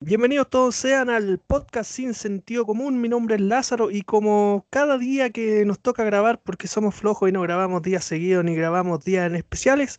Bienvenidos 0.00 0.50
todos 0.50 0.76
sean 0.76 1.08
al 1.08 1.38
podcast 1.38 1.90
Sin 1.90 2.12
Sentido 2.12 2.66
Común. 2.66 3.00
Mi 3.00 3.08
nombre 3.08 3.36
es 3.36 3.40
Lázaro 3.40 3.90
y 3.90 4.02
como 4.02 4.66
cada 4.68 4.98
día 4.98 5.30
que 5.30 5.64
nos 5.64 5.80
toca 5.80 6.04
grabar, 6.04 6.38
porque 6.42 6.68
somos 6.68 6.94
flojos 6.94 7.30
y 7.30 7.32
no 7.32 7.40
grabamos 7.40 7.80
días 7.80 8.04
seguidos 8.04 8.44
ni 8.44 8.54
grabamos 8.54 9.02
días 9.06 9.26
en 9.26 9.36
especiales, 9.36 9.98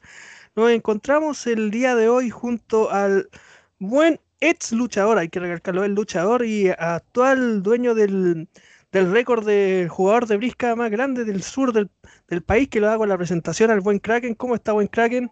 nos 0.55 0.69
encontramos 0.69 1.47
el 1.47 1.71
día 1.71 1.95
de 1.95 2.09
hoy 2.09 2.29
junto 2.29 2.91
al 2.91 3.27
buen 3.79 4.19
ex 4.39 4.71
luchador, 4.71 5.17
hay 5.17 5.29
que 5.29 5.39
recalcarlo, 5.39 5.83
el 5.83 5.95
luchador 5.95 6.45
y 6.45 6.69
actual 6.69 7.63
dueño 7.63 7.95
del, 7.95 8.47
del 8.91 9.11
récord 9.11 9.47
de 9.47 9.87
jugador 9.89 10.27
de 10.27 10.37
brisca 10.37 10.75
más 10.75 10.91
grande 10.91 11.25
del 11.25 11.41
sur 11.41 11.73
del, 11.73 11.89
del 12.27 12.43
país, 12.43 12.69
que 12.69 12.79
lo 12.79 12.91
hago 12.91 13.03
en 13.03 13.09
la 13.09 13.17
presentación 13.17 13.71
al 13.71 13.81
buen 13.81 13.97
Kraken. 13.97 14.35
¿Cómo 14.35 14.53
está, 14.53 14.73
buen 14.73 14.89
Kraken? 14.89 15.31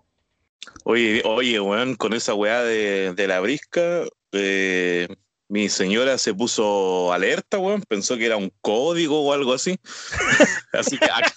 Oye, 0.85 1.21
oye, 1.23 1.59
weón, 1.59 1.93
con 1.93 2.13
esa 2.13 2.33
weá 2.33 2.63
de, 2.63 3.13
de 3.13 3.27
la 3.27 3.39
brisca, 3.39 4.05
eh, 4.37 5.07
mi 5.47 5.69
señora 5.69 6.17
se 6.17 6.33
puso 6.33 7.13
alerta, 7.13 7.59
weón, 7.59 7.81
pensó 7.87 8.17
que 8.17 8.25
era 8.25 8.35
un 8.37 8.51
código 8.61 9.21
o 9.21 9.33
algo 9.33 9.53
así. 9.53 9.79
así 10.73 10.97
que 10.97 11.05
ac- 11.05 11.33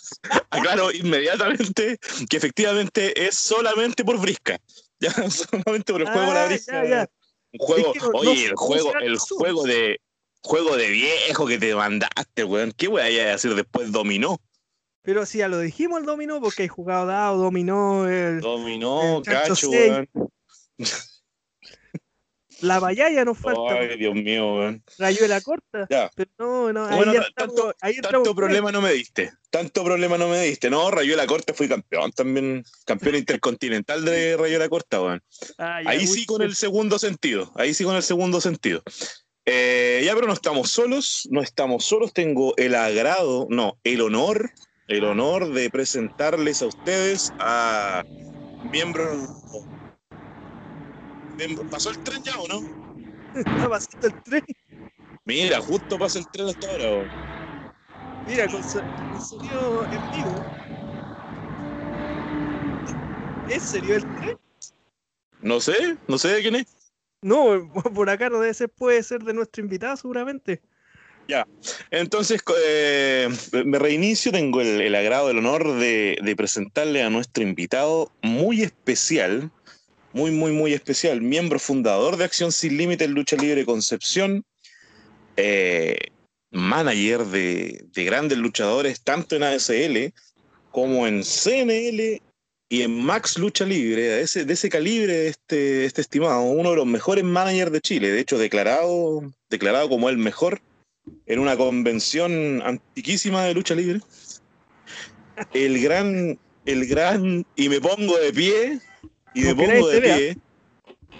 aclaro 0.50 0.90
inmediatamente 0.92 1.98
que 2.28 2.36
efectivamente 2.36 3.26
es 3.26 3.36
solamente 3.36 4.04
por 4.04 4.18
brisca. 4.18 4.58
Ya, 5.00 5.12
solamente 5.30 5.92
por 5.92 6.00
el 6.00 6.08
juego 6.08 6.26
de 6.26 6.34
la 6.34 6.42
Ah, 6.42 6.46
brisca. 6.48 6.82
ya, 6.84 6.88
ya. 6.90 7.10
Un 7.52 7.58
juego, 7.66 7.86
Es 7.86 7.92
que 7.92 7.98
no- 8.00 8.12
no 8.12 8.18
oye, 8.18 8.44
el 8.46 8.56
juego, 8.56 8.92
el 9.00 9.16
juego 9.18 9.62
de 9.62 10.00
juego 10.40 10.76
de 10.76 10.88
viejo 10.88 11.46
que 11.46 11.56
te 11.58 11.72
mandaste, 11.74 12.42
weón. 12.42 12.72
¿Qué 12.72 12.88
weá 12.88 13.04
hay 13.04 13.20
a 13.20 13.26
decir 13.28 13.54
después 13.54 13.92
dominó? 13.92 14.40
Pero 15.02 15.24
sí, 15.24 15.38
ya 15.38 15.46
lo 15.46 15.60
dijimos 15.60 16.00
el 16.00 16.06
dominó, 16.06 16.40
porque 16.40 16.62
hay 16.62 16.68
jugado 16.68 17.06
dado, 17.06 17.36
dominó, 17.38 18.08
el- 18.08 18.40
Dominó, 18.40 19.18
El 19.18 19.22
cacho, 19.24 19.70
weón. 19.70 20.08
La 22.60 22.78
bayaya 22.80 23.24
nos 23.24 23.38
falta, 23.38 23.74
Ay, 23.74 23.96
Dios 23.98 24.14
mío, 24.14 24.54
weón. 24.56 24.82
rayuela 24.98 25.40
corta. 25.40 25.86
Ya. 25.90 26.10
Pero 26.14 26.30
no, 26.38 26.72
no, 26.72 26.86
ahí 26.86 26.96
Bueno, 26.96 27.14
ya 27.14 27.26
tanto- 27.34 27.74
ahí 27.80 27.96
Tanto 28.00 28.34
problema 28.34 28.72
no 28.72 28.80
me 28.80 28.92
diste. 28.92 29.32
Tanto 29.50 29.82
problema 29.84 30.18
no 30.18 30.28
me 30.28 30.42
diste. 30.42 30.68
No, 30.68 30.90
Rayuela 30.90 31.26
Corta 31.26 31.54
fui 31.54 31.68
campeón 31.68 32.12
también. 32.12 32.62
Campeón 32.84 33.14
intercontinental 33.16 34.04
de 34.04 34.36
Rayuela 34.36 34.68
Corta, 34.68 35.00
weón. 35.00 35.22
Ah, 35.56 35.80
Ahí 35.86 36.06
sí 36.06 36.26
con 36.26 36.38
bien. 36.38 36.50
el 36.50 36.56
segundo 36.56 36.98
sentido. 36.98 37.50
Ahí 37.54 37.72
sí 37.74 37.84
con 37.84 37.96
el 37.96 38.02
segundo 38.02 38.40
sentido. 38.40 38.82
Eh, 39.46 40.02
ya, 40.04 40.14
pero 40.14 40.26
no 40.26 40.34
estamos 40.34 40.70
solos. 40.70 41.26
No 41.30 41.40
estamos 41.40 41.84
solos. 41.84 42.12
Tengo 42.12 42.54
el 42.58 42.74
agrado, 42.74 43.46
no, 43.48 43.78
el 43.84 44.02
honor, 44.02 44.50
el 44.88 45.04
honor 45.04 45.52
de 45.54 45.70
presentarles 45.70 46.60
a 46.60 46.66
ustedes 46.66 47.32
a 47.38 48.04
miembros. 48.70 49.30
¿Pasó 51.70 51.90
el 51.90 51.98
tren 51.98 52.22
ya 52.22 52.38
o 52.38 52.48
no? 52.48 52.60
Está 53.34 53.68
pasando 53.68 54.06
el 54.08 54.14
tren. 54.22 54.44
Mira, 55.24 55.60
justo 55.60 55.98
pasa 55.98 56.18
el 56.18 56.28
tren 56.28 56.48
hasta 56.48 56.66
ahora. 56.70 57.10
Mira, 58.24 58.48
con, 58.48 58.62
con 58.62 59.20
sonido 59.20 59.86
en 59.92 60.10
vivo. 60.10 60.44
¿En 63.46 63.60
serio 63.60 63.96
el 63.96 64.04
tren? 64.04 64.36
No 65.42 65.60
sé, 65.60 65.96
no 66.08 66.18
sé 66.18 66.28
de 66.28 66.42
quién 66.42 66.56
es. 66.56 66.66
No, 67.22 67.70
por 67.94 68.10
acá 68.10 68.28
no 68.30 68.40
debe 68.40 68.54
ser, 68.54 68.68
puede 68.68 69.02
ser 69.02 69.22
de 69.22 69.34
nuestro 69.34 69.62
invitado 69.62 69.96
seguramente. 69.96 70.60
Entonces, 71.90 72.42
co- 72.42 72.54
eh, 72.58 73.28
me 73.64 73.78
reinicio, 73.78 74.32
tengo 74.32 74.60
el, 74.62 74.80
el 74.80 74.94
agrado, 74.94 75.30
el 75.30 75.38
honor 75.38 75.74
de, 75.74 76.16
de 76.22 76.36
presentarle 76.36 77.02
a 77.02 77.10
nuestro 77.10 77.42
invitado 77.42 78.10
muy 78.22 78.62
especial, 78.62 79.50
muy, 80.18 80.32
muy, 80.32 80.50
muy 80.50 80.72
especial, 80.72 81.20
miembro 81.20 81.60
fundador 81.60 82.16
de 82.16 82.24
Acción 82.24 82.50
Sin 82.50 82.76
Límites 82.76 83.08
Lucha 83.08 83.36
Libre 83.36 83.64
Concepción, 83.64 84.44
eh, 85.36 85.96
manager 86.50 87.24
de, 87.26 87.84
de 87.92 88.04
grandes 88.04 88.36
luchadores, 88.36 89.00
tanto 89.00 89.36
en 89.36 89.44
ASL 89.44 90.12
como 90.72 91.06
en 91.06 91.22
CNL 91.22 92.20
y 92.68 92.82
en 92.82 93.00
Max 93.00 93.38
Lucha 93.38 93.64
Libre, 93.64 94.02
de 94.02 94.22
ese, 94.22 94.44
de 94.44 94.54
ese 94.54 94.68
calibre, 94.68 95.28
este, 95.28 95.84
este 95.84 96.00
estimado, 96.00 96.42
uno 96.42 96.70
de 96.70 96.76
los 96.76 96.86
mejores 96.86 97.22
managers 97.22 97.70
de 97.70 97.80
Chile, 97.80 98.10
de 98.10 98.18
hecho 98.18 98.38
declarado, 98.38 99.22
declarado 99.48 99.88
como 99.88 100.08
el 100.08 100.18
mejor 100.18 100.60
en 101.26 101.38
una 101.38 101.56
convención 101.56 102.60
antiquísima 102.64 103.44
de 103.44 103.54
lucha 103.54 103.76
libre. 103.76 104.00
El 105.54 105.80
gran, 105.80 106.40
el 106.66 106.86
gran, 106.86 107.46
y 107.54 107.68
me 107.68 107.80
pongo 107.80 108.18
de 108.18 108.32
pie, 108.32 108.80
y 109.34 109.42
me 109.42 109.54
pongo 109.54 109.88
de 109.88 110.00
pie, 110.00 110.36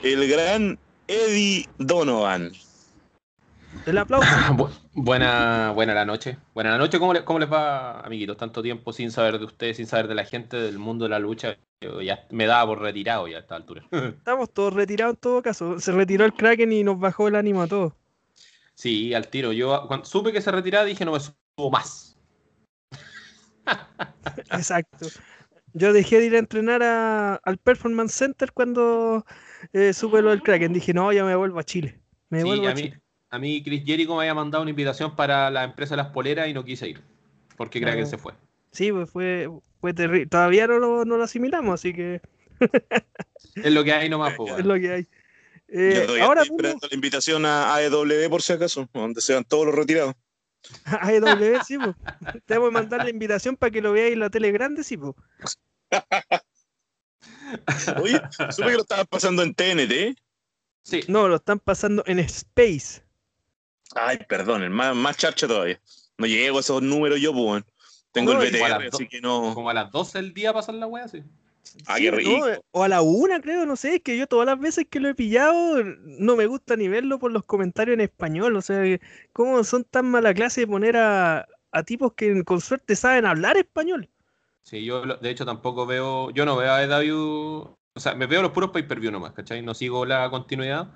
el 0.03 0.29
gran 0.29 0.79
Eddie 1.07 1.69
Donovan. 1.79 2.53
El 3.87 3.99
aplauso. 3.99 4.27
Bu- 4.57 4.71
buena, 4.95 5.73
buena 5.75 5.95
la 5.95 6.05
noche. 6.05 6.37
Buena 6.55 6.71
la 6.73 6.79
noche. 6.79 6.99
¿Cómo, 6.99 7.13
le- 7.15 7.25
¿Cómo 7.25 7.39
les 7.39 7.51
va, 7.51 8.01
amiguitos? 8.01 8.37
Tanto 8.37 8.63
tiempo 8.63 8.93
sin 8.93 9.11
saber 9.11 9.39
de 9.39 9.45
ustedes, 9.45 9.77
sin 9.77 9.87
saber 9.87 10.09
de 10.09 10.15
la 10.15 10.25
gente, 10.25 10.57
del 10.57 10.79
mundo 10.79 11.05
de 11.05 11.11
la 11.11 11.19
lucha. 11.19 11.57
Yo 11.81 12.03
ya 12.03 12.27
me 12.31 12.47
daba 12.47 12.67
por 12.67 12.81
retirado 12.81 13.29
ya 13.29 13.37
a 13.37 13.41
esta 13.41 13.57
altura. 13.57 13.85
Estamos 13.93 14.53
todos 14.53 14.75
retirados 14.75 15.15
en 15.15 15.21
todo 15.21 15.43
caso. 15.43 15.79
Se 15.81 15.93
retiró 15.93 16.25
el 16.25 16.33
Kraken 16.35 16.73
y 16.73 16.83
nos 16.85 16.99
bajó 16.99 17.29
el 17.29 17.37
ánimo 17.37 17.63
a 17.63 17.69
todos. 17.69 17.93
Sí, 18.75 19.15
al 19.15 19.29
tiro. 19.29 19.53
Yo 19.53 19.87
cuando 19.87 20.07
supe 20.07 20.33
que 20.33 20.41
se 20.41 20.51
retiraba 20.51 20.85
dije 20.85 21.05
no 21.05 21.13
me 21.13 21.21
subo 21.21 21.71
más. 21.71 22.17
Exacto. 24.51 25.07
Yo 25.79 25.93
dejé 25.93 26.19
de 26.21 26.27
ir 26.27 26.35
a 26.37 26.39
entrenar 26.39 26.83
a- 26.83 27.37
al 27.37 27.59
Performance 27.59 28.13
Center 28.15 28.53
cuando 28.53 29.25
eh, 29.73 29.93
supe 29.93 30.21
lo 30.23 30.31
del 30.31 30.43
Kraken. 30.43 30.73
Dije, 30.73 30.93
no, 30.95 31.13
ya 31.13 31.25
me 31.25 31.35
vuelvo 31.37 31.59
a 31.59 31.65
Chile. 31.65 32.01
Me 32.31 32.41
Sí, 32.43 32.47
vuelvo 32.47 32.67
a, 32.67 32.71
a 32.71 32.75
mí, 32.75 32.83
Chile. 32.83 33.01
a 33.31 33.39
mí 33.39 33.63
Chris 33.63 33.83
Jericho 33.85 34.15
me 34.15 34.21
había 34.23 34.35
mandado 34.35 34.63
una 34.63 34.71
invitación 34.71 35.17
para 35.17 35.51
la 35.51 35.65
empresa 35.65 35.95
de 35.95 36.03
las 36.03 36.09
poleras 36.13 36.49
y 36.49 36.53
no 36.55 36.65
quise 36.65 36.89
ir. 36.89 37.01
Porque 37.57 37.81
Kraken 37.81 38.05
Ah. 38.05 38.07
se 38.07 38.19
fue. 38.19 38.35
Sí, 38.71 38.93
pues 38.93 39.11
fue, 39.11 39.49
fue 39.81 39.95
terrible. 39.95 40.27
Todavía 40.27 40.67
no 40.67 40.79
lo, 40.79 41.05
no 41.05 41.17
lo 41.17 41.25
asimilamos, 41.25 41.75
así 41.81 41.93
que 41.95 42.21
Es 43.57 43.73
lo 43.73 43.85
que 43.85 43.93
hay 43.93 44.09
nomás, 44.09 44.35
pues, 44.37 44.59
es 44.59 44.65
lo 44.65 44.75
que 44.75 44.93
hay. 44.93 45.07
Eh, 45.69 46.05
Yo 46.09 46.25
ahora 46.25 46.43
mismo, 46.43 46.57
esperando 46.57 46.87
la 46.89 46.95
invitación 46.95 47.45
a 47.47 47.75
AEW 47.75 48.31
por 48.31 48.43
si 48.43 48.53
acaso, 48.53 48.89
donde 48.93 49.21
sean 49.21 49.45
todos 49.45 49.67
los 49.67 49.75
retirados. 49.75 50.15
a 50.87 51.07
AEW, 51.09 51.63
sí, 51.67 51.77
pues. 51.79 51.95
Te 52.47 52.59
voy 52.59 52.69
a 52.69 52.73
mandar 52.73 53.05
la 53.05 53.11
invitación 53.11 53.57
para 53.57 53.71
que 53.71 53.81
lo 53.83 53.93
veáis 53.93 54.13
en 54.15 54.21
la 54.21 54.31
tele 54.31 54.51
grande, 54.53 54.83
sí, 54.85 54.97
pues. 54.97 55.15
Oye, 58.03 58.21
supe 58.51 58.69
que 58.69 58.75
lo 58.75 58.83
estaban 58.83 59.07
pasando 59.07 59.43
en 59.43 59.55
TNT. 59.55 60.17
Sí, 60.83 61.01
No, 61.09 61.29
lo 61.29 61.37
están 61.37 61.59
pasando 61.59 62.03
en 62.07 62.19
Space. 62.19 63.03
Ay, 63.95 64.19
perdón, 64.29 64.63
el 64.63 64.71
más, 64.71 64.95
más 64.95 65.17
charcha 65.17 65.47
todavía. 65.47 65.81
No 66.19 66.27
llego 66.27 66.59
a 66.59 66.61
esos 66.61 66.83
números 66.83 67.21
yo, 67.21 67.33
pues. 67.33 67.65
Tengo 68.13 68.35
No, 68.35 68.43
el 68.43 68.51
BTR, 68.51 68.89
así 68.93 69.07
que 69.07 69.21
no. 69.21 69.53
como 69.55 69.71
a 69.71 69.75
las 69.75 69.91
12 69.91 70.19
del 70.19 70.35
día 70.35 70.53
pasan 70.53 70.81
la 70.81 70.87
wea, 70.87 71.09
sí. 71.09 71.23
Ah, 71.87 71.97
Sí, 71.97 72.05
qué 72.05 72.11
¿no? 72.11 72.17
rico. 72.17 72.47
O 72.71 72.83
a 72.83 72.89
la 72.89 73.03
una, 73.03 73.41
creo, 73.41 73.67
no 73.67 73.77
sé, 73.77 73.97
es 73.97 74.03
que 74.03 74.17
yo 74.17 74.27
todas 74.27 74.47
las 74.47 74.59
veces 74.59 74.87
que 74.89 75.01
lo 75.01 75.09
he 75.09 75.15
pillado 75.15 75.83
no 75.85 76.37
me 76.37 76.47
gusta 76.47 76.77
ni 76.77 76.89
verlo 76.89 77.19
por 77.19 77.31
los 77.31 77.45
comentarios 77.45 77.95
en 77.95 78.01
español, 78.01 78.57
o 78.57 78.63
sea, 78.63 78.83
¿cómo 79.35 79.63
son 79.65 79.85
tan 79.85 80.07
mala 80.11 80.33
clase 80.33 80.63
de 80.63 80.67
poner 80.67 80.97
a, 80.97 81.47
a 81.71 81.83
tipos 81.83 82.15
que 82.15 82.43
con 82.45 82.63
suerte 82.63 82.97
saben 82.97 83.27
hablar 83.27 83.59
español? 83.59 84.09
Sí, 84.69 84.85
yo 84.85 85.01
de 85.03 85.31
hecho 85.31 85.47
tampoco 85.47 85.87
veo, 85.87 86.31
yo 86.31 86.45
no 86.45 86.55
veo 86.57 86.73
a 86.73 86.83
EW, 86.83 87.63
o 87.95 88.01
sea, 88.01 88.15
me 88.15 88.27
veo 88.27 88.43
los 88.43 88.53
puros 88.53 88.71
pay-per-view 88.71 89.11
nomás, 89.11 89.33
¿cachai? 89.33 89.63
No 89.63 89.73
sigo 89.73 90.05
la 90.05 90.29
continuidad 90.31 90.89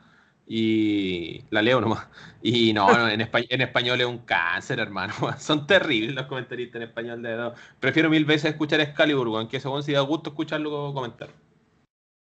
y 0.46 1.44
la 1.50 1.62
leo 1.62 1.80
nomás. 1.80 2.06
Y 2.42 2.72
no, 2.74 2.98
no, 2.98 3.08
en, 3.08 3.20
espa- 3.20 3.46
en 3.48 3.60
español 3.62 4.00
es 4.00 4.06
un 4.06 4.18
cáncer, 4.18 4.78
hermano. 4.80 5.14
Son 5.38 5.66
terribles 5.66 6.14
los 6.14 6.26
comentaristas 6.26 6.82
en 6.82 6.88
español 6.88 7.22
de 7.22 7.30
EW. 7.32 7.54
Prefiero 7.80 8.10
mil 8.10 8.24
veces 8.26 8.50
escuchar 8.50 8.80
a 8.80 8.82
Excalibur, 8.82 9.28
aunque 9.38 9.56
eso 9.58 9.80
si 9.82 9.92
da 9.92 10.00
gusto 10.00 10.30
escucharlo 10.30 10.92
comentar. 10.92 11.30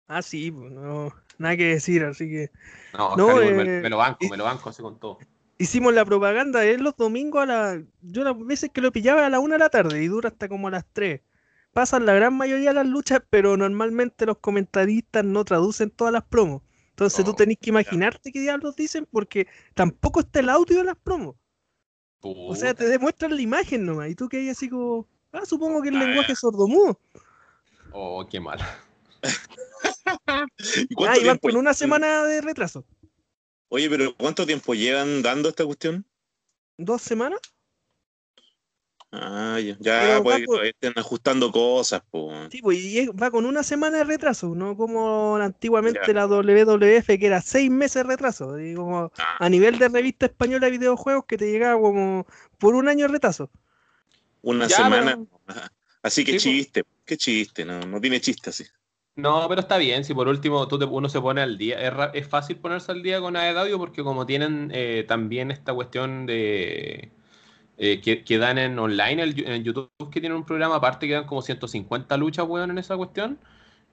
Ah, 0.08 0.22
sí, 0.22 0.52
pues, 0.52 0.72
no, 0.72 1.14
nada 1.38 1.58
que 1.58 1.66
decir, 1.66 2.04
así 2.04 2.30
que 2.30 2.52
No, 2.94 3.16
No, 3.16 3.36
me, 3.36 3.64
eh, 3.66 3.82
me 3.82 3.90
lo 3.90 3.98
banco, 3.98 4.20
me 4.30 4.38
lo 4.38 4.44
banco 4.46 4.70
así 4.70 4.82
con 4.82 5.00
todo. 5.00 5.20
hicimos 5.58 5.94
la 5.94 6.06
propaganda 6.06 6.60
de 6.62 6.78
los 6.78 6.96
domingos 6.96 7.44
a 7.44 7.46
la... 7.46 7.84
Yo 8.02 8.24
las 8.24 8.38
veces 8.38 8.72
que 8.72 8.82
lo 8.82 8.92
pillaba 8.92 9.26
a 9.26 9.30
la 9.30 9.40
una 9.40 9.56
de 9.56 9.60
la 9.60 9.70
tarde 9.70 10.04
y 10.04 10.08
dura 10.08 10.30
hasta 10.30 10.48
como 10.50 10.68
a 10.68 10.72
las 10.72 10.86
tres. 10.94 11.22
Pasan 11.78 12.08
la 12.08 12.14
gran 12.16 12.36
mayoría 12.36 12.70
de 12.70 12.74
las 12.74 12.88
luchas, 12.88 13.22
pero 13.30 13.56
normalmente 13.56 14.26
los 14.26 14.40
comentaristas 14.40 15.24
no 15.24 15.46
traducen 15.46 15.92
todas 15.92 16.12
las 16.12 16.24
promos. 16.24 16.64
Entonces 16.90 17.24
tú 17.24 17.30
Oh, 17.30 17.36
tenés 17.36 17.60
que 17.62 17.70
imaginarte 17.70 18.32
qué 18.32 18.40
diablos 18.40 18.76
dicen 18.76 19.08
porque 19.12 19.46
tampoco 19.76 20.22
está 20.22 20.40
el 20.40 20.50
audio 20.50 20.78
de 20.78 20.86
las 20.86 20.98
promos. 20.98 21.36
O 22.24 22.56
sea, 22.56 22.74
te 22.74 22.86
demuestran 22.88 23.36
la 23.36 23.42
imagen 23.44 23.86
nomás. 23.86 24.10
Y 24.10 24.16
tú 24.16 24.28
que 24.28 24.38
hay 24.38 24.50
así 24.50 24.70
como. 24.70 25.08
Ah, 25.32 25.46
supongo 25.46 25.84
que 25.84 25.90
el 25.90 25.98
Ah, 25.98 26.00
lenguaje 26.00 26.32
es 26.32 26.40
sordomudo. 26.40 27.00
Oh, 27.94 28.26
qué 28.28 28.40
mal. 28.40 28.58
¿Y 30.90 30.96
Ah, 30.96 30.96
cuánto 30.96 31.22
y 31.22 31.26
van 31.26 31.38
con 31.38 31.56
una 31.58 31.76
semana 31.76 32.24
de 32.24 32.42
retraso. 32.42 32.86
Oye, 33.70 33.88
pero 33.88 34.16
¿cuánto 34.18 34.48
tiempo 34.48 34.74
llevan 34.74 35.22
dando 35.22 35.50
esta 35.50 35.64
cuestión? 35.64 36.06
¿Dos 36.78 37.04
semanas? 37.04 37.40
Ah, 39.12 39.58
ya, 39.62 39.78
ya 39.80 40.20
pues 40.22 40.44
estén 40.64 40.94
ajustando 40.98 41.50
cosas, 41.52 42.02
pues. 42.12 42.50
Sí, 42.52 42.62
pues, 42.62 42.78
y 42.78 43.00
es- 43.00 43.10
va 43.12 43.32
con 43.32 43.46
una 43.46 43.64
semana 43.64 44.00
de 44.00 44.04
retraso, 44.04 44.54
no 44.54 44.76
como 44.76 45.38
antiguamente 45.38 46.02
Ya. 46.08 46.14
la 46.14 46.28
WWF, 46.28 47.18
que 47.18 47.26
era 47.28 47.42
seis 47.42 47.72
meses 47.72 48.04
de 48.04 48.10
retraso. 48.10 48.60
Y 48.60 48.76
como 48.76 49.12
Ah, 49.18 49.38
a 49.40 49.50
nivel 49.50 49.80
de 49.80 49.88
revista 49.88 50.26
española 50.26 50.66
de 50.68 50.72
videojuegos, 50.78 51.26
que 51.26 51.38
te 51.38 51.50
llegaba 51.50 51.80
como 51.82 52.28
por 52.58 52.76
un 52.76 52.90
año 52.90 53.08
de 53.08 53.14
retraso. 53.14 53.50
una 54.42 54.68
Ya, 54.68 54.78
semana. 54.78 55.18
pero-. 55.46 55.62
Así 56.04 56.24
que 56.24 56.32
Sí, 56.34 56.36
pues. 56.38 56.44
chiste, 56.44 56.84
qué 57.06 57.18
chiste, 57.18 57.66
no, 57.66 57.80
no 57.82 58.00
tiene 58.00 58.22
chiste 58.22 58.50
así. 58.50 58.66
No, 59.16 59.48
pero 59.50 59.62
está 59.62 59.78
bien. 59.78 60.04
Si 60.06 60.14
por 60.14 60.28
último 60.28 60.68
tú 60.68 60.78
te- 60.78 60.86
uno 60.86 61.10
se 61.10 61.20
pone 61.20 61.42
al 61.42 61.58
día. 61.58 61.82
Es, 61.82 61.94
ra- 61.94 62.12
es 62.14 62.28
fácil 62.28 62.58
ponerse 62.58 62.92
al 62.92 63.02
día 63.04 63.20
con 63.20 63.36
AEW 63.36 63.78
porque 63.78 64.04
como 64.04 64.26
tienen 64.26 64.70
eh, 64.74 65.06
también 65.08 65.50
esta 65.52 65.74
cuestión 65.74 66.26
de 66.28 67.12
eh, 67.78 68.02
que, 68.02 68.24
que 68.24 68.38
dan 68.38 68.58
en 68.58 68.78
online 68.80 69.22
el- 69.24 69.48
en 69.48 69.64
YouTube, 69.64 69.90
que 70.12 70.20
tienen 70.22 70.38
un 70.38 70.46
programa 70.46 70.76
aparte 70.76 71.08
que 71.08 71.14
dan 71.14 71.26
como 71.28 71.42
150 71.42 72.18
luchas, 72.18 72.46
weón, 72.48 72.72
en 72.72 72.78
esa 72.78 72.98
cuestión. 72.98 73.40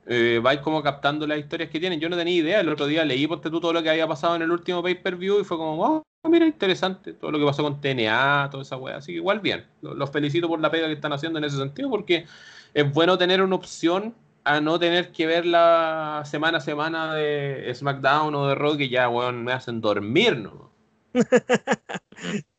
Eh, 0.07 0.41
vais 0.43 0.61
como 0.61 0.83
captando 0.83 1.27
las 1.27 1.39
historias 1.39 1.71
que 1.71 1.81
tienen. 1.81 1.99
Yo 2.01 2.09
no 2.09 2.17
tenía 2.17 2.35
idea. 2.35 2.61
El 2.61 2.69
otro 2.69 2.87
día 2.87 3.05
leí 3.05 3.27
por 3.27 3.41
tú 3.41 3.61
todo 3.61 3.73
lo 3.73 3.83
que 3.83 3.91
había 3.91 4.07
pasado 4.07 4.37
en 4.37 4.43
el 4.43 4.51
último 4.51 4.83
pay-per-view 4.83 5.41
y 5.41 5.45
fue 5.45 5.57
como, 5.57 5.77
wow, 5.77 6.03
mira, 6.31 6.47
interesante. 6.47 7.15
Todo 7.15 7.31
lo 7.31 7.39
que 7.39 7.45
pasó 7.47 7.63
con 7.63 7.81
TNA, 7.81 8.49
toda 8.51 8.63
esa 8.63 8.77
weá. 8.77 8.97
Así 8.97 9.13
que 9.13 9.17
igual 9.19 9.41
bien. 9.41 9.65
Lo- 9.83 9.95
Los 9.95 10.11
felicito 10.11 10.49
por 10.49 10.61
la 10.61 10.71
pega 10.71 10.87
que 10.89 10.93
están 10.95 11.13
haciendo 11.13 11.39
en 11.39 11.45
ese 11.45 11.57
sentido 11.57 11.89
porque 11.91 12.27
es 12.75 12.93
bueno 12.93 13.17
tener 13.19 13.43
una 13.43 13.57
opción 13.57 14.15
a 14.45 14.61
no 14.61 14.79
tener 14.79 15.11
que 15.13 15.27
ver 15.27 15.47
la 15.47 16.23
semana 16.27 16.59
a 16.59 16.61
semana 16.61 17.15
de 17.15 17.73
SmackDown 17.75 18.35
o 18.35 18.47
de 18.49 18.55
Raw 18.55 18.77
que 18.77 18.89
ya, 18.91 19.09
weón, 19.09 19.43
me 19.45 19.53
hacen 19.53 19.81
dormir, 19.81 20.37
¿no? 20.37 20.71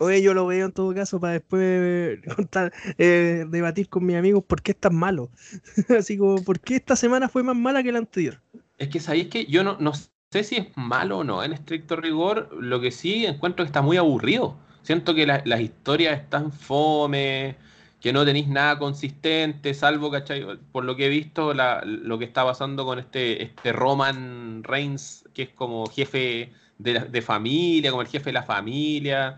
Oye, 0.00 0.22
yo 0.22 0.32
lo 0.34 0.46
veo 0.46 0.66
en 0.66 0.72
todo 0.72 0.94
caso 0.94 1.20
para 1.20 1.34
después 1.34 2.20
contar, 2.36 2.72
eh, 2.98 3.44
debatir 3.48 3.88
con 3.88 4.06
mis 4.06 4.16
amigos 4.16 4.44
por 4.44 4.62
qué 4.62 4.72
es 4.72 4.78
tan 4.78 4.94
malo. 4.94 5.30
Así 5.98 6.16
como, 6.18 6.42
¿por 6.44 6.60
qué 6.60 6.76
esta 6.76 6.96
semana 6.96 7.28
fue 7.28 7.42
más 7.42 7.56
mala 7.56 7.82
que 7.82 7.92
la 7.92 7.98
anterior? 7.98 8.40
Es 8.78 8.88
que 8.88 9.00
sabéis 9.00 9.28
que 9.28 9.46
yo 9.46 9.62
no, 9.64 9.76
no 9.78 9.92
sé 9.94 10.44
si 10.44 10.56
es 10.56 10.76
malo 10.76 11.18
o 11.18 11.24
no 11.24 11.44
en 11.44 11.52
estricto 11.52 11.96
rigor, 11.96 12.48
lo 12.60 12.80
que 12.80 12.90
sí 12.90 13.26
encuentro 13.26 13.64
que 13.64 13.68
está 13.68 13.82
muy 13.82 13.96
aburrido. 13.96 14.56
Siento 14.82 15.14
que 15.14 15.26
la- 15.26 15.42
las 15.44 15.60
historias 15.60 16.18
están 16.20 16.50
fome, 16.52 17.56
que 18.00 18.12
no 18.12 18.24
tenéis 18.24 18.48
nada 18.48 18.78
consistente, 18.78 19.74
salvo, 19.74 20.10
¿cachai? 20.10 20.44
Por 20.72 20.84
lo 20.84 20.96
que 20.96 21.06
he 21.06 21.08
visto, 21.10 21.52
lo 21.54 22.18
que 22.18 22.24
está 22.24 22.44
pasando 22.44 22.84
con 22.86 22.98
este, 22.98 23.42
este 23.42 23.72
Roman 23.72 24.62
Reigns, 24.64 25.28
que 25.34 25.42
es 25.42 25.50
como 25.50 25.86
jefe 25.86 26.52
de, 26.78 27.00
de 27.00 27.22
familia, 27.22 27.90
como 27.90 28.02
el 28.02 28.08
jefe 28.08 28.30
de 28.30 28.32
la 28.34 28.42
familia. 28.44 29.36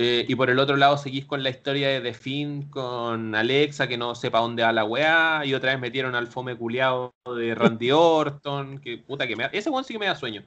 Eh, 0.00 0.24
y 0.28 0.36
por 0.36 0.48
el 0.48 0.60
otro 0.60 0.76
lado 0.76 0.96
seguís 0.96 1.24
con 1.24 1.42
la 1.42 1.50
historia 1.50 1.88
de 1.88 2.00
The 2.00 2.14
Finn 2.14 2.68
con 2.70 3.34
Alexa, 3.34 3.88
que 3.88 3.98
no 3.98 4.14
sepa 4.14 4.38
dónde 4.38 4.62
va 4.62 4.72
la 4.72 4.84
weá, 4.84 5.42
y 5.44 5.54
otra 5.54 5.72
vez 5.72 5.80
metieron 5.80 6.14
al 6.14 6.28
fome 6.28 6.54
culiado 6.56 7.12
de 7.36 7.52
Randy 7.56 7.90
Orton, 7.92 8.78
que 8.78 8.98
puta 8.98 9.26
que 9.26 9.34
me 9.34 9.42
da, 9.42 9.50
ese 9.52 9.70
weón 9.70 9.84
sí 9.84 9.94
que 9.94 9.98
me 9.98 10.06
da 10.06 10.14
sueño. 10.14 10.44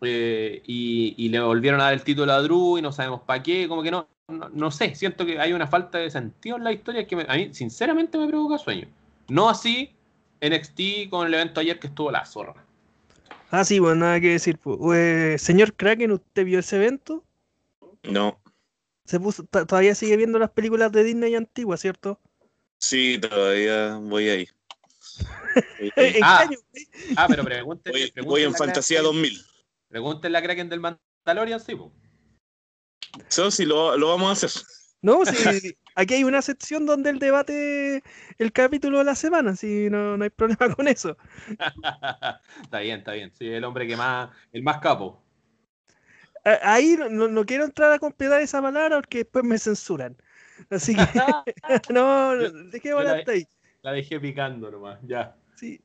Eh, 0.00 0.62
y, 0.66 1.14
y 1.16 1.28
le 1.28 1.38
volvieron 1.38 1.80
a 1.80 1.84
dar 1.84 1.92
el 1.92 2.02
título 2.02 2.32
a 2.32 2.42
Drew 2.42 2.78
y 2.78 2.82
no 2.82 2.90
sabemos 2.90 3.20
para 3.20 3.40
qué, 3.40 3.68
como 3.68 3.84
que 3.84 3.92
no, 3.92 4.08
no, 4.26 4.48
no 4.48 4.70
sé, 4.72 4.96
siento 4.96 5.24
que 5.24 5.38
hay 5.38 5.52
una 5.52 5.68
falta 5.68 5.98
de 5.98 6.10
sentido 6.10 6.56
en 6.56 6.64
la 6.64 6.72
historia 6.72 7.06
que 7.06 7.14
me- 7.14 7.26
a 7.28 7.36
mí 7.36 7.54
sinceramente 7.54 8.18
me 8.18 8.26
provoca 8.26 8.58
sueño. 8.58 8.88
No 9.28 9.48
así 9.48 9.92
NXT 10.40 11.08
con 11.08 11.24
el 11.28 11.34
evento 11.34 11.60
ayer 11.60 11.78
que 11.78 11.86
estuvo 11.86 12.10
la 12.10 12.24
zorra. 12.26 12.54
Ah, 13.52 13.62
sí, 13.64 13.78
bueno, 13.78 13.94
nada 14.06 14.18
que 14.20 14.30
decir. 14.30 14.58
pues. 14.58 14.76
Eh, 14.96 15.36
señor 15.38 15.74
Kraken, 15.74 16.10
¿usted 16.10 16.44
vio 16.44 16.58
ese 16.58 16.76
evento? 16.78 17.22
No, 18.02 18.40
Se 19.04 19.18
puso, 19.20 19.44
todavía 19.44 19.94
sigue 19.94 20.16
viendo 20.16 20.38
las 20.38 20.50
películas 20.50 20.92
de 20.92 21.04
Disney 21.04 21.34
antiguas, 21.34 21.80
¿cierto? 21.80 22.20
sí, 22.78 23.18
todavía 23.20 23.96
voy 23.96 24.28
ahí. 24.28 24.48
Voy 25.78 25.90
ahí. 25.96 26.06
¿En 26.06 26.12
qué 26.14 26.20
Ah. 26.22 26.40
año? 26.40 26.58
Ah, 27.16 27.26
pero 27.28 27.44
pregúntenle, 27.44 27.98
Voy, 28.00 28.10
pregúntenle 28.10 28.28
voy 28.28 28.42
en 28.42 28.54
Fantasía 28.54 29.00
Kraken- 29.00 29.04
2000. 29.04 29.40
Pregúntenle 29.88 30.38
a 30.38 30.42
Kraken 30.42 30.68
del 30.68 30.80
Mandalorian, 30.80 31.60
sí, 31.60 31.74
po. 31.76 31.92
Eso 33.28 33.50
sí 33.50 33.64
lo, 33.66 33.96
lo 33.98 34.08
vamos 34.08 34.30
a 34.30 34.46
hacer. 34.46 34.62
No, 35.02 35.24
sí, 35.26 35.32
aquí 35.94 36.14
hay 36.14 36.24
una 36.24 36.40
sección 36.42 36.86
donde 36.86 37.10
él 37.10 37.18
debate 37.18 38.02
el 38.38 38.52
capítulo 38.52 38.98
de 38.98 39.04
la 39.04 39.14
semana, 39.14 39.54
sí, 39.54 39.88
no, 39.90 40.16
no 40.16 40.24
hay 40.24 40.30
problema 40.30 40.74
con 40.74 40.88
eso. 40.88 41.16
está 42.62 42.80
bien, 42.80 42.98
está 43.00 43.12
bien. 43.12 43.32
Sí, 43.34 43.46
el 43.48 43.64
hombre 43.64 43.86
que 43.86 43.96
más, 43.96 44.30
el 44.52 44.62
más 44.62 44.78
capo. 44.78 45.21
Ahí 46.44 46.96
no, 46.98 47.08
no- 47.08 47.28
no 47.28 47.46
quiero 47.46 47.64
entrar 47.64 47.92
a 47.92 47.98
completar 47.98 48.40
esa 48.42 48.60
palabra 48.60 48.96
porque 48.96 49.18
después 49.18 49.44
me 49.44 49.58
censuran. 49.58 50.16
Así 50.70 50.94
que 50.94 51.02
no, 51.92 52.34
la- 52.34 53.12
hasta 53.18 53.32
ahí. 53.32 53.46
La 53.82 53.92
dejé 53.92 54.20
picando 54.20 54.70
nomás, 54.70 54.98
ya. 55.02 55.36
Sí. 55.56 55.80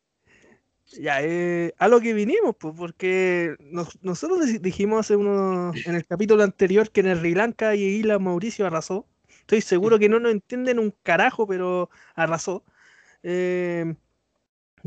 Ya, 1.00 1.22
eh, 1.22 1.74
a 1.80 1.88
lo 1.90 2.00
que 2.00 2.14
vinimos, 2.14 2.56
pues, 2.58 2.74
porque 2.78 3.56
nos- 3.60 4.02
nosotros 4.02 4.40
dij- 4.48 4.62
dijimos 4.62 5.02
hace 5.02 5.16
uno, 5.16 5.74
en 5.86 5.96
el 5.96 6.06
capítulo 6.06 6.44
anterior 6.44 6.90
que 6.92 7.02
en 7.02 7.08
el 7.08 7.18
Sri 7.20 7.36
Lanka 7.36 7.76
y 7.76 7.84
Isla 7.84 8.20
Mauricio 8.20 8.66
arrasó. 8.66 9.06
Estoy 9.42 9.62
seguro 9.62 10.00
que 10.00 10.10
no 10.10 10.20
nos 10.20 10.32
entienden 10.32 10.80
un 10.80 10.94
carajo, 11.04 11.46
pero 11.48 11.90
arrasó. 12.16 12.64
Eh, 13.24 13.96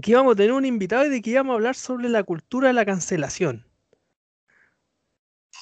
que 0.01 0.11
íbamos 0.13 0.33
a 0.33 0.37
tener 0.37 0.53
un 0.53 0.65
invitado 0.65 1.05
y 1.07 1.11
de 1.11 1.21
que 1.21 1.31
íbamos 1.31 1.53
a 1.53 1.57
hablar 1.57 1.75
sobre 1.75 2.09
la 2.09 2.23
cultura 2.23 2.69
de 2.69 2.75
la 2.75 2.87
cancelación. 2.87 3.67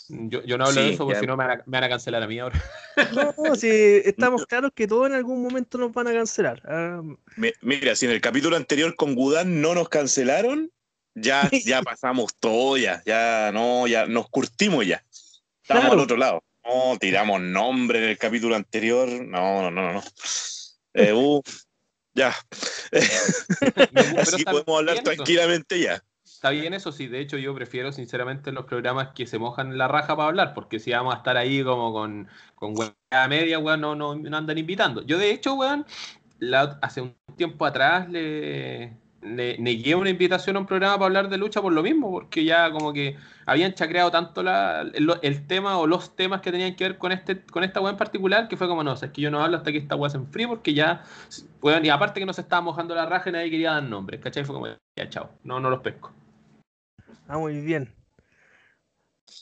Yo, 0.08 0.42
yo 0.44 0.56
no 0.58 0.64
hablo 0.64 0.80
de 0.80 0.88
Sí, 0.88 0.94
eso 0.94 1.04
porque 1.04 1.20
si 1.20 1.26
no 1.26 1.36
me 1.36 1.44
van, 1.46 1.60
a, 1.60 1.62
me 1.66 1.76
van 1.76 1.84
a 1.84 1.88
cancelar 1.88 2.22
a 2.22 2.26
mí 2.26 2.38
ahora. 2.38 2.62
No, 3.14 3.32
si 3.56 3.68
estamos 3.68 4.46
claros 4.46 4.72
que 4.74 4.86
todos 4.88 5.06
en 5.08 5.14
algún 5.14 5.42
momento 5.42 5.78
nos 5.78 5.92
van 5.92 6.08
a 6.08 6.12
cancelar. 6.12 6.62
Ah, 6.64 7.00
Mi- 7.36 7.52
Mira, 7.60 7.94
si 7.94 8.06
en 8.06 8.12
el 8.12 8.20
capítulo 8.20 8.56
anterior 8.56 8.96
con 8.96 9.14
Gudán 9.14 9.60
no 9.60 9.74
nos 9.74 9.88
cancelaron, 9.88 10.70
ya, 11.14 11.48
ya 11.64 11.82
pasamos 11.82 12.34
todo, 12.40 12.76
ya, 12.76 13.02
ya 13.06 13.50
no, 13.52 13.86
ya 13.86 14.06
nos 14.06 14.28
curtimos 14.28 14.86
ya. 14.86 15.04
Estamos 15.62 15.82
Claro. 15.84 15.92
al 15.92 16.00
otro 16.00 16.16
lado. 16.16 16.42
No, 16.64 16.96
tiramos 16.98 17.40
nombre 17.40 17.98
en 18.02 18.10
el 18.10 18.18
capítulo 18.18 18.54
anterior. 18.56 19.08
No, 19.08 19.62
no, 19.62 19.70
no, 19.70 19.92
no. 19.94 20.02
Eh, 20.94 21.12
uh, 21.12 21.40
ya. 22.14 22.34
Así 24.18 24.44
podemos 24.44 24.78
hablar 24.78 25.02
tranquilamente 25.02 25.80
ya. 25.80 26.02
Está 26.38 26.50
bien 26.50 26.72
eso, 26.72 26.92
sí. 26.92 27.08
De 27.08 27.18
hecho, 27.18 27.36
yo 27.36 27.52
prefiero 27.52 27.90
sinceramente 27.90 28.52
los 28.52 28.64
programas 28.64 29.08
que 29.08 29.26
se 29.26 29.40
mojan 29.40 29.76
la 29.76 29.88
raja 29.88 30.14
para 30.14 30.28
hablar, 30.28 30.54
porque 30.54 30.78
si 30.78 30.92
vamos 30.92 31.12
a 31.12 31.16
estar 31.16 31.36
ahí 31.36 31.64
como 31.64 31.92
con, 31.92 32.28
con 32.54 32.78
weá 32.78 33.26
media, 33.28 33.58
weón, 33.58 33.80
no, 33.80 33.96
no, 33.96 34.14
no 34.14 34.36
andan 34.36 34.56
invitando. 34.56 35.02
Yo, 35.02 35.18
de 35.18 35.32
hecho, 35.32 35.54
weón, 35.54 35.84
hace 36.80 37.00
un 37.00 37.16
tiempo 37.36 37.66
atrás 37.66 38.08
le, 38.08 38.96
le 39.20 39.58
negué 39.58 39.96
una 39.96 40.10
invitación 40.10 40.54
a 40.54 40.60
un 40.60 40.66
programa 40.66 40.94
para 40.94 41.06
hablar 41.06 41.28
de 41.28 41.38
lucha 41.38 41.60
por 41.60 41.72
lo 41.72 41.82
mismo, 41.82 42.08
porque 42.12 42.44
ya 42.44 42.70
como 42.70 42.92
que 42.92 43.16
habían 43.44 43.74
chacreado 43.74 44.12
tanto 44.12 44.44
la, 44.44 44.82
el, 44.82 45.46
tema 45.48 45.76
o 45.78 45.88
los 45.88 46.14
temas 46.14 46.40
que 46.40 46.52
tenían 46.52 46.76
que 46.76 46.84
ver 46.84 46.98
con 46.98 47.10
este 47.10 47.42
con 47.46 47.64
esta 47.64 47.80
weá 47.80 47.90
en 47.90 47.98
particular, 47.98 48.46
que 48.46 48.56
fue 48.56 48.68
como, 48.68 48.84
no, 48.84 48.92
o 48.92 48.94
es 48.94 49.10
que 49.10 49.22
yo 49.22 49.32
no 49.32 49.42
hablo 49.42 49.56
hasta 49.56 49.72
que 49.72 49.78
esta 49.78 49.96
weá 49.96 50.08
se 50.08 50.18
enfríe, 50.18 50.46
porque 50.46 50.72
ya, 50.72 51.02
weón, 51.60 51.84
y 51.84 51.88
aparte 51.88 52.20
que 52.20 52.26
no 52.26 52.32
se 52.32 52.42
estaba 52.42 52.62
mojando 52.62 52.94
la 52.94 53.06
raja 53.06 53.28
y 53.28 53.32
nadie 53.32 53.50
quería 53.50 53.72
dar 53.72 53.82
nombres, 53.82 54.20
¿cachai? 54.20 54.44
Fue 54.44 54.54
como, 54.54 54.68
ya, 54.68 55.08
chao, 55.08 55.30
no, 55.42 55.58
no 55.58 55.68
los 55.68 55.80
pesco. 55.80 56.12
Ah, 57.28 57.38
muy 57.38 57.60
bien. 57.60 57.94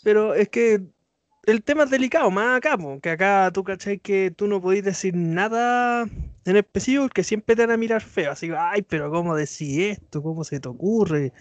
Pero 0.02 0.34
es 0.34 0.48
que 0.50 0.82
el 1.44 1.62
tema 1.62 1.84
es 1.84 1.90
delicado, 1.90 2.30
más 2.30 2.58
acá, 2.58 2.76
po, 2.76 3.00
que 3.00 3.10
acá 3.10 3.50
tú 3.54 3.64
cachai 3.64 3.98
que 3.98 4.30
tú 4.30 4.48
no 4.48 4.60
podís 4.60 4.84
decir 4.84 5.14
nada 5.14 6.04
en 6.44 6.56
específico 6.56 7.04
porque 7.04 7.24
siempre 7.24 7.56
te 7.56 7.62
van 7.62 7.70
a 7.70 7.76
mirar 7.76 8.02
feo. 8.02 8.32
Así 8.32 8.48
que, 8.48 8.56
ay, 8.56 8.82
pero 8.82 9.10
¿cómo 9.10 9.34
decís 9.34 9.78
esto? 9.78 10.22
¿Cómo 10.22 10.44
se 10.44 10.60
te 10.60 10.68
ocurre? 10.68 11.32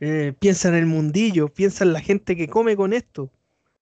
Eh, 0.00 0.32
piensa 0.38 0.70
en 0.70 0.74
el 0.74 0.86
mundillo, 0.86 1.48
piensa 1.48 1.84
en 1.84 1.92
la 1.92 2.00
gente 2.00 2.34
que 2.34 2.48
come 2.48 2.74
con 2.74 2.92
esto. 2.92 3.30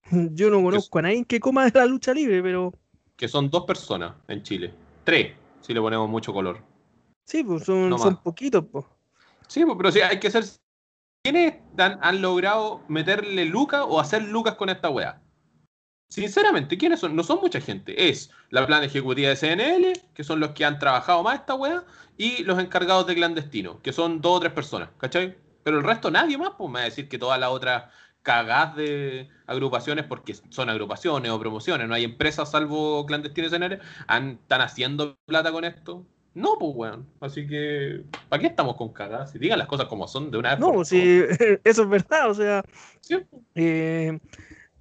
Yo 0.10 0.50
no 0.50 0.62
conozco 0.62 0.98
a 0.98 1.02
nadie 1.02 1.24
que 1.24 1.40
coma 1.40 1.64
de 1.64 1.78
la 1.78 1.86
lucha 1.86 2.12
libre, 2.12 2.42
pero 2.42 2.74
que 3.16 3.28
son 3.28 3.50
dos 3.50 3.64
personas 3.64 4.14
en 4.28 4.42
Chile. 4.42 4.72
Tres, 5.04 5.32
si 5.60 5.74
le 5.74 5.80
ponemos 5.80 6.08
mucho 6.08 6.32
color. 6.32 6.60
sí, 7.24 7.42
pues 7.42 7.64
son, 7.64 7.90
No 7.90 7.98
son 7.98 8.16
poquitos, 8.22 8.64
pues. 8.70 8.84
Sí, 9.48 9.64
pero 9.76 9.90
sí, 9.90 10.00
hay 10.00 10.20
que 10.20 10.30
ser. 10.30 10.44
¿Quiénes 11.30 11.56
han, 11.76 12.22
logrado 12.22 12.82
meterle 12.88 13.44
lucas 13.44 13.84
o 13.86 14.00
hacer 14.00 14.22
lucas 14.22 14.54
con 14.54 14.70
esta 14.70 14.88
weá? 14.88 15.20
Sinceramente, 16.08 16.78
¿quiénes 16.78 17.00
son? 17.00 17.14
No 17.14 17.22
son 17.22 17.40
mucha 17.42 17.60
gente. 17.60 18.08
Es 18.08 18.30
la 18.48 18.66
plan 18.66 18.82
ejecutiva 18.82 19.28
de 19.28 19.36
CNL, 19.36 19.92
que 20.14 20.24
son 20.24 20.40
los 20.40 20.52
que 20.52 20.64
han 20.64 20.78
trabajado 20.78 21.22
más 21.22 21.40
esta 21.40 21.54
weá, 21.54 21.84
y 22.16 22.44
los 22.44 22.58
encargados 22.58 23.06
de 23.06 23.14
clandestino, 23.14 23.82
que 23.82 23.92
son 23.92 24.22
dos 24.22 24.38
o 24.38 24.40
tres 24.40 24.52
personas, 24.54 24.88
¿cachai? 24.96 25.36
Pero 25.64 25.76
el 25.78 25.84
resto 25.84 26.10
nadie 26.10 26.38
más, 26.38 26.52
pues 26.56 26.70
me 26.70 26.76
va 26.78 26.80
a 26.80 26.84
decir 26.84 27.10
que 27.10 27.18
todas 27.18 27.38
las 27.38 27.50
otras 27.50 27.92
cagás 28.22 28.74
de 28.74 29.28
agrupaciones, 29.46 30.06
porque 30.06 30.34
son 30.48 30.70
agrupaciones 30.70 31.30
o 31.30 31.38
promociones, 31.38 31.88
no 31.88 31.94
hay 31.94 32.04
empresas 32.04 32.50
salvo 32.50 33.04
clandestino 33.04 33.48
y 33.48 33.50
CNL, 33.50 33.80
han- 34.06 34.38
están 34.42 34.62
haciendo 34.62 35.18
plata 35.26 35.52
con 35.52 35.64
esto. 35.64 36.06
No, 36.34 36.56
pues 36.58 36.72
weón. 36.74 37.06
Así 37.20 37.46
que, 37.46 38.04
¿para 38.28 38.40
qué 38.40 38.46
estamos 38.48 38.76
con 38.76 38.92
cagás? 38.92 39.32
Si 39.32 39.38
digan 39.38 39.58
las 39.58 39.68
cosas 39.68 39.86
como 39.86 40.06
son 40.06 40.30
de 40.30 40.38
una 40.38 40.50
vez. 40.50 40.60
No, 40.60 40.66
por 40.66 40.74
pues, 40.76 40.88
sí, 40.88 41.20
eso 41.64 41.82
es 41.82 41.88
verdad, 41.88 42.30
o 42.30 42.34
sea. 42.34 42.62
Sí. 43.00 43.16
eh, 43.54 44.18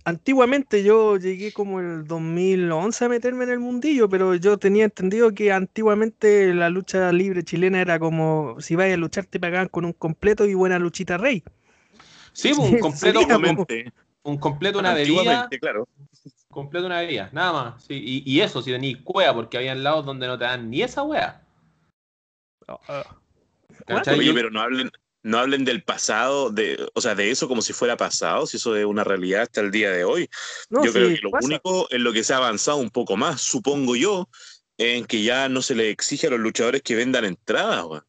antiguamente 0.08 0.84
yo 0.84 1.18
llegué 1.18 1.52
como 1.52 1.82
el 1.82 2.06
2011 2.06 3.06
a 3.06 3.10
meterme 3.10 3.44
en 3.44 3.50
el 3.50 3.60
mundillo, 3.60 4.08
pero 4.08 4.36
yo 4.36 4.58
tenía 4.58 4.86
entendido 4.86 5.34
que 5.34 5.52
antiguamente 5.52 6.54
la 6.54 6.70
lucha 6.70 7.12
libre 7.12 7.44
chilena 7.44 7.82
era 7.82 8.00
como 8.00 8.56
si 8.62 8.78
vayas 8.78 8.94
a 8.94 8.98
luchar 8.98 9.26
te 9.26 9.38
pagaban 9.38 9.68
con 9.68 9.84
un 9.84 9.92
completo 9.92 10.46
y 10.46 10.54
buena 10.54 10.80
luchita 10.80 11.18
rey. 11.18 11.44
Sí, 12.32 12.54
pues, 12.56 12.72
un 12.72 12.80
completo, 12.80 13.20
un, 14.28 14.38
completo, 14.38 14.80
una 14.80 14.94
bebida, 14.94 15.48
claro. 15.60 15.88
completo 16.50 16.86
una 16.86 17.00
bebida, 17.00 17.30
nada 17.32 17.54
más. 17.54 17.84
Sí, 17.86 17.94
y, 18.26 18.32
y 18.32 18.42
eso, 18.42 18.62
si 18.62 18.72
tenéis 18.72 18.98
cueva, 19.04 19.34
porque 19.34 19.58
había 19.58 19.74
lados 19.76 20.06
donde 20.06 20.28
no 20.28 20.38
te 20.38 20.44
dan 20.46 20.70
ni 20.70 20.82
esa 20.82 21.04
wea. 21.04 21.44
¿Cachai? 23.86 24.20
Oye, 24.20 24.28
Yo- 24.28 24.34
pero 24.34 24.50
no 24.52 24.62
hablen, 24.62 24.92
no 25.24 25.38
hablen 25.38 25.64
del 25.66 25.84
pasado, 25.84 26.50
de, 26.50 26.90
o 26.94 27.02
sea, 27.02 27.16
de 27.16 27.32
eso 27.32 27.48
como 27.48 27.62
si 27.62 27.74
fuera 27.74 27.96
pasado, 27.96 28.46
si 28.46 28.58
eso 28.58 28.76
es 28.76 28.86
una 28.86 29.04
realidad 29.04 29.44
hasta 29.44 29.62
el 29.62 29.72
día 29.72 29.92
de 29.92 30.04
hoy. 30.04 30.30
No, 30.70 30.84
yo 30.84 30.92
sí, 30.92 30.98
creo 30.98 31.10
que 31.10 31.22
lo 31.22 31.32
pasa. 31.32 31.46
único 31.46 31.88
en 31.90 32.04
lo 32.04 32.12
que 32.14 32.24
se 32.24 32.34
ha 32.34 32.38
avanzado 32.38 32.78
un 32.78 32.90
poco 32.90 33.16
más, 33.18 33.42
supongo 33.42 33.96
yo, 33.96 34.28
en 34.78 35.06
que 35.06 35.24
ya 35.24 35.48
no 35.50 35.62
se 35.62 35.74
le 35.76 35.90
exige 35.90 36.28
a 36.28 36.32
los 36.32 36.40
luchadores 36.40 36.82
que 36.82 36.96
vendan 36.96 37.26
entradas, 37.26 37.86
weón. 37.86 38.04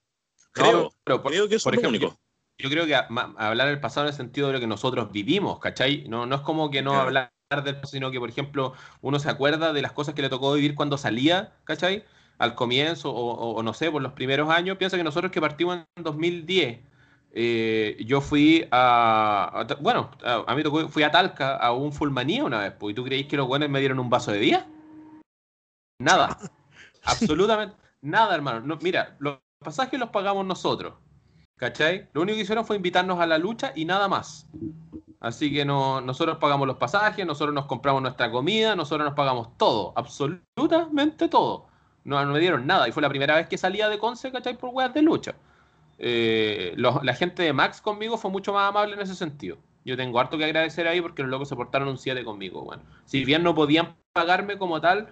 No, 0.56 0.62
Creo, 0.64 0.94
pero 1.04 1.22
por- 1.22 1.32
creo 1.32 1.48
que 1.48 1.54
eso 1.54 1.64
por 1.64 1.74
es 1.74 1.82
lo 1.82 1.88
ejemplo, 1.88 2.08
único. 2.08 2.20
Yo 2.58 2.68
creo 2.70 2.86
que 2.86 2.94
a- 2.96 3.06
hablar 3.38 3.68
del 3.68 3.80
pasado 3.80 4.06
en 4.06 4.10
el 4.10 4.16
sentido 4.16 4.48
de 4.48 4.54
lo 4.54 4.60
que 4.60 4.66
nosotros 4.66 5.12
vivimos, 5.12 5.60
¿cachai? 5.60 6.06
No, 6.08 6.26
no 6.26 6.36
es 6.36 6.40
como 6.42 6.70
que 6.70 6.82
no 6.82 6.90
Claro. 6.90 7.06
hablar 7.06 7.30
del 7.64 7.76
pasado, 7.76 7.86
sino 7.92 8.10
que, 8.10 8.18
por 8.18 8.28
ejemplo, 8.28 8.72
uno 9.00 9.18
se 9.18 9.30
acuerda 9.30 9.72
de 9.72 9.80
las 9.80 9.92
cosas 9.92 10.14
que 10.14 10.22
le 10.22 10.28
tocó 10.28 10.52
vivir 10.54 10.74
cuando 10.74 10.98
salía, 10.98 11.52
¿cachai? 11.64 12.04
Al 12.38 12.54
comienzo, 12.54 13.12
o, 13.12 13.62
no 13.62 13.72
sé, 13.74 13.90
por 13.90 14.02
los 14.02 14.12
primeros 14.12 14.50
años. 14.50 14.76
Piensa 14.76 14.96
que 14.96 15.04
nosotros 15.04 15.30
que 15.32 15.40
partimos 15.40 15.78
en 15.96 16.02
2010, 16.04 16.80
eh, 17.32 17.96
yo 18.04 18.20
fui 18.20 18.66
a, 18.70 19.60
a- 19.60 19.74
Bueno, 19.80 20.10
a, 20.24 20.44
a 20.46 20.54
mí 20.54 20.62
tocó, 20.62 20.88
fui 20.88 21.04
a 21.04 21.10
Talca 21.10 21.56
a 21.56 21.72
un 21.72 21.92
Fulmanía 21.92 22.44
una 22.44 22.58
vez, 22.60 22.72
pues, 22.78 22.92
¿y 22.92 22.94
tú 22.94 23.04
creéis 23.04 23.26
que 23.28 23.36
los 23.36 23.46
buenos 23.46 23.68
me 23.68 23.78
dieron 23.80 23.98
un 24.00 24.10
vaso 24.10 24.32
de 24.32 24.38
día? 24.40 24.66
Nada. 26.00 26.38
Absolutamente 27.04 27.76
nada, 28.02 28.34
hermano. 28.34 28.60
No, 28.60 28.78
mira, 28.82 29.16
los 29.20 29.38
pasajes 29.58 29.98
los 29.98 30.10
pagamos 30.10 30.44
nosotros. 30.46 30.94
¿Cachai? 31.58 32.08
Lo 32.12 32.22
único 32.22 32.36
que 32.36 32.42
hicieron 32.42 32.64
fue 32.64 32.76
invitarnos 32.76 33.20
a 33.20 33.26
la 33.26 33.36
lucha 33.36 33.72
y 33.74 33.84
nada 33.84 34.08
más. 34.08 34.46
Así 35.20 35.52
que 35.52 35.64
no, 35.64 36.00
nosotros 36.00 36.38
pagamos 36.38 36.68
los 36.68 36.76
pasajes, 36.76 37.26
nosotros 37.26 37.52
nos 37.52 37.66
compramos 37.66 38.00
nuestra 38.00 38.30
comida, 38.30 38.76
nosotros 38.76 39.04
nos 39.04 39.14
pagamos 39.14 39.56
todo, 39.56 39.92
absolutamente 39.96 41.28
todo. 41.28 41.66
No, 42.04 42.24
no 42.24 42.32
me 42.32 42.38
dieron 42.38 42.66
nada 42.66 42.88
y 42.88 42.92
fue 42.92 43.02
la 43.02 43.08
primera 43.08 43.34
vez 43.34 43.48
que 43.48 43.58
salía 43.58 43.88
de 43.88 43.98
Conce, 43.98 44.30
¿cachai? 44.30 44.56
Por 44.56 44.70
weas 44.70 44.94
de 44.94 45.02
lucha. 45.02 45.34
Eh, 45.98 46.74
la 46.76 47.14
gente 47.14 47.42
de 47.42 47.52
Max 47.52 47.80
conmigo 47.80 48.16
fue 48.16 48.30
mucho 48.30 48.52
más 48.52 48.68
amable 48.68 48.94
en 48.94 49.00
ese 49.00 49.16
sentido. 49.16 49.58
Yo 49.84 49.96
tengo 49.96 50.20
harto 50.20 50.38
que 50.38 50.44
agradecer 50.44 50.86
ahí 50.86 51.00
porque 51.00 51.22
los 51.22 51.30
locos 51.30 51.48
se 51.48 51.56
portaron 51.56 51.88
un 51.88 51.98
7 51.98 52.24
conmigo. 52.24 52.62
Bueno, 52.62 52.84
si 53.04 53.24
bien 53.24 53.42
no 53.42 53.54
podían 53.54 53.96
pagarme 54.12 54.58
como 54.58 54.80
tal, 54.80 55.08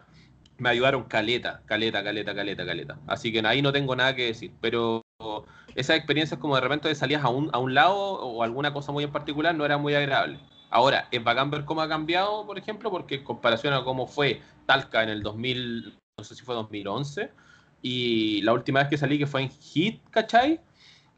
me 0.59 0.69
ayudaron 0.69 1.05
caleta, 1.05 1.62
caleta, 1.67 2.05
caleta, 2.05 2.35
caleta, 2.35 2.67
caleta. 2.67 2.99
Así 3.07 3.33
que 3.33 3.41
ahí 3.47 3.62
no 3.62 3.73
tengo 3.73 3.97
nada 3.97 4.15
que 4.15 4.26
decir. 4.26 4.53
Pero 4.61 5.06
esas 5.77 5.97
experiencias 5.97 6.41
como 6.41 6.55
de 6.55 6.63
repente 6.63 6.93
salías 6.95 7.23
a 7.23 7.29
un, 7.29 7.51
a 7.53 7.59
un 7.59 7.75
lado 7.75 7.97
o 7.97 8.43
alguna 8.43 8.73
cosa 8.73 8.93
muy 8.93 9.05
en 9.05 9.13
particular 9.13 9.55
no 9.55 9.65
era 9.65 9.79
muy 9.79 9.95
agradable. 9.95 10.41
Ahora, 10.71 11.07
es 11.13 11.23
bacán 11.23 11.51
ver 11.51 11.65
cómo 11.65 11.83
ha 11.83 11.89
cambiado, 11.89 12.47
por 12.47 12.59
ejemplo, 12.59 12.91
porque 12.91 13.17
en 13.17 13.25
comparación 13.25 13.73
a 13.75 13.85
cómo 13.85 14.07
fue 14.07 14.41
Talca 14.67 15.03
en 15.03 15.11
el 15.11 15.23
2000, 15.23 15.97
no 16.19 16.25
sé 16.25 16.35
si 16.35 16.43
fue 16.43 16.55
2011, 16.55 17.31
y 17.83 18.43
la 18.43 18.53
última 18.53 18.81
vez 18.81 18.89
que 18.89 18.99
salí, 18.99 19.19
que 19.19 19.27
fue 19.27 19.43
en 19.43 19.51
Hit, 19.51 20.03
¿cachai? 20.11 20.61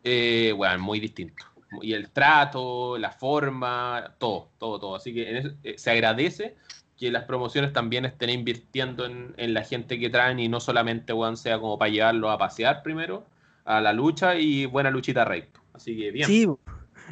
Eh, 0.04 0.52
bueno, 0.56 0.78
muy 0.80 1.00
distinto. 1.00 1.44
Y 1.80 1.94
el 1.94 2.10
trato, 2.10 2.98
la 2.98 3.10
forma, 3.12 4.14
todo, 4.18 4.50
todo, 4.58 4.78
todo. 4.78 4.96
Así 4.96 5.14
que 5.14 5.38
eso, 5.38 5.50
eh, 5.62 5.78
se 5.78 5.90
agradece 5.90 6.56
que 6.98 7.10
las 7.10 7.24
promociones 7.24 7.72
también 7.72 8.04
estén 8.04 8.30
invirtiendo 8.30 9.06
en, 9.06 9.34
en 9.36 9.54
la 9.54 9.62
gente 9.62 9.98
que 9.98 10.10
traen 10.10 10.40
y 10.40 10.48
no 10.48 10.60
solamente 10.60 11.12
weón, 11.12 11.36
sea 11.36 11.58
como 11.58 11.78
para 11.78 11.90
llevarlo 11.90 12.30
a 12.30 12.38
pasear 12.38 12.82
primero, 12.82 13.24
a 13.68 13.82
la 13.82 13.92
lucha 13.92 14.34
y 14.36 14.64
buena 14.66 14.90
luchita 14.90 15.24
rey. 15.26 15.44
Así 15.74 15.96
que 15.96 16.10
bien. 16.10 16.26
Sí, 16.26 16.48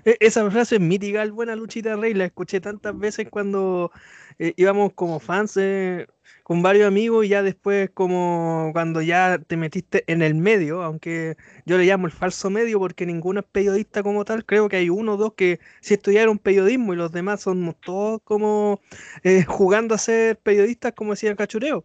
e- 0.04 0.16
esa 0.20 0.50
frase 0.50 0.76
es 0.76 0.80
mítica, 0.80 1.24
buena 1.26 1.54
luchita 1.54 1.96
rey, 1.96 2.14
la 2.14 2.24
escuché 2.24 2.60
tantas 2.60 2.98
veces 2.98 3.28
cuando 3.30 3.92
eh, 4.38 4.54
íbamos 4.56 4.94
como 4.94 5.20
fans 5.20 5.56
eh, 5.58 6.06
con 6.42 6.62
varios 6.62 6.88
amigos 6.88 7.26
y 7.26 7.28
ya 7.28 7.42
después 7.42 7.90
como 7.92 8.70
cuando 8.72 9.02
ya 9.02 9.38
te 9.38 9.58
metiste 9.58 10.04
en 10.10 10.22
el 10.22 10.34
medio, 10.34 10.82
aunque 10.82 11.36
yo 11.66 11.76
le 11.76 11.84
llamo 11.84 12.06
el 12.06 12.12
falso 12.12 12.48
medio 12.48 12.78
porque 12.78 13.04
ninguno 13.04 13.40
es 13.40 13.46
periodista 13.46 14.02
como 14.02 14.24
tal, 14.24 14.46
creo 14.46 14.68
que 14.70 14.76
hay 14.76 14.88
uno 14.88 15.14
o 15.14 15.16
dos 15.18 15.34
que 15.34 15.60
sí 15.82 15.92
estudiaron 15.94 16.38
periodismo 16.38 16.94
y 16.94 16.96
los 16.96 17.12
demás 17.12 17.42
somos 17.42 17.76
todos 17.80 18.20
como 18.24 18.80
eh, 19.24 19.44
jugando 19.46 19.94
a 19.94 19.98
ser 19.98 20.38
periodistas 20.38 20.92
como 20.94 21.12
decía 21.12 21.30
el 21.30 21.36
cachureo. 21.36 21.84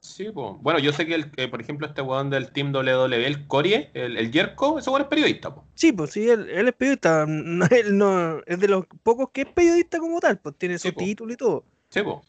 Sí, 0.00 0.30
po. 0.30 0.58
Bueno, 0.62 0.78
yo 0.78 0.92
sé 0.92 1.06
que, 1.06 1.14
el, 1.16 1.30
que, 1.30 1.48
por 1.48 1.60
ejemplo, 1.60 1.86
este 1.86 2.02
weón 2.02 2.30
del 2.30 2.50
Team 2.52 2.72
WWE, 2.74 3.26
el 3.26 3.46
Corie, 3.48 3.90
el, 3.94 4.16
el 4.16 4.30
Jerko, 4.32 4.78
ese 4.78 4.90
weón 4.90 5.02
es 5.02 5.08
periodista. 5.08 5.54
Po. 5.54 5.64
Sí, 5.74 5.92
pues 5.92 6.10
sí, 6.12 6.28
él, 6.28 6.48
él 6.50 6.68
es 6.68 6.74
periodista, 6.74 7.26
no, 7.28 7.66
él 7.66 7.98
no, 7.98 8.40
es 8.46 8.60
de 8.60 8.68
los 8.68 8.84
pocos 9.02 9.30
que 9.32 9.42
es 9.42 9.48
periodista 9.48 9.98
como 9.98 10.20
tal, 10.20 10.38
pues 10.38 10.56
tiene 10.56 10.78
Sí, 10.78 10.88
su 10.88 10.94
po. 10.94 11.00
título 11.00 11.32
y 11.32 11.36
todo. 11.36 11.64
Sí, 11.90 12.02
po. 12.02 12.22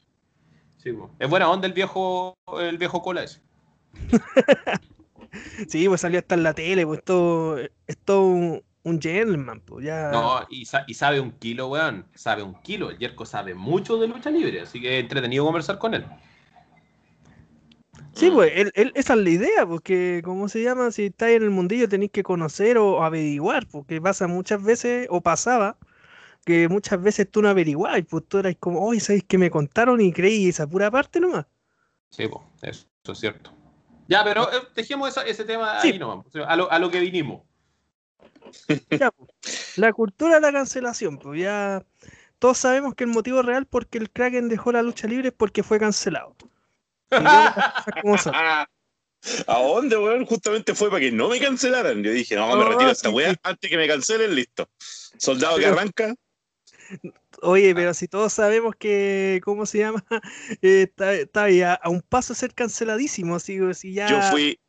Sí, 0.77 0.91
po. 0.93 1.11
Es 1.19 1.29
buena 1.29 1.49
onda 1.49 1.67
el 1.67 1.73
viejo, 1.73 2.35
el 2.59 2.77
viejo 2.77 3.01
cola 3.01 3.23
ese. 3.23 3.41
Sí, 5.67 5.87
pues 5.87 6.01
salió 6.01 6.19
hasta 6.19 6.33
en 6.35 6.41
la 6.43 6.53
tele, 6.53 6.85
pues 6.87 7.03
todo, 7.03 7.59
es 7.59 7.97
todo 8.03 8.21
un, 8.29 8.63
un 8.83 8.99
gentleman, 9.01 9.61
pues 9.61 9.85
ya. 9.85 10.09
No, 10.11 10.39
y, 10.49 10.65
sa- 10.65 10.85
y 10.87 10.95
sabe 10.95 11.19
un 11.19 11.31
kilo, 11.33 11.67
weón. 11.67 12.07
Sabe 12.15 12.41
un 12.41 12.55
kilo. 12.63 12.89
El 12.89 12.97
Jerko 12.97 13.25
sabe 13.27 13.53
mucho 13.53 13.97
de 13.97 14.07
lucha 14.07 14.31
libre, 14.31 14.61
así 14.61 14.81
que 14.81 14.97
es 14.97 15.03
entretenido 15.03 15.45
conversar 15.45 15.77
con 15.77 15.93
él. 15.93 16.03
Sí, 18.13 18.29
pues 18.31 18.51
él, 18.55 18.71
él- 18.75 18.91
esa 18.95 19.13
es 19.13 19.19
la 19.19 19.29
idea, 19.29 19.65
porque, 19.65 20.21
¿cómo 20.25 20.49
se 20.49 20.61
llama? 20.61 20.91
Si 20.91 21.05
estáis 21.05 21.37
en 21.37 21.43
el 21.43 21.49
mundillo 21.51 21.87
tenéis 21.87 22.11
que 22.11 22.23
conocer 22.23 22.77
o 22.77 23.03
averiguar, 23.03 23.65
porque 23.67 24.01
pasa 24.01 24.27
muchas 24.27 24.61
veces, 24.61 25.07
o 25.09 25.21
pasaba, 25.21 25.77
que 26.45 26.67
muchas 26.67 27.01
veces 27.01 27.29
tú 27.29 27.41
no 27.41 27.49
averiguabas, 27.49 28.01
pues 28.09 28.25
tú 28.27 28.39
eras 28.39 28.55
como, 28.59 28.85
oye, 28.85 28.99
¿sabéis 28.99 29.23
que 29.25 29.37
me 29.37 29.49
contaron 29.49 30.01
y 30.01 30.11
creí 30.11 30.49
esa 30.49 30.67
pura 30.67 30.91
parte 30.91 31.19
nomás? 31.19 31.45
Sí, 32.09 32.27
po. 32.27 32.43
Eso, 32.61 32.87
eso 33.03 33.11
es 33.13 33.19
cierto. 33.19 33.53
Ya, 34.07 34.23
pero 34.23 34.51
eh, 34.51 34.57
dejemos 34.75 35.09
esa- 35.09 35.25
ese 35.25 35.45
tema 35.45 35.79
Sí. 35.81 35.91
ahí 35.91 35.99
nomás. 35.99 36.25
Sea, 36.31 36.45
a, 36.45 36.55
lo, 36.55 36.69
a 36.71 36.79
lo 36.79 36.89
que 36.89 36.99
vinimos. 36.99 37.43
Ya, 38.89 39.11
pues, 39.11 39.29
la 39.77 39.93
cultura 39.93 40.35
de 40.35 40.41
la 40.41 40.51
cancelación, 40.51 41.17
pues 41.19 41.39
ya 41.41 41.85
todos 42.39 42.57
sabemos 42.57 42.95
que 42.95 43.03
el 43.03 43.11
motivo 43.11 43.41
real 43.43 43.65
porque 43.67 43.97
el 43.99 44.09
Kraken 44.09 44.49
dejó 44.49 44.71
la 44.71 44.81
lucha 44.81 45.07
libre 45.07 45.27
es 45.29 45.33
porque 45.33 45.61
fue 45.63 45.79
cancelado. 45.79 46.35
¿A 49.47 49.59
dónde, 49.59 49.97
weón? 49.97 50.25
Justamente 50.25 50.73
fue 50.73 50.89
para 50.89 51.01
que 51.01 51.11
no 51.11 51.29
me 51.29 51.39
cancelaran. 51.39 52.01
Yo 52.03 52.11
dije, 52.11 52.35
no, 52.35 52.55
me 52.55 52.63
Ah, 52.63 52.69
retiro 52.69 52.89
esta 52.91 53.09
weá 53.09 53.35
antes 53.43 53.69
que 53.69 53.77
me 53.77 53.87
cancelen, 53.87 54.33
listo. 54.33 54.69
Soldado 55.17 55.57
que 55.57 55.65
arranca. 55.65 56.15
Oye, 57.41 57.75
pero 57.75 57.93
si 57.93 58.07
todos 58.07 58.33
sabemos 58.33 58.75
que, 58.75 59.41
¿cómo 59.43 59.65
se 59.65 59.79
llama? 59.79 60.03
Eh, 60.61 60.83
está, 60.83 61.13
está 61.13 61.43
ahí 61.43 61.61
a, 61.61 61.73
a 61.73 61.89
un 61.89 62.01
paso 62.01 62.33
de 62.33 62.39
ser 62.39 62.53
canceladísimo, 62.53 63.35
así, 63.35 63.59
si 63.73 63.93
ya... 63.93 64.07
Yo 64.09 64.21
fui, 64.31 64.59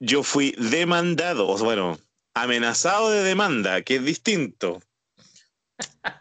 yo 0.00 0.22
fui 0.22 0.54
demandado, 0.58 1.56
bueno, 1.58 1.98
amenazado 2.34 3.10
de 3.10 3.22
demanda, 3.22 3.82
que 3.82 3.96
es 3.96 4.04
distinto. 4.04 4.80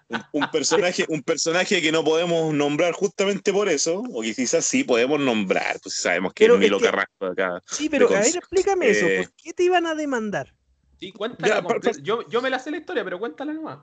Un, 0.10 0.24
un 0.34 0.52
personaje, 0.52 1.06
un 1.10 1.24
personaje 1.24 1.82
que 1.82 1.92
no 1.92 2.04
podemos 2.04 2.54
nombrar 2.54 2.94
justamente 2.94 3.52
por 3.54 3.70
eso, 3.70 4.04
o 4.14 4.22
que 4.22 4.36
quizás 4.36 4.66
sí 4.66 4.84
podemos 4.84 5.20
nombrar, 5.20 5.80
pues 5.82 5.96
sabemos 5.96 6.34
que 6.34 6.44
Pero 6.44 6.56
es 6.56 6.60
Milo 6.60 6.78
es 6.78 6.84
que- 6.84 6.90
Carrasco 6.90 7.26
acá. 7.28 7.62
Sí, 7.70 7.90
pero 7.90 8.08
a 8.08 8.20
ver, 8.20 8.36
explícame 8.36 8.90
eso, 8.90 9.06
Eh, 9.08 9.18
¿por 9.24 9.34
qué 9.36 9.54
te 9.54 9.64
iban 9.64 9.86
a 9.88 9.96
demandar? 9.96 10.54
Sí, 11.00 11.12
cuéntala 11.14 11.48
Ya, 11.56 11.62
pa- 11.62 11.68
completa. 11.74 11.98
pa- 11.98 12.04
Yo, 12.04 12.28
yo 12.30 12.42
me 12.42 12.50
la 12.50 12.60
sé 12.60 12.72
la 12.72 12.78
historia, 12.78 13.04
pero 13.04 13.20
cuéntala 13.20 13.54
nomás. 13.54 13.80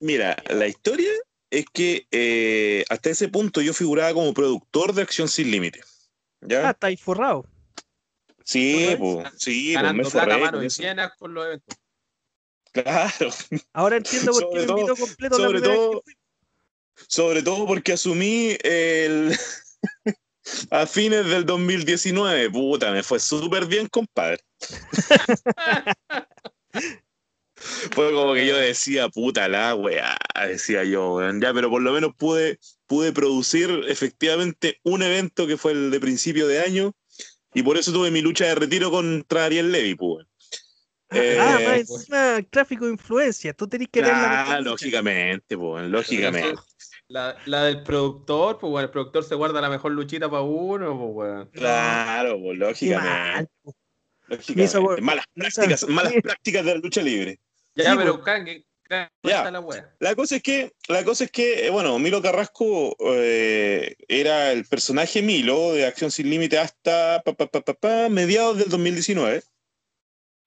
Mira, 0.00 0.36
la 0.50 0.66
historia 0.66 1.10
es 1.50 1.64
que 1.72 2.06
eh, 2.10 2.84
hasta 2.88 3.10
ese 3.10 3.28
punto 3.28 3.60
yo 3.60 3.74
figuraba 3.74 4.12
como 4.14 4.32
productor 4.32 4.92
de 4.94 5.02
Acción 5.02 5.28
Sin 5.28 5.50
Límite. 5.50 5.80
Ah, 5.82 6.46
¿Ya? 6.46 6.70
está 6.70 6.86
ahí 6.86 6.96
forrado. 6.96 7.44
Sí, 8.44 8.88
¿no 8.92 8.98
pues, 8.98 9.28
sí, 9.38 9.74
pues 9.78 9.94
me 9.94 10.04
forré 10.04 10.38
mano 10.38 10.58
con 10.58 11.10
con 11.18 11.34
los 11.34 11.46
eventos. 11.46 11.76
Claro, 12.72 13.30
Ahora 13.72 13.96
entiendo 13.96 14.32
por 14.32 14.50
qué 14.50 14.58
me 14.60 14.62
invitó 14.80 14.96
completo 14.96 15.38
la 15.38 15.44
sobre 15.46 15.60
vez 15.60 15.70
todo- 15.70 16.02
sobre 17.08 17.42
todo 17.42 17.66
porque 17.66 17.92
asumí 17.94 18.56
el 18.62 19.36
a 20.70 20.86
fines 20.86 21.26
del 21.26 21.46
2019. 21.46 22.50
Puta, 22.50 22.92
me 22.92 23.02
fue 23.02 23.18
súper 23.18 23.66
bien, 23.66 23.88
compadre. 23.88 24.38
Fue 27.92 28.10
como 28.14 28.32
que 28.32 28.46
yo 28.46 28.56
decía, 28.56 29.10
puta 29.10 29.46
la 29.46 29.74
weá, 29.74 30.16
decía 30.48 30.82
yo, 30.84 31.14
weón. 31.16 31.42
Ya, 31.42 31.52
pero 31.52 31.68
por 31.68 31.82
lo 31.82 31.92
menos 31.92 32.12
pude, 32.16 32.58
pude 32.86 33.12
producir 33.12 33.84
efectivamente 33.86 34.78
un 34.82 35.02
evento 35.02 35.46
que 35.46 35.58
fue 35.58 35.72
el 35.72 35.90
de 35.90 36.00
principio 36.00 36.46
de 36.46 36.60
año 36.60 36.94
y 37.52 37.62
por 37.62 37.76
eso 37.76 37.92
tuve 37.92 38.10
mi 38.10 38.22
lucha 38.22 38.46
de 38.46 38.54
retiro 38.54 38.90
contra 38.90 39.44
Ariel 39.44 39.72
Levy, 39.72 39.94
pues. 39.94 40.26
Eh, 41.12 41.38
ah, 41.40 41.54
más 41.54 41.62
pues. 41.62 41.90
encima 41.90 42.38
tráfico 42.50 42.86
de 42.86 42.92
influencia, 42.92 43.52
tú 43.52 43.66
tenés 43.66 43.88
que 43.88 44.00
ver 44.00 44.12
la 44.12 44.42
Ah, 44.42 44.60
lógicamente, 44.60 45.58
pues, 45.58 45.88
lógicamente. 45.90 46.60
La, 47.08 47.36
la, 47.46 47.64
del 47.64 47.82
productor, 47.82 48.58
pues 48.58 48.70
bueno, 48.70 48.84
el 48.86 48.92
productor 48.92 49.24
se 49.24 49.34
guarda 49.34 49.60
la 49.60 49.68
mejor 49.68 49.90
luchita 49.90 50.30
para 50.30 50.42
uno, 50.42 50.96
pues 50.96 51.12
bueno. 51.12 51.50
Claro, 51.50 52.38
pues 52.40 52.58
lógicamente. 52.58 53.50
lógicamente. 54.28 55.02
malas, 55.02 55.24
prácticas, 55.34 55.88
malas 55.88 56.12
prácticas 56.22 56.64
de 56.64 56.74
la 56.74 56.80
lucha 56.80 57.02
libre. 57.02 57.40
Ya, 57.74 57.96
pero 57.96 58.22
pues. 58.22 58.62
ya. 59.22 59.50
La, 59.50 59.94
la, 59.98 60.14
cosa 60.14 60.36
es 60.36 60.42
que, 60.42 60.72
la 60.88 61.04
cosa 61.04 61.24
es 61.24 61.32
que, 61.32 61.66
eh, 61.66 61.70
bueno, 61.70 61.98
Milo 61.98 62.22
Carrasco 62.22 62.96
eh, 63.00 63.96
era 64.06 64.52
el 64.52 64.64
personaje 64.64 65.22
Milo 65.22 65.72
de 65.72 65.86
Acción 65.86 66.12
Sin 66.12 66.30
Límite 66.30 66.58
hasta 66.58 67.22
pa, 67.22 68.08
mediados 68.08 68.58
del 68.58 68.68
2019. 68.68 69.42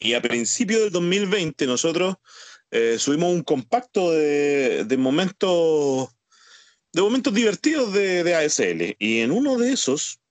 Y 0.03 0.13
a 0.13 0.21
principios 0.21 0.81
del 0.81 0.91
2020 0.91 1.65
nosotros 1.65 2.17
eh, 2.69 2.97
subimos 2.99 3.31
un 3.31 3.43
compacto 3.43 4.11
de, 4.11 4.83
de 4.85 4.97
momentos 4.97 6.09
de 6.93 7.01
momentos 7.01 7.33
divertidos 7.33 7.91
de, 7.91 8.35
ASL. 8.35 8.95
Y 8.99 9.21
en 9.21 9.31
uno 9.31 9.57
de 9.57 9.73
esos 9.73 10.21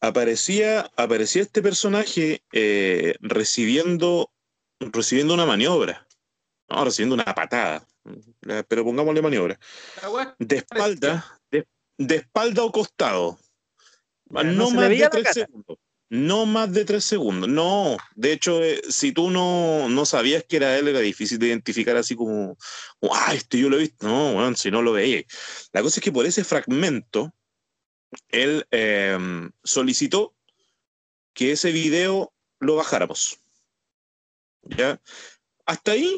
aparecía, 0.00 0.90
aparecía 0.96 1.42
este 1.42 1.62
personaje 1.62 2.42
eh, 2.52 3.14
recibiendo, 3.20 4.32
recibiendo 4.80 5.34
una 5.34 5.46
maniobra. 5.46 6.06
No, 6.68 6.84
recibiendo 6.84 7.14
una 7.14 7.34
patada. 7.34 7.86
Pero 8.68 8.84
pongámosle 8.84 9.22
maniobra. 9.22 9.58
De 10.38 10.56
espalda, 10.56 11.40
de, 11.50 12.16
espalda 12.16 12.64
o 12.64 12.72
costado. 12.72 13.38
No, 14.28 14.70
más 14.70 14.88
de 14.88 15.08
tres 15.10 15.28
segundos. 15.32 15.78
No 16.08 16.46
más 16.46 16.72
de 16.72 16.84
tres 16.84 17.04
segundos. 17.04 17.48
No, 17.48 17.96
de 18.14 18.32
hecho, 18.32 18.62
eh, 18.62 18.80
si 18.88 19.12
tú 19.12 19.30
no, 19.30 19.88
no, 19.88 20.06
sabías 20.06 20.44
que 20.44 20.56
era 20.56 20.78
él, 20.78 20.86
era 20.88 21.00
difícil 21.00 21.38
de 21.38 21.48
identificar 21.48 21.96
así 21.96 22.14
como, 22.14 22.56
ah, 23.10 23.34
este 23.34 23.58
yo 23.58 23.68
lo 23.68 23.76
he 23.76 23.80
visto. 23.80 24.06
No, 24.06 24.54
si 24.54 24.70
no 24.70 24.82
lo 24.82 24.92
veía. 24.92 25.22
La 25.72 25.82
cosa 25.82 25.98
es 25.98 26.04
que 26.04 26.12
por 26.12 26.24
ese 26.24 26.44
fragmento, 26.44 27.34
él 28.28 28.66
em, 28.70 29.50
solicitó 29.64 30.34
que 31.34 31.52
ese 31.52 31.72
video 31.72 32.32
lo 32.60 32.76
bajáramos. 32.76 33.40
¿Ya? 34.62 35.00
Hasta 35.64 35.92
ahí 35.92 36.16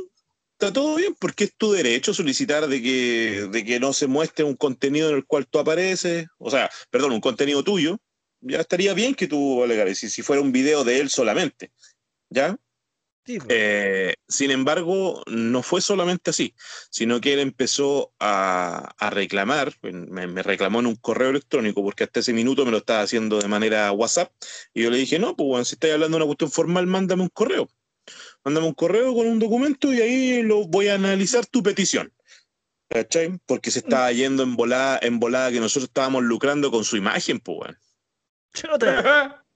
está 0.52 0.72
todo 0.72 0.96
bien, 0.96 1.14
porque 1.18 1.44
es 1.44 1.54
tu 1.56 1.72
derecho 1.72 2.12
solicitar 2.12 2.66
de 2.66 2.82
que, 2.82 3.48
de 3.50 3.64
que 3.64 3.80
no 3.80 3.92
se 3.92 4.06
muestre 4.06 4.44
un 4.44 4.56
contenido 4.56 5.08
en 5.10 5.16
el 5.16 5.24
cual 5.24 5.46
tú 5.46 5.58
apareces, 5.58 6.26
o 6.38 6.50
sea, 6.50 6.68
perdón, 6.90 7.12
un 7.12 7.20
contenido 7.20 7.62
tuyo, 7.62 7.98
ya 8.40 8.60
estaría 8.60 8.94
bien 8.94 9.14
que 9.14 9.26
tú 9.26 9.62
alegaras, 9.62 9.98
si, 9.98 10.08
si 10.10 10.22
fuera 10.22 10.42
un 10.42 10.52
video 10.52 10.84
de 10.84 11.00
él 11.00 11.10
solamente, 11.10 11.72
¿ya? 12.30 12.58
Pues. 13.36 13.46
Eh, 13.50 14.14
sin 14.26 14.50
embargo, 14.50 15.22
no 15.26 15.62
fue 15.62 15.82
solamente 15.82 16.30
así, 16.30 16.54
sino 16.90 17.20
que 17.20 17.34
él 17.34 17.40
empezó 17.40 18.14
a, 18.18 18.94
reclamar, 19.10 19.74
me, 19.82 20.42
reclamó 20.42 20.80
en 20.80 20.86
un 20.86 20.96
correo 20.96 21.28
electrónico, 21.28 21.82
porque 21.82 22.04
hasta 22.04 22.20
ese 22.20 22.32
minuto 22.32 22.64
me 22.64 22.70
lo 22.70 22.78
estaba 22.78 23.02
haciendo 23.02 23.38
de 23.38 23.48
manera 23.48 23.92
WhatsApp, 23.92 24.32
y 24.72 24.82
yo 24.82 24.90
le 24.90 24.96
dije, 24.96 25.18
no, 25.18 25.36
pues 25.36 25.46
bueno, 25.46 25.64
si 25.66 25.74
estás 25.74 25.90
hablando 25.90 26.16
de 26.16 26.22
una 26.22 26.26
cuestión 26.26 26.50
formal, 26.50 26.86
mándame 26.86 27.22
un 27.22 27.28
correo. 27.28 27.68
Mándame 28.42 28.66
un 28.66 28.74
correo 28.74 29.14
con 29.14 29.26
un 29.26 29.38
documento 29.38 29.92
y 29.92 30.00
ahí 30.00 30.42
lo 30.42 30.66
voy 30.66 30.88
a 30.88 30.94
analizar 30.94 31.44
tu 31.44 31.62
petición. 31.62 32.10
¿Cachai? 32.88 33.38
Porque 33.44 33.70
se 33.70 33.80
estaba 33.80 34.10
yendo 34.12 34.42
en 34.42 34.56
volada, 34.56 34.98
en 35.02 35.20
volada 35.20 35.50
que 35.50 35.60
nosotros 35.60 35.88
estábamos 35.88 36.24
lucrando 36.24 36.70
con 36.70 36.84
su 36.84 36.96
imagen, 36.96 37.38
pues 37.38 37.58
bueno. 37.58 37.78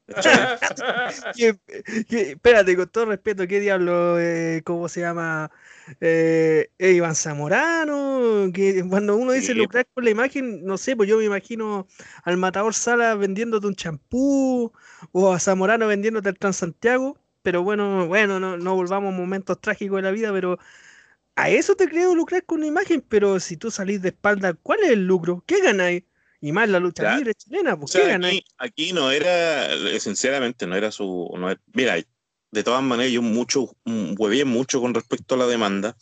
espérate, 2.08 2.76
con 2.76 2.88
todo 2.88 3.06
respeto, 3.06 3.46
¿qué 3.46 3.60
diablo, 3.60 4.18
eh, 4.20 4.62
cómo 4.64 4.88
se 4.88 5.00
llama? 5.00 5.50
Eh, 6.00 6.70
Iván 6.78 7.14
Zamorano, 7.14 8.50
que 8.52 8.84
cuando 8.88 9.16
uno 9.16 9.32
dice 9.32 9.54
lucrar 9.54 9.86
con 9.94 10.04
la 10.04 10.10
imagen, 10.10 10.64
no 10.64 10.76
sé, 10.76 10.96
pues 10.96 11.08
yo 11.08 11.18
me 11.18 11.24
imagino 11.24 11.86
al 12.24 12.36
Matador 12.36 12.74
Sala 12.74 13.14
vendiéndote 13.14 13.66
un 13.66 13.74
champú 13.74 14.72
o 15.12 15.32
a 15.32 15.40
Zamorano 15.40 15.86
vendiéndote 15.86 16.28
el 16.28 16.38
Transantiago, 16.38 17.18
pero 17.42 17.62
bueno, 17.62 18.06
bueno, 18.06 18.38
no, 18.40 18.56
no 18.56 18.74
volvamos 18.74 19.14
a 19.14 19.16
momentos 19.16 19.60
trágicos 19.60 19.96
de 19.96 20.02
la 20.02 20.10
vida, 20.10 20.32
pero 20.32 20.58
a 21.36 21.50
eso 21.50 21.76
te 21.76 21.88
creo 21.88 22.14
lucrar 22.14 22.44
con 22.44 22.58
una 22.58 22.66
imagen, 22.66 23.02
pero 23.08 23.40
si 23.40 23.56
tú 23.56 23.70
salís 23.70 24.02
de 24.02 24.10
espalda, 24.10 24.54
¿cuál 24.54 24.80
es 24.84 24.90
el 24.90 25.06
lucro? 25.06 25.42
¿Qué 25.46 25.60
ganáis? 25.62 26.04
Y 26.44 26.50
más 26.50 26.68
la 26.68 26.80
lucha 26.80 27.16
libre 27.16 27.34
chilena, 27.34 27.78
¿por 27.78 27.88
qué 27.88 28.02
aquí, 28.02 28.44
aquí, 28.58 28.92
no 28.92 29.12
era, 29.12 29.68
sinceramente, 30.00 30.66
no 30.66 30.74
era 30.74 30.90
su. 30.90 31.30
mira, 31.72 31.96
de 32.50 32.62
todas 32.64 32.82
maneras, 32.82 33.12
yo 33.12 33.22
mucho, 33.22 33.76
huevé 33.86 34.44
mucho 34.44 34.80
con 34.80 34.92
respecto 34.92 35.36
a 35.36 35.38
la 35.38 35.46
demanda, 35.46 35.96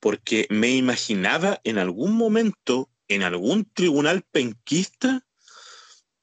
porque 0.00 0.46
me 0.48 0.70
imaginaba 0.70 1.60
en 1.62 1.76
algún 1.76 2.14
momento, 2.14 2.90
en 3.06 3.22
algún 3.22 3.66
tribunal 3.66 4.22
penquista, 4.22 5.26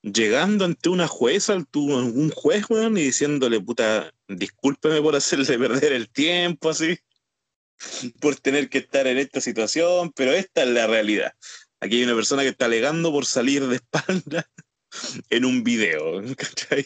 llegando 0.01 0.65
ante 0.65 0.89
una 0.89 1.07
jueza, 1.07 1.55
un 1.75 2.31
juez, 2.31 2.65
y 2.71 2.93
diciéndole, 2.95 3.61
puta, 3.61 4.11
discúlpeme 4.27 4.99
por 4.99 5.15
hacerle 5.15 5.59
perder 5.59 5.93
el 5.93 6.09
tiempo, 6.09 6.71
así, 6.71 6.97
por 8.19 8.35
tener 8.35 8.67
que 8.67 8.79
estar 8.79 9.05
en 9.05 9.19
esta 9.19 9.41
situación, 9.41 10.11
pero 10.15 10.31
esta 10.31 10.63
es 10.63 10.69
la 10.69 10.87
realidad. 10.87 11.33
Aquí 11.81 11.97
hay 11.97 12.03
una 12.03 12.15
persona 12.15 12.43
que 12.43 12.49
está 12.49 12.65
alegando 12.65 13.11
por 13.11 13.25
salir 13.25 13.65
de 13.67 13.77
espalda 13.77 14.49
en 15.29 15.45
un 15.45 15.63
video, 15.63 16.21
¿cachai? 16.35 16.85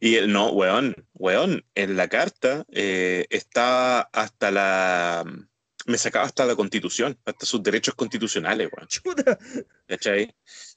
Y 0.00 0.16
él, 0.16 0.32
no, 0.32 0.50
weón, 0.50 0.94
weón, 1.14 1.64
en 1.74 1.96
la 1.96 2.08
carta 2.08 2.64
eh, 2.70 3.26
está 3.30 4.00
hasta 4.00 4.50
la. 4.50 5.24
Me 5.86 5.96
sacaba 5.96 6.26
hasta 6.26 6.44
la 6.44 6.54
constitución, 6.54 7.18
hasta 7.24 7.46
sus 7.46 7.62
derechos 7.62 7.94
constitucionales, 7.94 8.68
weón. 8.70 8.88
Chuta. 8.88 9.38
¿Cachai? 9.86 10.34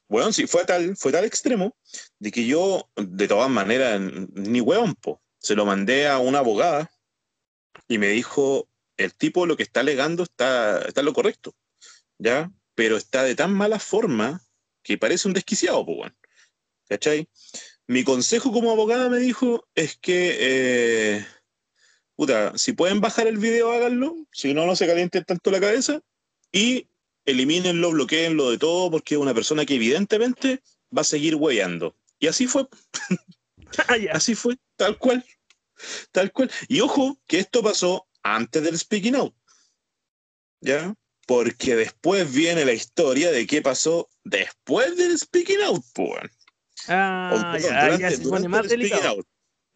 Weón, 0.07 0.33
sí, 0.33 0.47
fue 0.47 0.65
tal, 0.65 0.95
fue 0.95 1.11
tal 1.11 1.25
extremo 1.25 1.75
de 2.19 2.31
que 2.31 2.45
yo, 2.45 2.89
de 2.95 3.27
todas 3.27 3.49
maneras, 3.49 3.99
ni 3.99 4.61
weón, 4.61 4.95
po, 4.95 5.21
se 5.37 5.55
lo 5.55 5.65
mandé 5.65 6.07
a 6.07 6.19
una 6.19 6.39
abogada 6.39 6.89
y 7.87 7.97
me 7.97 8.07
dijo: 8.07 8.69
el 8.97 9.13
tipo 9.13 9.45
lo 9.45 9.57
que 9.57 9.63
está 9.63 9.81
alegando 9.81 10.23
está, 10.23 10.81
está 10.81 11.01
lo 11.01 11.13
correcto. 11.13 11.53
¿Ya? 12.17 12.51
Pero 12.75 12.97
está 12.97 13.23
de 13.23 13.35
tan 13.35 13.53
mala 13.53 13.79
forma 13.79 14.41
que 14.83 14.97
parece 14.97 15.27
un 15.27 15.33
desquiciado, 15.33 15.85
pues, 15.85 15.97
bueno. 15.97 16.15
¿Cachai? 16.87 17.29
Mi 17.87 18.03
consejo 18.03 18.51
como 18.51 18.71
abogada 18.71 19.09
me 19.09 19.17
dijo 19.17 19.67
es 19.75 19.97
que, 19.97 20.37
eh, 20.39 21.25
puta, 22.15 22.57
si 22.57 22.73
pueden 22.73 23.01
bajar 23.01 23.27
el 23.27 23.37
video, 23.37 23.71
háganlo, 23.71 24.15
si 24.31 24.53
no, 24.53 24.65
no 24.65 24.75
se 24.75 24.87
calienten 24.87 25.23
tanto 25.23 25.51
la 25.51 25.59
cabeza 25.59 26.01
y 26.51 26.87
elimínenlo, 27.25 27.91
bloqueenlo 27.91 28.51
de 28.51 28.57
todo, 28.57 28.91
porque 28.91 29.15
es 29.15 29.21
una 29.21 29.33
persona 29.33 29.65
que 29.65 29.75
evidentemente 29.75 30.61
va 30.95 31.01
a 31.01 31.05
seguir 31.05 31.35
hueveando. 31.35 31.95
Y 32.19 32.27
así 32.27 32.47
fue. 32.47 32.67
Ah, 33.87 33.95
así 34.11 34.35
fue, 34.35 34.57
tal 34.75 34.97
cual. 34.97 35.25
Tal 36.11 36.33
cual. 36.33 36.51
Y 36.67 36.81
ojo, 36.81 37.17
que 37.25 37.39
esto 37.39 37.63
pasó 37.63 38.05
antes 38.21 38.61
del 38.61 38.77
speaking 38.77 39.15
out. 39.15 39.33
¿Ya? 40.59 40.93
Porque 41.25 41.75
después 41.75 42.31
viene 42.31 42.65
la 42.65 42.73
historia 42.73 43.31
de 43.31 43.47
qué 43.47 43.61
pasó 43.61 44.09
después 44.23 44.97
del 44.97 45.17
Speaking 45.17 45.61
Out, 45.61 45.83
pues. 45.93 46.31
Ah, 46.87 47.57
ya, 47.59 48.11
se 48.11 48.19
pone 48.19 48.47
más 48.47 48.67
delicado. 48.67 49.23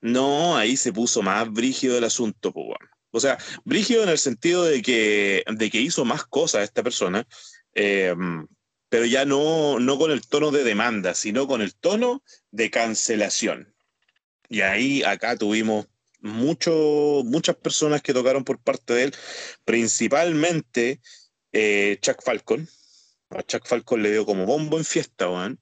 No, 0.02 0.58
ahí 0.58 0.78
se 0.78 0.94
puso 0.94 1.22
más 1.22 1.52
brígido 1.52 1.98
el 1.98 2.04
asunto, 2.04 2.52
pues. 2.52 2.78
O 3.12 3.20
sea, 3.20 3.38
brígido 3.64 4.04
en 4.04 4.10
el 4.10 4.18
sentido 4.18 4.66
de 4.66 4.82
que, 4.82 5.44
de 5.48 5.72
que 5.72 5.80
hizo 5.80 6.04
más 6.04 6.26
cosas 6.26 6.64
esta 6.64 6.84
persona, 6.84 7.26
em, 7.74 8.46
pero 8.90 9.06
ya 9.06 9.24
no, 9.24 9.80
no 9.80 9.98
con 9.98 10.12
el 10.12 10.28
tono 10.28 10.52
de 10.52 10.64
demanda, 10.64 11.14
sino 11.14 11.48
con 11.48 11.62
el 11.62 11.76
tono 11.76 12.24
de 12.52 12.70
cancelación. 12.70 13.74
Y 14.50 14.62
ahí 14.62 15.02
acá 15.04 15.38
tuvimos 15.38 15.88
mucho, 16.20 17.22
muchas 17.24 17.56
personas 17.56 18.02
que 18.02 18.14
tocaron 18.14 18.44
por 18.44 18.60
parte 18.60 18.94
de 18.94 19.04
él, 19.06 19.16
principalmente 19.64 21.00
eh, 21.56 21.98
Chuck 22.02 22.22
Falcon. 22.22 22.68
A 23.30 23.42
Chuck 23.44 23.66
Falcon 23.66 24.04
le 24.04 24.12
dio 24.12 24.26
como 24.26 24.46
bombo 24.46 24.78
en 24.78 24.84
fiesta, 24.84 25.30
weón. 25.30 25.58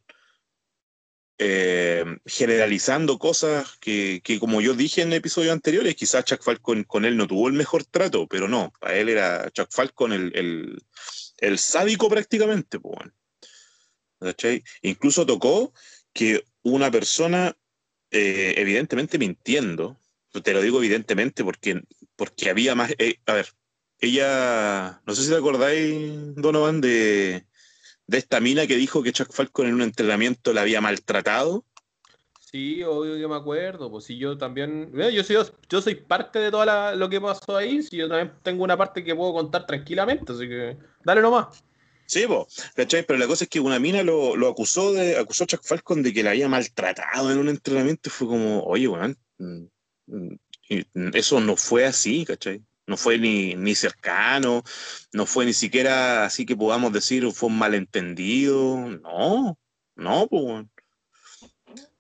Eh, 1.38 2.04
generalizando 2.26 3.20
cosas 3.20 3.78
que, 3.80 4.22
como 4.40 4.62
yo 4.62 4.74
dije 4.74 5.02
en 5.02 5.14
episodios 5.14 5.54
anteriores, 5.54 5.96
quizás 5.96 6.26
Chuck 6.26 6.42
Falcon 6.44 6.84
con 6.84 7.06
él 7.06 7.16
no 7.18 7.28
tuvo 7.28 7.48
el 7.48 7.54
mejor 7.54 7.84
trato, 7.86 8.28
pero 8.28 8.48
no, 8.48 8.72
a 8.82 8.94
él 8.94 9.10
era 9.10 9.50
Chuck 9.52 9.70
Falcon 9.72 10.14
el, 10.14 10.82
el, 11.38 11.60
sádico 11.60 12.10
prácticamente. 12.10 12.80
Pues, 12.80 13.12
Incluso 14.82 15.26
tocó 15.26 15.74
que 16.12 16.44
una 16.64 16.90
persona, 16.90 17.56
eh, 18.10 18.54
evidentemente 18.58 19.20
mintiendo, 19.20 20.00
te 20.44 20.54
lo 20.54 20.62
digo 20.62 20.80
evidentemente 20.80 21.44
porque, 21.44 21.82
porque 22.16 22.50
había 22.50 22.74
más, 22.74 22.92
a 23.26 23.34
ver, 23.34 23.48
ella, 24.04 25.02
no 25.06 25.16
sé 25.16 25.24
si 25.24 25.30
te 25.30 25.38
acordáis, 25.38 26.36
Donovan, 26.36 26.82
de, 26.82 27.46
esta 28.08 28.42
mina 28.42 28.68
que 28.68 28.76
dijo 28.76 29.02
que 29.02 29.14
Chuck 29.14 29.32
Falcon 29.32 29.68
en 29.68 29.76
un 29.76 29.82
entrenamiento 29.82 30.52
la 30.52 30.62
había 30.62 30.82
maltratado. 30.82 31.66
Sí, 32.40 32.84
obvio 32.84 33.18
que 33.18 33.28
me 33.28 33.36
acuerdo. 33.36 33.90
Pues 33.90 34.04
si 34.04 34.18
yo 34.18 34.38
también. 34.38 34.92
Yo 34.94 35.24
soy, 35.24 35.38
yo 35.70 35.82
soy 35.82 35.96
parte 35.96 36.40
de 36.40 36.52
todo 36.52 36.96
lo 36.96 37.10
que 37.10 37.20
pasó 37.20 37.56
ahí. 37.56 37.82
Si 37.82 37.98
yo 37.98 38.08
también 38.08 38.34
tengo 38.44 38.64
una 38.64 38.78
parte 38.78 39.04
que 39.04 39.16
puedo 39.16 39.34
contar 39.34 39.66
tranquilamente. 39.66 40.34
Así 40.34 40.48
que 40.48 40.78
dale 41.04 41.22
nomás. 41.22 41.64
Sí, 42.06 42.28
po, 42.28 42.48
¿cachai? 42.76 43.06
Pero 43.08 43.18
la 43.18 43.26
cosa 43.26 43.46
es 43.46 43.50
que 43.50 43.60
una 43.60 43.80
mina 43.80 44.04
lo, 44.04 44.36
lo 44.36 44.50
acusó 44.50 44.92
de, 44.92 45.18
acusó 45.18 45.46
a 45.46 45.48
Chuck 45.48 45.64
Falcon 45.64 46.04
de 46.04 46.14
que 46.14 46.22
la 46.22 46.32
había 46.32 46.50
maltratado 46.50 47.32
en 47.32 47.40
un 47.40 47.50
entrenamiento 47.50 48.10
y 48.10 48.12
fue 48.12 48.28
como, 48.28 48.62
oye, 48.66 48.88
weón, 48.88 49.18
mm, 49.40 49.64
mm, 50.08 51.16
eso 51.16 51.40
no 51.40 51.56
fue 51.56 51.86
así, 51.86 52.26
¿cachai? 52.26 52.62
No 52.86 52.98
fue 52.98 53.18
ni, 53.18 53.56
ni 53.56 53.76
cercano, 53.76 54.64
no 55.14 55.26
fue 55.26 55.46
ni 55.46 55.54
siquiera 55.54 56.26
así 56.26 56.46
que 56.46 56.56
podamos 56.56 56.92
decir 56.92 57.32
fue 57.32 57.50
un 57.50 57.58
malentendido. 57.58 58.78
No, 59.02 59.58
no, 59.96 60.28
pues. 60.28 60.66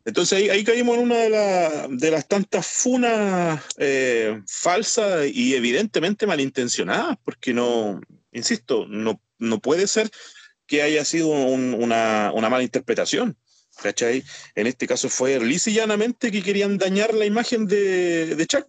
Entonces 0.06 0.38
ahí, 0.38 0.50
ahí, 0.50 0.63
caímos 0.65 0.98
en 0.98 1.04
una 1.04 1.15
de, 1.15 1.30
la, 1.30 1.88
de 1.89 2.12
las 2.12 2.28
tantas 2.28 2.67
funas 2.67 3.63
eh, 3.78 4.41
falsas 4.48 5.28
y 5.34 5.56
evidentemente 5.56 6.28
malintencionadas, 6.28 7.17
porque 7.24 7.54
no, 7.54 8.02
insisto, 8.34 8.86
no, 8.89 9.22
no 9.39 9.60
puede 9.60 9.88
ser 9.88 10.10
que 10.67 10.82
haya 10.82 11.06
sido 11.06 11.30
un, 11.30 11.74
una, 11.74 12.32
una, 12.34 12.50
mala 12.50 12.63
interpretación. 12.63 13.38
¿Cachai? 13.82 14.24
En 14.56 14.67
este 14.67 14.86
caso 14.86 15.10
fue 15.10 15.39
lisa 15.39 15.69
y 15.69 15.74
llanamente 15.74 16.32
que 16.32 16.43
querían 16.43 16.78
dañar 16.78 17.13
la 17.13 17.26
imagen 17.26 17.65
de, 17.65 18.36
de 18.36 18.46
Chuck, 18.46 18.67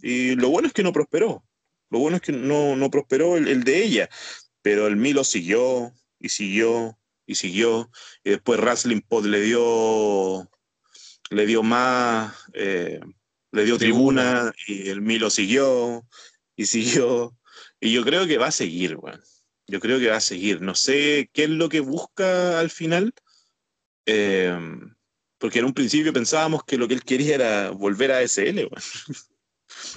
y 0.00 0.36
lo 0.36 0.48
bueno 0.48 0.68
es 0.68 0.74
que 0.74 0.82
no 0.82 0.92
prosperó. 0.92 1.44
Lo 1.90 1.98
bueno 1.98 2.16
es 2.16 2.22
que 2.22 2.32
no, 2.32 2.76
no 2.76 2.90
prosperó 2.90 3.36
el, 3.36 3.48
el, 3.48 3.64
de 3.64 3.82
ella, 3.82 4.10
pero 4.62 4.86
el 4.86 4.96
Milo 4.96 5.24
siguió 5.24 5.92
y 6.18 6.28
siguió 6.28 6.98
y 7.26 7.34
siguió, 7.34 7.90
y 8.24 8.30
después 8.30 8.58
Wrestling 8.58 9.02
Pod 9.02 9.26
le 9.26 9.42
dio 9.42 10.48
le 11.30 11.46
dio 11.46 11.62
más, 11.62 12.34
eh, 12.54 13.00
le 13.52 13.64
dio 13.64 13.78
tribuna 13.78 14.52
y 14.66 14.88
el 14.88 15.00
Milo 15.00 15.30
siguió 15.30 16.06
y 16.56 16.66
siguió. 16.66 17.36
Y 17.80 17.92
yo 17.92 18.04
creo 18.04 18.26
que 18.26 18.38
va 18.38 18.46
a 18.46 18.52
seguir, 18.52 18.96
bueno. 18.96 19.22
Yo 19.66 19.80
creo 19.80 19.98
que 19.98 20.08
va 20.08 20.16
a 20.16 20.20
seguir. 20.20 20.62
No 20.62 20.74
sé 20.74 21.30
qué 21.32 21.44
es 21.44 21.50
lo 21.50 21.68
que 21.68 21.80
busca 21.80 22.58
al 22.58 22.70
final. 22.70 23.12
Eh, 24.06 24.58
porque 25.36 25.58
en 25.58 25.66
un 25.66 25.74
principio 25.74 26.12
pensábamos 26.12 26.64
que 26.64 26.78
lo 26.78 26.88
que 26.88 26.94
él 26.94 27.04
quería 27.04 27.34
era 27.34 27.70
volver 27.70 28.10
a 28.10 28.22
SL, 28.22 28.66
bueno. 28.68 28.86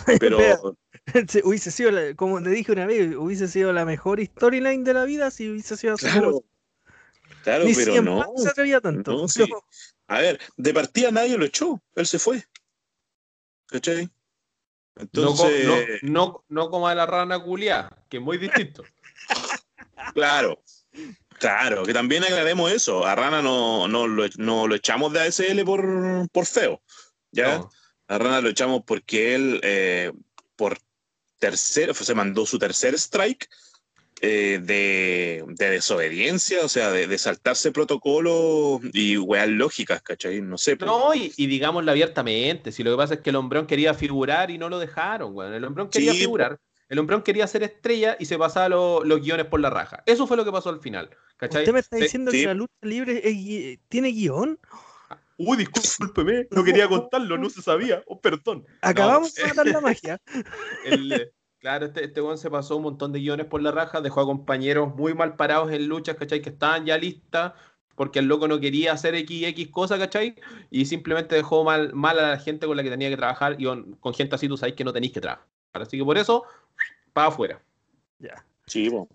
Pero. 0.20 0.78
hubiese 1.44 1.72
sido, 1.72 1.92
como 2.16 2.42
te 2.42 2.50
dije 2.50 2.72
una 2.72 2.86
vez, 2.86 3.16
hubiese 3.16 3.48
sido 3.48 3.74
la 3.74 3.86
mejor 3.86 4.24
storyline 4.24 4.84
de 4.84 4.94
la 4.94 5.06
vida 5.06 5.32
si 5.32 5.50
hubiese 5.50 5.78
sido 5.78 5.96
así. 5.96 6.06
Claro, 6.06 6.44
claro 7.44 7.66
pero 7.76 8.02
no. 8.02 8.26
se 8.38 8.50
atrevía 8.50 8.82
tanto. 8.82 9.12
No, 9.12 9.28
sí. 9.28 9.46
A 10.08 10.20
ver, 10.20 10.40
de 10.58 10.74
partida 10.74 11.12
nadie 11.12 11.38
lo 11.38 11.46
echó, 11.46 11.82
él 11.96 12.06
se 12.06 12.20
fue. 12.20 12.44
¿Cachai? 13.68 14.10
Entonces... 14.96 16.02
No, 16.02 16.10
no, 16.10 16.44
no, 16.50 16.70
como 16.70 16.88
a 16.88 16.96
la 16.96 17.06
rana 17.06 17.42
culia, 17.42 17.90
que 18.10 18.18
es 18.18 18.24
muy 18.24 18.38
distinto. 18.38 18.84
claro, 20.14 20.62
claro, 21.40 21.84
que 21.84 21.94
también 21.94 22.24
aclaremos 22.24 22.72
eso. 22.72 23.06
A 23.06 23.16
Rana 23.16 23.42
no, 23.42 23.88
no, 23.88 24.08
lo, 24.08 24.26
no 24.38 24.68
lo 24.68 24.76
echamos 24.76 25.14
de 25.14 25.22
ASL 25.22 25.64
por, 25.64 26.30
por 26.32 26.46
feo. 26.46 26.82
¿Ya? 27.32 27.60
No. 27.60 27.72
A 28.08 28.18
Rana 28.18 28.42
lo 28.42 28.50
echamos 28.50 28.84
porque 28.86 29.36
él, 29.36 29.62
eh, 29.64 30.12
por 30.58 30.78
tercero, 31.42 31.94
se 31.94 32.16
mandó 32.16 32.46
su 32.46 32.60
tercer 32.60 32.94
strike 32.94 33.50
eh, 34.22 34.60
de, 34.62 35.44
de, 35.48 35.70
desobediencia, 35.72 36.60
o 36.64 36.70
sea, 36.70 36.92
de, 36.92 37.08
de 37.08 37.18
saltarse 37.18 37.72
protocolo 37.72 38.80
y 38.94 39.18
weas 39.18 39.50
lógicas, 39.50 40.04
¿cachai? 40.04 40.42
No 40.42 40.60
sé. 40.60 40.78
Pero... 40.78 40.92
No, 40.92 41.16
y, 41.16 41.34
y, 41.36 41.48
digámoslo 41.48 41.90
abiertamente, 41.90 42.72
si 42.72 42.84
lo 42.84 42.92
que 42.92 42.98
pasa 42.98 43.16
es 43.16 43.22
que 43.22 43.32
el 43.32 43.36
hombrón 43.36 43.66
quería 43.66 43.96
figurar 43.96 44.52
y 44.52 44.60
no 44.60 44.70
lo 44.70 44.78
dejaron, 44.78 45.36
weón. 45.36 45.56
El 45.56 45.66
hombrón 45.66 45.90
quería 45.90 46.14
sí, 46.14 46.20
figurar, 46.20 46.60
el 46.88 47.00
hombrón 47.00 47.24
quería 47.24 47.48
ser 47.48 47.64
estrella 47.64 48.16
y 48.20 48.26
se 48.26 48.38
pasaba 48.38 48.70
lo, 48.70 49.04
los 49.04 49.22
guiones 49.22 49.48
por 49.48 49.60
la 49.60 49.72
raja. 49.72 50.04
Eso 50.06 50.28
fue 50.28 50.38
lo 50.38 50.46
que 50.46 50.52
pasó 50.52 50.70
al 50.70 50.82
final, 50.82 51.10
¿cachai? 51.38 51.64
¿Usted 51.64 51.74
me 51.74 51.80
está 51.80 51.96
diciendo 51.96 52.30
sí. 52.30 52.42
que 52.42 52.46
la 52.46 52.54
lucha 52.54 52.74
libre 52.84 53.22
es, 53.24 53.80
tiene 53.90 54.12
guion? 54.12 54.60
Uy, 55.46 55.58
discúlpeme, 55.58 56.48
no 56.52 56.64
quería 56.64 56.88
contarlo, 56.88 57.38
no 57.38 57.50
se 57.50 57.62
sabía. 57.62 58.04
Oh, 58.08 58.20
perdón. 58.20 58.66
Acabamos 58.82 59.34
no. 59.38 59.44
de 59.44 59.50
matar 59.50 59.68
la 59.68 59.82
magia. 59.82 60.22
el, 60.86 61.32
Claro, 61.62 61.86
este, 61.86 62.04
este 62.04 62.22
weón 62.22 62.40
se 62.40 62.50
pasó 62.50 62.78
un 62.78 62.84
montón 62.84 63.12
de 63.12 63.20
guiones 63.20 63.46
por 63.46 63.62
la 63.62 63.72
raja, 63.72 64.02
dejó 64.02 64.22
a 64.22 64.26
compañeros 64.26 64.96
muy 64.96 65.14
mal 65.14 65.36
parados 65.36 65.72
en 65.72 65.88
luchas, 65.88 66.16
¿cachai? 66.16 66.42
Que 66.42 66.50
estaban 66.50 66.88
ya 66.88 66.98
listas, 66.98 67.54
porque 67.96 68.18
el 68.18 68.26
loco 68.26 68.48
no 68.48 68.60
quería 68.60 68.94
hacer 68.94 69.16
XX 69.16 69.70
cosa, 69.70 70.00
¿cachai? 70.00 70.34
Y 70.72 70.86
simplemente 70.86 71.36
dejó 71.36 71.64
mal, 71.64 71.94
mal 71.94 72.18
a 72.18 72.32
la 72.32 72.40
gente 72.40 72.66
con 72.66 72.78
la 72.78 72.82
que 72.82 72.90
tenía 72.90 73.12
que 73.12 73.18
trabajar, 73.18 73.58
y 73.60 73.66
con, 73.66 73.94
con 73.98 74.16
gente 74.16 74.34
así 74.34 74.48
tú 74.48 74.58
sabes 74.58 74.74
que 74.74 74.84
no 74.84 74.92
tenéis 74.92 75.14
que 75.14 75.22
trabajar. 75.22 75.46
Así 75.74 76.00
que 76.00 76.04
por 76.04 76.18
eso, 76.18 76.46
para 77.14 77.28
afuera. 77.28 77.62
Ya. 78.18 78.44
Sí, 78.66 78.90
bueno. 78.90 79.08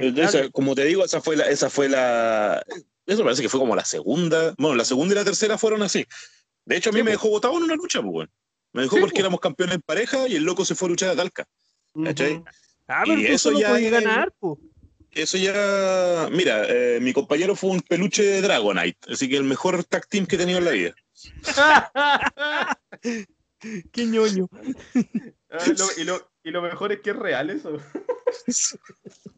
Esa, 0.00 0.48
como 0.50 0.76
te 0.76 0.84
digo, 0.84 1.04
esa 1.04 1.20
fue 1.20 1.36
la, 1.36 1.48
esa 1.48 1.68
fue 1.68 1.88
la. 1.88 2.64
Eso 3.06 3.22
parece 3.22 3.42
que 3.42 3.48
fue 3.48 3.60
como 3.60 3.76
la 3.76 3.84
segunda. 3.84 4.54
Bueno, 4.58 4.76
la 4.76 4.84
segunda 4.84 5.14
y 5.14 5.16
la 5.16 5.24
tercera 5.24 5.56
fueron 5.56 5.82
así. 5.82 6.04
De 6.64 6.76
hecho, 6.76 6.90
a 6.90 6.92
mí 6.92 7.00
sí, 7.00 7.04
me 7.04 7.12
dejó 7.12 7.28
botado 7.28 7.56
en 7.56 7.64
una 7.64 7.76
lucha, 7.76 8.00
pues, 8.00 8.12
bueno. 8.12 8.32
Me 8.72 8.82
dejó 8.82 8.96
sí, 8.96 9.00
porque 9.00 9.14
pues. 9.14 9.20
éramos 9.20 9.40
campeones 9.40 9.76
en 9.76 9.82
pareja 9.82 10.28
y 10.28 10.34
el 10.34 10.42
loco 10.42 10.64
se 10.64 10.74
fue 10.74 10.86
a 10.86 10.90
luchar 10.90 11.10
a 11.10 11.16
Talca. 11.16 11.46
¿Cachai? 12.04 12.34
Uh 12.34 12.40
-huh. 12.40 12.50
Ah, 12.88 13.02
pero 13.04 13.18
y 13.18 13.26
eso 13.26 13.52
ya. 13.52 13.78
ganar, 13.78 14.32
po. 14.38 14.58
Eso 15.12 15.38
ya. 15.38 16.28
Mira, 16.30 16.64
eh, 16.68 16.98
mi 17.00 17.12
compañero 17.12 17.56
fue 17.56 17.70
un 17.70 17.80
peluche 17.80 18.22
de 18.22 18.42
Dragonite, 18.42 19.12
así 19.12 19.28
que 19.28 19.36
el 19.36 19.44
mejor 19.44 19.82
tag 19.84 20.06
team 20.08 20.26
que 20.26 20.36
he 20.36 20.38
tenido 20.38 20.58
en 20.58 20.64
la 20.64 20.70
vida. 20.72 20.94
Qué 23.92 24.04
ñoño. 24.06 24.48
Ah, 25.50 25.64
lo, 25.66 25.86
y, 25.96 26.04
lo, 26.04 26.30
y, 26.44 26.50
lo, 26.50 26.60
mejor 26.60 26.92
es 26.92 27.00
que 27.00 27.10
es 27.10 27.16
real 27.16 27.50
eso. 27.50 27.78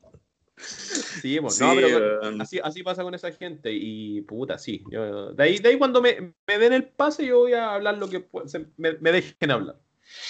Sí, 0.58 1.38
pues, 1.40 1.54
sí, 1.54 1.64
no, 1.64 1.74
pero 1.74 2.28
um... 2.28 2.40
así, 2.40 2.60
así, 2.62 2.82
pasa 2.82 3.02
con 3.02 3.14
esa 3.14 3.32
gente 3.32 3.70
y 3.72 4.22
puta, 4.22 4.58
sí. 4.58 4.82
Yo, 4.90 5.32
de, 5.32 5.42
ahí, 5.42 5.58
de 5.58 5.70
ahí 5.70 5.78
cuando 5.78 6.02
me, 6.02 6.34
me, 6.46 6.58
den 6.58 6.72
el 6.72 6.88
pase 6.88 7.26
yo 7.26 7.38
voy 7.38 7.52
a 7.52 7.74
hablar 7.74 7.98
lo 7.98 8.08
que 8.08 8.26
se, 8.46 8.66
me, 8.76 8.92
me, 8.94 9.12
dejen 9.12 9.50
hablar. 9.50 9.76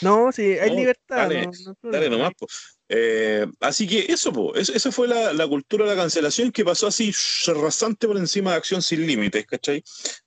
No, 0.02 0.32
sí, 0.32 0.58
hay 0.58 0.70
no, 0.70 0.76
libertad. 0.76 1.16
Dale, 1.16 1.46
no, 1.46 1.52
no 1.82 1.90
dale 1.90 2.10
nomás, 2.10 2.32
pues. 2.38 2.78
Eh, 2.90 3.46
así 3.60 3.86
que 3.86 4.10
eso, 4.10 4.32
pues, 4.32 4.70
esa 4.70 4.90
fue 4.90 5.08
la, 5.08 5.32
la, 5.32 5.46
cultura 5.46 5.84
de 5.84 5.94
la 5.94 6.02
cancelación 6.02 6.50
que 6.50 6.64
pasó 6.64 6.86
así 6.86 7.12
rasante 7.46 8.06
por 8.06 8.16
encima 8.16 8.52
de 8.52 8.56
Acción 8.56 8.80
Sin 8.80 9.06
Límites, 9.06 9.46
¿cachai? 9.46 9.84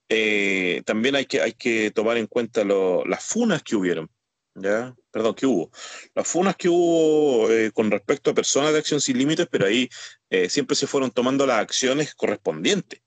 Eh, 0.07 0.83
también 0.85 1.15
hay 1.15 1.25
que, 1.25 1.41
hay 1.41 1.53
que 1.53 1.89
tomar 1.91 2.17
en 2.17 2.27
cuenta 2.27 2.63
lo, 2.63 3.03
las 3.05 3.23
funas 3.23 3.63
que 3.63 3.75
hubieron. 3.75 4.09
¿Ya? 4.55 4.95
Perdón, 5.11 5.35
que 5.35 5.45
hubo. 5.45 5.71
Las 6.15 6.27
funas 6.27 6.55
que 6.55 6.69
hubo 6.69 7.49
eh, 7.49 7.71
con 7.71 7.91
respecto 7.91 8.31
a 8.31 8.35
personas 8.35 8.73
de 8.73 8.79
acción 8.79 9.01
sin 9.01 9.17
límites, 9.17 9.47
pero 9.49 9.65
ahí 9.65 9.89
eh, 10.29 10.49
siempre 10.49 10.75
se 10.75 10.87
fueron 10.87 11.11
tomando 11.11 11.45
las 11.45 11.59
acciones 11.59 12.15
correspondientes. 12.15 13.01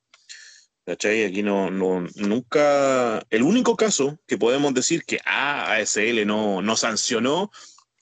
¿Cachai? 0.87 1.25
Aquí 1.25 1.43
no, 1.43 1.71
no, 1.71 2.07
nunca. 2.17 3.25
El 3.31 3.43
único 3.43 3.75
caso 3.75 4.19
que 4.27 4.37
podemos 4.37 4.75
decir 4.75 5.05
que 5.05 5.19
ah, 5.25 5.73
ASL 5.77 6.27
no, 6.27 6.61
no 6.61 6.77
sancionó 6.77 7.51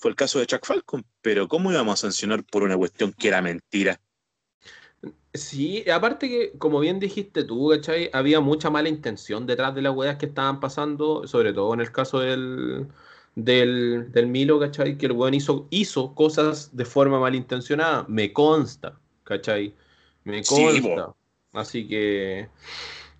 fue 0.02 0.11
el 0.11 0.16
caso 0.16 0.40
de 0.40 0.46
Chuck 0.46 0.66
Falcon, 0.66 1.07
pero 1.20 1.46
¿cómo 1.46 1.70
íbamos 1.70 1.94
a 1.94 2.02
sancionar 2.02 2.42
por 2.44 2.64
una 2.64 2.76
cuestión 2.76 3.12
que 3.12 3.28
era 3.28 3.40
mentira? 3.40 4.00
Sí, 5.33 5.88
aparte 5.88 6.28
que, 6.28 6.59
como 6.59 6.81
bien 6.81 6.98
dijiste 6.98 7.44
tú, 7.44 7.70
¿cachai? 7.70 8.11
Había 8.12 8.40
mucha 8.40 8.68
mala 8.68 8.88
intención 8.88 9.46
detrás 9.46 9.74
de 9.76 9.83
las 9.83 9.94
weas 9.94 10.16
que 10.16 10.26
estaban 10.26 10.59
pasando, 10.59 11.26
sobre 11.28 11.52
todo 11.52 11.72
en 11.72 11.81
el 11.81 11.92
caso 11.92 12.18
del, 12.18 12.88
del, 13.35 14.12
del 14.12 14.27
Milo, 14.27 14.61
¿cachai? 14.61 14.99
Que 14.99 15.07
el 15.07 15.12
weón 15.12 15.35
hizo, 15.35 15.66
hizo 15.71 16.14
cosas 16.14 16.75
de 16.77 16.85
forma 16.85 17.18
malintencionada. 17.18 18.05
Me 18.09 18.33
consta, 18.33 18.99
¿cachai? 19.25 19.75
Me 20.25 20.42
consta. 20.42 21.07
Sí, 21.07 21.18
Así 21.53 21.87
que 21.87 22.49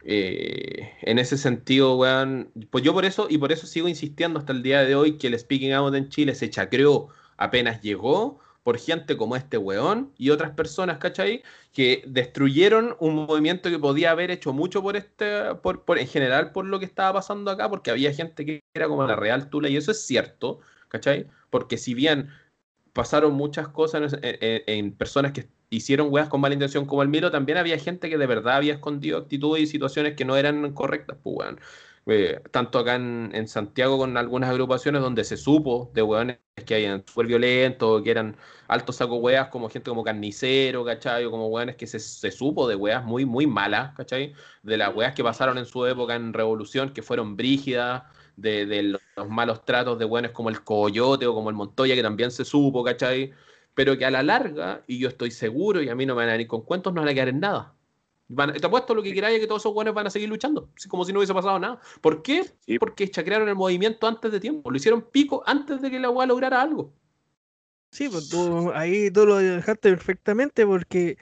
eh, 0.05 0.91
en 1.03 1.19
ese 1.19 1.37
sentido, 1.37 1.97
weón, 1.97 2.51
pues 2.71 2.83
yo 2.83 2.93
por 2.93 3.05
eso, 3.05 3.27
y 3.29 3.39
por 3.39 3.53
eso 3.53 3.67
sigo 3.67 3.89
insistiendo 3.89 4.39
hasta 4.39 4.53
el 4.53 4.63
día 4.63 4.85
de 4.85 4.95
hoy 4.95 5.19
que 5.19 5.27
el 5.29 5.39
Speaking 5.39 5.73
Out 5.73 5.95
en 5.95 6.09
Chile 6.09 6.35
se 6.35 6.51
chacreó 6.51 7.09
apenas 7.37 7.81
llegó 7.81 8.39
por 8.63 8.79
gente 8.79 9.17
como 9.17 9.37
este 9.37 9.59
weón 9.59 10.13
y 10.19 10.31
otras 10.31 10.53
personas, 10.53 10.99
¿cachai? 10.99 11.43
Que 11.73 12.05
destruyeron 12.07 12.97
un 13.01 13.15
movimiento 13.15 13.71
que 13.71 13.79
podía 13.79 14.13
haber 14.13 14.31
hecho 14.31 14.53
mucho 14.53 14.83
por 14.83 14.97
este, 14.97 15.55
por, 15.57 15.85
por, 15.85 15.99
en 15.99 16.07
general 16.07 16.53
por 16.53 16.65
lo 16.65 16.79
que 16.79 16.85
estaba 16.85 17.15
pasando 17.15 17.51
acá, 17.51 17.69
porque 17.69 17.91
había 17.91 18.13
gente 18.13 18.47
que 18.47 18.61
era 18.75 18.89
como 18.89 19.07
la 19.07 19.17
real 19.17 19.51
tula, 19.51 19.69
y 19.69 19.77
eso 19.77 19.91
es 19.91 20.07
cierto, 20.07 20.61
¿cachai? 20.89 21.27
Porque 21.51 21.77
si 21.77 21.95
bien 21.95 22.31
pasaron 22.93 23.35
muchas 23.35 23.69
cosas 23.69 24.17
en, 24.23 24.93
personas 24.93 25.33
que 25.33 25.49
hicieron 25.71 26.09
weas 26.11 26.29
con 26.29 26.41
mala 26.41 26.55
intención 26.55 26.87
como 26.87 27.03
el 27.03 27.09
Miro, 27.09 27.31
también 27.31 27.59
había 27.59 27.79
gente 27.79 28.11
que 28.11 28.19
de 28.19 28.27
verdad 28.27 28.57
había 28.57 28.75
escondido 28.75 29.19
actitudes 29.19 29.63
y 29.63 29.67
situaciones 29.67 30.15
que 30.15 30.25
no 30.25 30.37
eran 30.37 30.73
correctas, 30.73 31.17
pues 31.23 31.37
weón. 31.37 31.61
Eh, 32.07 32.41
tanto 32.51 32.79
acá 32.81 32.97
en, 32.97 33.47
Santiago 33.49 33.97
con 33.97 34.17
algunas 34.17 34.51
agrupaciones 34.51 35.03
donde 35.03 35.23
se 35.25 35.37
supo 35.37 35.91
de 35.95 36.03
hueones 36.03 36.39
que 36.67 36.75
hayan 36.75 37.05
súper 37.07 37.27
violentos, 37.27 38.03
que 38.03 38.11
eran 38.11 38.37
altos 38.69 38.97
saco 38.97 39.17
weas, 39.17 39.49
como 39.49 39.69
gente 39.69 39.91
como 39.91 40.03
carnicero, 40.03 40.85
¿cachai? 40.85 41.25
O 41.25 41.31
como 41.31 41.49
hueones 41.49 41.77
que 41.77 41.87
se, 41.87 42.01
se, 42.01 42.31
supo 42.33 42.67
de 42.69 42.75
weas 42.75 43.05
muy, 43.05 43.25
muy 43.25 43.47
malas, 43.47 43.95
¿cachai? 43.97 44.35
De 44.63 44.77
las 44.77 44.95
weas 44.95 45.15
que 45.15 45.23
pasaron 45.23 45.59
en 45.59 45.67
su 45.67 45.87
época 45.87 46.15
en 46.17 46.33
Revolución, 46.33 46.93
que 46.93 47.03
fueron 47.03 47.37
brígidas, 47.37 48.03
de, 48.37 48.67
de 48.67 48.83
los 48.83 49.29
malos 49.29 49.65
tratos 49.65 49.99
de 49.99 50.05
hueones 50.07 50.33
como 50.33 50.49
el 50.49 50.65
Coyote 50.65 51.27
o 51.27 51.35
como 51.35 51.51
el 51.51 51.57
Montoya, 51.57 51.95
que 51.95 52.03
también 52.03 52.31
se 52.31 52.45
supo, 52.45 52.83
¿cachai? 52.83 53.33
pero 53.75 53.97
que 53.97 54.05
a 54.05 54.11
la 54.11 54.23
larga, 54.23 54.83
y 54.87 54.99
yo 54.99 55.09
estoy 55.09 55.31
seguro, 55.31 55.83
y 55.83 55.89
a 55.89 55.95
mí 55.95 56.07
no 56.07 56.15
me 56.15 56.23
van 56.23 56.31
a 56.31 56.33
venir 56.33 56.47
con 56.47 56.63
cuentos, 56.63 56.93
no 56.93 57.01
van 57.01 57.11
a 57.11 57.15
quedar 57.15 57.29
en 57.29 57.41
nada. 57.41 57.75
Van, 58.35 58.53
te 58.53 58.67
apuesto 58.67 58.95
lo 58.95 59.03
que 59.03 59.13
queráis 59.13 59.39
que 59.39 59.47
todos 59.47 59.63
esos 59.63 59.75
buenos 59.75 59.95
van 59.95 60.07
a 60.07 60.11
seguir 60.11 60.29
luchando, 60.29 60.71
como 60.89 61.05
si 61.05 61.13
no 61.13 61.19
hubiese 61.19 61.35
pasado 61.35 61.59
nada. 61.59 61.81
¿Por 62.01 62.23
qué? 62.23 62.51
Porque 62.81 63.11
chacrearon 63.11 63.49
el 63.49 63.55
movimiento 63.55 64.07
antes 64.07 64.33
de 64.33 64.41
tiempo, 64.41 64.71
lo 64.71 64.77
hicieron 64.77 65.03
pico 65.03 65.43
antes 65.47 65.83
de 65.83 65.91
que 65.91 66.01
la 66.01 66.11
UA 66.11 66.27
lograra 66.27 66.61
algo. 66.61 66.93
Sí, 67.91 68.09
pues 68.09 68.31
tú, 68.31 68.73
ahí 68.73 69.11
tú 69.11 69.27
lo 69.27 69.37
dejaste 69.37 69.91
perfectamente 69.91 70.65
porque 70.65 71.19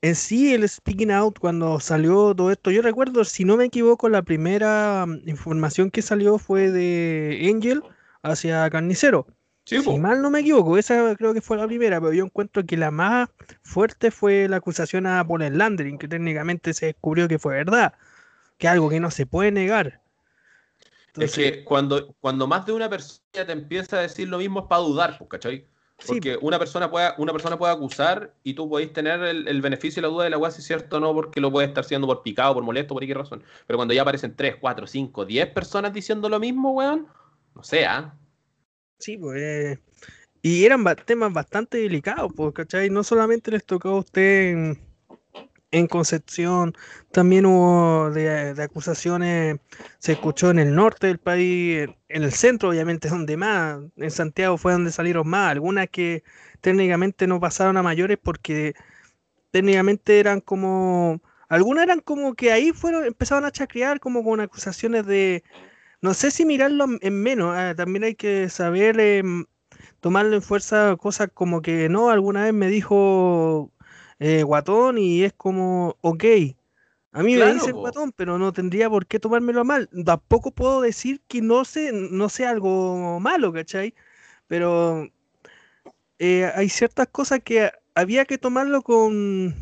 en 0.00 0.14
sí 0.14 0.54
el 0.54 0.66
speaking 0.66 1.10
out 1.10 1.38
cuando 1.38 1.78
salió 1.78 2.34
todo 2.34 2.50
esto, 2.50 2.70
yo 2.70 2.80
recuerdo, 2.80 3.22
si 3.24 3.44
no 3.44 3.58
me 3.58 3.66
equivoco, 3.66 4.08
la 4.08 4.22
primera 4.22 5.04
mm, 5.06 5.28
información 5.28 5.90
que 5.90 6.00
salió 6.00 6.38
fue 6.38 6.70
de 6.70 7.50
Angel 7.54 7.82
hacia 8.22 8.68
Carnicero. 8.70 9.26
Si 9.78 9.98
mal 9.98 10.20
no 10.20 10.30
me 10.30 10.40
equivoco, 10.40 10.76
esa 10.76 11.14
creo 11.16 11.32
que 11.32 11.40
fue 11.40 11.56
la 11.56 11.66
primera, 11.66 12.00
pero 12.00 12.12
yo 12.12 12.24
encuentro 12.24 12.64
que 12.64 12.76
la 12.76 12.90
más 12.90 13.28
fuerte 13.62 14.10
fue 14.10 14.48
la 14.48 14.56
acusación 14.56 15.06
a 15.06 15.26
Paul 15.26 15.56
Landering, 15.56 15.98
que 15.98 16.08
técnicamente 16.08 16.74
se 16.74 16.86
descubrió 16.86 17.28
que 17.28 17.38
fue 17.38 17.54
verdad, 17.54 17.94
que 18.58 18.68
algo 18.68 18.88
que 18.88 19.00
no 19.00 19.10
se 19.10 19.26
puede 19.26 19.52
negar. 19.52 20.00
es 21.16 21.34
que 21.34 21.64
cuando, 21.64 22.14
cuando 22.20 22.46
más 22.46 22.66
de 22.66 22.72
una 22.72 22.88
persona 22.88 23.20
te 23.32 23.52
empieza 23.52 23.98
a 23.98 24.02
decir 24.02 24.28
lo 24.28 24.38
mismo 24.38 24.60
es 24.60 24.66
para 24.66 24.82
dudar, 24.82 25.18
pues, 25.18 25.30
¿cachai? 25.30 25.66
Porque 26.06 26.38
una, 26.40 26.58
persona 26.58 26.90
puede, 26.90 27.10
una 27.18 27.32
persona 27.32 27.58
puede 27.58 27.72
acusar 27.72 28.34
y 28.42 28.54
tú 28.54 28.68
podéis 28.68 28.92
tener 28.92 29.22
el, 29.22 29.60
beneficio 29.60 30.00
y 30.00 30.02
la 30.02 30.08
duda 30.08 30.24
de 30.24 30.30
la 30.30 30.38
weá 30.38 30.50
si 30.50 30.60
es 30.60 30.66
cierto 30.66 30.96
o 30.96 31.00
no, 31.00 31.14
porque 31.14 31.40
lo 31.40 31.50
puede 31.50 31.68
estar 31.68 31.84
siendo 31.84 32.06
por 32.06 32.22
picado, 32.22 32.54
por 32.54 32.62
molesto, 32.62 32.94
por 32.94 33.06
qué 33.06 33.12
razón. 33.12 33.42
Pero 33.66 33.76
cuando 33.76 33.92
ya 33.92 34.02
aparecen 34.02 34.34
3, 34.34 34.56
4, 34.60 34.86
5, 34.86 35.24
10 35.26 35.48
personas 35.48 35.92
diciendo 35.92 36.28
lo 36.28 36.40
mismo, 36.40 36.72
weón, 36.72 37.06
no 37.54 37.62
sé, 37.62 37.84
¿ah? 37.84 38.14
Sí, 39.00 39.16
pues. 39.16 39.78
y 40.42 40.64
eran 40.64 40.84
temas 41.06 41.32
bastante 41.32 41.78
delicados, 41.78 42.32
pues, 42.36 42.54
¿cachai? 42.54 42.90
No 42.90 43.02
solamente 43.04 43.50
les 43.50 43.64
tocó 43.64 43.90
a 43.90 43.98
usted 44.00 44.50
en, 44.52 44.78
en 45.70 45.86
Concepción, 45.86 46.74
también 47.12 47.46
hubo 47.46 48.10
de, 48.10 48.54
acusaciones, 48.62 49.58
se 49.98 50.12
escuchó 50.12 50.50
en 50.50 50.58
el 50.58 50.74
norte 50.74 51.06
del 51.06 51.18
país, 51.18 51.88
en 52.08 52.22
el 52.22 52.32
centro 52.32 52.70
obviamente 52.70 53.08
donde 53.08 53.36
más, 53.36 53.80
en 53.96 54.10
Santiago 54.10 54.58
fue 54.58 54.72
donde 54.72 54.92
salieron 54.92 55.28
más, 55.28 55.50
algunas 55.52 55.88
que 55.88 56.22
técnicamente 56.60 57.26
no 57.26 57.40
pasaron 57.40 57.76
a 57.76 57.82
mayores 57.82 58.18
porque 58.22 58.74
técnicamente 59.50 60.20
eran 60.20 60.40
como, 60.40 61.20
algunas 61.48 61.84
eran 61.84 62.00
como 62.00 62.34
que 62.34 62.52
ahí 62.52 62.72
fueron, 62.72 63.04
empezaban 63.06 63.44
a 63.44 63.52
chacrear 63.52 64.00
como 64.00 64.24
con 64.24 64.40
acusaciones 64.40 65.06
de, 65.06 65.42
no 66.02 66.14
sé 66.14 66.30
si 66.30 66.44
mirarlo 66.46 66.86
en 67.00 67.22
menos, 67.22 67.54
ah, 67.56 67.74
también 67.76 68.04
hay 68.04 68.14
que 68.14 68.48
saber 68.48 69.00
em, 69.00 69.46
tomarlo 70.00 70.36
en 70.36 70.42
fuerza 70.42 70.96
cosas 70.96 71.30
como 71.34 71.62
que 71.62 71.88
no, 71.88 72.10
alguna 72.10 72.44
vez 72.44 72.54
me 72.54 72.68
dijo 72.68 73.72
eh, 74.18 74.42
guatón 74.44 74.98
y 74.98 75.24
es 75.24 75.32
como, 75.34 75.96
ok, 76.02 76.24
a 77.12 77.22
mí 77.22 77.36
me 77.36 77.54
dice 77.54 77.72
guatón, 77.72 78.12
pero 78.12 78.38
no 78.38 78.52
tendría 78.52 78.88
por 78.88 79.06
qué 79.06 79.18
tomármelo 79.18 79.64
mal. 79.64 79.88
Tampoco 80.04 80.52
puedo 80.52 80.80
decir 80.80 81.20
que 81.26 81.42
no 81.42 81.64
sé, 81.64 81.90
no 81.92 82.28
sea 82.28 82.50
algo 82.50 83.18
malo, 83.20 83.52
¿cachai? 83.52 83.94
Pero 84.46 85.08
eh, 86.18 86.50
hay 86.54 86.68
ciertas 86.68 87.08
cosas 87.08 87.40
que 87.42 87.72
había 87.94 88.24
que 88.26 88.38
tomarlo 88.38 88.82
con, 88.82 89.54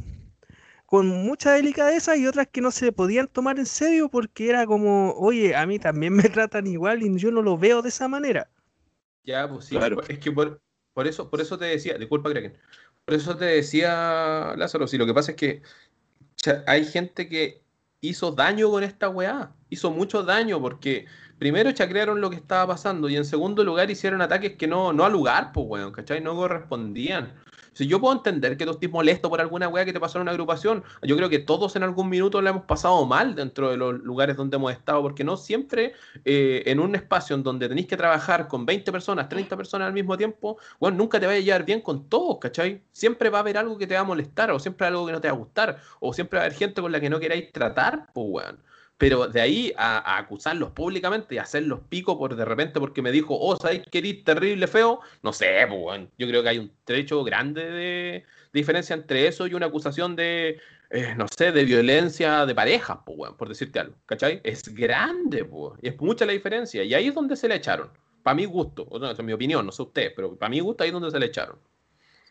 con 0.89 1.07
mucha 1.07 1.53
delicadeza 1.53 2.17
y 2.17 2.27
otras 2.27 2.47
que 2.47 2.63
no 2.63 2.71
se 2.71 2.93
podían 2.93 3.29
tomar 3.29 3.59
en 3.59 3.67
serio 3.67 4.09
porque 4.09 4.49
era 4.49 4.65
como, 4.65 5.13
oye, 5.19 5.55
a 5.55 5.67
mí 5.67 5.79
también 5.79 6.15
me 6.15 6.23
tratan 6.31 6.67
igual 6.67 7.03
y 7.03 7.19
yo 7.19 7.31
no 7.31 7.43
lo 7.43 7.59
veo 7.59 7.83
de 7.83 7.91
esa 7.91 8.09
manera. 8.09 8.49
Ya, 9.23 9.47
pues 9.47 9.67
sí, 9.67 9.77
claro. 9.77 10.01
es 10.09 10.19
que 10.19 10.33
por, 10.33 10.63
eso, 11.05 11.29
por 11.29 11.43
eso 11.43 11.59
te 11.59 11.67
decía, 11.67 11.99
disculpa, 11.99 12.31
Kraken, 12.31 12.57
por 13.05 13.15
eso 13.15 13.37
te 13.37 13.45
decía, 13.45 14.55
Lázaro, 14.57 14.87
si 14.87 14.97
lo 14.97 15.05
que 15.05 15.13
pasa 15.13 15.33
es 15.33 15.37
que 15.37 15.63
hay 16.67 16.87
gente 16.87 17.29
que 17.29 17.63
hizo 18.01 18.33
daño 18.33 18.71
con 18.71 18.83
esta 18.83 19.11
weá, 19.11 19.53
hizo 19.69 19.91
mucho 19.91 20.23
daño 20.23 20.59
porque 20.59 21.05
primero 21.39 21.71
chacrearon 21.71 22.23
lo 22.23 22.31
que 22.31 22.37
estaba 22.37 22.67
pasando 22.67 23.11
y 23.11 23.17
en 23.17 23.27
segundo 23.27 23.63
lugar 23.63 23.91
hicieron 23.91 24.23
ataques 24.23 24.57
que 24.57 24.67
no, 24.67 24.95
no 24.95 25.05
al 25.05 25.13
lugar, 25.13 25.53
pues 25.53 25.67
weón, 25.69 25.93
¿cachai? 25.93 26.23
No 26.23 26.35
correspondían. 26.35 27.35
Si 27.79 27.87
yo 27.87 28.01
puedo 28.01 28.13
entender 28.13 28.57
que 28.57 28.65
tú 28.65 28.73
estés 28.73 28.91
molesto 28.91 29.31
por 29.31 29.41
alguna 29.41 29.69
weá 29.69 29.85
que 29.85 29.93
te 29.93 30.01
pasó 30.01 30.19
en 30.19 30.23
una 30.23 30.33
agrupación, 30.33 30.83
yo 31.01 31.17
creo 31.17 31.29
que 31.29 31.39
todos 31.39 31.77
en 31.77 31.85
algún 31.85 32.09
minuto 32.09 32.43
le 32.43 32.51
hemos 32.51 32.65
pasado 32.65 33.07
mal 33.07 33.37
dentro 33.37 33.71
de 33.71 33.77
los 33.77 34.01
lugares 34.01 34.37
donde 34.37 34.57
hemos 34.57 34.73
estado, 34.73 35.01
porque 35.01 35.23
no 35.23 35.37
siempre 35.37 35.93
eh, 36.25 36.65
en 36.67 36.81
un 36.81 36.97
espacio 36.97 37.37
en 37.37 37.45
donde 37.45 37.69
tenéis 37.69 37.87
que 37.87 37.97
trabajar 37.97 38.49
con 38.49 38.67
20 38.67 38.91
personas, 38.91 39.29
30 39.29 39.57
personas 39.57 39.87
al 39.87 39.93
mismo 39.93 40.19
tiempo, 40.19 40.59
bueno, 40.81 40.97
nunca 40.97 41.21
te 41.21 41.27
va 41.29 41.35
a 41.35 41.39
llevar 41.39 41.65
bien 41.65 41.81
con 41.81 42.09
todos, 42.09 42.39
¿cachai? 42.41 42.83
Siempre 42.91 43.31
va 43.31 43.39
a 43.39 43.41
haber 43.43 43.57
algo 43.57 43.79
que 43.79 43.87
te 43.87 43.95
va 43.95 44.01
a 44.01 44.05
molestar, 44.05 44.51
o 44.51 44.59
siempre 44.59 44.89
algo 44.89 45.07
que 45.07 45.13
no 45.13 45.21
te 45.21 45.29
va 45.29 45.35
a 45.35 45.39
gustar, 45.39 45.79
o 46.01 46.13
siempre 46.13 46.39
va 46.39 46.43
a 46.43 46.47
haber 46.47 46.59
gente 46.59 46.83
con 46.83 46.91
la 46.91 46.99
que 46.99 47.09
no 47.09 47.21
queráis 47.21 47.53
tratar, 47.53 48.09
pues 48.13 48.27
weón. 48.29 48.59
Pero 48.99 49.29
de 49.29 49.41
ahí 49.41 49.73
a, 49.77 50.19
acusarlos 50.19 50.73
públicamente 50.73 51.37
y 51.37 51.39
hacerlos 51.39 51.81
pico 51.89 52.19
por 52.19 52.35
de 52.35 52.45
repente 52.45 52.81
porque 52.81 53.01
me 53.01 53.13
dijo, 53.13 53.39
oh, 53.39 53.57
¿sabes 53.57 53.83
eres 53.93 54.25
terrible 54.25 54.67
feo? 54.67 55.01
No 55.23 55.33
sé, 55.33 55.67
pues, 55.69 56.01
yo 56.19 56.27
creo 56.27 56.43
que 56.43 56.49
hay 56.49 56.59
un 56.59 56.73
trecho 56.85 57.23
grande 57.23 57.65
de, 57.71 58.25
diferencia 58.53 58.95
entre 58.95 59.29
eso 59.29 59.47
y 59.47 59.55
una 59.55 59.67
acusación 59.67 60.17
de, 60.17 60.59
eh, 60.91 61.15
no 61.17 61.27
sé, 61.29 61.53
de 61.53 61.65
violencia 61.65 62.45
de 62.45 62.55
pareja, 62.55 63.05
pues, 63.05 63.33
por 63.35 63.49
decirte 63.49 63.79
algo, 63.79 63.95
¿cachai? 64.07 64.41
Es 64.43 64.75
grande, 64.75 65.45
pues, 65.45 65.75
y 65.81 65.89
es 65.89 66.01
mucha 66.01 66.27
la 66.27 66.33
diferencia. 66.33 66.83
Y 66.83 66.93
ahí 66.95 67.09
es 67.09 67.15
donde 67.15 67.37
se 67.37 67.49
le 67.49 67.55
echaron. 67.55 67.91
Para 68.25 68.35
mi 68.35 68.47
gusto, 68.47 68.83
o 68.91 68.99
no, 68.99 69.11
es 69.11 69.23
mi 69.23 69.33
opinión, 69.33 69.65
no 69.65 69.73
sé 69.73 69.83
usted, 69.83 70.13
pero 70.15 70.37
para 70.37 70.51
mi 70.51 70.61
gusto 70.61 70.83
ahí 70.83 70.89
es 70.89 70.95
donde 70.95 71.11
se 71.11 71.21
le 71.21 71.27
echaron. 71.27 71.59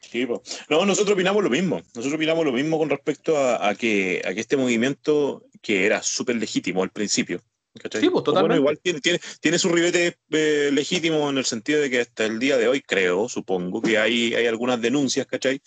Sí, 0.02 0.26
no, 0.70 0.86
nosotros 0.86 1.14
opinamos 1.14 1.44
lo 1.44 1.50
mismo. 1.50 1.78
Nosotros 1.94 2.14
opinamos 2.14 2.46
lo 2.46 2.52
mismo 2.52 2.78
con 2.78 2.90
respecto 2.90 3.38
a, 3.38 3.76
que, 3.76 4.22
a 4.26 4.34
que 4.34 4.40
este 4.40 4.58
movimiento, 4.58 5.44
que 5.62 5.86
era 5.86 6.02
súper 6.02 6.38
legítimo 6.38 6.84
al 6.84 6.92
principio, 6.92 7.42
Sí, 7.78 8.10
pues 8.10 8.24
totalmente. 8.24 8.42
Bueno, 8.42 8.56
igual 8.56 8.80
tiene, 8.82 9.02
tiene, 9.02 9.20
tiene 9.40 9.60
su 9.60 9.70
ribete 9.70 10.18
eh, 10.32 10.70
legítimo 10.74 11.30
en 11.30 11.38
el 11.38 11.46
sentido 11.46 11.82
de 11.82 11.90
que 11.90 12.02
hasta 12.02 12.26
el 12.26 12.40
día 12.40 12.58
de 12.58 12.68
hoy, 12.68 12.82
creo, 12.82 13.30
supongo, 13.30 13.82
que 13.82 13.98
hay, 13.98 14.34
hay 14.34 14.48
algunas 14.48 14.82
denuncias, 14.82 15.28
¿cachai? 15.28 15.62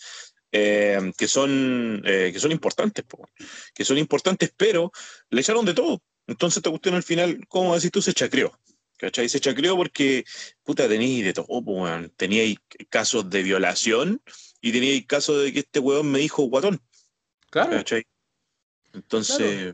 Eh, 0.51 1.13
que, 1.17 1.27
son, 1.27 2.01
eh, 2.05 2.31
que 2.33 2.39
son 2.39 2.51
importantes, 2.51 3.05
que 3.73 3.85
son 3.85 3.97
importantes, 3.97 4.51
pero 4.55 4.91
le 5.29 5.41
echaron 5.41 5.65
de 5.65 5.73
todo. 5.73 6.01
Entonces 6.27 6.57
esta 6.57 6.69
cuestión 6.69 6.95
al 6.95 7.03
final, 7.03 7.39
¿cómo 7.47 7.75
decís 7.75 7.91
tú? 7.91 8.01
Se 8.01 8.13
chacreó. 8.13 8.51
¿Cachai? 9.01 9.27
Se 9.27 9.39
chacreó 9.39 9.75
porque, 9.75 10.23
puta, 10.63 10.87
tenéis 10.87 11.25
de 11.25 11.33
todo, 11.33 11.63
pues, 11.65 12.11
teníais 12.17 12.57
casos 12.87 13.27
de 13.31 13.41
violación 13.41 14.21
y 14.61 14.71
teníais 14.71 15.07
casos 15.07 15.43
de 15.43 15.51
que 15.51 15.59
este 15.59 15.79
weón 15.79 16.11
me 16.11 16.19
dijo 16.19 16.43
guatón. 16.43 16.79
Claro. 17.49 17.71
¿Cachai? 17.77 18.05
Entonces. 18.93 19.73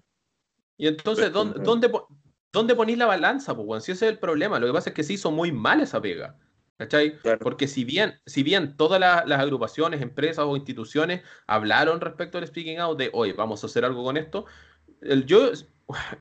Y 0.78 0.88
entonces, 0.88 1.34
¿dónde, 1.34 1.60
dónde, 1.62 1.92
dónde 2.54 2.74
ponéis 2.74 2.98
la 2.98 3.06
balanza, 3.06 3.54
pues, 3.54 3.84
Si 3.84 3.92
ese 3.92 4.06
es 4.06 4.12
el 4.14 4.20
problema. 4.20 4.60
Lo 4.60 4.68
que 4.68 4.72
pasa 4.74 4.92
es 4.92 4.96
que 4.96 5.04
se 5.04 5.14
hizo 5.14 5.30
muy 5.30 5.52
mal 5.52 5.82
esa 5.82 6.02
pega. 6.02 6.40
¿Cachai? 6.78 7.20
Porque 7.42 7.68
si 7.68 7.84
bien, 7.84 8.22
si 8.26 8.44
bien 8.44 8.78
todas 8.78 9.02
las 9.02 9.40
agrupaciones, 9.42 10.02
empresas 10.02 10.46
o 10.46 10.56
instituciones 10.56 11.24
hablaron 11.48 12.00
respecto 12.00 12.38
al 12.38 12.48
speaking 12.48 12.78
out 12.78 12.98
de, 12.98 13.10
hoy 13.12 13.34
vamos 13.34 13.62
a 13.62 13.68
hacer 13.68 13.84
algo 13.84 14.06
con 14.06 14.16
esto, 14.16 14.46
el, 15.02 15.26
yo 15.26 15.52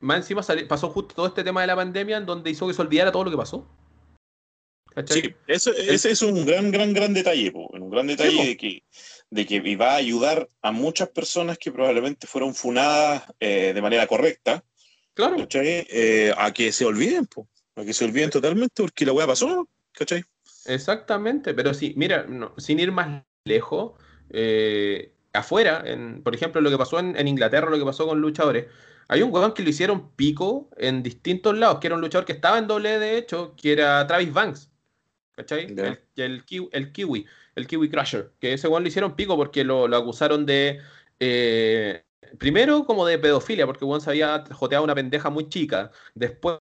más 0.01 0.17
encima 0.17 0.41
pasó 0.67 0.89
justo 0.89 1.15
todo 1.15 1.27
este 1.27 1.43
tema 1.43 1.61
de 1.61 1.67
la 1.67 1.75
pandemia 1.75 2.17
en 2.17 2.25
donde 2.25 2.49
hizo 2.49 2.67
que 2.67 2.73
se 2.73 2.81
olvidara 2.81 3.11
todo 3.11 3.25
lo 3.25 3.31
que 3.31 3.37
pasó. 3.37 3.67
Sí, 5.05 5.35
eso, 5.45 5.71
ese 5.73 6.09
es 6.09 6.21
un 6.23 6.43
gran, 6.43 6.71
gran, 6.71 6.91
gran 6.91 7.13
detalle, 7.13 7.51
un 7.53 7.89
gran 7.91 8.07
detalle 8.07 8.47
de 8.47 8.57
que 8.57 8.83
de 9.29 9.45
que 9.45 9.75
va 9.75 9.93
a 9.93 9.97
ayudar 9.97 10.47
a 10.61 10.71
muchas 10.71 11.09
personas 11.09 11.57
que 11.57 11.71
probablemente 11.71 12.27
fueron 12.27 12.55
funadas 12.55 13.23
eh, 13.39 13.73
de 13.73 13.81
manera 13.81 14.07
correcta, 14.07 14.63
claro. 15.13 15.47
Eh, 15.53 16.33
a 16.37 16.51
que 16.53 16.71
se 16.71 16.85
olviden, 16.85 17.27
a 17.75 17.83
que 17.83 17.93
se 17.93 18.05
olviden 18.05 18.29
totalmente 18.29 18.81
porque 18.81 19.05
la 19.05 19.13
weá 19.13 19.27
pasó, 19.27 19.67
¿cachai? 19.91 20.23
Exactamente, 20.65 21.53
pero 21.53 21.73
sí, 21.73 21.93
mira, 21.97 22.25
sin 22.57 22.79
ir 22.79 22.91
más 22.91 23.23
lejos, 23.43 23.93
eh, 24.29 25.11
afuera, 25.33 25.83
en, 25.85 26.23
por 26.23 26.33
ejemplo, 26.33 26.61
lo 26.61 26.69
que 26.69 26.77
pasó 26.77 26.99
en, 26.99 27.17
en 27.17 27.27
Inglaterra, 27.27 27.69
lo 27.69 27.77
que 27.77 27.85
pasó 27.85 28.07
con 28.07 28.21
luchadores, 28.21 28.67
hay 29.07 29.21
un 29.21 29.33
huevón 29.33 29.53
que 29.53 29.63
lo 29.63 29.69
hicieron 29.69 30.11
pico 30.11 30.69
en 30.77 31.03
distintos 31.03 31.57
lados, 31.57 31.79
que 31.79 31.87
era 31.87 31.95
un 31.95 32.01
luchador 32.01 32.25
que 32.25 32.33
estaba 32.33 32.57
en 32.57 32.67
doble 32.67 32.99
de 32.99 33.17
hecho, 33.17 33.55
que 33.55 33.71
era 33.71 34.05
Travis 34.07 34.33
Banks. 34.33 34.71
¿Cachai? 35.35 35.65
El, 35.65 35.99
el, 36.15 36.45
Kiwi, 36.91 37.25
el 37.55 37.67
Kiwi 37.67 37.89
Crusher. 37.89 38.31
Que 38.39 38.53
ese 38.53 38.67
huevón 38.67 38.83
lo 38.83 38.89
hicieron 38.89 39.15
pico 39.15 39.35
porque 39.37 39.63
lo, 39.63 39.85
acusaron 39.95 40.45
de. 40.47 40.79
Eh, 41.19 42.03
primero, 42.39 42.85
como 42.85 43.05
de 43.05 43.19
pedofilia, 43.19 43.67
porque 43.67 43.85
el 43.85 43.89
huevón 43.89 44.01
se 44.01 44.09
había 44.09 44.43
joteado 44.51 44.83
una 44.83 44.95
pendeja 44.95 45.29
muy 45.29 45.47
chica. 45.47 45.91
Después, 46.15 46.57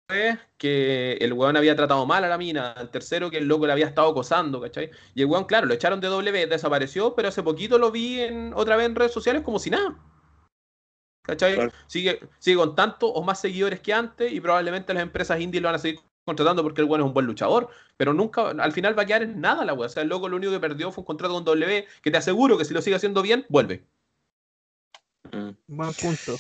que 0.57 1.19
el 1.21 1.35
huevón 1.35 1.59
había 1.59 1.77
tratado 1.77 2.07
mal 2.07 2.25
a 2.25 2.29
la 2.29 2.39
mina. 2.39 2.75
El 2.81 2.89
tercero, 2.89 3.31
que 3.31 3.39
el 3.39 3.47
loco 3.47 3.67
le 3.67 3.73
había 3.73 3.87
estado 3.87 4.09
acosando, 4.11 4.61
¿cachai? 4.61 4.91
Y 5.15 5.21
el 5.21 5.27
huevón, 5.27 5.45
claro, 5.45 5.67
lo 5.67 5.75
echaron 5.75 6.01
de 6.01 6.09
W, 6.09 6.47
desapareció, 6.47 7.15
pero 7.15 7.29
hace 7.29 7.43
poquito 7.43 7.79
lo 7.79 7.91
vi 7.91 8.21
en, 8.21 8.55
otra 8.55 8.77
vez 8.77 8.87
en 8.87 8.95
redes 8.95 9.13
sociales 9.13 9.43
como 9.43 9.59
si 9.59 9.69
nada. 9.69 9.99
¿Cachai? 11.23 11.71
Sigue, 11.87 12.21
sigue 12.39 12.57
con 12.57 12.75
tanto 12.75 13.07
o 13.09 13.23
más 13.23 13.41
seguidores 13.41 13.81
que 13.81 13.93
antes 13.95 14.33
y 14.33 14.41
probablemente 14.41 14.93
las 14.93 15.03
empresas 15.05 15.41
indie 15.41 15.61
lo 15.61 15.69
van 15.69 15.77
a 15.77 15.79
seguir 15.79 16.01
contratando 16.25 16.63
porque 16.63 16.81
el 16.81 16.87
bueno 16.87 17.05
es 17.05 17.09
un 17.09 17.15
buen 17.15 17.27
luchador, 17.27 17.69
pero 17.97 18.13
nunca, 18.13 18.51
al 18.51 18.73
final 18.73 18.97
va 18.99 19.03
a 19.03 19.07
quedar 19.07 19.23
en 19.23 19.41
nada 19.41 19.65
la 19.65 19.73
weá. 19.75 19.87
O 19.87 19.89
sea, 19.89 20.03
el 20.03 20.09
loco 20.09 20.29
lo 20.29 20.37
único 20.37 20.53
que 20.53 20.61
perdió 20.61 20.91
fue 20.93 21.03
un 21.03 21.07
contrato 21.07 21.35
con 21.35 21.45
W, 21.45 21.87
que 22.03 22.11
te 22.11 22.17
aseguro 22.17 22.59
que 22.59 22.65
si 22.65 22.75
lo 22.75 22.83
sigue 22.83 22.97
haciendo 22.97 23.23
bien, 23.23 23.47
vuelve. 23.49 23.85
Mm. 25.33 25.51
Buen 25.69 25.93
punto. 25.95 26.37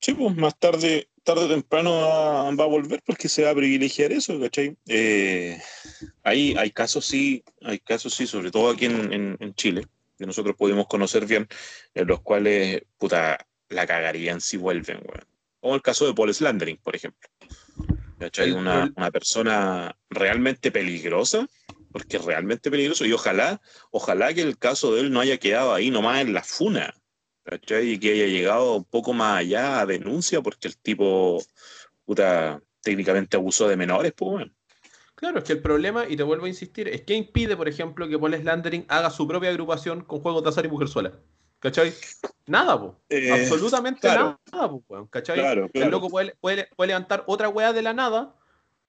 Sí, 0.00 0.14
pues 0.14 0.36
más 0.36 0.56
tarde, 0.58 1.08
tarde 1.24 1.44
o 1.44 1.48
temprano 1.48 1.92
va, 1.92 2.50
va 2.54 2.64
a 2.64 2.68
volver 2.68 3.02
porque 3.04 3.28
se 3.28 3.42
va 3.44 3.50
a 3.50 3.54
privilegiar 3.54 4.12
eso, 4.12 4.38
¿cachai? 4.40 4.76
Eh, 4.86 5.60
hay, 6.22 6.54
hay 6.56 6.70
casos 6.70 7.04
sí, 7.04 7.42
hay 7.62 7.78
casos 7.80 8.14
sí, 8.14 8.26
sobre 8.26 8.50
todo 8.50 8.70
aquí 8.70 8.86
en, 8.86 9.12
en- 9.12 9.36
en 9.40 9.54
Chile, 9.54 9.86
que 10.16 10.26
nosotros 10.26 10.54
pudimos 10.56 10.86
conocer 10.86 11.26
bien, 11.26 11.48
en 11.94 12.06
los 12.06 12.20
cuales, 12.20 12.82
puta, 12.96 13.38
la 13.68 13.86
cagarían 13.86 14.40
si 14.40 14.56
vuelven, 14.56 14.98
weón. 14.98 15.26
Como 15.60 15.74
el 15.74 15.82
caso 15.82 16.06
de 16.06 16.14
Paul 16.14 16.32
Slandering, 16.32 16.78
por 16.78 16.94
ejemplo. 16.94 17.28
¿Cachai? 18.18 18.52
Una, 18.52 18.92
una 18.96 19.10
persona 19.10 19.96
realmente 20.10 20.70
peligrosa, 20.72 21.46
porque 21.92 22.16
es 22.16 22.24
realmente 22.24 22.70
peligroso, 22.70 23.04
y 23.06 23.12
ojalá, 23.12 23.60
ojalá 23.90 24.34
que 24.34 24.42
el 24.42 24.58
caso 24.58 24.94
de 24.94 25.02
él 25.02 25.12
no 25.12 25.20
haya 25.20 25.38
quedado 25.38 25.72
ahí 25.72 25.90
nomás 25.90 26.20
en 26.20 26.34
la 26.34 26.42
funa, 26.42 26.94
¿cachai? 27.44 27.92
Y 27.92 27.98
que 27.98 28.12
haya 28.12 28.26
llegado 28.26 28.74
un 28.76 28.84
poco 28.84 29.12
más 29.12 29.38
allá 29.38 29.80
a 29.80 29.86
denuncia, 29.86 30.40
porque 30.42 30.68
el 30.68 30.76
tipo, 30.76 31.42
puta, 32.04 32.60
técnicamente 32.82 33.36
abusó 33.36 33.68
de 33.68 33.76
menores, 33.76 34.12
pues, 34.16 34.30
bueno. 34.30 34.52
Claro, 35.14 35.38
es 35.38 35.44
que 35.44 35.54
el 35.54 35.62
problema, 35.62 36.06
y 36.08 36.16
te 36.16 36.22
vuelvo 36.22 36.46
a 36.46 36.48
insistir, 36.48 36.88
es 36.88 37.02
que 37.02 37.14
impide, 37.14 37.56
por 37.56 37.68
ejemplo, 37.68 38.08
que 38.08 38.18
Paul 38.18 38.36
Slandering 38.36 38.84
haga 38.88 39.10
su 39.10 39.26
propia 39.26 39.50
agrupación 39.50 40.02
con 40.02 40.20
juegos 40.20 40.44
de 40.44 40.50
azar 40.50 40.64
y 40.64 40.68
mujerzuela. 40.68 41.18
¿Cachai? 41.60 41.92
Nada, 42.46 42.78
po. 42.78 42.96
Eh, 43.08 43.30
Absolutamente 43.32 44.00
claro. 44.00 44.38
nada, 44.52 44.68
po, 44.68 44.82
weón. 44.88 45.06
¿Cachai? 45.08 45.38
Claro, 45.38 45.68
El 45.72 45.90
loco 45.90 46.08
puede, 46.08 46.34
puede- 46.40 46.68
puede 46.76 46.88
levantar 46.88 47.24
otra 47.26 47.48
weá 47.48 47.72
de 47.72 47.82
la 47.82 47.92
nada 47.92 48.34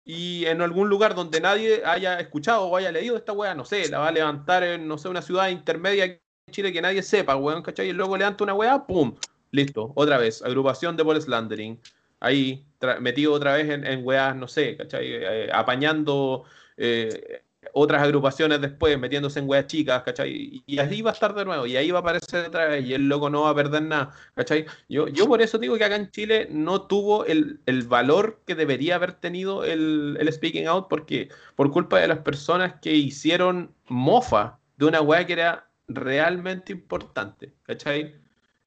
y 0.06 0.46
en 0.46 0.62
algún 0.62 0.88
lugar 0.90 1.16
donde 1.16 1.42
nadie 1.42 1.84
haya 1.86 2.20
escuchado 2.20 2.64
o 2.68 2.76
haya 2.78 2.92
leído 2.92 3.18
esta 3.18 3.34
weá, 3.34 3.54
no 3.56 3.66
sé, 3.66 3.90
la 3.90 4.00
va 4.00 4.08
a 4.08 4.12
levantar 4.12 4.64
en, 4.64 4.88
no 4.88 4.98
sé, 4.98 5.10
una 5.10 5.22
ciudad 5.22 5.50
intermedia 5.50 6.06
en 6.06 6.20
Chile 6.52 6.72
que 6.74 6.82
nadie 6.82 7.04
sepa, 7.04 7.36
weón, 7.36 7.62
¿cachai? 7.64 7.88
Y 7.88 7.90
el 7.90 7.98
loco 7.98 8.18
levanta 8.18 8.44
una 8.44 8.54
weá, 8.54 8.86
¡pum! 8.86 9.16
Listo, 9.52 9.92
otra 9.96 10.18
vez, 10.18 10.42
agrupación 10.44 10.96
de 10.96 11.04
Paul 11.04 11.22
Slandering. 11.22 11.80
Ahí, 12.20 12.66
metido 13.00 13.34
otra 13.34 13.54
vez 13.54 13.70
en, 13.70 13.86
en 13.86 14.06
weás, 14.06 14.36
no 14.36 14.48
sé, 14.48 14.76
¿cachai? 14.78 15.06
Eh, 15.10 15.50
apañando 15.52 16.44
eh, 16.78 17.44
otras 17.74 18.02
agrupaciones 18.02 18.62
después, 18.62 18.98
metiéndose 19.00 19.40
en 19.40 19.50
weas 19.50 19.68
chicas, 19.68 20.04
¿cachai? 20.04 20.64
Y, 20.66 20.80
ahí 20.80 21.02
va 21.02 21.12
a 21.12 21.14
estar 21.14 21.34
de 21.34 21.46
nuevo, 21.46 21.66
y 21.66 21.78
ahí 21.78 21.92
va 21.92 22.00
a 22.00 22.02
aparecer 22.02 22.48
otra 22.48 22.66
vez, 22.68 22.86
y 22.86 22.94
el 22.94 23.08
loco 23.08 23.30
no 23.30 23.44
va 23.44 23.52
a 23.52 23.56
perder 23.56 23.84
nada, 23.84 24.14
¿cachai? 24.36 24.66
Yo, 24.88 25.08
yo 25.08 25.28
por 25.28 25.42
eso 25.42 25.58
digo 25.58 25.78
que 25.78 25.84
acá 25.84 25.96
en 25.96 26.12
Chile 26.12 26.48
no 26.52 26.84
tuvo 26.84 27.26
el, 27.26 27.60
el 27.66 27.84
valor 27.84 28.42
que 28.46 28.56
debería 28.56 28.96
haber 28.96 29.14
tenido 29.14 29.64
el, 29.64 30.18
el 30.20 30.32
Speaking 30.32 30.68
Out, 30.68 30.88
porque 30.90 31.30
por 31.56 31.72
culpa 31.72 32.00
de 32.00 32.08
las 32.08 32.20
personas 32.20 32.76
que 32.82 32.94
hicieron 32.94 33.74
mofa 33.88 34.60
de 34.78 34.86
una 34.86 35.02
wea 35.02 35.26
que 35.26 35.34
era 35.34 35.70
realmente 35.88 36.72
importante, 36.72 37.54
¿cachai? 37.64 38.16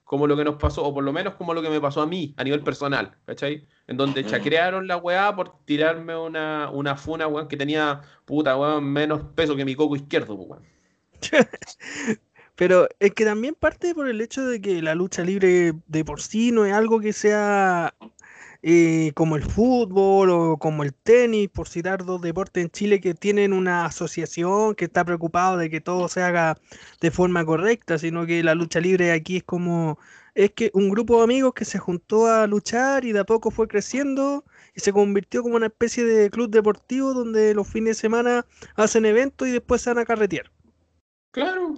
Como 0.05 0.27
lo 0.27 0.37
que 0.37 0.45
nos 0.45 0.57
pasó, 0.57 0.85
o 0.85 0.93
por 0.93 1.05
lo 1.05 1.12
menos 1.12 1.35
como 1.35 1.55
lo 1.55 1.62
que 1.62 1.71
me 1.71 1.81
pasó 1.81 2.03
a 2.03 2.07
mí 2.07 2.35
a 2.37 2.45
nivel 2.45 2.62
personal, 2.62 3.17
¿cachai? 3.25 3.67
En 3.87 3.97
donde 3.97 4.23
Mm. 4.23 4.27
chacrearon 4.27 4.87
la 4.87 4.97
weá 4.97 5.35
por 5.35 5.64
tirarme 5.64 6.16
una, 6.16 6.71
una 6.71 6.97
funa, 6.97 7.27
weón, 7.27 7.49
que 7.49 7.57
tenía, 7.57 8.01
puta, 8.25 8.57
weón, 8.57 8.85
menos 8.85 9.23
peso 9.35 9.57
que 9.57 9.64
mi 9.64 9.75
coco 9.75 9.97
izquierdo, 9.97 10.37
pues, 10.37 10.49
weón. 10.51 10.62
Pero 12.55 12.87
es 13.01 13.12
que 13.14 13.25
también 13.25 13.55
parte 13.55 13.95
por 13.95 14.09
el 14.09 14.21
hecho 14.21 14.45
de 14.47 14.61
que 14.61 14.83
la 14.83 14.95
lucha 14.95 15.23
libre 15.25 15.73
de 15.87 16.05
por 16.05 16.21
sí 16.21 16.53
no 16.53 16.66
es 16.66 16.73
algo 16.73 17.01
que 17.01 17.12
sea 17.12 17.95
eh, 18.62 19.12
como 19.14 19.37
el 19.37 19.42
fútbol 19.42 20.31
o 20.31 20.57
como 20.59 20.85
el 20.85 20.95
tenis, 20.95 21.49
por 21.49 21.68
citar 21.68 22.05
dos 22.05 22.21
deportes 22.23 22.64
en 22.64 22.71
Chile 22.71 23.01
que 23.01 23.14
tienen 23.14 23.53
una 23.53 23.87
asociación 23.87 24.75
que 24.75 24.85
está 24.85 25.05
preocupado 25.05 25.57
de 25.57 25.71
que 25.71 25.81
todo 25.81 26.09
se 26.09 26.23
haga 26.23 26.59
de 27.01 27.11
forma 27.11 27.45
correcta, 27.45 27.99
sino 27.99 28.27
que 28.27 28.42
la 28.45 28.55
lucha 28.55 28.81
libre 28.81 29.12
aquí 29.12 29.38
es 29.38 29.45
como, 29.45 29.99
es 30.35 30.53
que 30.53 30.71
un 30.75 30.90
grupo 30.90 31.18
de 31.18 31.25
amigos 31.25 31.55
que 31.55 31.64
se 31.64 31.79
juntó 31.79 32.27
a 32.27 32.47
luchar 32.47 33.05
y 33.05 33.12
de 33.12 33.21
a 33.21 33.25
poco 33.25 33.51
fue 33.51 33.68
creciendo 33.68 34.45
y 34.75 34.81
se 34.81 34.92
convirtió 34.92 35.42
como 35.42 35.57
una 35.57 35.66
especie 35.66 36.05
de 36.05 36.31
club 36.31 36.51
deportivo 36.51 37.14
donde 37.14 37.55
los 37.55 37.68
fines 37.68 37.97
de 37.97 38.01
semana 38.03 38.47
hacen 38.77 39.05
eventos 39.07 39.49
y 39.49 39.53
después 39.53 39.83
se 39.83 39.90
van 39.90 39.99
a 39.99 40.05
carretear. 40.07 40.51
Claro, 41.31 41.75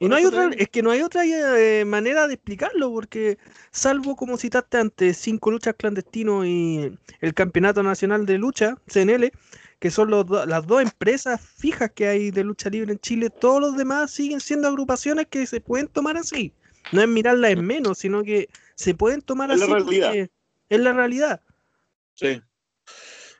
Y 0.00 0.08
no 0.08 0.14
hay 0.14 0.24
otra, 0.24 0.50
es 0.56 0.68
que 0.68 0.82
no 0.82 0.90
hay 0.92 1.02
otra 1.02 1.24
eh, 1.26 1.84
manera 1.84 2.28
de 2.28 2.34
explicarlo, 2.34 2.92
porque 2.92 3.38
salvo 3.72 4.14
como 4.14 4.36
citaste 4.38 4.78
antes, 4.78 5.16
cinco 5.18 5.50
luchas 5.50 5.74
clandestinos 5.76 6.46
y 6.46 6.96
el 7.20 7.34
Campeonato 7.34 7.82
Nacional 7.82 8.24
de 8.24 8.38
Lucha, 8.38 8.76
CNL, 8.86 9.32
que 9.80 9.90
son 9.90 10.10
los 10.10 10.24
do- 10.26 10.46
las 10.46 10.66
dos 10.66 10.82
empresas 10.82 11.40
fijas 11.40 11.90
que 11.92 12.06
hay 12.06 12.30
de 12.30 12.44
lucha 12.44 12.70
libre 12.70 12.92
en 12.92 13.00
Chile, 13.00 13.30
todos 13.30 13.60
los 13.60 13.76
demás 13.76 14.12
siguen 14.12 14.40
siendo 14.40 14.68
agrupaciones 14.68 15.26
que 15.28 15.46
se 15.46 15.60
pueden 15.60 15.88
tomar 15.88 16.16
así. 16.16 16.52
No 16.92 17.02
es 17.02 17.08
mirarlas 17.08 17.50
en 17.52 17.64
menos, 17.64 17.98
sino 17.98 18.22
que 18.24 18.48
se 18.74 18.94
pueden 18.94 19.22
tomar 19.22 19.50
Es 19.50 19.58
la 19.58 19.64
así. 19.64 19.74
realidad. 19.74 20.08
porque 20.08 20.30
Es 20.68 20.80
la 20.80 20.92
realidad. 20.92 21.42
Sí. 22.14 22.40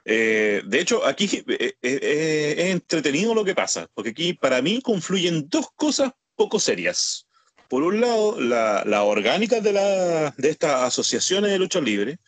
Eh, 0.05 0.63
de 0.65 0.81
hecho, 0.81 1.05
aquí 1.05 1.29
eh, 1.49 1.75
eh, 1.83 2.55
es 2.59 2.67
entretenido 2.71 3.35
lo 3.35 3.45
que 3.45 3.55
pasa, 3.55 3.89
porque 3.95 4.11
aquí 4.11 4.33
para 4.33 4.63
mí 4.63 4.81
confluyen 4.81 5.49
dos 5.49 5.67
cosas 5.75 6.13
poco 6.35 6.59
serias. 6.59 7.27
Por 7.69 7.83
un 7.83 8.01
lado, 8.01 8.41
la, 8.41 8.83
la 8.87 9.03
orgánica 9.03 9.61
de, 9.61 9.73
la, 9.75 10.31
de 10.39 10.49
estas 10.49 10.83
asociaciones 10.85 11.51
de 11.51 11.59
lucha 11.59 11.81
libre, 11.81 12.19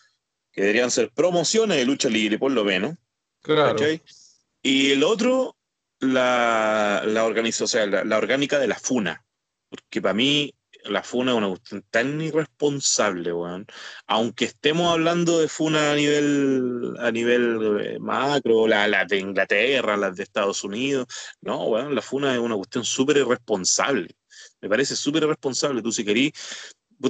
que 0.53 0.61
deberían 0.63 0.91
ser 0.91 1.11
promociones 1.11 1.79
de 1.79 1.85
lucha 1.87 2.09
libre, 2.11 2.39
por 2.39 2.53
lo 2.53 2.65
menos. 2.65 2.97
claro. 3.41 3.77
¿cachai? 3.77 4.03
Y 4.63 4.91
el 4.91 5.03
otro, 5.05 5.57
la, 6.01 7.03
la, 7.07 7.25
organiza- 7.25 7.65
o 7.65 7.67
sea, 7.69 7.87
la, 7.87 8.05
la 8.05 8.19
orgánica 8.19 8.59
de 8.59 8.67
la 8.67 8.79
FUNA. 8.79 9.25
Porque 9.71 10.03
para 10.03 10.13
mí 10.13 10.53
la 10.85 11.03
FUNA 11.03 11.33
es 11.33 11.38
una 11.38 11.49
cuestión 11.49 11.85
tan 11.90 12.21
irresponsable, 12.21 13.33
weón. 13.33 13.66
Aunque 14.07 14.47
estemos 14.47 14.93
hablando 14.93 15.40
de 15.40 15.49
FUNA 15.49 15.93
a 15.93 15.95
nivel, 15.95 16.95
a 16.99 17.11
nivel 17.11 17.81
eh, 17.81 17.99
macro, 17.99 18.66
las 18.66 18.88
la 18.88 19.05
de 19.05 19.19
Inglaterra, 19.19 19.97
las 19.97 20.16
de 20.16 20.23
Estados 20.23 20.64
Unidos, 20.64 21.07
no, 21.40 21.64
weón, 21.64 21.95
la 21.95 22.03
FUNA 22.03 22.35
es 22.35 22.40
una 22.40 22.57
cuestión 22.57 22.85
súper 22.85 23.19
irresponsable. 23.19 24.14
Me 24.61 24.69
parece 24.69 24.97
súper 24.97 25.25
irresponsable. 25.25 25.83
Tú 25.83 25.93
si 25.93 26.05
querís, 26.05 26.33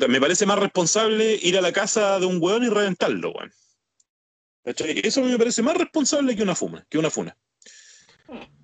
me 0.09 0.20
parece 0.20 0.46
más 0.46 0.59
responsable 0.59 1.38
ir 1.42 1.59
a 1.59 1.61
la 1.61 1.72
casa 1.72 2.18
de 2.20 2.26
un 2.26 2.38
weón 2.40 2.64
y 2.64 2.68
reventarlo, 2.68 3.33
weón. 3.33 3.52
Eso 4.64 5.22
me 5.22 5.38
parece 5.38 5.62
más 5.62 5.76
responsable 5.76 6.37
que 6.37 6.42
una 6.42 6.54
fuma, 6.54 6.85
que 6.88 6.98
una 6.98 7.11
funa. 7.11 7.37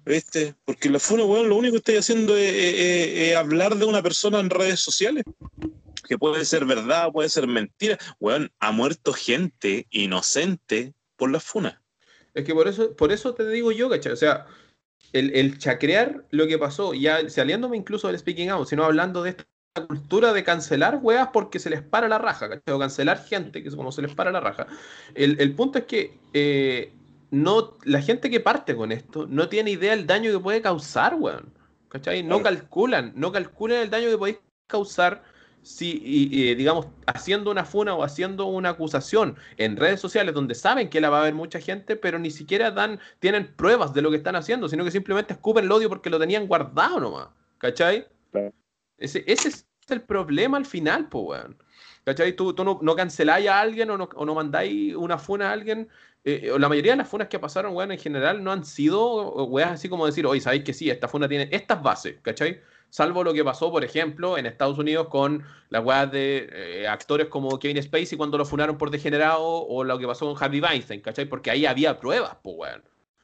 ¿Viste? 0.06 0.54
Porque 0.64 0.88
la 0.88 1.00
funa, 1.00 1.24
weón, 1.24 1.48
lo 1.48 1.56
único 1.56 1.72
que 1.72 1.78
estoy 1.78 1.96
haciendo 1.96 2.36
es- 2.36 2.54
es- 2.54 3.08
es 3.30 3.36
hablar 3.36 3.74
de 3.74 3.84
una 3.84 4.02
persona 4.02 4.38
en 4.38 4.48
redes 4.50 4.78
sociales. 4.80 5.24
Que 6.08 6.16
puede 6.16 6.44
ser 6.44 6.64
verdad, 6.64 7.10
puede 7.12 7.28
ser 7.28 7.48
mentira. 7.48 7.98
Weón, 8.20 8.52
ha 8.60 8.70
muerto 8.70 9.12
gente 9.12 9.86
inocente 9.90 10.94
por 11.16 11.30
la 11.32 11.40
funa. 11.40 11.82
Es 12.34 12.44
que 12.44 12.54
por 12.54 12.68
eso, 12.68 12.94
por 12.94 13.10
eso 13.10 13.34
te 13.34 13.48
digo 13.48 13.72
yo, 13.72 13.88
¿cachai? 13.90 14.12
O 14.12 14.16
sea, 14.16 14.46
el, 15.12 15.34
el 15.34 15.58
chacrear 15.58 16.24
lo 16.30 16.46
que 16.46 16.58
pasó, 16.58 16.94
ya 16.94 17.28
saliéndome 17.28 17.76
incluso 17.76 18.06
del 18.06 18.18
speaking 18.18 18.50
out, 18.50 18.68
sino 18.68 18.84
hablando 18.84 19.24
de 19.24 19.30
esta 19.30 19.44
cultura 19.88 20.32
de 20.32 20.44
cancelar 20.44 21.00
weas 21.02 21.28
porque 21.32 21.58
se 21.58 21.70
les 21.70 21.82
para 21.82 22.08
la 22.08 22.18
raja, 22.18 22.48
¿cachai? 22.48 22.74
O 22.74 22.78
cancelar 22.78 23.24
gente, 23.24 23.62
que 23.62 23.68
es 23.70 23.74
como 23.74 23.90
se 23.90 24.02
les 24.02 24.14
para 24.14 24.30
la 24.30 24.38
raja. 24.40 24.68
El, 25.14 25.40
el 25.40 25.52
punto 25.54 25.78
es 25.78 25.84
que 25.86 26.18
eh, 26.32 26.92
no, 27.42 27.74
la 27.84 28.00
gente 28.02 28.30
que 28.30 28.40
parte 28.40 28.74
con 28.74 28.92
esto 28.92 29.26
no 29.28 29.48
tiene 29.48 29.70
idea 29.72 29.92
del 29.94 30.06
daño 30.06 30.32
que 30.32 30.38
puede 30.40 30.62
causar, 30.62 31.14
weón. 31.14 31.52
¿Cachai? 31.88 32.22
No 32.22 32.42
calculan, 32.42 33.12
no 33.14 33.30
calculan 33.32 33.78
el 33.78 33.90
daño 33.90 34.08
que 34.10 34.18
podéis 34.18 34.38
causar 34.66 35.22
si, 35.62 36.00
y- 36.04 36.28
y, 36.50 36.54
digamos, 36.54 36.86
haciendo 37.06 37.50
una 37.50 37.64
funa 37.64 37.94
o 37.94 38.02
haciendo 38.02 38.46
una 38.46 38.70
acusación 38.70 39.36
en 39.56 39.76
redes 39.76 40.00
sociales 40.00 40.34
donde 40.34 40.54
saben 40.54 40.88
que 40.90 41.00
la 41.00 41.10
va 41.10 41.20
a 41.20 41.24
ver 41.24 41.34
mucha 41.34 41.58
gente, 41.60 41.96
pero 41.96 42.18
ni 42.18 42.30
siquiera 42.30 42.70
dan, 42.70 43.00
tienen 43.18 43.52
pruebas 43.56 43.92
de 43.94 44.02
lo 44.02 44.10
que 44.10 44.16
están 44.16 44.36
haciendo, 44.36 44.68
sino 44.68 44.84
que 44.84 44.90
simplemente 44.90 45.32
escupen 45.32 45.64
el 45.64 45.72
odio 45.72 45.88
porque 45.88 46.10
lo 46.10 46.18
tenían 46.18 46.46
guardado 46.46 47.00
nomás. 47.00 47.28
¿Cachai? 47.58 48.06
Ese, 48.98 49.24
ese 49.26 49.48
es 49.48 49.66
el 49.88 50.02
problema 50.02 50.56
al 50.56 50.66
final, 50.66 51.08
pues, 51.08 51.24
weón. 51.26 51.56
¿Cachai? 52.04 52.34
Tú, 52.36 52.52
tú 52.54 52.62
no, 52.62 52.78
no 52.82 52.94
canceláis 52.94 53.48
a 53.48 53.58
alguien 53.60 53.90
o 53.90 53.96
no, 53.98 54.08
o 54.14 54.24
no 54.24 54.34
mandáis 54.34 54.94
una 54.94 55.18
funa 55.18 55.50
a 55.50 55.52
alguien. 55.52 55.88
Eh, 56.26 56.52
la 56.58 56.68
mayoría 56.68 56.92
de 56.92 56.98
las 56.98 57.08
funas 57.08 57.28
que 57.28 57.38
pasaron, 57.38 57.74
weón, 57.74 57.92
en 57.92 57.98
general 57.98 58.42
no 58.44 58.52
han 58.52 58.64
sido 58.64 59.32
weas 59.46 59.70
así 59.72 59.88
como 59.88 60.04
decir, 60.06 60.26
oye, 60.26 60.40
sabéis 60.40 60.64
que 60.64 60.74
sí, 60.74 60.90
esta 60.90 61.08
funa 61.08 61.28
tiene 61.28 61.48
estas 61.52 61.82
bases, 61.82 62.16
¿cachai? 62.20 62.60
Salvo 62.90 63.24
lo 63.24 63.32
que 63.32 63.42
pasó, 63.44 63.70
por 63.70 63.84
ejemplo, 63.84 64.36
en 64.38 64.46
Estados 64.46 64.78
Unidos 64.78 65.08
con 65.08 65.42
las 65.70 65.84
weas 65.84 66.10
de 66.12 66.48
eh, 66.52 66.88
actores 66.88 67.26
como 67.28 67.58
Kevin 67.58 67.82
Spacey 67.82 68.16
cuando 68.18 68.38
lo 68.38 68.44
funaron 68.44 68.76
por 68.78 68.90
degenerado, 68.90 69.42
o 69.66 69.82
lo 69.84 69.98
que 69.98 70.06
pasó 70.06 70.26
con 70.32 70.42
Harvey 70.42 70.60
Weinstein, 70.60 71.00
¿cachai? 71.00 71.24
Porque 71.26 71.50
ahí 71.50 71.64
había 71.66 71.98
pruebas, 71.98 72.36
pues, 72.42 72.56
weón. 72.58 72.82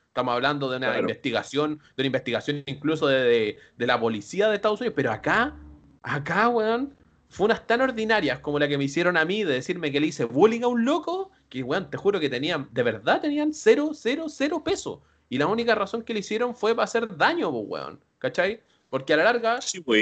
Estamos 0.08 0.34
hablando 0.34 0.68
de 0.70 0.76
una 0.76 0.86
Claro. 0.88 1.00
investigación, 1.00 1.78
de 1.96 2.02
una 2.02 2.06
investigación 2.06 2.62
incluso 2.66 3.06
de, 3.06 3.22
de- 3.22 3.58
de 3.78 3.86
la 3.86 3.98
policía 3.98 4.48
de 4.48 4.56
Estados 4.56 4.80
Unidos, 4.80 4.94
pero 4.96 5.10
acá, 5.10 5.56
acá, 6.02 6.48
weón, 6.48 6.94
funas 7.32 7.66
tan 7.66 7.80
ordinarias 7.80 8.40
como 8.40 8.58
la 8.58 8.68
que 8.68 8.76
me 8.76 8.84
hicieron 8.84 9.16
a 9.16 9.24
mí 9.24 9.42
de 9.42 9.54
decirme 9.54 9.90
que 9.90 10.00
le 10.00 10.08
hice 10.08 10.24
bullying 10.24 10.62
a 10.62 10.68
un 10.68 10.84
loco, 10.84 11.30
que, 11.48 11.62
weón, 11.62 11.90
te 11.90 11.96
juro 11.96 12.20
que 12.20 12.28
tenían, 12.28 12.68
de 12.72 12.82
verdad 12.82 13.20
tenían 13.20 13.54
cero, 13.54 13.92
cero, 13.94 14.26
cero 14.28 14.62
peso. 14.62 15.02
Y 15.30 15.38
la 15.38 15.46
única 15.46 15.74
razón 15.74 16.02
que 16.02 16.12
le 16.12 16.20
hicieron 16.20 16.54
fue 16.54 16.74
para 16.74 16.84
hacer 16.84 17.16
daño, 17.16 17.48
weón. 17.48 18.00
¿Cachai? 18.18 18.60
Porque 18.90 19.14
a 19.14 19.16
la 19.16 19.24
larga, 19.24 19.58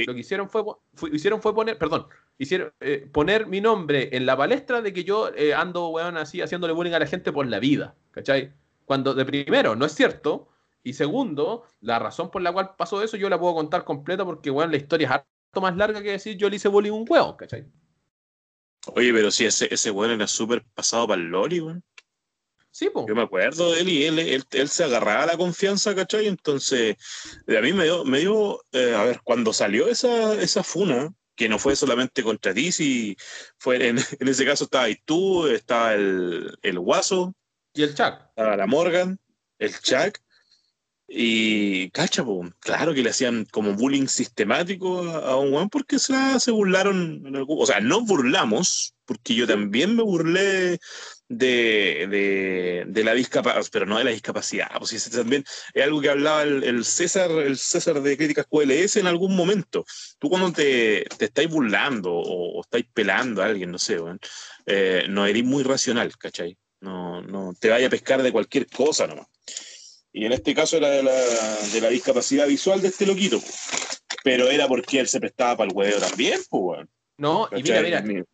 lo 0.06 0.14
que 0.14 0.20
hicieron 0.20 0.50
fue, 0.50 0.64
hicieron 1.12 1.40
fue 1.40 1.54
poner, 1.54 1.78
perdón, 1.78 2.08
hicieron 2.36 2.72
eh, 2.80 3.08
poner 3.12 3.46
mi 3.46 3.60
nombre 3.60 4.08
en 4.12 4.26
la 4.26 4.36
palestra 4.36 4.82
de 4.82 4.92
que 4.92 5.04
yo 5.04 5.30
eh, 5.36 5.54
ando, 5.54 5.88
weón, 5.90 6.16
así, 6.16 6.42
haciéndole 6.42 6.72
bullying 6.72 6.94
a 6.94 6.98
la 6.98 7.06
gente 7.06 7.30
por 7.30 7.46
la 7.46 7.60
vida. 7.60 7.94
¿Cachai? 8.10 8.52
Cuando 8.84 9.14
de 9.14 9.24
primero, 9.24 9.76
no 9.76 9.86
es 9.86 9.92
cierto. 9.92 10.48
Y 10.82 10.94
segundo, 10.94 11.64
la 11.80 12.00
razón 12.00 12.32
por 12.32 12.42
la 12.42 12.52
cual 12.52 12.74
pasó 12.76 13.00
eso 13.02 13.16
yo 13.16 13.28
la 13.30 13.38
puedo 13.38 13.54
contar 13.54 13.84
completa 13.84 14.24
porque, 14.24 14.50
weón, 14.50 14.72
la 14.72 14.78
historia 14.78 15.06
es 15.06 15.12
más 15.58 15.76
larga 15.76 16.02
que 16.02 16.12
decir 16.12 16.36
yo 16.36 16.48
le 16.48 16.56
hice 16.56 16.68
bullying 16.68 16.92
un 16.92 17.06
huevo, 17.08 17.36
¿cachai? 17.36 17.66
Oye, 18.94 19.12
pero 19.12 19.30
si 19.30 19.44
ese, 19.44 19.72
ese 19.72 19.90
weón 19.90 20.12
era 20.12 20.26
súper 20.26 20.64
pasado 20.74 21.08
para 21.08 21.20
el 21.20 21.28
Loli, 21.28 21.60
weón. 21.60 21.84
Sí, 22.70 22.88
pues. 22.88 23.06
Yo 23.08 23.14
me 23.16 23.22
acuerdo 23.22 23.72
de 23.72 23.80
él 23.80 23.88
y 23.88 24.04
él, 24.04 24.44
él, 24.50 24.68
se 24.68 24.84
agarraba 24.84 25.24
a 25.24 25.26
la 25.26 25.36
confianza, 25.36 25.94
¿cachai? 25.94 26.28
Entonces, 26.28 26.96
a 27.48 27.60
mí 27.60 27.72
me 27.72 27.84
dio, 27.84 28.04
me 28.04 28.20
dio 28.20 28.62
eh, 28.72 28.94
a 28.94 29.04
ver, 29.04 29.20
cuando 29.24 29.52
salió 29.52 29.88
esa, 29.88 30.34
esa 30.34 30.62
funa, 30.62 31.12
que 31.34 31.48
no 31.48 31.58
fue 31.58 31.74
solamente 31.74 32.22
contra 32.22 32.54
ti, 32.54 32.70
si 32.70 33.16
fue 33.58 33.88
en, 33.88 33.98
en 33.98 34.28
ese 34.28 34.44
caso 34.44 34.64
estaba 34.64 34.84
ahí 34.84 34.96
tú, 35.04 35.46
estaba 35.48 35.94
el, 35.94 36.56
el 36.62 36.78
Guaso. 36.78 37.34
Y 37.74 37.82
el 37.82 37.94
Chuck. 37.94 38.14
Estaba 38.28 38.56
la 38.56 38.66
Morgan, 38.66 39.18
el 39.58 39.72
Chuck. 39.80 40.18
Y, 41.12 41.90
cacha, 41.90 42.24
claro 42.60 42.94
que 42.94 43.02
le 43.02 43.10
hacían 43.10 43.44
como 43.46 43.74
bullying 43.74 44.06
sistemático 44.06 45.02
a, 45.02 45.36
un 45.36 45.52
weón 45.52 45.68
porque 45.68 45.98
se, 45.98 46.14
se 46.38 46.52
burlaron. 46.52 47.26
En 47.26 47.34
algún, 47.34 47.60
o 47.60 47.66
sea, 47.66 47.80
no 47.80 48.02
burlamos, 48.02 48.94
porque 49.06 49.34
yo 49.34 49.44
también 49.44 49.96
me 49.96 50.04
burlé 50.04 50.78
de, 51.28 52.86
de, 52.88 53.04
la 53.04 53.12
discapacidad, 53.12 53.66
pero 53.72 53.86
no 53.86 53.98
de 53.98 54.04
la 54.04 54.12
discapacidad, 54.12 54.68
pues 54.78 54.92
ese 54.92 55.10
también 55.10 55.44
es 55.74 55.82
algo 55.82 56.00
que 56.00 56.10
hablaba 56.10 56.44
el, 56.44 56.84
César, 56.84 57.28
el 57.32 57.58
César 57.58 58.00
de 58.02 58.16
Críticas 58.16 58.46
QLS 58.48 58.98
en 58.98 59.08
algún 59.08 59.34
momento. 59.34 59.84
Tú 60.20 60.28
cuando 60.28 60.52
te, 60.52 61.06
te 61.18 61.24
estáis 61.24 61.48
burlando 61.50 62.12
o, 62.12 62.60
estáis 62.60 62.86
pelando 62.94 63.42
a 63.42 63.46
alguien, 63.46 63.72
no 63.72 63.80
sé, 63.80 63.98
eh, 64.66 65.06
no 65.08 65.26
eres 65.26 65.42
muy 65.42 65.64
racional, 65.64 66.16
¿cachai? 66.16 66.56
No, 66.80 67.20
no 67.20 67.52
te 67.58 67.68
vaya 67.68 67.88
a 67.88 67.90
pescar 67.90 68.22
de 68.22 68.30
cualquier 68.30 68.68
cosa 68.68 69.08
nomás. 69.08 69.26
Y 70.12 70.24
en 70.24 70.32
este 70.32 70.54
caso 70.54 70.76
era 70.76 70.88
de 70.88 71.02
la, 71.02 71.12
de 71.12 71.80
la 71.80 71.88
discapacidad 71.88 72.46
visual 72.46 72.80
de 72.82 72.88
este 72.88 73.06
loquito. 73.06 73.40
Pero 74.24 74.48
era 74.48 74.66
porque 74.66 75.00
él 75.00 75.08
se 75.08 75.20
prestaba 75.20 75.58
para 75.58 75.70
el 75.70 75.76
huevo 75.76 75.98
también, 75.98 76.40
pues, 76.50 76.86
No, 77.16 77.48
y 77.52 77.62
mira, 77.62 78.02
mira. 78.02 78.24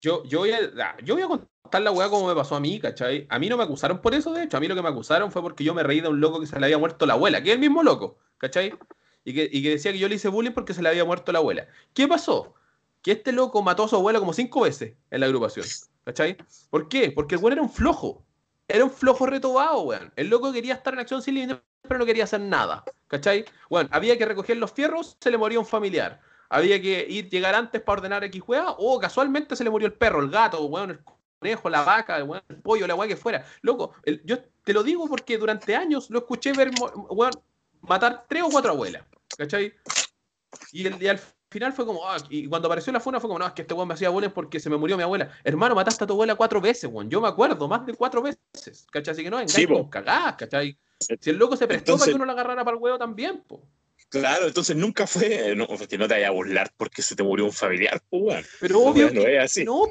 Yo, 0.00 0.24
yo, 0.24 0.40
voy 0.40 0.52
a, 0.52 0.96
yo 1.02 1.14
voy 1.14 1.24
a 1.24 1.28
contar 1.28 1.82
la 1.82 1.90
weá 1.90 2.08
como 2.08 2.28
me 2.28 2.34
pasó 2.34 2.54
a 2.54 2.60
mí, 2.60 2.78
¿cachai? 2.78 3.26
A 3.28 3.38
mí 3.38 3.48
no 3.48 3.56
me 3.56 3.64
acusaron 3.64 4.00
por 4.00 4.14
eso, 4.14 4.32
de 4.32 4.44
hecho. 4.44 4.56
A 4.56 4.60
mí 4.60 4.68
lo 4.68 4.74
que 4.74 4.82
me 4.82 4.88
acusaron 4.88 5.32
fue 5.32 5.42
porque 5.42 5.64
yo 5.64 5.74
me 5.74 5.82
reí 5.82 6.00
de 6.00 6.08
un 6.08 6.20
loco 6.20 6.40
que 6.40 6.46
se 6.46 6.58
le 6.58 6.66
había 6.66 6.78
muerto 6.78 7.04
la 7.04 7.14
abuela, 7.14 7.42
que 7.42 7.50
es 7.50 7.54
el 7.54 7.60
mismo 7.60 7.82
loco, 7.82 8.18
¿cachai? 8.38 8.74
Y 9.24 9.34
que, 9.34 9.48
y 9.50 9.62
que 9.62 9.70
decía 9.70 9.92
que 9.92 9.98
yo 9.98 10.08
le 10.08 10.14
hice 10.14 10.28
bullying 10.28 10.52
porque 10.52 10.72
se 10.72 10.82
le 10.82 10.88
había 10.88 11.04
muerto 11.04 11.32
la 11.32 11.40
abuela. 11.40 11.66
¿Qué 11.92 12.06
pasó? 12.06 12.54
Que 13.02 13.12
este 13.12 13.32
loco 13.32 13.62
mató 13.62 13.84
a 13.84 13.88
su 13.88 13.96
abuela 13.96 14.20
como 14.20 14.32
cinco 14.32 14.60
veces 14.62 14.94
en 15.10 15.20
la 15.20 15.26
agrupación, 15.26 15.66
¿cachai? 16.04 16.36
¿Por 16.70 16.88
qué? 16.88 17.10
Porque 17.10 17.34
el 17.34 17.40
weón 17.40 17.54
era 17.54 17.62
un 17.62 17.70
flojo. 17.70 18.24
Era 18.68 18.84
un 18.84 18.90
flojo 18.90 19.24
retobado, 19.24 19.80
weón. 19.80 20.12
El 20.14 20.28
loco 20.28 20.52
quería 20.52 20.74
estar 20.74 20.92
en 20.92 21.00
acción 21.00 21.22
sin 21.22 21.34
límite, 21.34 21.60
pero 21.82 21.98
no 21.98 22.04
quería 22.04 22.24
hacer 22.24 22.40
nada. 22.40 22.84
¿Cachai? 23.06 23.46
Bueno, 23.70 23.88
había 23.92 24.18
que 24.18 24.26
recoger 24.26 24.58
los 24.58 24.72
fierros, 24.72 25.16
se 25.18 25.30
le 25.30 25.38
moría 25.38 25.58
un 25.58 25.66
familiar. 25.66 26.20
Había 26.50 26.80
que 26.80 27.06
ir, 27.08 27.30
llegar 27.30 27.54
antes 27.54 27.80
para 27.80 28.00
ordenar 28.00 28.24
X 28.24 28.42
weá, 28.46 28.70
o 28.76 29.00
casualmente 29.00 29.56
se 29.56 29.64
le 29.64 29.70
murió 29.70 29.86
el 29.86 29.94
perro, 29.94 30.20
el 30.20 30.30
gato, 30.30 30.62
weón, 30.66 30.90
el 30.90 31.00
conejo, 31.38 31.70
la 31.70 31.82
vaca, 31.82 32.18
el, 32.18 32.60
pollo, 32.62 32.86
la 32.86 32.94
weá 32.94 33.08
que 33.08 33.16
fuera. 33.16 33.46
Loco, 33.62 33.94
yo 34.24 34.38
te 34.64 34.74
lo 34.74 34.82
digo 34.82 35.08
porque 35.08 35.38
durante 35.38 35.74
años 35.74 36.10
lo 36.10 36.18
escuché 36.18 36.52
ver, 36.52 36.70
weón, 37.08 37.32
matar 37.80 38.26
tres 38.28 38.42
o 38.42 38.50
cuatro 38.50 38.72
abuelas. 38.72 39.02
¿Cachai? 39.36 39.72
Y, 40.72 40.86
el, 40.86 41.02
y 41.02 41.08
al 41.08 41.20
final 41.50 41.72
fue 41.72 41.86
como, 41.86 42.08
ah, 42.08 42.18
y 42.28 42.46
cuando 42.46 42.68
apareció 42.68 42.92
la 42.92 43.00
funa 43.00 43.20
fue 43.20 43.28
como, 43.28 43.38
no, 43.38 43.46
es 43.46 43.52
que 43.52 43.62
este 43.62 43.74
weón 43.74 43.88
me 43.88 43.94
hacía 43.94 44.10
bullying 44.10 44.30
porque 44.30 44.60
se 44.60 44.68
me 44.68 44.76
murió 44.76 44.96
mi 44.96 45.02
abuela. 45.02 45.30
Hermano, 45.44 45.74
mataste 45.74 46.04
a 46.04 46.06
tu 46.06 46.12
abuela 46.12 46.34
cuatro 46.34 46.60
veces, 46.60 46.90
weón. 46.92 47.08
Yo 47.08 47.20
me 47.20 47.28
acuerdo, 47.28 47.68
más 47.68 47.86
de 47.86 47.94
cuatro 47.94 48.22
veces. 48.22 48.86
¿Cachai? 48.90 49.12
Así 49.12 49.22
que 49.22 49.30
no, 49.30 49.40
engaño 49.40 49.68
con 49.68 49.88
cagás, 49.88 50.36
¿cachai? 50.36 50.76
Si 50.98 51.30
el 51.30 51.36
loco 51.36 51.56
se 51.56 51.66
prestó 51.66 51.96
para 51.96 52.10
que 52.10 52.16
uno 52.16 52.24
la 52.24 52.32
agarrara 52.32 52.64
para 52.64 52.76
el 52.76 52.82
huevo 52.82 52.98
también, 52.98 53.42
po. 53.46 53.62
Claro, 54.08 54.46
entonces 54.46 54.74
nunca 54.74 55.06
fue, 55.06 55.54
no, 55.54 55.66
que 55.66 55.98
no 55.98 56.08
te 56.08 56.14
vaya 56.14 56.28
a 56.28 56.32
burlar 56.32 56.72
porque 56.76 57.02
se 57.02 57.14
te 57.14 57.22
murió 57.22 57.44
un 57.44 57.52
familiar, 57.52 58.00
pues, 58.08 58.22
weón. 58.22 58.44
Pero 58.60 58.80
obvio 58.80 59.10
no, 59.10 59.22
que 59.22 59.36
es 59.36 59.42
así. 59.42 59.64
no, 59.64 59.84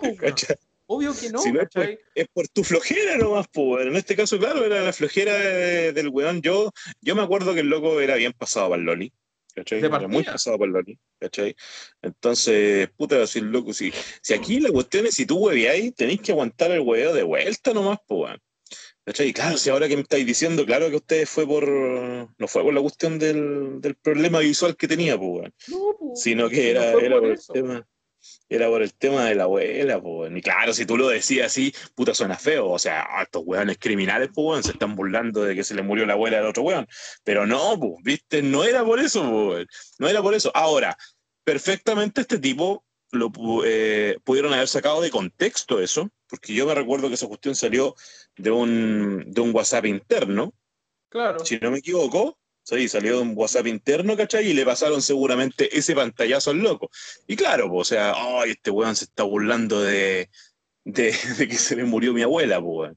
Obvio 0.90 1.14
que 1.14 1.30
no, 1.30 1.42
si 1.42 1.52
no 1.52 1.60
es, 1.62 2.28
por, 2.34 2.48
tu 2.48 2.64
flojera 2.64 3.18
nomás, 3.18 3.48
pues. 3.52 3.86
En 3.86 3.96
este 3.98 4.16
caso, 4.16 4.40
claro, 4.40 4.64
era 4.64 4.82
la 4.82 4.94
flojera 4.94 5.34
del 5.34 6.08
weón. 6.08 6.42
Yo, 6.42 6.72
yo 7.02 7.14
me 7.14 7.24
acuerdo 7.24 7.54
que 7.54 7.60
el 7.60 7.68
loco 7.68 8.00
era 8.00 8.16
bien 8.16 8.32
pasado 8.32 8.70
para 8.70 8.80
el 8.80 8.86
Loli. 8.86 9.14
¿Cachai? 9.58 10.08
muy 10.08 10.24
pasado 10.24 10.58
por 10.58 10.70
Loli, 10.70 11.00
¿cachai? 11.20 11.56
Entonces, 12.02 12.90
puta, 12.96 13.26
si 13.26 13.42
loco, 13.42 13.74
si, 13.74 13.92
si 14.22 14.34
aquí 14.34 14.60
la 14.60 14.70
cuestión 14.70 15.08
es 15.08 15.16
si 15.16 15.26
tú 15.26 15.50
ahí, 15.50 15.92
tenéis 15.92 16.22
que 16.22 16.32
aguantar 16.32 16.72
el 16.72 16.82
hueveo 16.82 17.14
de 17.14 17.24
vuelta 17.24 17.74
nomás, 17.74 17.98
pues, 18.06 18.38
¿cachai? 19.04 19.30
Y 19.30 19.34
claro, 19.34 19.58
si 19.58 19.70
ahora 19.70 19.88
que 19.88 19.96
me 19.96 20.04
estáis 20.04 20.26
diciendo, 20.26 20.66
claro 20.66 20.90
que 20.90 20.98
usted 20.98 21.26
fue 21.26 21.48
por, 21.48 21.68
no 21.68 22.48
fue 22.48 22.64
por 22.64 22.74
la 22.74 22.82
cuestión 22.82 23.18
del, 23.18 23.82
del 23.82 23.96
problema 23.96 24.40
visual 24.40 24.78
que 24.78 24.88
tenía, 24.88 25.18
pues, 25.18 25.52
no, 25.70 25.96
pues, 26.00 26.22
sino 26.22 26.50
que 26.50 26.72
era, 26.72 26.92
era 26.92 27.20
por, 27.20 27.30
el 27.30 27.40
tema 27.52 27.88
era 28.50 28.68
por 28.68 28.82
el 28.82 28.94
tema 28.94 29.26
de 29.26 29.36
la 29.36 29.44
abuela, 29.44 30.02
pues. 30.02 30.32
Y 30.36 30.42
claro, 30.42 30.74
si 30.74 30.86
tú 30.86 30.98
lo 30.98 31.10
decías 31.10 31.48
así, 31.48 31.74
puta, 31.96 32.14
suena 32.14 32.38
feo. 32.38 32.70
O 32.70 32.80
sea, 32.80 33.08
estos 33.22 33.44
weones 33.46 33.78
criminales, 33.80 34.30
pues, 34.34 34.66
se 34.66 34.72
están 34.72 34.96
burlando 34.96 35.44
de 35.44 35.56
que 35.56 35.64
se 35.64 35.76
le 35.76 35.84
murió 35.84 36.06
la 36.06 36.14
abuela 36.14 36.38
del 36.38 36.48
otro 36.48 36.64
weón. 36.64 36.88
Pero 37.24 37.46
no, 37.46 37.78
pues, 37.80 37.96
viste, 38.04 38.42
no 38.42 38.64
era 38.64 38.84
por 38.84 39.00
eso, 39.00 39.30
pues. 39.32 39.68
No 40.00 40.08
era 40.08 40.22
por 40.22 40.34
eso. 40.34 40.52
Ahora, 40.54 40.98
perfectamente 41.44 42.22
este 42.22 42.40
tipo 42.40 42.84
lo 43.12 43.32
eh, 43.64 44.18
pudieron 44.24 44.54
haber 44.54 44.68
sacado 44.68 45.02
de 45.02 45.10
contexto 45.10 45.80
eso, 45.80 46.10
porque 46.28 46.54
yo 46.54 46.66
me 46.66 46.76
recuerdo 46.76 47.08
que 47.08 47.16
esa 47.16 47.28
cuestión 47.28 47.56
salió 47.56 47.96
de 48.36 48.52
un, 48.52 49.24
de 49.28 49.42
un 49.42 49.56
WhatsApp 49.56 49.86
interno. 49.86 50.54
Claro. 51.10 51.44
Si 51.46 51.58
no 51.58 51.72
me 51.72 51.78
equivoco, 51.78 52.38
Sí, 52.68 52.90
salió 52.90 53.16
de 53.16 53.22
un 53.22 53.32
WhatsApp 53.34 53.68
interno, 53.68 54.18
¿cachai? 54.18 54.48
Y 54.50 54.54
le 54.54 54.66
pasaron 54.66 55.02
seguramente 55.02 55.70
ese 55.78 55.96
pantallazo 55.96 56.52
al 56.52 56.58
loco. 56.58 56.90
Y 57.26 57.38
claro, 57.38 57.70
pues, 57.70 57.88
o 57.88 57.96
sea, 57.96 58.14
ay, 58.14 58.52
este 58.52 58.72
weón 58.72 58.94
se 58.94 59.06
está 59.06 59.24
burlando 59.24 59.82
de, 59.82 60.30
de, 60.84 61.12
que 61.50 61.56
se 61.56 61.78
le 61.78 61.86
murió 61.86 62.12
mi 62.12 62.24
abuela, 62.24 62.62
pues, 62.62 62.92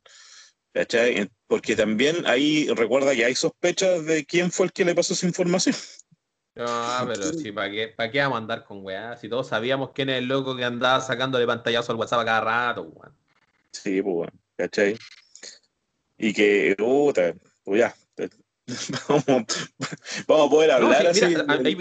¿cachai? 0.73 1.31
Porque 1.47 1.77
también 1.77 2.27
ahí 2.27 2.67
recuerda 2.75 3.15
que 3.15 3.25
hay 3.25 3.37
sospechas 3.37 4.05
de 4.07 4.27
quién 4.27 4.51
fue 4.51 4.67
el 4.67 4.73
que 4.73 4.85
le 4.85 4.97
pasó 4.97 5.15
esa 5.15 5.29
información. 5.29 5.77
No, 6.57 7.05
pero 7.07 7.33
sí, 7.33 7.53
¿para 7.53 7.71
qué, 7.71 7.95
¿para 7.97 8.11
qué 8.11 8.19
vamos 8.19 8.39
a 8.39 8.41
andar 8.41 8.65
con 8.65 8.85
weá? 8.85 9.17
Si 9.19 9.29
todos 9.29 9.47
sabíamos 9.47 9.93
quién 9.95 10.11
es 10.11 10.19
el 10.19 10.27
loco 10.27 10.57
que 10.57 10.65
andaba 10.65 11.01
sacándole 11.01 11.47
pantallazo 11.47 11.93
al 11.93 11.99
WhatsApp 11.99 12.23
a 12.23 12.25
cada 12.25 12.41
rato, 12.41 12.83
weón. 12.83 13.15
Sí, 13.71 14.03
pues, 14.03 14.31
¿cachai? 14.57 14.99
Y 16.19 16.33
que, 16.33 16.75
puta, 16.77 17.35
pues 17.63 17.79
ya, 17.79 17.95
vamos, 19.09 19.25
vamos, 20.27 20.47
a 20.47 20.51
poder 20.51 20.71
hablar 20.71 21.07
así. 21.07 21.35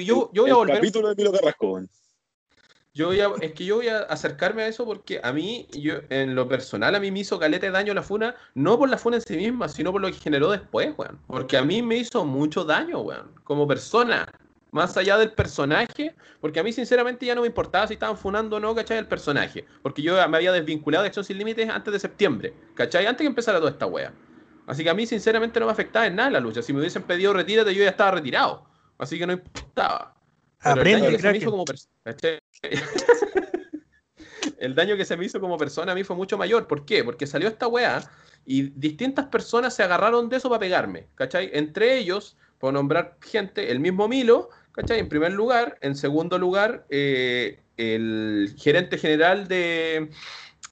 yo, 0.06 0.30
yo, 0.34 0.42
voy 0.44 0.52
a 0.52 0.56
volver. 0.56 0.76
Capítulo 0.76 1.10
de 1.10 1.16
Milo 1.16 1.32
Carrasco. 1.32 1.82
Yo 2.94 3.14
es 3.14 3.54
que 3.54 3.66
yo 3.66 3.78
voy 3.78 3.88
a 3.88 4.00
acercarme 4.00 4.64
a 4.64 4.68
eso 4.68 4.86
porque 4.86 5.22
a 5.24 5.32
mí, 5.32 5.68
yo, 5.72 6.02
en 6.10 6.36
lo 6.36 6.48
personal, 6.48 6.96
a 6.96 7.00
mí 7.00 7.12
me 7.12 7.20
hizo 7.20 7.40
caleta 7.40 7.68
de 7.68 7.72
daño 7.72 7.94
la 7.94 8.02
funa, 8.02 8.36
no 8.56 8.78
por 8.78 8.90
la 8.90 8.98
funa 8.98 9.18
en 9.18 9.22
sí 9.22 9.38
misma, 9.38 9.70
sino 9.70 9.92
por 9.92 10.02
lo 10.02 10.08
que 10.08 10.16
generó 10.16 10.52
después, 10.52 10.94
weón. 10.98 11.20
Porque 11.28 11.56
a 11.56 11.64
mí 11.64 11.82
me 11.82 11.98
hizo 11.98 12.26
mucho 12.26 12.66
daño, 12.66 13.00
weón, 13.02 13.32
como 13.44 13.68
persona. 13.68 14.28
Más 14.72 14.98
allá 14.98 15.18
del 15.18 15.32
personaje, 15.32 16.14
porque 16.42 16.60
a 16.60 16.64
mí 16.64 16.72
sinceramente 16.72 17.26
ya 17.26 17.34
no 17.34 17.42
me 17.42 17.48
importaba 17.48 17.88
si 17.88 17.94
estaban 17.94 18.18
funando 18.18 18.58
o 18.58 18.60
no, 18.60 18.76
¿cachai? 18.76 19.00
El 19.00 19.08
personaje. 19.08 19.66
Porque 19.82 20.02
yo 20.04 20.16
me 20.28 20.38
había 20.38 20.52
desvinculado 20.52 21.04
de 21.04 21.08
Acción 21.08 21.26
Sin 21.26 21.40
Límites 21.40 21.70
antes 21.70 21.92
de 21.92 22.00
septiembre, 22.00 22.54
¿cachai? 22.76 23.08
Antes 23.08 23.24
que 23.24 23.28
empezara 23.28 23.58
toda 23.60 23.72
esta 23.72 23.88
wea. 23.88 24.14
Así 24.70 24.84
que 24.84 24.90
a 24.92 24.94
mí 24.94 25.08
sinceramente 25.08 25.60
no 25.60 25.66
me 25.66 25.72
afectaba 25.72 26.06
en 26.06 26.16
nada 26.16 26.30
la 26.30 26.40
lucha. 26.40 26.62
Si 26.62 26.74
me 26.74 26.80
hubiesen 26.80 27.02
pedido 27.02 27.34
retírate, 27.34 27.74
yo 27.74 27.84
ya 27.84 27.90
estaba 27.90 28.12
retirado. 28.12 28.68
Así 29.00 29.18
que 29.18 29.26
no 29.26 29.34
importaba. 29.34 30.16
Aprende, 30.60 30.92
el 30.92 31.02
daño 31.02 31.10
que 31.10 31.24
se 31.24 31.32
me 31.32 31.38
hizo 31.40 31.50
como 31.50 31.66
persona. 31.66 31.92
el 34.60 34.76
daño 34.76 34.96
que 34.96 35.06
se 35.06 35.18
me 35.18 35.26
hizo 35.26 35.42
como 35.42 35.58
persona 35.58 35.94
a 35.94 35.96
mí 35.96 36.04
fue 36.04 36.16
mucho 36.16 36.38
mayor. 36.38 36.68
¿Por 36.68 36.86
qué? 36.86 37.04
Porque 37.04 37.26
salió 37.26 37.48
esta 37.48 37.68
weá 37.68 38.00
y 38.46 38.70
distintas 38.76 39.26
personas 39.26 39.76
se 39.76 39.82
agarraron 39.82 40.30
de 40.30 40.38
eso 40.38 40.50
para 40.50 40.60
pegarme. 40.60 41.08
¿Cachai? 41.16 41.50
Entre 41.52 41.98
ellos, 41.98 42.38
por 42.60 42.72
nombrar 42.72 43.18
gente, 43.22 43.72
el 43.72 43.80
mismo 43.80 44.08
Milo, 44.08 44.50
¿cachai? 44.72 45.00
En 45.00 45.10
primer 45.10 45.32
lugar. 45.32 45.80
En 45.82 45.96
segundo 45.96 46.38
lugar, 46.38 46.86
eh, 46.92 47.60
el 47.78 48.54
gerente 48.56 49.00
general 49.00 49.48
de 49.48 50.12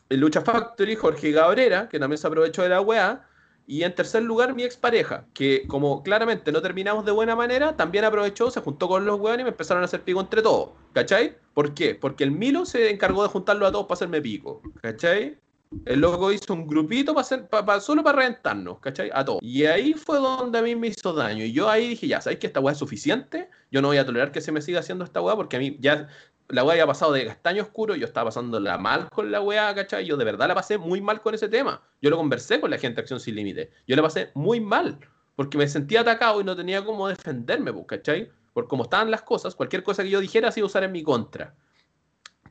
Lucha 0.10 0.41
Factory, 0.41 0.95
Jorge 0.95 1.32
Gabrera, 1.32 1.89
que 1.89 1.98
también 1.98 2.20
se 2.20 2.28
aprovechó 2.28 2.62
de 2.62 2.70
la 2.70 2.82
weá. 2.82 3.26
Y 3.70 3.84
en 3.84 3.93
tercer 3.93 4.24
lugar, 4.24 4.55
mi 4.55 4.63
expareja, 4.63 5.26
que 5.34 5.68
como 5.68 6.01
claramente 6.01 6.53
no 6.53 6.61
terminamos 6.61 7.03
de 7.03 7.11
buena 7.11 7.36
manera, 7.36 7.76
también 7.76 8.05
aprovechó, 8.05 8.49
se 8.49 8.61
juntó 8.61 8.88
con 8.88 9.05
los 9.05 9.20
weones 9.20 9.41
y 9.41 9.43
me 9.43 9.49
empezaron 9.49 9.84
a 9.84 9.86
hacer 9.86 10.03
pico 10.03 10.22
entre 10.22 10.41
todos. 10.41 10.70
¿Cachai? 10.93 11.36
¿Por 11.53 11.74
qué? 11.74 11.93
Porque 11.93 12.24
el 12.24 12.32
Milo 12.32 12.65
se 12.65 12.89
encargó 12.89 13.24
de 13.24 13.30
juntarlo 13.30 13.68
a 13.68 13.72
todos 13.72 13.86
para 13.86 13.95
hacerme 13.95 14.22
pico. 14.22 14.61
¿Cachai? 14.82 15.38
El 15.86 15.99
loco 15.99 16.32
hizo 16.32 16.53
un 16.53 16.65
grupito 16.65 17.13
para 17.13 17.82
solo 17.82 18.01
para 18.01 18.20
reventarnos, 18.20 18.80
¿cachai? 18.80 19.09
A 19.13 19.26
todos. 19.26 19.39
Y 19.41 19.65
ahí 19.65 19.93
fue 19.93 20.18
donde 20.18 20.59
a 20.59 20.61
mí 20.61 20.76
me 20.78 20.88
hizo 20.88 21.11
daño. 21.11 21.43
Y 21.43 21.51
yo 21.51 21.70
ahí 21.70 21.89
dije, 21.89 22.07
ya, 22.07 22.22
¿sabéis 22.22 22.39
que 22.39 22.47
esta 22.47 22.61
weá 22.61 22.72
es 22.72 22.80
suficiente? 22.80 23.49
Yo 23.70 23.82
no 23.82 23.89
voy 23.89 23.97
a 23.97 24.05
tolerar 24.05 24.32
que 24.32 24.39
se 24.39 24.53
me 24.53 24.61
siga 24.61 24.80
haciendo 24.80 25.03
esta 25.03 25.22
weá 25.22 25.36
porque 25.36 25.57
a 25.57 25.59
mí 25.59 25.78
ya 25.82 26.07
la 26.50 26.64
weá 26.64 26.74
había 26.74 26.88
pasado 26.88 27.12
de 27.12 27.26
castaño 27.26 27.64
oscuro, 27.64 27.95
yo 27.95 28.06
estaba 28.06 28.30
pasándola 28.30 28.78
mal 28.78 29.10
con 29.10 29.32
la 29.32 29.41
weá, 29.41 29.74
¿cachai? 29.76 30.06
Yo 30.06 30.16
de 30.18 30.26
verdad 30.26 30.48
la 30.48 30.56
pasé 30.56 30.78
muy 30.78 31.02
mal 31.02 31.22
con 31.22 31.36
ese 31.36 31.50
tema. 31.50 31.82
Yo 32.02 32.10
lo 32.10 32.18
conversé 32.18 32.62
con 32.62 32.72
la 32.72 32.78
gente 32.78 32.95
de 32.95 33.02
Acción 33.02 33.20
Sin 33.20 33.36
Límite. 33.36 33.72
Yo 33.86 33.95
la 33.95 34.02
pasé 34.02 34.32
muy 34.34 34.62
mal 34.62 35.00
porque 35.36 35.58
me 35.58 35.68
sentía 35.68 36.02
atacado 36.02 36.41
y 36.41 36.43
no 36.43 36.56
tenía 36.56 36.84
cómo 36.84 37.08
defenderme, 37.08 37.74
pues, 37.74 37.86
¿cachai? 37.86 38.32
Por 38.54 38.68
cómo 38.68 38.84
estaban 38.84 39.12
las 39.12 39.22
cosas, 39.22 39.56
cualquier 39.56 39.84
cosa 39.84 40.04
que 40.04 40.10
yo 40.10 40.20
dijera 40.20 40.52
se 40.52 40.62
iba 40.62 40.66
a 40.66 40.68
usar 40.68 40.84
en 40.84 40.91
mi 40.91 41.04
contra. 41.04 41.56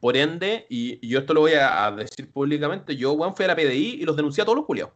Por 0.00 0.16
ende, 0.16 0.66
y, 0.68 1.04
yo 1.06 1.20
esto 1.20 1.34
lo 1.34 1.40
voy 1.40 1.54
a, 1.54 1.90
decir 1.90 2.30
públicamente, 2.30 2.96
yo, 2.96 3.16
Juan, 3.16 3.34
fui 3.34 3.44
a 3.44 3.48
la 3.48 3.56
PDI 3.56 3.98
y 4.00 4.04
los 4.04 4.14
denuncié 4.14 4.42
a 4.42 4.44
todos 4.44 4.56
los 4.56 4.66
culiados. 4.66 4.92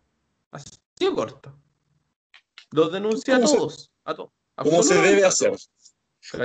Así 0.51 0.71
de 0.99 1.13
corto. 1.13 1.57
Los 2.71 2.93
denuncié 2.93 3.35
a 3.35 3.41
todos. 3.41 3.91
a 4.05 4.15
todos. 4.15 4.31
¿Cómo 4.57 4.83
se 4.83 4.95
debe 5.01 5.25
hacer? 5.25 5.53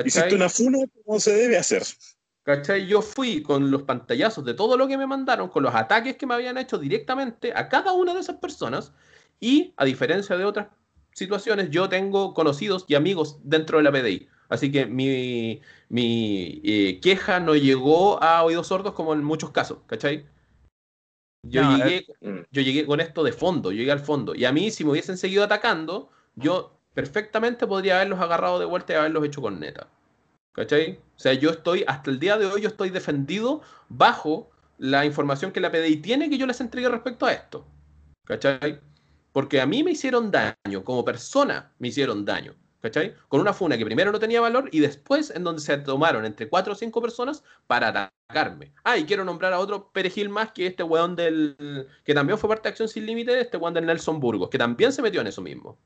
Hiciste 0.06 0.34
una 0.34 0.50
funa, 0.50 0.80
¿cómo 1.06 1.20
se 1.20 1.34
debe 1.36 1.58
hacer? 1.58 1.84
¿Cachai? 2.46 2.86
Yo 2.86 3.02
fui 3.02 3.42
con 3.42 3.72
los 3.72 3.84
pantallazos 3.84 4.46
de 4.46 4.54
todo 4.54 4.78
lo 4.78 4.88
que 4.88 5.00
me 5.00 5.08
mandaron, 5.08 5.50
con 5.50 5.64
los 5.64 5.74
ataques 5.74 6.16
que 6.16 6.28
me 6.28 6.36
habían 6.36 6.60
hecho 6.60 6.78
directamente 6.78 7.52
a 7.56 7.70
cada 7.70 7.92
una 7.94 8.14
de 8.14 8.20
esas 8.20 8.36
personas. 8.36 8.94
Y 9.40 9.74
a 9.78 9.84
diferencia 9.84 10.38
de 10.38 10.46
otras 10.46 10.68
situaciones, 11.12 11.72
yo 11.72 11.90
tengo 11.90 12.36
conocidos 12.36 12.86
y 12.88 12.94
amigos 12.94 13.40
dentro 13.44 13.80
de 13.80 13.84
la 13.84 13.92
PDI. 13.92 14.30
Así 14.48 14.72
que 14.72 14.86
mi, 14.86 15.60
mi 15.90 16.62
eh, 16.64 17.00
queja 17.02 17.40
no 17.40 17.56
llegó 17.56 18.22
a 18.22 18.44
oídos 18.44 18.68
sordos 18.68 18.94
como 18.94 19.14
en 19.14 19.24
muchos 19.24 19.50
casos, 19.50 19.80
¿cachai? 19.88 20.28
Yo, 21.42 21.64
llegué, 21.78 22.06
mm. 22.22 22.42
yo 22.52 22.62
llegué 22.62 22.86
con 22.86 23.00
esto 23.00 23.24
de 23.24 23.32
fondo, 23.32 23.72
yo 23.72 23.80
llegué 23.80 23.92
al 23.92 24.00
fondo. 24.00 24.36
Y 24.36 24.46
a 24.46 24.52
mí, 24.52 24.70
si 24.70 24.84
me 24.84 24.92
hubiesen 24.92 25.18
seguido 25.18 25.44
atacando, 25.44 26.12
yo 26.36 26.78
perfectamente 26.94 27.66
podría 27.66 27.96
haberlos 27.96 28.20
agarrado 28.20 28.60
de 28.60 28.66
vuelta 28.66 28.94
y 28.94 28.98
haberlos 28.98 29.26
hecho 29.26 29.42
con 29.42 29.60
neta. 29.60 29.88
¿Cachai? 30.54 31.00
O 31.16 31.20
sea, 31.20 31.34
yo 31.34 31.50
estoy, 31.52 31.84
hasta 31.88 32.12
el 32.12 32.20
día 32.20 32.38
de 32.38 32.46
hoy, 32.46 32.62
yo 32.62 32.68
estoy 32.68 32.90
defendido 32.90 33.62
bajo 33.90 34.50
la 34.78 35.06
información 35.06 35.52
que 35.52 35.62
la 35.62 35.72
PDI 35.72 35.98
tiene 35.98 36.30
que 36.30 36.38
yo 36.38 36.46
les 36.46 36.60
entregué 36.60 36.90
respecto 36.90 37.26
a 37.26 37.34
esto. 37.34 37.66
¿Cachai? 38.26 38.80
Porque 39.32 39.62
a 39.62 39.66
mí 39.66 39.84
me 39.84 39.92
hicieron 39.92 40.32
daño, 40.32 40.84
como 40.84 41.06
persona 41.06 41.72
me 41.80 41.90
hicieron 41.90 42.26
daño. 42.26 42.56
¿cachai? 42.86 43.16
Con 43.30 43.42
una 43.42 43.52
funa 43.52 43.80
que 43.80 43.86
primero 43.86 44.12
no 44.12 44.20
tenía 44.20 44.40
valor 44.40 44.70
y 44.72 44.80
después 44.80 45.32
en 45.32 45.44
donde 45.44 45.60
se 45.60 45.76
tomaron 45.80 46.24
entre 46.24 46.48
cuatro 46.48 46.74
o 46.74 46.76
cinco 46.76 47.02
personas 47.02 47.44
para 47.66 47.88
atacarme. 47.88 48.74
Ah, 48.84 48.96
y 48.96 49.06
quiero 49.06 49.26
nombrar 49.26 49.54
a 49.54 49.60
otro 49.60 49.92
perejil 49.92 50.30
más 50.30 50.52
que 50.52 50.68
este 50.68 50.84
weón 50.84 51.16
del. 51.16 51.88
que 52.04 52.14
también 52.14 52.38
fue 52.38 52.48
parte 52.48 52.64
de 52.64 52.70
Acción 52.70 52.88
Sin 52.88 53.08
Límite, 53.08 53.40
este 53.40 53.58
weón 53.58 53.74
del 53.74 53.88
Nelson 53.88 54.20
Burgos, 54.20 54.50
que 54.50 54.60
también 54.60 54.94
se 54.94 55.02
metió 55.02 55.22
en 55.22 55.28
eso 55.28 55.42
mismo. 55.42 55.80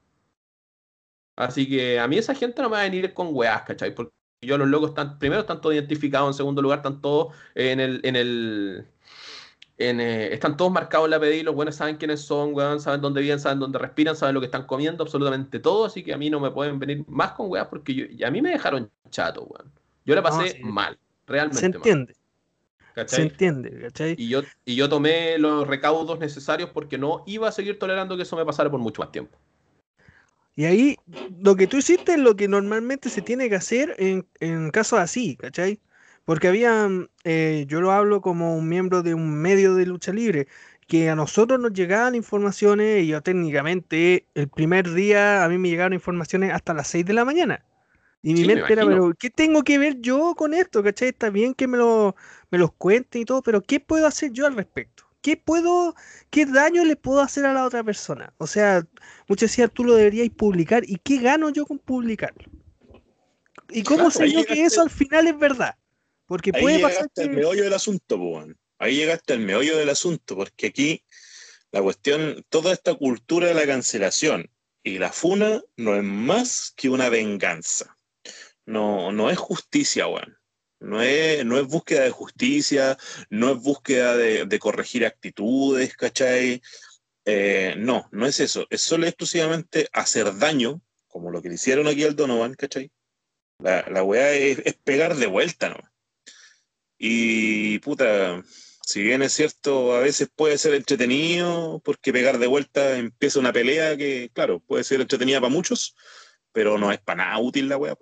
Así 1.38 1.69
que 1.69 1.97
a 1.99 2.07
mí 2.07 2.17
esa 2.17 2.36
gente 2.36 2.61
no 2.61 2.69
me 2.69 2.75
va 2.75 2.82
a 2.82 2.84
venir 2.84 3.13
con 3.13 3.30
weas, 3.32 3.61
¿cachai? 3.61 3.95
Porque 3.95 4.11
yo 4.41 4.57
los 4.57 4.67
locos 4.67 4.89
están, 4.89 5.19
primero 5.19 5.41
están 5.41 5.61
todos 5.61 5.75
identificados, 5.75 6.29
en 6.29 6.33
segundo 6.33 6.61
lugar 6.61 6.79
están 6.79 7.01
todos 7.01 7.35
en 7.55 7.79
el, 7.79 7.99
en 8.03 8.15
el 8.15 8.85
eh, 9.77 10.29
están 10.31 10.57
todos 10.57 10.71
marcados 10.71 11.05
en 11.05 11.11
la 11.11 11.19
PDI, 11.19 11.43
los 11.43 11.55
buenos 11.55 11.75
saben 11.75 11.97
quiénes 11.97 12.21
son, 12.21 12.53
weón, 12.53 12.79
saben 12.79 13.01
dónde 13.01 13.21
viven, 13.21 13.39
saben 13.39 13.59
dónde 13.59 13.79
respiran, 13.79 14.15
saben 14.15 14.35
lo 14.35 14.41
que 14.41 14.45
están 14.45 14.65
comiendo, 14.65 15.03
absolutamente 15.03 15.59
todo, 15.59 15.85
así 15.85 16.03
que 16.03 16.13
a 16.13 16.17
mí 16.17 16.29
no 16.29 16.39
me 16.39 16.51
pueden 16.51 16.79
venir 16.79 17.03
más 17.07 17.31
con 17.31 17.49
weas 17.49 17.67
porque 17.67 17.93
yo, 17.93 18.27
a 18.27 18.31
mí 18.31 18.41
me 18.41 18.51
dejaron 18.51 18.89
chato, 19.09 19.43
weón. 19.43 19.71
Yo 20.05 20.15
la 20.15 20.23
pasé 20.23 20.59
mal, 20.63 20.97
realmente 21.27 21.59
Se 21.59 21.65
entiende. 21.67 22.15
Se 23.07 23.21
entiende, 23.21 23.79
¿cachai? 23.81 24.15
Y 24.17 24.27
yo, 24.27 24.41
y 24.65 24.75
yo 24.75 24.89
tomé 24.89 25.37
los 25.37 25.65
recaudos 25.67 26.19
necesarios 26.19 26.71
porque 26.71 26.97
no 26.97 27.23
iba 27.27 27.47
a 27.47 27.51
seguir 27.51 27.79
tolerando 27.79 28.17
que 28.17 28.23
eso 28.23 28.35
me 28.35 28.45
pasara 28.45 28.69
por 28.69 28.79
mucho 28.79 29.01
más 29.01 29.11
tiempo. 29.11 29.37
Y 30.60 30.66
ahí, 30.66 30.97
lo 31.41 31.55
que 31.55 31.68
tú 31.68 31.78
hiciste 31.78 32.16
es 32.16 32.20
lo 32.20 32.36
que 32.36 32.49
normalmente 32.49 33.10
se 33.10 33.22
tiene 33.22 33.47
que 33.47 33.55
hacer 33.55 33.95
en, 33.97 34.28
en 34.41 34.72
casos 34.72 34.99
así, 34.99 35.38
¿cachai? 35.38 35.80
Porque 36.26 36.49
había, 36.49 36.89
eh, 37.24 37.64
yo 37.70 37.80
lo 37.80 37.93
hablo 37.93 38.20
como 38.20 38.57
un 38.57 38.68
miembro 38.68 39.01
de 39.01 39.14
un 39.14 39.36
medio 39.41 39.76
de 39.76 39.86
lucha 39.86 40.12
libre, 40.12 40.49
que 40.86 41.10
a 41.10 41.16
nosotros 41.16 41.62
nos 41.62 41.72
llegaban 41.72 42.14
informaciones 42.14 43.03
y 43.03 43.07
yo 43.07 43.22
técnicamente 43.24 44.28
el 44.36 44.49
primer 44.49 44.91
día 44.91 45.45
a 45.45 45.47
mí 45.47 45.57
me 45.57 45.70
llegaron 45.70 45.93
informaciones 45.93 46.51
hasta 46.51 46.74
las 46.74 46.89
6 46.89 47.05
de 47.05 47.14
la 47.14 47.24
mañana. 47.24 47.64
Y 48.22 48.34
mi 48.34 48.43
mente 48.43 48.74
era, 48.74 48.86
pero 48.86 49.14
¿qué 49.18 49.30
tengo 49.30 49.64
que 49.64 49.78
ver 49.78 50.01
yo 50.01 50.36
con 50.36 50.53
esto? 50.53 50.84
¿Cachai? 50.84 51.07
Está 51.07 51.30
bien 51.30 51.53
que 51.53 51.68
me, 51.68 51.78
lo, 51.78 52.18
me 52.51 52.57
los 52.57 52.74
cuenten 52.74 53.22
y 53.22 53.26
todo, 53.26 53.41
pero 53.41 53.62
¿qué 53.62 53.80
puedo 53.80 54.05
hacer 54.05 54.34
yo 54.34 54.45
al 54.45 54.57
respecto? 54.57 55.09
¿Qué 55.22 55.36
puedo, 55.36 55.95
qué 56.30 56.45
daño 56.45 56.86
le 56.86 56.95
puedo 56.95 57.22
hacer 57.22 57.45
a 57.45 57.53
la 57.53 57.65
otra 57.65 57.84
persona? 57.84 58.34
O 58.38 58.47
sea, 58.47 58.86
muchos 59.28 59.49
decían, 59.49 59.70
tú 59.70 59.84
lo 59.84 59.95
deberías 59.95 60.30
publicar. 60.30 60.84
¿Y 60.88 60.97
qué 61.03 61.17
gano 61.17 61.49
yo 61.49 61.65
con 61.65 61.80
publicarlo? 61.80 62.45
¿Y 63.70 63.84
cómo 63.84 64.09
sé 64.09 64.32
yo 64.32 64.45
que 64.45 64.63
eso 64.63 64.82
al 64.82 64.89
final 64.89 65.28
es 65.28 65.38
verdad? 65.38 65.76
Porque 66.26 66.53
puede 66.53 66.78
Ahí 66.78 66.82
pasar 66.82 67.07
el 67.15 67.32
meollo 67.32 67.63
del 67.63 67.74
asunto, 67.74 68.17
pues, 68.17 68.55
Ahí 68.78 68.95
llegaste 68.95 69.34
al 69.34 69.39
meollo 69.39 69.78
del 69.78 69.89
asunto, 69.89 70.38
porque 70.38 70.67
aquí 70.67 71.03
la 71.72 71.82
cuestión, 71.82 72.45
toda 72.49 72.72
esta 72.72 72.95
cultura 72.95 73.47
de 73.47 73.53
la 73.53 73.67
cancelación 73.67 74.49
y 74.84 74.97
la 74.99 75.11
funa 75.11 75.61
no 75.76 75.95
es 75.95 76.03
más 76.03 76.74
que 76.76 76.89
una 76.89 77.09
venganza. 77.09 77.97
No, 78.65 79.11
no 79.11 79.30
es 79.30 79.38
justicia, 79.38 80.07
weón. 80.07 80.38
No 80.80 81.01
es, 81.01 81.45
no 81.45 81.57
es 81.57 81.67
búsqueda 81.67 82.03
de 82.03 82.11
justicia, 82.11 82.97
no 83.30 83.51
es 83.51 83.57
búsqueda 83.61 84.15
de, 84.15 84.59
corregir 84.59 85.05
actitudes, 85.05 85.95
¿cachai? 85.95 86.61
Eh, 87.25 87.75
no, 87.77 88.07
no 88.11 88.25
es 88.25 88.39
eso. 88.39 88.65
Es 88.69 88.82
solo 88.82 89.05
exclusivamente 89.05 89.89
hacer 89.91 90.38
daño, 90.38 90.82
como 91.07 91.32
lo 91.32 91.41
que 91.41 91.49
le 91.49 91.55
hicieron 91.55 91.88
aquí 91.88 92.03
al 92.03 92.15
Donovan, 92.15 92.53
¿cachai? 92.53 92.91
La, 93.59 93.86
la 93.89 94.03
weá 94.03 94.32
es, 94.34 94.59
es, 94.63 94.75
pegar 94.75 95.15
de 95.15 95.27
vuelta, 95.27 95.69
¿no? 95.69 95.80
Y 96.97 97.80
puta, 97.80 98.43
si 98.89 99.03
bien 99.03 99.21
es 99.21 99.34
cierto, 99.34 99.93
a 99.93 99.99
veces 99.99 100.30
puede 100.36 100.57
ser 100.57 100.73
entretenido, 100.73 101.80
porque 101.84 102.11
pegar 102.11 102.39
de 102.39 102.47
vuelta 102.47 102.97
empieza 102.97 103.39
una 103.39 103.53
pelea 103.53 103.95
que, 103.95 104.32
claro, 104.34 104.61
puede 104.61 104.84
ser 104.84 104.99
entretenida 104.99 105.39
para 105.39 105.53
muchos, 105.53 105.95
pero 106.51 106.77
no 106.77 106.91
es 106.91 106.99
para 106.99 107.25
nada 107.25 107.38
útil 107.38 107.69
la 107.69 107.77
weá. 107.77 107.95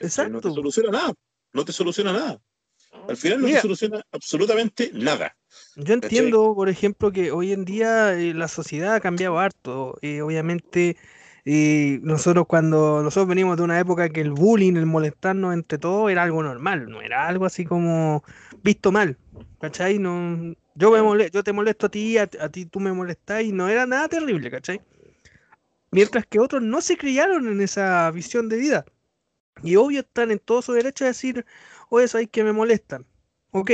Exacto. 0.00 0.32
No 0.32 0.40
te 0.40 0.48
soluciona 0.50 0.90
nada. 0.90 1.14
No 1.54 1.64
te 1.64 1.72
soluciona 1.72 2.12
nada. 2.12 2.40
Al 3.08 3.16
final 3.16 3.40
no 3.40 3.48
te 3.48 3.60
soluciona 3.60 4.04
absolutamente 4.12 4.90
nada. 4.92 5.36
Yo 5.76 5.94
entiendo, 5.94 6.54
por 6.54 6.68
ejemplo, 6.68 7.10
que 7.10 7.32
hoy 7.32 7.52
en 7.52 7.64
día 7.64 8.14
eh, 8.14 8.34
la 8.34 8.48
sociedad 8.48 8.94
ha 8.94 9.00
cambiado 9.00 9.38
harto. 9.38 9.96
Eh, 10.02 10.20
obviamente 10.20 10.96
y 11.44 11.98
nosotros 12.02 12.46
cuando 12.46 13.02
nosotros 13.02 13.28
venimos 13.28 13.58
de 13.58 13.64
una 13.64 13.78
época 13.78 14.08
que 14.08 14.22
el 14.22 14.30
bullying, 14.30 14.76
el 14.76 14.86
molestarnos 14.86 15.52
entre 15.52 15.76
todos 15.76 16.10
era 16.10 16.22
algo 16.22 16.42
normal, 16.42 16.88
no 16.88 17.02
era 17.02 17.28
algo 17.28 17.44
así 17.44 17.66
como 17.66 18.24
visto 18.62 18.90
mal, 18.90 19.18
¿cachai? 19.60 19.98
No, 19.98 20.54
yo, 20.74 20.90
me 20.90 21.30
yo 21.30 21.44
te 21.44 21.52
molesto 21.52 21.86
a 21.86 21.88
ti, 21.90 22.16
a, 22.16 22.26
ti 22.26 22.64
tú 22.64 22.80
me 22.80 22.94
molestás 22.94 23.42
y 23.42 23.52
no 23.52 23.68
era 23.68 23.84
nada 23.84 24.08
terrible, 24.08 24.50
¿cachai? 24.50 24.80
Mientras 25.90 26.24
que 26.26 26.40
otros 26.40 26.62
no 26.62 26.80
se 26.80 26.96
criaron 26.96 27.46
en 27.46 27.60
esa 27.60 28.10
visión 28.10 28.48
de 28.48 28.56
vida. 28.56 28.84
Y 29.62 29.76
obvio 29.76 30.00
están 30.00 30.30
en 30.30 30.38
todo 30.38 30.62
su 30.62 30.72
derecho 30.72 31.04
a 31.04 31.08
decir, 31.08 31.46
oye, 31.88 32.06
hay 32.14 32.26
que 32.26 32.44
me 32.44 32.52
molestan. 32.52 33.06
Ok, 33.50 33.70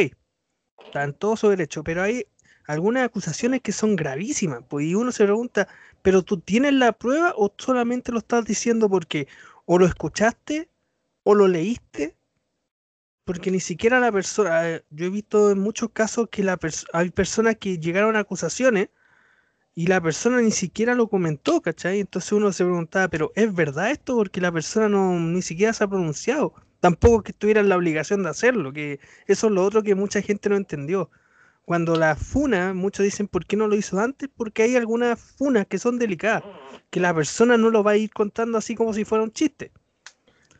están 0.85 1.11
en 1.11 1.15
todo 1.15 1.37
su 1.37 1.49
derecho, 1.49 1.83
pero 1.83 2.03
hay 2.03 2.27
algunas 2.67 3.05
acusaciones 3.05 3.63
que 3.63 3.73
son 3.73 3.97
gravísimas, 3.97 4.63
pues, 4.69 4.87
y 4.87 4.95
uno 4.95 5.13
se 5.13 5.25
pregunta, 5.25 5.69
pero 6.03 6.23
tú 6.23 6.39
tienes 6.39 6.75
la 6.75 6.93
prueba 6.93 7.35
o 7.37 7.53
solamente 7.59 8.13
lo 8.13 8.19
estás 8.19 8.45
diciendo 8.45 8.89
porque 8.89 9.27
o 9.65 9.79
lo 9.79 9.87
escuchaste 9.87 10.69
o 11.25 11.35
lo 11.35 11.49
leíste, 11.49 12.17
porque 13.25 13.51
ni 13.51 13.61
siquiera 13.61 14.01
la 14.01 14.13
persona, 14.13 14.69
eh, 14.69 14.85
yo 14.91 15.07
he 15.07 15.11
visto 15.11 15.51
en 15.51 15.59
muchos 15.59 15.91
casos 15.91 16.29
que 16.31 16.43
la 16.43 16.59
hay 16.93 17.11
personas 17.11 17.57
que 17.57 17.79
llegaron 17.79 18.17
a 18.17 18.21
acusaciones 18.21 18.89
y 19.75 19.87
la 19.87 20.01
persona 20.01 20.41
ni 20.41 20.51
siquiera 20.51 20.95
lo 20.95 21.09
comentó, 21.09 21.61
¿cachai? 21.61 22.01
Entonces 22.01 22.33
uno 22.33 22.53
se 22.53 22.65
preguntaba, 22.65 23.09
pero 23.09 23.33
¿es 23.35 23.55
verdad 23.55 23.91
esto? 23.91 24.17
Porque 24.17 24.41
la 24.41 24.53
persona 24.53 24.89
no 24.89 25.19
ni 25.19 25.43
siquiera 25.43 25.73
se 25.73 25.85
ha 25.85 25.89
pronunciado. 25.89 26.55
Tampoco 26.81 27.23
que 27.23 27.33
tuviera 27.33 27.63
la 27.63 27.77
obligación 27.77 28.23
de 28.23 28.31
hacerlo, 28.31 28.73
que 28.73 29.01
eso 29.27 29.47
es 29.49 29.53
lo 29.53 29.65
otro 29.65 29.83
que 29.83 29.95
mucha 29.95 30.23
gente 30.23 30.49
no 30.49 30.57
entendió 30.57 31.11
cuando 31.71 31.95
la 31.95 32.17
funa, 32.17 32.75
muchos 32.75 33.05
dicen, 33.05 33.29
¿por 33.29 33.47
qué 33.47 33.57
no 33.57 33.69
lo 33.69 33.77
hizo 33.77 34.01
antes? 34.01 34.29
Porque 34.37 34.65
hay 34.65 34.75
algunas 34.75 35.21
funas 35.21 35.69
que 35.69 35.79
son 35.79 36.01
delicadas, 36.01 36.43
que 36.91 36.99
la 36.99 37.15
persona 37.15 37.57
no 37.57 37.71
lo 37.71 37.85
va 37.85 37.93
a 37.93 37.97
ir 37.97 38.11
contando 38.11 38.59
así 38.59 38.75
como 38.75 38.93
si 38.93 39.05
fuera 39.05 39.23
un 39.23 39.31
chiste. 39.31 39.71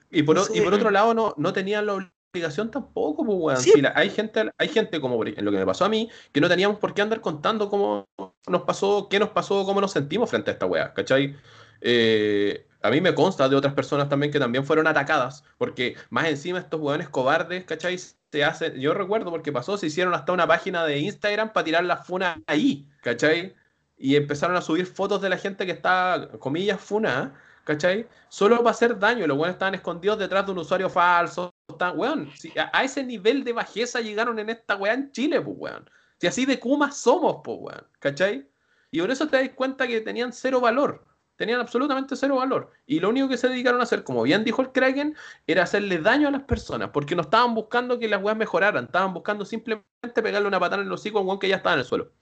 Y 0.09 0.23
por, 0.23 0.39
y 0.55 0.61
por 0.61 0.73
otro 0.73 0.89
lado, 0.93 1.13
no, 1.13 1.35
no 1.37 1.53
tenían 1.53 1.87
la 1.87 2.13
obligación 2.33 2.71
tampoco, 2.71 3.25
pues, 3.25 3.59
hay, 3.95 4.11
gente, 4.11 4.51
hay 4.57 4.69
gente, 4.69 5.01
como 5.01 5.25
en 5.25 5.45
lo 5.45 5.51
que 5.51 5.59
me 5.59 5.67
pasó 5.67 5.85
a 5.85 5.89
mí, 5.89 6.09
que 6.33 6.41
no 6.41 6.49
teníamos 6.49 6.79
por 6.79 6.95
qué 6.95 7.03
andar 7.03 7.21
contando 7.21 7.69
cómo 7.69 8.09
nos 8.47 8.63
pasó, 8.63 9.09
qué 9.09 9.19
nos 9.19 9.31
pasó, 9.31 9.65
cómo 9.65 9.81
nos 9.81 9.93
sentimos 9.93 10.31
frente 10.31 10.51
a 10.51 10.55
esta 10.55 10.67
weá, 10.67 10.95
¿cachai? 10.95 11.37
Eh, 11.81 12.67
a 12.83 12.91
mí 12.91 13.01
me 13.01 13.15
consta 13.15 13.49
de 13.49 13.57
otras 13.57 13.75
personas 13.75 14.09
también 14.09 14.33
que 14.33 14.39
también 14.39 14.65
fueron 14.65 14.87
atacadas, 14.87 15.45
porque 15.59 15.97
más 16.09 16.29
encima 16.29 16.61
estos 16.61 16.81
hueones 16.81 17.09
cobardes, 17.09 17.65
¿cachai? 17.65 17.99
Se 17.99 18.45
hacen, 18.45 18.75
yo 18.81 18.95
recuerdo 18.95 19.31
porque 19.31 19.51
pasó, 19.51 19.77
se 19.77 19.87
hicieron 19.87 20.15
hasta 20.15 20.33
una 20.33 20.47
página 20.47 20.85
de 20.85 20.99
Instagram 21.01 21.53
para 21.53 21.65
tirar 21.65 21.85
la 21.85 21.97
funa 21.97 22.41
ahí, 22.47 22.87
¿cachai? 23.03 23.57
Y 23.99 24.15
empezaron 24.15 24.57
a 24.57 24.63
subir 24.63 24.87
fotos 24.87 25.21
de 25.21 25.31
la 25.31 25.37
gente 25.37 25.67
que 25.67 25.73
está, 25.73 26.29
comillas, 26.39 26.81
funa, 26.81 27.35
¿cachai? 27.71 28.09
Solo 28.29 28.57
para 28.59 28.71
hacer 28.71 28.99
daño, 28.99 29.27
los 29.29 29.37
hueones 29.37 29.55
estaban 29.55 29.77
escondidos 29.77 30.19
detrás 30.19 30.45
de 30.45 30.53
un 30.53 30.59
usuario 30.59 30.91
falso, 30.91 31.55
weón, 31.95 32.29
a, 32.73 32.83
ese 32.83 33.05
nivel 33.05 33.45
de 33.45 33.53
bajeza 33.53 34.01
llegaron 34.01 34.41
en 34.41 34.51
esta 34.51 34.75
weá 34.75 34.93
en 34.93 35.13
Chile, 35.13 35.41
pues, 35.41 35.57
weón. 35.57 35.91
Si 36.19 36.27
así 36.27 36.47
de 36.47 36.59
Kuma 36.59 36.91
somos, 36.91 37.43
pues, 37.45 37.59
weón, 37.61 37.87
¿cachai? 38.01 38.51
Y 38.91 39.01
por 39.01 39.11
eso 39.13 39.29
te 39.29 39.37
das 39.37 39.51
cuenta 39.55 39.87
que 39.87 40.01
tenían 40.01 40.33
cero 40.33 40.61
valor 40.61 41.07
tenían 41.37 41.59
absolutamente 41.59 42.17
cero 42.17 42.37
valor. 42.37 42.71
Y 42.85 43.01
lo 43.01 43.09
único 43.09 43.27
que 43.27 43.39
se 43.39 43.49
dedicaron 43.49 43.81
a 43.81 43.85
hacer, 43.85 44.05
como 44.05 44.25
bien 44.25 44.45
dijo 44.45 44.61
el 44.61 44.73
Kraken, 44.73 45.17
era 45.47 45.63
hacerle 45.63 45.97
daño 45.97 46.29
a 46.29 46.31
las 46.31 46.43
personas, 46.43 46.91
porque 46.91 47.17
no 47.17 47.23
estaban 47.23 47.55
buscando 47.55 47.99
que 47.99 48.09
las 48.09 48.23
weas 48.23 48.37
mejoraran, 48.37 48.85
estaban 48.85 49.15
buscando 49.15 49.47
simplemente 49.47 50.23
pegarle 50.23 50.49
una 50.49 50.61
patada 50.61 50.83
en 50.83 50.89
el 50.89 50.93
hocico 50.93 51.17
a 51.17 51.23
un 51.23 51.29
weón 51.29 51.39
que 51.39 51.49
ya 51.49 51.57
estaba 51.57 51.73
en 51.77 51.81
el 51.81 51.87
suelo. 51.87 52.13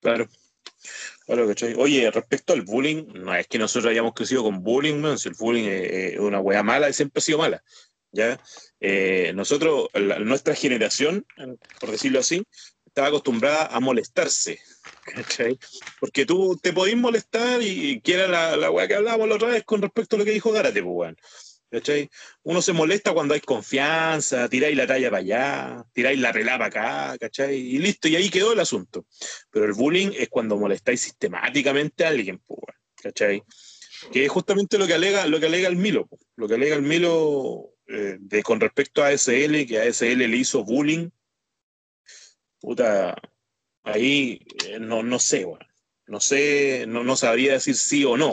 Claro. 0.00 0.26
Claro, 1.26 1.46
¿cachai? 1.46 1.74
Oye, 1.78 2.10
respecto 2.10 2.52
al 2.52 2.62
bullying, 2.62 3.04
no 3.14 3.34
es 3.34 3.46
que 3.46 3.58
nosotros 3.58 3.90
hayamos 3.90 4.12
crecido 4.14 4.42
con 4.42 4.62
bullying, 4.62 4.96
man, 4.96 5.18
si 5.18 5.28
el 5.28 5.36
bullying 5.38 5.68
es 5.68 6.18
una 6.18 6.40
wea 6.40 6.62
mala 6.62 6.90
y 6.90 6.92
siempre 6.92 7.20
ha 7.20 7.22
sido 7.22 7.38
mala. 7.38 7.62
¿ya? 8.12 8.38
Eh, 8.80 9.32
nosotros, 9.34 9.88
nuestra 10.20 10.54
generación, 10.54 11.26
por 11.80 11.90
decirlo 11.90 12.20
así, 12.20 12.46
estaba 12.86 13.08
acostumbrada 13.08 13.66
a 13.66 13.80
molestarse, 13.80 14.60
¿cachai? 15.14 15.58
Porque 15.98 16.26
tú 16.26 16.58
te 16.62 16.72
podís 16.72 16.96
molestar 16.96 17.62
y 17.62 18.00
que 18.02 18.14
era 18.14 18.28
la, 18.28 18.56
la 18.56 18.88
que 18.88 18.94
hablábamos 18.94 19.28
la 19.28 19.34
otra 19.36 19.48
vez 19.48 19.64
con 19.64 19.80
respecto 19.80 20.16
a 20.16 20.18
lo 20.18 20.24
que 20.24 20.32
dijo 20.32 20.52
Gárate, 20.52 20.82
pues. 20.82 21.14
¿Cachai? 21.72 22.10
Uno 22.42 22.60
se 22.60 22.74
molesta 22.74 23.14
cuando 23.14 23.32
hay 23.32 23.40
confianza, 23.40 24.46
tiráis 24.48 24.76
la 24.76 24.86
talla 24.86 25.10
para 25.10 25.22
allá, 25.22 25.84
tiráis 25.94 26.20
la 26.20 26.30
pelada 26.30 26.58
para 26.58 26.66
acá, 26.66 27.18
¿cachai? 27.18 27.56
Y 27.56 27.78
listo, 27.78 28.08
y 28.08 28.16
ahí 28.16 28.28
quedó 28.28 28.52
el 28.52 28.60
asunto. 28.60 29.06
Pero 29.50 29.64
el 29.64 29.72
bullying 29.72 30.10
es 30.14 30.28
cuando 30.28 30.58
molestáis 30.58 31.00
sistemáticamente 31.00 32.04
a 32.04 32.08
alguien, 32.08 32.42
¿cachai? 33.02 33.42
Que 34.12 34.26
es 34.26 34.30
justamente 34.30 34.76
lo 34.76 34.86
que 34.86 34.92
alega, 34.92 35.26
lo 35.26 35.40
que 35.40 35.46
alega 35.46 35.68
el 35.68 35.76
Milo, 35.76 36.10
lo 36.36 36.46
que 36.46 36.56
alega 36.56 36.76
el 36.76 36.82
Milo 36.82 37.70
eh, 37.86 38.18
de, 38.20 38.42
con 38.42 38.60
respecto 38.60 39.02
a 39.02 39.08
ASL, 39.08 39.66
que 39.66 39.80
ASL 39.80 40.18
le 40.18 40.36
hizo 40.36 40.64
bullying 40.64 41.08
puta, 42.62 43.16
ahí 43.82 44.40
eh, 44.68 44.78
no, 44.78 45.02
no 45.02 45.18
sé, 45.18 45.46
no 46.06 46.20
sé, 46.20 46.84
no, 46.86 47.02
no 47.02 47.16
sabría 47.16 47.54
decir 47.54 47.74
sí 47.74 48.04
o 48.04 48.16
no. 48.16 48.32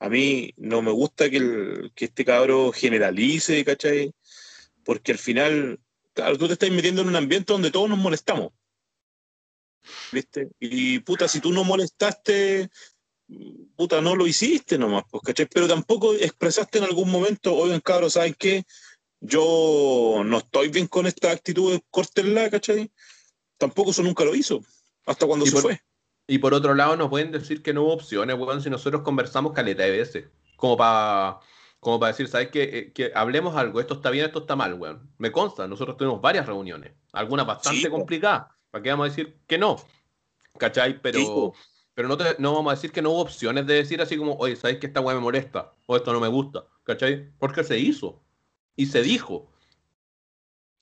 A 0.00 0.08
mí 0.08 0.52
no 0.56 0.82
me 0.82 0.90
gusta 0.90 1.30
que, 1.30 1.36
el, 1.36 1.92
que 1.94 2.06
este 2.06 2.24
cabro 2.24 2.72
generalice, 2.72 3.64
¿cachai? 3.64 4.12
Porque 4.84 5.12
al 5.12 5.18
final, 5.18 5.78
claro, 6.12 6.36
tú 6.36 6.46
te 6.46 6.54
estás 6.54 6.70
metiendo 6.70 7.02
en 7.02 7.08
un 7.08 7.16
ambiente 7.16 7.52
donde 7.52 7.70
todos 7.70 7.88
nos 7.88 7.98
molestamos. 7.98 8.52
¿Viste? 10.12 10.48
Y 10.58 10.98
puta, 11.00 11.28
si 11.28 11.40
tú 11.40 11.52
no 11.52 11.64
molestaste, 11.64 12.68
puta, 13.76 14.00
no 14.00 14.16
lo 14.16 14.26
hiciste 14.26 14.76
nomás, 14.78 15.04
pues, 15.10 15.22
¿cachai? 15.22 15.46
Pero 15.46 15.68
tampoco 15.68 16.14
expresaste 16.14 16.78
en 16.78 16.84
algún 16.84 17.10
momento, 17.10 17.54
oigan, 17.54 17.80
cabros, 17.80 18.14
¿saben 18.14 18.34
qué? 18.38 18.64
Yo 19.20 20.22
no 20.24 20.38
estoy 20.38 20.68
bien 20.68 20.86
con 20.86 21.06
esta 21.06 21.30
actitud, 21.30 21.78
córtenla, 21.90 22.50
¿cachai? 22.50 22.90
tampoco 23.60 23.90
eso 23.90 24.02
nunca 24.02 24.24
lo 24.24 24.34
hizo, 24.34 24.64
hasta 25.06 25.26
cuando 25.26 25.46
se 25.46 25.60
fue. 25.60 25.80
Y 26.30 26.38
por 26.38 26.54
otro 26.54 26.76
lado, 26.76 26.96
nos 26.96 27.08
pueden 27.08 27.32
decir 27.32 27.60
que 27.60 27.74
no 27.74 27.82
hubo 27.82 27.92
opciones, 27.92 28.38
weón, 28.38 28.62
si 28.62 28.70
nosotros 28.70 29.02
conversamos 29.02 29.52
caleta 29.52 29.82
de 29.82 29.90
veces, 29.90 30.26
como 30.54 30.76
para 30.76 31.40
como 31.80 31.98
para 31.98 32.12
decir, 32.12 32.28
¿sabes 32.28 32.50
qué? 32.50 32.62
Eh, 32.62 32.92
que 32.92 33.10
hablemos 33.16 33.56
algo, 33.56 33.80
esto 33.80 33.94
está 33.94 34.10
bien, 34.10 34.26
esto 34.26 34.38
está 34.38 34.54
mal, 34.54 34.74
weón. 34.74 35.10
Me 35.18 35.32
consta, 35.32 35.66
nosotros 35.66 35.96
tuvimos 35.96 36.20
varias 36.20 36.46
reuniones, 36.46 36.92
algunas 37.12 37.48
bastante 37.48 37.90
complicadas, 37.90 38.46
¿para 38.70 38.80
qué 38.80 38.90
vamos 38.90 39.06
a 39.06 39.08
decir 39.08 39.38
que 39.48 39.58
no? 39.58 39.78
¿Cachai? 40.56 41.02
Pero, 41.02 41.52
pero 41.94 42.06
no, 42.06 42.16
no 42.38 42.54
vamos 42.54 42.70
a 42.70 42.76
decir 42.76 42.92
que 42.92 43.02
no 43.02 43.10
hubo 43.10 43.22
opciones 43.22 43.66
de 43.66 43.74
decir 43.74 44.00
así 44.00 44.16
como, 44.16 44.34
oye, 44.34 44.54
¿sabes 44.54 44.78
que 44.78 44.86
esta 44.86 45.00
weá 45.00 45.16
me 45.16 45.22
molesta? 45.22 45.72
O 45.86 45.96
esto 45.96 46.12
no 46.12 46.20
me 46.20 46.28
gusta, 46.28 46.64
¿cachai? 46.84 47.28
Porque 47.40 47.64
se 47.64 47.76
hizo 47.76 48.22
y 48.76 48.86
se 48.86 49.02
dijo. 49.02 49.50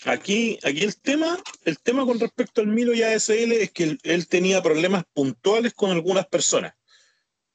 Aquí, 0.04 0.58
aquí 0.62 0.84
el 0.84 0.96
tema, 0.96 1.42
el 1.64 1.78
tema 1.80 2.04
con 2.06 2.20
respecto 2.20 2.60
al 2.60 2.68
Milo 2.68 2.94
y 2.94 3.02
ASL 3.02 3.52
es 3.52 3.72
que 3.72 3.98
él, 4.02 4.28
tenía 4.28 4.62
problemas 4.62 5.04
puntuales 5.12 5.74
con 5.74 5.90
algunas 5.90 6.26
personas. 6.26 6.74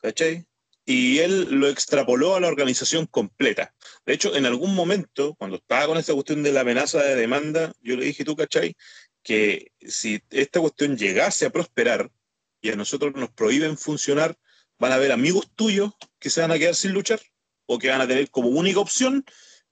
¿Cachai? 0.01 0.45
Y 0.85 1.19
él 1.19 1.47
lo 1.49 1.69
extrapoló 1.69 2.35
a 2.35 2.41
la 2.41 2.49
organización 2.49 3.05
completa. 3.05 3.73
De 4.05 4.13
hecho, 4.13 4.35
en 4.35 4.45
algún 4.45 4.75
momento, 4.75 5.35
cuando 5.35 5.57
estaba 5.57 5.87
con 5.87 5.97
esta 5.97 6.13
cuestión 6.13 6.43
de 6.43 6.51
la 6.51 6.61
amenaza 6.61 7.01
de 7.01 7.15
demanda, 7.15 7.71
yo 7.81 7.95
le 7.95 8.05
dije, 8.05 8.25
tú, 8.25 8.35
¿cachai? 8.35 8.75
Que 9.23 9.71
si 9.79 10.21
esta 10.29 10.59
cuestión 10.59 10.97
llegase 10.97 11.45
a 11.45 11.49
prosperar 11.49 12.11
y 12.59 12.71
a 12.71 12.75
nosotros 12.75 13.13
nos 13.15 13.31
prohíben 13.31 13.77
funcionar, 13.77 14.37
van 14.77 14.91
a 14.91 14.95
haber 14.95 15.13
amigos 15.13 15.49
tuyos 15.55 15.93
que 16.19 16.29
se 16.29 16.41
van 16.41 16.51
a 16.51 16.59
quedar 16.59 16.75
sin 16.75 16.91
luchar 16.91 17.21
o 17.65 17.79
que 17.79 17.87
van 17.87 18.01
a 18.01 18.07
tener 18.07 18.29
como 18.29 18.49
única 18.49 18.81
opción 18.81 19.23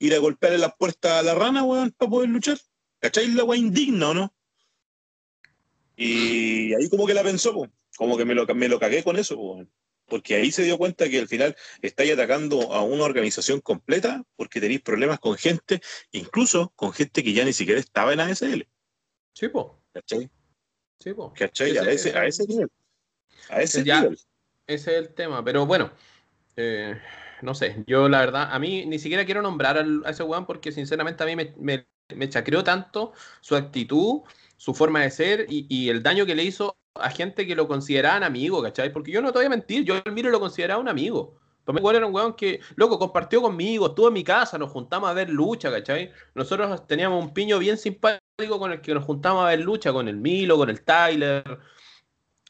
ir 0.01 0.15
a 0.15 0.19
golpearle 0.19 0.57
las 0.57 0.75
puertas 0.75 1.11
a 1.11 1.21
la 1.21 1.35
rana, 1.35 1.63
weón, 1.63 1.91
para 1.91 2.09
poder 2.09 2.29
luchar. 2.29 2.57
¿Cachai? 2.99 3.27
La 3.29 3.43
weá 3.43 3.57
indigna, 3.57 4.09
¿o 4.09 4.13
no? 4.13 4.33
Y 5.95 6.73
ahí 6.73 6.89
como 6.89 7.05
que 7.05 7.13
la 7.13 7.23
pensó, 7.23 7.69
como 7.95 8.17
que 8.17 8.25
me 8.25 8.33
lo, 8.33 8.45
me 8.55 8.67
lo 8.67 8.79
cagué 8.79 9.03
con 9.03 9.17
eso, 9.17 9.37
porque 10.05 10.35
ahí 10.35 10.51
se 10.51 10.63
dio 10.63 10.79
cuenta 10.79 11.07
que 11.07 11.19
al 11.19 11.27
final 11.27 11.55
estáis 11.83 12.13
atacando 12.13 12.73
a 12.73 12.81
una 12.81 13.03
organización 13.03 13.61
completa 13.61 14.23
porque 14.35 14.59
tenéis 14.59 14.81
problemas 14.81 15.19
con 15.19 15.37
gente, 15.37 15.79
incluso 16.11 16.73
con 16.75 16.93
gente 16.93 17.23
que 17.23 17.33
ya 17.33 17.45
ni 17.45 17.53
siquiera 17.53 17.79
estaba 17.79 18.13
en 18.13 18.21
ASL. 18.21 18.67
Sí, 19.33 19.49
po. 19.49 19.83
¿Cachai? 19.93 20.31
Sí, 20.99 21.13
po. 21.13 21.31
¿Cachai? 21.33 21.77
a, 21.77 21.91
ese, 21.91 22.17
a 22.17 22.25
ese 22.25 22.45
nivel. 22.47 22.69
A 23.49 23.61
ese 23.61 23.83
nivel. 23.83 24.17
Ese 24.65 24.91
es 24.91 24.97
el 24.97 25.13
tema, 25.13 25.43
pero 25.43 25.67
bueno. 25.67 25.91
Eh, 26.55 26.99
no 27.41 27.53
sé, 27.53 27.83
yo 27.87 28.09
la 28.09 28.19
verdad, 28.19 28.49
a 28.51 28.59
mí 28.59 28.85
ni 28.85 28.99
siquiera 28.99 29.25
quiero 29.25 29.41
nombrar 29.41 29.77
a 29.77 30.09
ese 30.09 30.23
weón 30.23 30.45
porque 30.45 30.71
sinceramente 30.71 31.23
a 31.23 31.25
mí 31.25 31.35
me, 31.35 31.53
me, 31.57 31.87
me 32.15 32.29
chacreó 32.29 32.63
tanto 32.63 33.13
su 33.41 33.55
actitud, 33.55 34.21
su 34.57 34.73
forma 34.73 35.01
de 35.01 35.11
ser 35.11 35.45
y, 35.49 35.89
el 35.89 36.03
daño 36.03 36.25
que 36.25 36.35
le 36.35 36.43
hizo 36.43 36.77
a 36.95 37.09
gente 37.09 37.47
que 37.47 37.55
lo 37.55 37.67
consideraban 37.67 38.23
amigo, 38.23 38.61
¿cachai? 38.61 38.91
Porque 38.91 39.11
yo 39.11 39.21
no 39.21 39.31
te 39.31 39.39
voy 39.39 39.45
a 39.47 39.49
mentir, 39.49 39.83
yo 39.83 39.95
el 40.03 40.11
Miro 40.11 40.29
lo 40.29 40.39
consideraba 40.39 40.81
un 40.81 40.89
amigo. 40.89 41.39
Para 41.63 41.79
mí 41.79 41.89
era 41.89 42.05
un 42.05 42.13
weón 42.13 42.35
que, 42.35 42.59
loco, 42.75 42.99
compartió 42.99 43.41
conmigo, 43.41 43.87
estuvo 43.87 44.07
en 44.07 44.13
mi 44.13 44.23
casa, 44.23 44.57
nos 44.57 44.71
juntamos 44.71 45.09
a 45.09 45.13
ver 45.13 45.29
lucha, 45.29 45.71
¿cachai? 45.71 46.11
Nosotros 46.35 46.85
teníamos 46.87 47.23
un 47.23 47.33
piño 47.33 47.59
bien 47.59 47.77
simpático 47.77 48.59
con 48.59 48.71
el 48.71 48.81
que 48.81 48.93
nos 48.93 49.03
juntamos 49.03 49.43
a 49.43 49.49
ver 49.49 49.61
lucha, 49.61 49.93
con 49.93 50.07
el 50.07 50.17
Milo, 50.17 50.57
con 50.57 50.69
el 50.69 50.83
Tyler, 50.83 51.43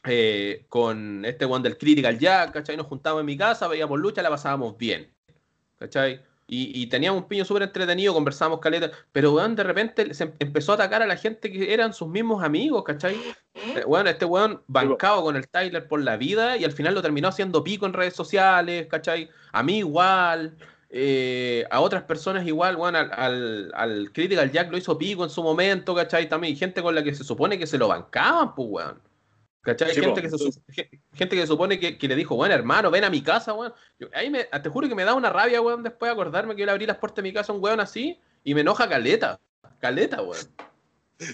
eh, 0.03 0.65
con 0.69 1.25
este 1.25 1.45
one 1.45 1.63
del 1.63 1.77
Critical 1.77 2.17
Jack, 2.17 2.53
¿cachai? 2.53 2.77
Nos 2.77 2.87
juntábamos 2.87 3.21
en 3.21 3.27
mi 3.27 3.37
casa, 3.37 3.67
veíamos 3.67 3.99
lucha, 3.99 4.21
la 4.21 4.29
pasábamos 4.29 4.77
bien, 4.77 5.13
¿cachai? 5.77 6.21
Y, 6.53 6.87
teníamos 6.87 7.21
un 7.21 7.29
piño 7.29 7.45
súper 7.45 7.63
entretenido, 7.63 8.13
conversábamos 8.13 8.59
caleta, 8.59 8.91
pero 9.13 9.31
weón, 9.31 9.55
de 9.55 9.63
repente 9.63 10.13
se 10.13 10.25
em, 10.25 10.33
empezó 10.39 10.73
a 10.73 10.75
atacar 10.75 11.01
a 11.01 11.07
la 11.07 11.15
gente 11.15 11.49
que 11.49 11.73
eran 11.73 11.93
sus 11.93 12.09
mismos 12.09 12.43
amigos, 12.43 12.83
¿cachai? 12.83 13.15
Bueno, 13.87 14.09
eh, 14.09 14.11
este 14.11 14.25
weón 14.25 14.61
bancado 14.67 15.23
con 15.23 15.37
el 15.37 15.47
Tyler 15.47 15.87
por 15.87 16.01
la 16.01 16.17
vida 16.17 16.57
y 16.57 16.65
al 16.65 16.73
final 16.73 16.93
lo 16.93 17.01
terminó 17.01 17.29
haciendo 17.29 17.63
pico 17.63 17.85
en 17.85 17.93
redes 17.93 18.15
sociales, 18.15 18.87
¿cachai? 18.87 19.29
A 19.53 19.63
mí 19.63 19.77
igual, 19.77 20.57
eh, 20.89 21.65
a 21.71 21.79
otras 21.79 22.03
personas 22.03 22.45
igual, 22.45 22.75
weón, 22.75 22.97
al, 22.97 23.11
al, 23.13 23.71
al 23.73 24.11
Critical 24.11 24.51
Jack 24.51 24.71
lo 24.71 24.77
hizo 24.77 24.97
pico 24.97 25.23
en 25.23 25.29
su 25.29 25.41
momento, 25.41 25.95
¿cachai? 25.95 26.27
También 26.27 26.57
gente 26.57 26.81
con 26.81 26.93
la 26.93 27.01
que 27.01 27.15
se 27.15 27.23
supone 27.23 27.57
que 27.57 27.65
se 27.65 27.77
lo 27.77 27.87
bancaban, 27.87 28.53
pues 28.55 28.67
weón. 28.69 29.10
¿Cachai? 29.61 29.93
gente, 29.93 30.21
que 30.23 30.29
se, 30.29 30.89
gente 31.13 31.35
que 31.35 31.45
supone 31.45 31.79
que, 31.79 32.07
le 32.07 32.15
dijo, 32.15 32.35
bueno, 32.35 32.55
hermano, 32.55 32.89
ven 32.89 33.03
a 33.03 33.11
mi 33.11 33.21
casa, 33.21 33.53
weón. 33.53 33.73
ahí 34.13 34.29
me, 34.29 34.45
te 34.45 34.69
juro 34.69 34.89
que 34.89 34.95
me 34.95 35.03
da 35.03 35.13
una 35.13 35.29
rabia, 35.29 35.61
weón, 35.61 35.83
después 35.83 36.09
de 36.09 36.13
acordarme 36.13 36.55
que 36.55 36.61
yo 36.61 36.65
le 36.65 36.71
abrí 36.71 36.87
las 36.87 36.97
puertas 36.97 37.17
de 37.17 37.29
mi 37.29 37.33
casa 37.33 37.51
a 37.51 37.55
un 37.55 37.63
weón 37.63 37.79
así 37.79 38.19
y 38.43 38.55
me 38.55 38.61
enoja 38.61 38.89
caleta. 38.89 39.39
Caleta, 39.79 40.23
weón. 40.23 40.47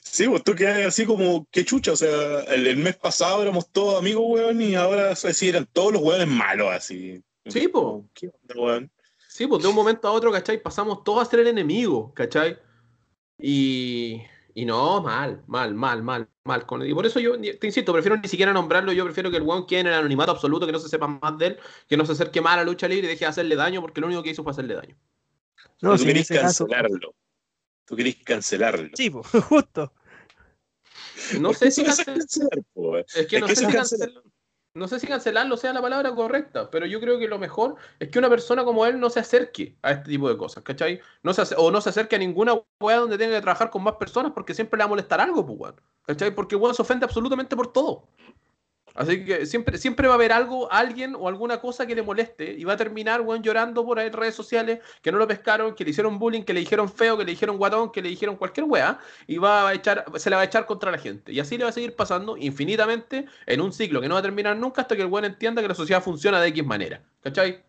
Sí, 0.04 0.28
pues 0.28 0.44
tú 0.44 0.54
quedas 0.54 0.88
así 0.88 1.06
como, 1.06 1.48
qué 1.52 1.64
chucha, 1.64 1.94
o 1.94 1.96
sea, 1.96 2.42
el, 2.50 2.76
mes 2.76 2.98
pasado 2.98 3.42
éramos 3.42 3.70
todos 3.72 3.98
amigos, 3.98 4.26
weón, 4.28 4.62
y 4.62 4.76
ahora 4.76 5.16
sí, 5.16 5.48
eran 5.48 5.66
todos 5.66 5.94
los 5.94 6.02
weones 6.02 6.28
malos, 6.28 6.68
así. 6.72 7.24
Sí, 7.46 7.70
pues. 7.70 8.04
¿Qué 8.14 8.28
onda, 8.28 8.62
weón? 8.62 8.92
Sí, 9.30 9.48
pues 9.48 9.62
de 9.62 9.70
un 9.70 9.76
momento 9.76 10.08
a 10.08 10.12
otro, 10.12 10.32
¿cachai? 10.32 10.62
Pasamos 10.62 11.04
todos 11.04 11.26
a 11.26 11.30
ser 11.30 11.40
el 11.42 11.48
enemigo, 11.48 12.14
¿cachai? 12.14 12.58
Y, 13.40 14.22
y 14.58 14.66
no, 14.66 15.04
mal, 15.04 15.44
mal, 15.46 15.76
mal, 15.76 16.02
mal, 16.02 16.28
mal. 16.44 16.66
y 16.88 16.92
por 16.96 17.06
eso 17.06 17.20
yo, 17.20 17.40
te 17.40 17.68
insisto, 17.68 17.94
prefiero 17.94 18.18
ni 18.18 18.28
siquiera 18.28 18.52
nombrarlo. 18.52 18.92
Yo 18.92 19.04
prefiero 19.04 19.30
que 19.30 19.38
el 19.38 19.44
weón 19.44 19.68
quede 19.68 19.82
en 19.82 19.88
el 19.88 19.94
anonimato 19.94 20.32
absoluto, 20.32 20.66
que 20.66 20.72
no 20.72 20.80
se 20.80 20.90
sepa 20.90 21.06
más 21.06 21.38
de 21.38 21.46
él, 21.46 21.60
que 21.88 21.96
no 21.96 22.04
se 22.08 22.14
acerque 22.14 22.42
mal 22.42 22.58
a 22.58 22.64
la 22.64 22.72
lucha 22.72 22.88
libre 22.88 23.06
y 23.06 23.10
deje 23.10 23.26
de 23.26 23.30
hacerle 23.30 23.56
daño, 23.56 23.82
porque 23.82 24.02
lo 24.02 24.08
único 24.08 24.24
que 24.24 24.32
hizo 24.32 24.42
fue 24.42 24.54
hacerle 24.54 24.74
daño. 24.74 24.98
No, 25.80 25.96
tú 25.96 26.06
querés 26.06 26.28
cancelarlo. 26.28 27.14
Tú 27.86 27.96
querés 27.96 28.16
cancelarlo. 28.24 28.90
Sí, 28.96 29.12
justo. 29.48 29.94
No 31.40 31.54
sé 31.54 31.70
si 31.70 31.84
cancelar. 32.06 32.66
Es 33.16 33.28
que 33.28 33.40
no 33.40 33.48
sé 33.50 33.58
si 33.58 33.68
cancelarlo. 33.68 34.24
No 34.78 34.88
sé 34.88 35.00
si 35.00 35.08
cancelarlo 35.08 35.58
sea 35.58 35.74
la 35.74 35.82
palabra 35.82 36.14
correcta, 36.14 36.70
pero 36.70 36.86
yo 36.86 37.00
creo 37.00 37.20
que 37.20 37.28
lo 37.28 37.40
mejor 37.40 37.76
es 38.00 38.10
que 38.10 38.20
una 38.20 38.30
persona 38.30 38.64
como 38.64 38.86
él 38.86 39.00
no 39.00 39.10
se 39.10 39.20
acerque 39.20 39.78
a 39.82 39.92
este 39.92 40.10
tipo 40.12 40.30
de 40.30 40.38
cosas, 40.38 40.64
¿cachai? 40.64 41.02
No 41.24 41.34
se, 41.34 41.56
o 41.56 41.72
no 41.72 41.82
se 41.82 41.90
acerque 41.90 42.16
a 42.16 42.20
ninguna 42.20 42.54
weá 42.80 42.98
donde 42.98 43.18
tenga 43.18 43.36
que 43.36 43.42
trabajar 43.42 43.70
con 43.70 43.84
más 43.84 43.96
personas 43.96 44.32
porque 44.34 44.54
siempre 44.54 44.78
le 44.78 44.84
va 44.84 44.86
a 44.86 44.90
molestar 44.90 45.20
algo, 45.20 45.46
pues. 45.46 45.74
¿cachai? 46.04 46.34
Porque 46.34 46.56
weón 46.56 46.76
se 46.76 46.82
ofende 46.82 47.06
absolutamente 47.06 47.56
por 47.56 47.74
todo. 47.74 48.08
Así 48.98 49.24
que 49.24 49.46
siempre, 49.46 49.78
siempre 49.78 50.08
va 50.08 50.16
a 50.16 50.18
haber 50.18 50.32
algo, 50.32 50.72
alguien 50.72 51.16
o 51.16 51.28
alguna 51.28 51.62
cosa 51.62 51.86
que 51.86 51.94
le 51.94 52.02
moleste 52.02 52.52
y 52.52 52.64
va 52.64 52.74
a 52.74 52.78
terminar, 52.78 53.22
weón, 53.22 53.44
llorando 53.44 53.86
por 53.86 54.00
ahí 54.00 54.08
en 54.08 54.14
redes 54.14 54.34
sociales 54.34 54.80
que 55.04 55.12
no 55.12 55.20
lo 55.20 55.28
pescaron, 55.28 55.76
que 55.76 55.84
le 55.84 55.92
hicieron 55.92 56.18
bullying, 56.18 56.42
que 56.42 56.54
le 56.54 56.62
dijeron 56.62 56.90
feo, 56.90 57.16
que 57.16 57.24
le 57.24 57.32
dijeron 57.32 57.58
guatón, 57.58 57.92
que 57.92 58.02
le 58.02 58.10
dijeron 58.10 58.36
cualquier 58.38 58.66
weá 58.66 59.00
y 59.28 59.38
va 59.38 59.70
a 59.70 59.74
echar, 59.76 60.06
se 60.16 60.32
la 60.32 60.38
va 60.38 60.42
a 60.42 60.46
echar 60.46 60.66
contra 60.66 60.90
la 60.92 60.98
gente. 60.98 61.32
Y 61.32 61.40
así 61.40 61.60
le 61.60 61.66
va 61.66 61.70
a 61.70 61.74
seguir 61.74 61.96
pasando 61.96 62.38
infinitamente 62.38 63.26
en 63.46 63.62
un 63.62 63.72
ciclo 63.72 64.02
que 64.02 64.08
no 64.08 64.16
va 64.16 64.20
a 64.20 64.24
terminar 64.24 64.58
nunca 64.58 64.82
hasta 64.82 64.96
que 64.96 65.04
el 65.04 65.10
weón 65.10 65.26
entienda 65.26 65.62
que 65.62 65.68
la 65.68 65.76
sociedad 65.76 66.02
funciona 66.02 66.42
de 66.42 66.48
X 66.48 66.66
manera. 66.66 67.04
¿Cachai? 67.22 67.64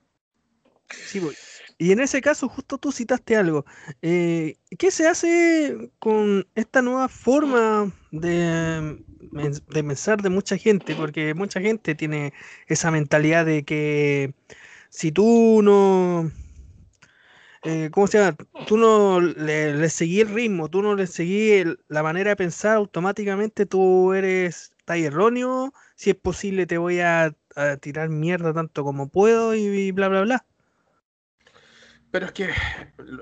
Sí, 0.89 1.21
voy. 1.21 1.35
Y 1.79 1.93
en 1.93 2.01
ese 2.01 2.21
caso, 2.21 2.49
justo 2.49 2.79
tú 2.79 2.91
citaste 2.93 3.37
algo. 3.37 3.65
Eh, 4.03 4.57
¿Qué 4.79 4.91
se 4.91 5.07
hace 5.09 5.93
con 6.01 6.47
esta 6.57 6.83
nueva 6.83 7.09
forma 7.09 7.93
de, 8.11 9.05
pensar 9.73 10.21
de 10.23 10.31
mucha 10.31 10.57
gente? 10.57 10.97
Porque 10.97 11.35
mucha 11.35 11.61
gente 11.61 11.95
tiene 11.95 12.33
esa 12.67 12.91
mentalidad 12.91 13.47
de 13.47 13.65
que 13.65 14.35
si 14.91 15.13
tú 15.13 15.61
no, 15.63 16.31
eh, 17.63 17.91
¿cómo 17.93 18.07
se 18.07 18.19
llama? 18.19 18.37
Tú 18.65 18.77
no 18.77 19.21
le, 19.21 19.75
le 19.75 19.89
seguís 19.91 20.23
el 20.23 20.29
ritmo, 20.35 20.69
tú 20.69 20.83
no 20.83 20.95
le 20.95 21.07
seguís 21.07 21.63
el- 21.63 21.81
la 21.89 22.03
manera 22.03 22.31
de 22.31 22.37
pensar, 22.37 22.77
automáticamente 22.77 23.67
tú 23.67 24.13
eres, 24.15 24.73
estás 24.79 24.99
erróneo, 24.99 25.73
si 25.97 26.11
es 26.11 26.17
posible 26.17 26.67
te 26.67 26.79
voy 26.79 27.01
a, 27.01 27.35
tirar 27.81 28.09
mierda 28.09 28.53
tanto 28.55 28.85
como 28.85 29.09
puedo 29.09 29.53
y 29.55 29.91
bla, 29.93 30.09
bla, 30.09 30.23
bla. 30.23 30.47
Pero 32.19 32.27
es 32.27 32.33
que 32.33 32.49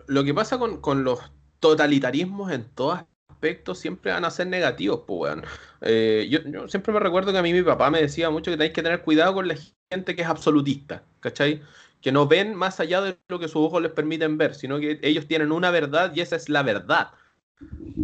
lo- 0.07 0.25
que 0.25 0.33
pasa 0.33 0.59
con, 0.59 0.81
con 0.81 1.05
los 1.05 1.21
totalitarismos 1.61 2.51
en 2.51 2.65
todos 2.75 3.01
aspectos 3.29 3.79
siempre 3.79 4.11
van 4.11 4.25
a 4.25 4.31
ser 4.31 4.47
negativos, 4.47 5.03
pues, 5.07 5.35
weón. 5.35 5.45
Eh, 5.83 6.27
yo, 6.31 6.39
yo 6.51 6.67
siempre 6.67 6.95
me 6.95 7.01
recuerdo 7.01 7.31
que 7.31 7.37
a 7.37 7.43
mí 7.43 7.53
mi 7.53 7.63
papá 7.63 7.91
me 7.91 8.01
decía 8.01 8.31
mucho 8.31 8.51
que 8.51 8.57
tenéis 8.57 8.73
que 8.73 8.83
tener 8.83 9.03
cuidado 9.03 9.35
con 9.35 9.49
la 9.49 9.57
gente 9.91 10.17
que 10.17 10.23
es 10.23 10.29
absolutista, 10.29 11.05
¿cachai? 11.21 11.61
Que 12.01 12.11
no 12.11 12.27
ven 12.27 12.55
más 12.55 12.81
allá 12.81 13.03
de 13.03 13.19
lo 13.29 13.39
que 13.39 13.49
sus 13.49 13.57
ojos 13.67 13.83
les 13.83 13.93
permiten 13.93 14.39
ver, 14.39 14.55
sino 14.55 14.81
que 14.81 14.99
ellos 15.03 15.27
tienen 15.27 15.53
una 15.53 15.71
verdad 15.71 16.13
y 16.15 16.23
esa 16.23 16.37
es 16.37 16.49
la 16.49 16.63
verdad, 16.63 17.11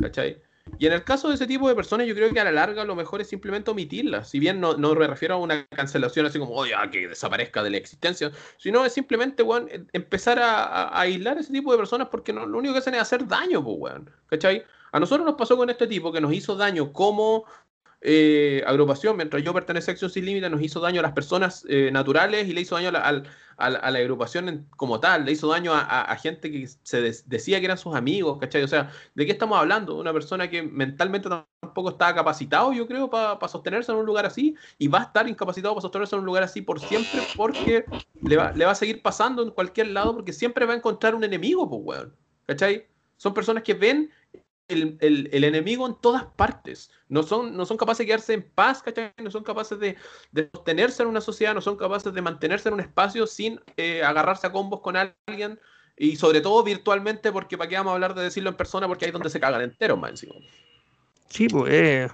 ¿cachai? 0.01 0.43
Y 0.79 0.87
en 0.87 0.93
el 0.93 1.05
caso 1.05 1.29
de 1.29 1.35
ese 1.35 1.47
tipo 1.47 1.69
de 1.69 1.75
personas, 1.75 2.07
yo 2.07 2.15
creo 2.15 2.33
que 2.33 2.41
a 2.41 2.45
la 2.45 2.53
larga 2.53 2.85
lo 2.85 2.95
mejor 2.97 3.21
es 3.21 3.29
simplemente 3.29 3.71
omitirlas. 3.71 4.29
Si 4.31 4.39
bien 4.39 4.61
no, 4.61 4.77
no 4.77 4.95
me 4.95 5.07
refiero 5.07 5.35
a 5.35 5.39
una 5.39 5.67
cancelación 5.67 6.27
así 6.27 6.39
como, 6.39 6.55
oye, 6.55 6.73
ah, 6.75 6.91
que 6.91 7.09
desaparezca 7.09 7.63
de 7.63 7.71
la 7.71 7.77
existencia, 7.77 8.31
sino 8.59 8.85
es 8.85 8.93
simplemente, 8.93 9.43
weón, 9.43 9.69
em- 9.71 9.87
empezar 9.93 10.39
a, 10.39 10.65
a- 10.65 10.89
a 10.89 11.01
aislar 11.03 11.39
ese 11.39 11.53
tipo 11.53 11.73
de 11.73 11.79
personas 11.79 12.09
porque 12.11 12.33
no, 12.33 12.47
lo 12.47 12.59
único 12.59 12.75
que 12.75 12.79
hacen 12.81 12.95
es 12.95 13.01
hacer 13.03 13.27
daño, 13.27 13.63
pues, 13.63 13.77
weón. 13.79 14.11
¿Cachai? 14.27 14.65
A 14.93 15.01
nosotros 15.01 15.25
nos 15.27 15.37
pasó 15.37 15.57
con 15.57 15.71
este 15.71 15.87
tipo 15.87 16.13
que 16.13 16.21
nos 16.21 16.33
hizo 16.33 16.55
daño 16.57 16.93
como 16.93 17.45
eh, 18.05 18.65
agrupación, 18.67 19.17
mientras 19.17 19.43
yo 19.45 19.55
pertenecía 19.55 19.93
a 19.93 19.95
Acción 19.95 20.11
Sin 20.11 20.25
Límite, 20.25 20.51
nos 20.51 20.61
hizo 20.61 20.81
daño 20.81 20.99
a 20.99 21.03
las 21.03 21.13
personas 21.13 21.65
eh, 21.69 21.91
naturales 21.93 22.49
y 22.49 22.53
le 22.53 22.61
hizo 22.61 22.75
daño 22.75 22.89
a 22.89 22.93
la, 22.93 23.25
a 23.57 23.71
la- 23.71 23.99
agrupación 23.99 24.67
como 24.77 24.99
tal, 24.99 25.25
le 25.25 25.33
hizo 25.33 25.47
daño 25.49 25.73
a, 25.73 26.17
gente 26.17 26.51
que 26.51 26.67
se 26.67 27.01
decía 27.27 27.61
que 27.61 27.67
eran 27.67 27.79
sus 27.79 27.95
amigos, 27.95 28.39
¿cachai? 28.41 28.63
O 28.65 28.69
sea, 28.69 28.91
¿de 29.15 29.25
qué 29.25 29.33
estamos 29.33 29.57
hablando? 29.57 29.97
Una 29.97 30.13
persona 30.13 30.51
que 30.51 30.63
mentalmente 30.65 31.29
tampoco 31.61 31.91
está 31.91 32.13
capacitado, 32.13 32.73
yo 32.73 32.89
creo, 32.89 33.09
para 33.09 33.49
sostenerse 33.49 33.93
en 33.93 33.99
un 33.99 34.07
lugar 34.07 34.27
así 34.27 34.57
y 34.79 34.89
va 34.89 34.99
a 34.99 35.03
estar 35.05 35.29
incapacitado 35.29 35.75
para 35.75 35.83
sostenerse 35.83 36.17
en 36.17 36.21
un 36.21 36.27
lugar 36.27 36.43
así 36.43 36.61
por 36.61 36.81
siempre 36.81 37.21
porque 37.37 37.85
le 38.21 38.37
va, 38.37 38.53
le 38.53 38.65
va 38.65 38.73
a 38.73 38.75
seguir 38.75 39.01
pasando 39.01 39.43
en 39.43 39.51
cualquier 39.51 39.89
lado 39.89 40.15
porque 40.15 40.33
siempre 40.33 40.67
va 40.67 40.75
a 40.75 40.77
encontrar 40.77 41.15
un 41.15 41.23
enemigo, 41.23 41.69
pues, 41.69 41.83
weón. 41.85 42.17
¿Cachai? 42.47 42.87
Son 43.17 43.33
personas 43.33 43.63
que 43.63 43.75
ven 43.75 44.11
el, 44.73 44.99
el- 45.01 45.45
enemigo 45.45 45.87
en 45.87 45.95
todas 46.01 46.25
partes. 46.37 46.91
No 47.09 47.23
son, 47.23 47.57
no 47.57 47.67
son 47.67 47.77
capaces 47.77 47.99
de 48.01 48.07
quedarse 48.07 48.35
en 48.35 48.43
paz, 48.51 48.83
¿cachai? 48.83 49.13
No 49.23 49.31
son 49.31 49.45
capaces 49.45 49.79
de, 49.79 49.97
de 50.33 50.51
sostenerse 50.53 51.03
en 51.03 51.09
una 51.09 51.21
sociedad, 51.21 51.55
no 51.55 51.61
son 51.61 51.77
capaces 51.77 52.13
de 52.13 52.23
mantenerse 52.23 52.69
en 52.69 52.75
un 52.75 52.81
espacio 52.81 53.27
sin 53.27 53.61
eh, 53.77 54.03
agarrarse 54.03 54.47
a 54.47 54.53
combos 54.53 54.81
con 54.81 54.97
alguien. 54.97 55.61
Y 55.97 56.17
sobre 56.17 56.41
todo 56.41 56.63
virtualmente, 56.65 57.31
porque 57.33 57.59
para 57.59 57.69
qué 57.69 57.77
vamos 57.77 57.91
a 57.93 57.95
hablar 57.95 58.15
de 58.15 58.23
decirlo 58.23 58.51
en 58.51 58.57
persona, 58.57 58.89
porque 58.89 59.05
ahí 59.05 59.11
es 59.11 59.13
donde 59.13 59.31
se 59.31 59.41
cagan 59.41 59.63
enteros, 59.63 59.99
más 59.99 60.11
encima. 60.11 60.35
Sí, 61.29 61.49
pues 61.49 61.73
eh, 61.73 62.09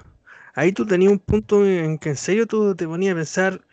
ahí 0.55 0.73
tú 0.73 0.87
tenías 0.87 1.13
un 1.13 1.19
punto 1.19 1.67
en 1.67 1.99
que 1.99 2.11
en 2.11 2.17
serio 2.17 2.47
tú 2.47 2.75
te 2.77 2.87
ponías 2.87 3.13
a 3.13 3.17
pensar, 3.17 3.67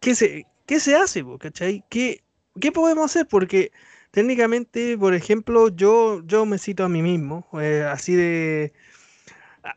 ¿qué 0.00 0.14
se, 0.14 0.46
qué 0.66 0.80
se 0.80 0.96
hace, 0.96 1.24
¿cachai? 1.40 1.84
¿Qué, 1.90 2.24
qué 2.60 2.72
podemos 2.72 3.06
hacer? 3.06 3.28
Porque 3.28 3.72
técnicamente, 4.10 4.96
por 4.98 5.14
ejemplo, 5.14 5.68
yo, 5.68 6.22
yo 6.26 6.46
me 6.46 6.58
cito 6.58 6.84
a 6.84 6.88
mí 6.88 7.02
mismo, 7.02 7.46
eh, 7.60 7.84
así 7.88 8.14
de 8.14 8.72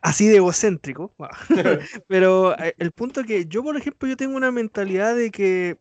así 0.02 0.28
de 0.28 0.36
egocéntrico, 0.36 1.14
pero 2.08 2.58
eh, 2.58 2.74
el 2.78 2.92
punto 2.92 3.20
es 3.20 3.26
que 3.26 3.46
yo, 3.46 3.62
por 3.62 3.76
ejemplo, 3.76 4.08
yo 4.08 4.16
tengo 4.16 4.36
una 4.36 4.50
mentalidad 4.52 5.14
de 5.16 5.30
que 5.30 5.78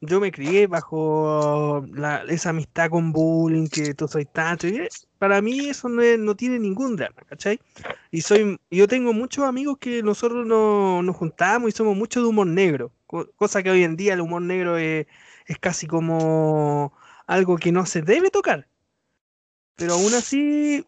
yo 0.00 0.20
me 0.20 0.32
crié 0.32 0.66
bajo 0.66 1.84
la- 1.92 2.24
esa 2.28 2.50
amistad 2.50 2.90
con 2.90 3.12
bullying, 3.12 3.68
que 3.68 3.94
tú 3.94 4.08
soy 4.08 4.26
tanto, 4.26 4.66
y 4.68 4.76
eh, 4.78 4.88
para 5.18 5.42
mí 5.42 5.68
eso 5.68 5.88
no, 5.88 6.02
es- 6.02 6.18
no 6.18 6.36
tiene 6.36 6.58
ningún 6.58 6.96
drama, 6.96 7.22
¿cachai? 7.28 7.60
Y 8.10 8.22
soy, 8.22 8.58
yo 8.70 8.88
tengo 8.88 9.12
muchos 9.12 9.44
amigos 9.44 9.78
que 9.78 10.02
nosotros 10.02 10.46
no- 10.46 11.02
nos 11.02 11.16
juntamos 11.16 11.68
y 11.70 11.72
somos 11.72 11.96
mucho 11.96 12.20
de 12.22 12.28
humor 12.28 12.46
negro, 12.46 12.92
co- 13.06 13.30
cosa 13.36 13.62
que 13.62 13.70
hoy 13.70 13.84
en 13.84 13.96
día 13.96 14.14
el 14.14 14.20
humor 14.22 14.42
negro 14.42 14.78
es, 14.78 15.06
es 15.46 15.58
casi 15.58 15.86
como 15.86 16.92
algo 17.30 17.56
que 17.58 17.70
no 17.70 17.86
se 17.86 18.02
debe 18.02 18.28
tocar. 18.30 18.66
Pero 19.76 19.94
aún 19.94 20.12
así, 20.14 20.84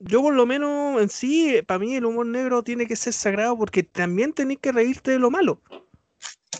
yo 0.00 0.22
por 0.22 0.34
lo 0.34 0.44
menos 0.44 1.00
en 1.00 1.08
sí, 1.08 1.62
para 1.66 1.78
mí 1.78 1.94
el 1.94 2.04
humor 2.04 2.26
negro 2.26 2.64
tiene 2.64 2.86
que 2.86 2.96
ser 2.96 3.12
sagrado 3.12 3.56
porque 3.56 3.84
también 3.84 4.32
tenéis 4.32 4.58
que 4.58 4.72
reírte 4.72 5.12
de 5.12 5.20
lo 5.20 5.30
malo. 5.30 5.60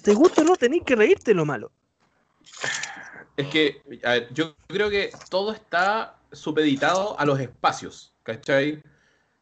Te 0.02 0.14
gusta 0.14 0.42
o 0.42 0.44
no, 0.44 0.54
tenéis 0.54 0.84
que 0.84 0.94
reírte 0.94 1.32
de 1.32 1.34
lo 1.34 1.44
malo. 1.44 1.72
Es 3.36 3.48
que, 3.48 3.82
a 4.04 4.12
ver, 4.12 4.28
yo 4.32 4.54
creo 4.68 4.88
que 4.88 5.10
todo 5.28 5.52
está 5.52 6.16
supeditado 6.30 7.18
a 7.18 7.26
los 7.26 7.40
espacios, 7.40 8.14
¿cachai? 8.22 8.80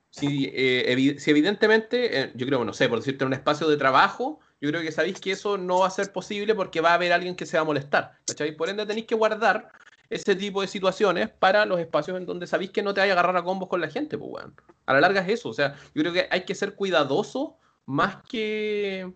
Si, 0.08 0.46
eh, 0.54 0.86
evi- 0.88 1.18
si 1.18 1.30
evidentemente, 1.30 2.18
eh, 2.18 2.32
yo 2.34 2.46
creo, 2.46 2.64
no 2.64 2.72
sé, 2.72 2.88
por 2.88 2.98
decirte, 2.98 3.24
en 3.24 3.28
un 3.28 3.34
espacio 3.34 3.68
de 3.68 3.76
trabajo, 3.76 4.40
yo 4.60 4.70
creo 4.70 4.80
que 4.80 4.92
sabéis 4.92 5.20
que 5.20 5.32
eso 5.32 5.58
no 5.58 5.80
va 5.80 5.88
a 5.88 5.90
ser 5.90 6.12
posible 6.12 6.54
porque 6.54 6.80
va 6.80 6.92
a 6.92 6.94
haber 6.94 7.12
alguien 7.12 7.34
que 7.36 7.44
se 7.46 7.56
va 7.58 7.62
a 7.62 7.66
molestar, 7.66 8.18
¿cachai? 8.26 8.56
Por 8.56 8.68
ende 8.68 8.86
tenéis 8.86 9.06
que 9.06 9.14
guardar 9.14 9.70
ese 10.12 10.36
tipo 10.36 10.60
de 10.60 10.68
situaciones 10.68 11.30
para 11.30 11.64
los 11.64 11.80
espacios 11.80 12.18
en 12.18 12.26
donde 12.26 12.46
sabéis 12.46 12.70
que 12.70 12.82
no 12.82 12.92
te 12.92 13.00
vaya 13.00 13.14
a 13.14 13.14
agarrar 13.14 13.36
a 13.36 13.44
combos 13.44 13.68
con 13.68 13.80
la 13.80 13.88
gente, 13.88 14.18
pues, 14.18 14.30
weón. 14.30 14.54
A 14.84 14.92
la 14.92 15.00
larga 15.00 15.22
es 15.22 15.28
eso, 15.28 15.48
o 15.48 15.54
sea, 15.54 15.74
yo 15.94 16.02
creo 16.02 16.12
que 16.12 16.28
hay 16.30 16.44
que 16.44 16.54
ser 16.54 16.74
cuidadoso 16.74 17.56
más 17.86 18.16
que, 18.28 19.10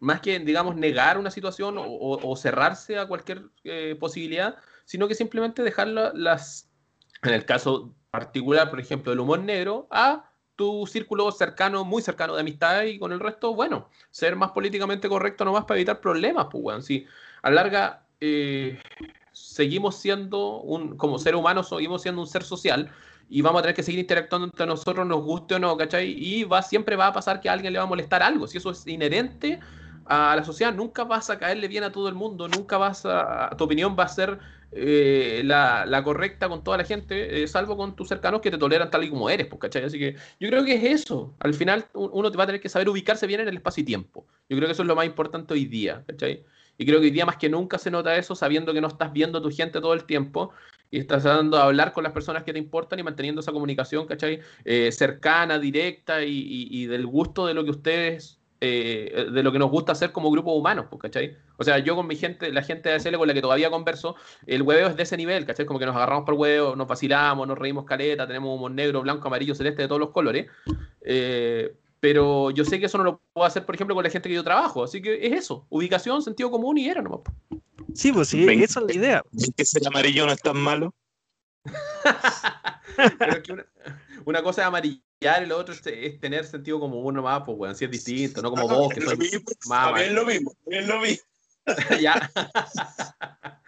más 0.00 0.20
que 0.20 0.40
digamos, 0.40 0.74
negar 0.74 1.18
una 1.18 1.30
situación 1.30 1.76
o, 1.78 2.36
cerrarse 2.36 2.98
a 2.98 3.06
cualquier 3.06 3.44
eh, 3.64 3.96
posibilidad, 3.98 4.56
sino 4.84 5.06
que 5.06 5.14
simplemente 5.14 5.62
dejar 5.62 5.86
la- 5.88 6.12
las, 6.14 6.68
en 7.22 7.32
el 7.32 7.44
caso 7.44 7.94
particular, 8.10 8.70
por 8.70 8.80
ejemplo, 8.80 9.10
del 9.12 9.20
humor 9.20 9.38
negro, 9.40 9.86
a 9.90 10.32
tu 10.56 10.86
círculo 10.86 11.30
cercano, 11.30 11.84
muy 11.84 12.02
cercano 12.02 12.34
de 12.34 12.40
amistad 12.40 12.82
y 12.82 12.98
con 12.98 13.12
el 13.12 13.20
resto, 13.20 13.54
bueno, 13.54 13.88
ser 14.10 14.34
más 14.34 14.50
políticamente 14.50 15.08
correcto 15.08 15.44
nomás 15.44 15.64
para 15.64 15.78
evitar 15.78 16.00
problemas, 16.00 16.48
pues, 16.50 16.64
weón. 16.64 16.82
Si 16.82 17.06
a 17.42 17.50
la 17.50 17.54
larga 17.54 18.06
eh, 18.20 18.78
seguimos 19.32 19.96
siendo 19.96 20.60
un, 20.60 20.96
como 20.96 21.18
ser 21.18 21.34
humano, 21.34 21.62
seguimos 21.62 22.02
siendo 22.02 22.20
un 22.20 22.26
ser 22.26 22.42
social 22.42 22.90
y 23.28 23.42
vamos 23.42 23.60
a 23.60 23.62
tener 23.62 23.76
que 23.76 23.84
seguir 23.84 24.00
interactuando 24.00 24.46
entre 24.46 24.66
nosotros, 24.66 25.06
nos 25.06 25.22
guste 25.22 25.54
o 25.54 25.58
no, 25.58 25.76
¿cachai? 25.76 26.10
Y 26.18 26.44
va, 26.44 26.62
siempre 26.62 26.96
va 26.96 27.06
a 27.06 27.12
pasar 27.12 27.40
que 27.40 27.48
a 27.48 27.52
alguien 27.52 27.72
le 27.72 27.78
va 27.78 27.84
a 27.84 27.88
molestar 27.88 28.22
algo. 28.22 28.48
Si 28.48 28.58
eso 28.58 28.70
es 28.70 28.84
inherente 28.88 29.60
a 30.06 30.34
la 30.34 30.44
sociedad, 30.44 30.74
nunca 30.74 31.04
vas 31.04 31.30
a 31.30 31.38
caerle 31.38 31.68
bien 31.68 31.84
a 31.84 31.92
todo 31.92 32.08
el 32.08 32.16
mundo, 32.16 32.48
nunca 32.48 32.76
vas 32.76 33.06
a, 33.06 33.54
tu 33.56 33.64
opinión 33.64 33.94
va 33.96 34.04
a 34.04 34.08
ser 34.08 34.40
eh, 34.72 35.42
la, 35.44 36.02
correcta 36.02 36.48
con 36.48 36.64
toda 36.64 36.78
la 36.78 36.84
gente, 36.84 37.42
eh, 37.42 37.46
salvo 37.46 37.76
con 37.76 37.94
tus 37.94 38.08
cercanos 38.08 38.40
que 38.40 38.50
te 38.50 38.58
toleran 38.58 38.90
tal 38.90 39.04
y 39.04 39.10
como 39.10 39.30
eres, 39.30 39.46
pues, 39.46 39.60
¿cachai? 39.60 39.84
Así 39.84 39.98
que 40.00 40.16
yo 40.40 40.48
creo 40.48 40.64
que 40.64 40.74
es 40.74 41.02
eso. 41.02 41.32
Al 41.38 41.54
final 41.54 41.86
uno 41.94 42.32
te 42.32 42.36
va 42.36 42.42
a 42.42 42.46
tener 42.46 42.60
que 42.60 42.68
saber 42.68 42.88
ubicarse 42.88 43.28
bien 43.28 43.40
en 43.40 43.48
el 43.48 43.56
espacio 43.56 43.82
y 43.82 43.84
tiempo. 43.84 44.26
Yo 44.48 44.56
creo 44.56 44.66
que 44.66 44.72
eso 44.72 44.82
es 44.82 44.88
lo 44.88 44.96
más 44.96 45.06
importante 45.06 45.54
hoy 45.54 45.66
día. 45.66 46.04
Y 46.80 46.86
creo 46.86 46.98
que 46.98 47.08
hoy 47.08 47.10
día 47.10 47.26
más 47.26 47.36
que 47.36 47.50
nunca 47.50 47.76
se 47.76 47.90
nota 47.90 48.16
eso 48.16 48.34
sabiendo 48.34 48.72
que 48.72 48.80
no 48.80 48.88
estás 48.88 49.12
viendo 49.12 49.36
a 49.36 49.42
tu 49.42 49.50
gente 49.50 49.82
todo 49.82 49.92
el 49.92 50.04
tiempo 50.04 50.50
y 50.90 50.98
estás 50.98 51.24
tratando 51.24 51.58
de 51.58 51.62
hablar 51.62 51.92
con 51.92 52.04
las 52.04 52.12
personas 52.14 52.42
que 52.42 52.54
te 52.54 52.58
importan 52.58 52.98
y 52.98 53.02
manteniendo 53.02 53.42
esa 53.42 53.52
comunicación, 53.52 54.06
¿cachai? 54.06 54.40
Eh, 54.64 54.90
cercana, 54.90 55.58
directa 55.58 56.24
y, 56.24 56.86
del 56.86 57.06
gusto 57.06 57.46
de 57.46 57.52
lo 57.52 57.64
que 57.64 57.70
ustedes, 57.70 58.38
eh, 58.62 59.26
de 59.30 59.42
lo 59.42 59.52
que 59.52 59.58
nos 59.58 59.70
gusta 59.70 59.92
hacer 59.92 60.10
como 60.10 60.30
grupo 60.30 60.54
humanos, 60.54 60.86
pues, 60.88 61.02
¿cachai? 61.02 61.36
O 61.58 61.64
sea, 61.64 61.80
yo 61.80 61.94
con 61.96 62.06
mi 62.06 62.16
gente, 62.16 62.50
la 62.50 62.62
gente 62.62 62.88
de 62.88 62.94
ASL 62.94 63.18
con 63.18 63.28
la 63.28 63.34
que 63.34 63.42
todavía 63.42 63.68
converso, 63.68 64.16
el 64.46 64.62
hueveo 64.62 64.88
es 64.88 64.96
de 64.96 65.02
ese 65.02 65.18
nivel, 65.18 65.44
¿cachai? 65.44 65.66
Como 65.66 65.78
que 65.78 65.84
nos 65.84 65.96
agarramos 65.96 66.24
por 66.24 66.32
huevo, 66.32 66.76
nos 66.76 66.88
vacilamos, 66.88 67.46
nos 67.46 67.58
reímos 67.58 67.84
caleta, 67.84 68.26
tenemos 68.26 68.56
humor 68.56 68.70
negro, 68.70 69.02
blanco, 69.02 69.28
amarillo, 69.28 69.54
celeste, 69.54 69.82
de 69.82 69.88
todos 69.88 70.00
los 70.00 70.12
colores. 70.12 70.46
Eh, 71.02 71.74
pero 72.00 72.50
yo 72.50 72.64
sé 72.64 72.80
que 72.80 72.86
eso 72.86 72.98
no 72.98 73.04
lo 73.04 73.22
puedo 73.32 73.46
hacer, 73.46 73.64
por 73.66 73.74
ejemplo, 73.74 73.94
con 73.94 74.02
la 74.04 74.10
gente 74.10 74.28
que 74.28 74.34
yo 74.34 74.42
trabajo. 74.44 74.82
Así 74.84 75.00
que 75.02 75.26
es 75.26 75.32
eso, 75.32 75.66
ubicación, 75.68 76.22
sentido 76.22 76.50
común 76.50 76.78
y 76.78 76.88
era 76.88 77.02
nomás. 77.02 77.20
Sí, 77.94 78.12
pues 78.12 78.28
sí, 78.28 78.44
Ven- 78.44 78.62
esa 78.62 78.80
es 78.80 78.86
la 78.86 78.92
idea. 78.94 79.22
¿Ven 79.32 79.52
que 79.52 79.64
ser 79.64 79.86
amarillo 79.86 80.26
no 80.26 80.32
es 80.32 80.40
tan 80.40 80.56
malo? 80.56 80.94
Pero 83.18 83.32
es 83.32 83.40
que 83.40 83.52
una, 83.52 83.66
una 84.24 84.42
cosa 84.42 84.62
es 84.62 84.66
amarillar 84.68 85.42
y 85.42 85.46
lo 85.46 85.58
otro 85.58 85.74
es, 85.74 85.86
es 85.86 86.18
tener 86.20 86.44
sentido 86.44 86.80
común 86.80 87.14
nomás, 87.14 87.42
pues, 87.44 87.56
weón, 87.58 87.74
si 87.76 87.84
es 87.84 87.90
distinto, 87.90 88.40
no 88.42 88.50
como 88.50 88.66
vos, 88.68 88.88
que 88.92 89.00
es 89.00 89.04
lo 89.04 89.10
son 89.10 89.18
mismo, 89.18 89.40
más 89.68 89.86
también 89.86 90.08
es 90.08 90.12
lo 90.14 90.24
mismo, 90.26 90.54
es 90.66 90.86
lo 90.86 91.00
mismo. 91.00 91.24
ya. 92.00 92.30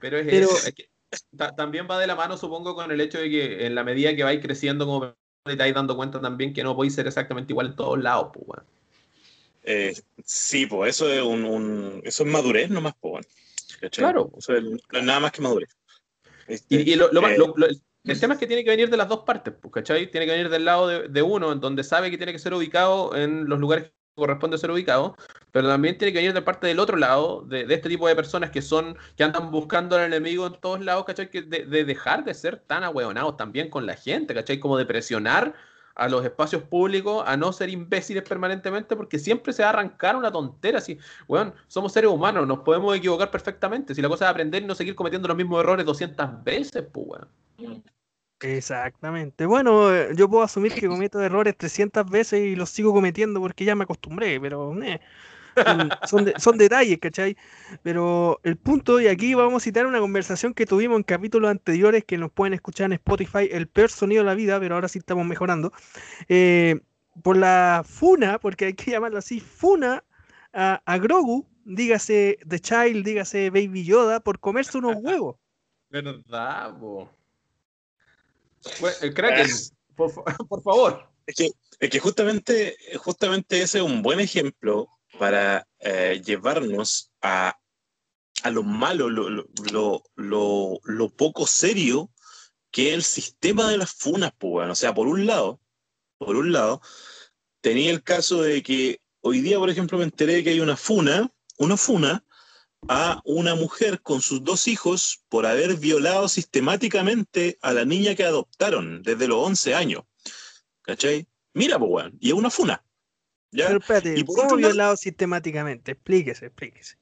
Pero 0.00 0.18
es 0.18 0.26
Pero- 0.26 0.46
eso. 0.50 0.68
es 0.68 0.74
que 0.74 0.90
ta- 1.36 1.54
también 1.54 1.86
va 1.90 1.98
de 1.98 2.06
la 2.06 2.14
mano, 2.16 2.36
supongo, 2.36 2.74
con 2.74 2.90
el 2.90 3.00
hecho 3.00 3.18
de 3.18 3.30
que 3.30 3.66
en 3.66 3.74
la 3.74 3.84
medida 3.84 4.14
que 4.14 4.24
vais 4.24 4.40
creciendo 4.40 4.86
como 4.86 5.14
persona, 5.42 5.56
te 5.56 5.62
vais 5.64 5.74
dando 5.74 5.96
cuenta 5.96 6.20
también 6.20 6.52
que 6.52 6.62
no 6.62 6.74
podéis 6.76 6.94
ser 6.94 7.06
exactamente 7.06 7.52
igual 7.52 7.68
en 7.68 7.76
todos 7.76 7.98
lados, 7.98 8.30
pues. 8.32 8.62
Eh, 9.62 9.94
sí, 10.24 10.66
pues 10.66 10.96
eso 10.96 11.10
es 11.10 11.22
un, 11.22 11.44
un- 11.44 12.00
eso 12.04 12.24
es 12.24 12.28
madurez 12.30 12.70
nomás, 12.70 12.94
pues. 13.00 13.12
bueno. 13.12 13.26
Claro. 13.92 14.30
Eso 14.36 14.54
es, 14.54 14.62
no 14.62 14.76
es 14.92 15.04
nada 15.04 15.20
más 15.20 15.32
que 15.32 15.42
madurez. 15.42 15.70
Este, 16.46 16.74
Y, 16.76 16.92
y 16.92 16.96
lo- 16.96 17.10
lo 17.12 17.26
eh, 17.26 17.38
lo- 17.38 17.54
lo- 17.56 17.66
el 17.66 18.18
tema 18.18 18.34
es 18.34 18.40
que 18.40 18.46
tiene 18.46 18.64
que 18.64 18.70
venir 18.70 18.88
de 18.90 18.96
las 18.96 19.08
dos 19.08 19.20
partes, 19.20 19.54
pues, 19.60 19.72
¿cachai? 19.72 20.10
Tiene 20.10 20.26
que 20.26 20.32
venir 20.32 20.48
del 20.48 20.64
lado 20.64 20.88
de, 20.88 21.08
de 21.08 21.22
uno, 21.22 21.52
en 21.52 21.60
donde 21.60 21.84
sabe 21.84 22.10
que 22.10 22.16
tiene 22.16 22.32
que 22.32 22.38
ser 22.38 22.54
ubicado 22.54 23.14
en 23.14 23.46
los 23.48 23.58
lugares 23.58 23.84
que 23.86 23.92
corresponde 24.16 24.56
ser 24.58 24.70
ubicado, 24.70 25.16
pero 25.52 25.68
también 25.68 25.98
tiene 25.98 26.12
que 26.12 26.18
venir 26.18 26.32
de 26.32 26.42
parte 26.42 26.66
del 26.66 26.80
otro 26.80 26.96
lado, 26.96 27.42
de, 27.42 27.66
de 27.66 27.74
este 27.74 27.88
tipo 27.88 28.06
de 28.08 28.16
personas 28.16 28.50
que 28.50 28.62
son, 28.62 28.96
que 29.16 29.24
andan 29.24 29.50
buscando 29.50 29.96
al 29.96 30.02
enemigo 30.02 30.46
en 30.46 30.54
todos 30.60 30.80
lados, 30.80 31.04
¿cachai? 31.04 31.30
Que 31.30 31.42
de, 31.42 31.66
de 31.66 31.84
dejar 31.84 32.24
de 32.24 32.34
ser 32.34 32.58
tan 32.58 32.84
ahueonados 32.84 33.36
también 33.36 33.70
con 33.70 33.86
la 33.86 33.94
gente, 33.94 34.34
¿cachai? 34.34 34.60
Como 34.60 34.76
de 34.76 34.86
presionar 34.86 35.54
a 35.94 36.08
los 36.08 36.24
espacios 36.24 36.62
públicos 36.62 37.22
a 37.26 37.36
no 37.36 37.52
ser 37.52 37.68
imbéciles 37.68 38.22
permanentemente, 38.22 38.96
porque 38.96 39.18
siempre 39.18 39.52
se 39.52 39.62
va 39.62 39.68
a 39.68 39.72
arrancar 39.72 40.16
una 40.16 40.32
tontera 40.32 40.78
así. 40.78 40.98
Weón, 41.28 41.54
somos 41.66 41.92
seres 41.92 42.10
humanos, 42.10 42.46
nos 42.46 42.60
podemos 42.60 42.96
equivocar 42.96 43.30
perfectamente. 43.30 43.94
Si 43.94 44.00
la 44.00 44.08
cosa 44.08 44.24
es 44.24 44.30
aprender 44.30 44.62
y 44.62 44.66
no 44.66 44.74
seguir 44.74 44.94
cometiendo 44.94 45.28
los 45.28 45.36
mismos 45.36 45.60
errores 45.60 45.84
200 45.84 46.42
veces, 46.42 46.84
pues, 46.90 47.06
weón. 47.06 47.84
Exactamente. 48.40 49.44
Bueno, 49.44 49.94
eh, 49.94 50.12
yo 50.16 50.28
puedo 50.28 50.42
asumir 50.42 50.72
que 50.72 50.88
cometo 50.88 51.20
errores 51.20 51.54
300 51.58 52.08
veces 52.10 52.40
y 52.40 52.56
los 52.56 52.70
sigo 52.70 52.94
cometiendo 52.94 53.38
porque 53.38 53.66
ya 53.66 53.74
me 53.74 53.84
acostumbré, 53.84 54.40
pero 54.40 54.82
eh, 54.82 55.00
son, 55.56 55.90
son 56.06 56.24
de- 56.24 56.34
son 56.38 56.58
detalles, 56.58 56.98
¿cachai? 56.98 57.36
Pero 57.82 58.40
el 58.44 58.56
punto, 58.56 59.00
y 59.00 59.06
aquí 59.08 59.34
vamos 59.34 59.62
a 59.62 59.64
citar 59.64 59.86
una 59.86 59.98
conversación 60.00 60.54
que 60.54 60.66
tuvimos 60.66 60.96
en 60.96 61.02
capítulos 61.02 61.50
anteriores 61.50 62.04
que 62.04 62.18
nos 62.18 62.30
pueden 62.30 62.54
escuchar 62.54 62.86
en 62.86 62.92
Spotify, 62.94 63.48
el 63.50 63.66
peor 63.68 63.90
sonido 63.90 64.22
de 64.22 64.26
la 64.26 64.34
vida, 64.34 64.58
pero 64.60 64.74
ahora 64.74 64.88
sí 64.88 64.98
estamos 64.98 65.26
mejorando. 65.26 65.72
eh, 66.28 66.80
por 67.22 67.36
la 67.36 67.82
funa, 67.84 68.38
porque 68.38 68.66
hay 68.66 68.74
que 68.74 68.92
llamarlo 68.92 69.18
así, 69.18 69.40
funa 69.40 70.04
a, 70.52 70.80
a 70.86 70.98
Grogu, 70.98 71.44
dígase 71.64 72.38
The 72.48 72.60
Child, 72.60 73.04
dígase 73.04 73.50
Baby 73.50 73.84
Yoda, 73.84 74.20
por 74.20 74.38
comerse 74.38 74.78
unos 74.78 74.94
huevos. 75.02 75.36
¿Verdad, 75.90 76.78
po? 76.78 77.10
Bueno, 78.80 78.96
el 79.02 79.12
Kraken, 79.14 79.46
por, 79.96 80.10
fa- 80.10 80.22
por 80.48 80.62
favor. 80.62 81.08
Es 81.26 81.34
que, 81.34 81.50
es 81.80 81.90
que 81.90 81.98
justamente, 81.98 82.76
justamente 82.98 83.60
ese 83.60 83.78
es 83.78 83.84
un 83.84 84.02
buen 84.02 84.20
ejemplo 84.20 84.88
para 85.20 85.68
eh, 85.80 86.22
llevarnos 86.24 87.12
a, 87.20 87.54
a 88.42 88.50
lo 88.50 88.62
malo, 88.62 89.10
lo, 89.10 89.28
lo, 89.28 90.02
lo, 90.16 90.80
lo- 90.82 91.10
poco 91.10 91.46
serio 91.46 92.10
que 92.70 92.94
el 92.94 93.02
sistema 93.02 93.70
de 93.70 93.76
las 93.76 93.92
funas, 93.92 94.32
pues. 94.38 94.70
O 94.70 94.74
sea, 94.74 94.94
por 94.94 95.06
un 95.08 95.26
lado, 95.26 95.60
por 96.16 96.36
un 96.36 96.52
lado, 96.52 96.80
tenía 97.60 97.90
el 97.90 98.02
caso 98.02 98.40
de 98.40 98.62
que 98.62 99.02
hoy 99.20 99.42
día, 99.42 99.58
por 99.58 99.68
ejemplo, 99.68 99.98
me 99.98 100.04
enteré 100.04 100.42
que 100.42 100.50
hay 100.50 100.60
una 100.60 100.78
funa, 100.78 101.30
una 101.58 101.76
funa 101.76 102.24
a 102.88 103.20
una 103.26 103.54
mujer 103.54 104.00
con 104.00 104.22
sus 104.22 104.42
dos 104.42 104.68
hijos 104.68 105.20
por 105.28 105.44
haber 105.44 105.76
violado 105.76 106.28
sistemáticamente 106.30 107.58
a 107.60 107.74
la 107.74 107.84
niña 107.84 108.14
que 108.14 108.24
adoptaron 108.24 109.02
desde 109.02 109.28
los 109.28 109.46
11 109.46 109.74
años. 109.74 110.04
¿Cachai? 110.80 111.28
Mira, 111.52 111.78
pues, 111.78 112.06
y 112.20 112.28
es 112.28 112.34
una 112.34 112.48
funa. 112.48 112.82
¿Ya? 113.52 113.66
Pero 113.66 113.78
espérate, 113.78 114.18
Y 114.18 114.24
por 114.24 114.36
¿cómo 114.36 114.46
otro 114.48 114.56
lado- 114.58 114.68
violado 114.68 114.96
sistemáticamente? 114.96 115.92
Explíquese, 115.92 116.46
explíquese. 116.46 116.96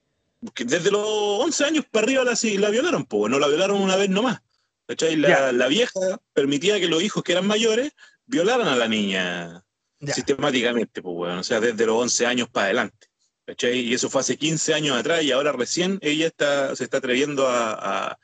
Que 0.54 0.64
desde 0.64 0.90
los 0.90 1.04
11 1.06 1.64
años 1.64 1.84
para 1.90 2.04
arriba 2.04 2.24
la, 2.24 2.38
la 2.60 2.70
violaron, 2.70 3.04
pues, 3.06 3.30
no 3.30 3.38
la 3.38 3.48
violaron 3.48 3.80
una 3.80 3.96
vez 3.96 4.08
nomás. 4.08 4.40
¿Cachai? 4.86 5.16
La, 5.16 5.52
la 5.52 5.66
vieja 5.68 6.00
permitía 6.32 6.78
que 6.80 6.86
los 6.88 7.02
hijos 7.02 7.22
que 7.22 7.32
eran 7.32 7.46
mayores 7.46 7.92
violaran 8.26 8.68
a 8.68 8.76
la 8.76 8.88
niña 8.88 9.64
Ya. 10.00 10.14
sistemáticamente, 10.14 11.02
pues, 11.02 11.14
weón. 11.16 11.38
O 11.38 11.44
sea, 11.44 11.60
desde 11.60 11.84
los 11.86 11.96
11 12.00 12.24
años 12.26 12.48
para 12.48 12.66
adelante. 12.66 13.08
¿Cachai? 13.44 13.80
Y 13.80 13.94
eso 13.94 14.08
fue 14.10 14.20
hace 14.20 14.36
15 14.36 14.74
años 14.74 14.96
atrás 14.96 15.22
y 15.22 15.32
ahora 15.32 15.52
recién 15.52 15.98
ella 16.02 16.26
está, 16.26 16.76
se 16.76 16.84
está 16.84 16.98
atreviendo 16.98 17.48
a, 17.48 17.72
a, 18.12 18.18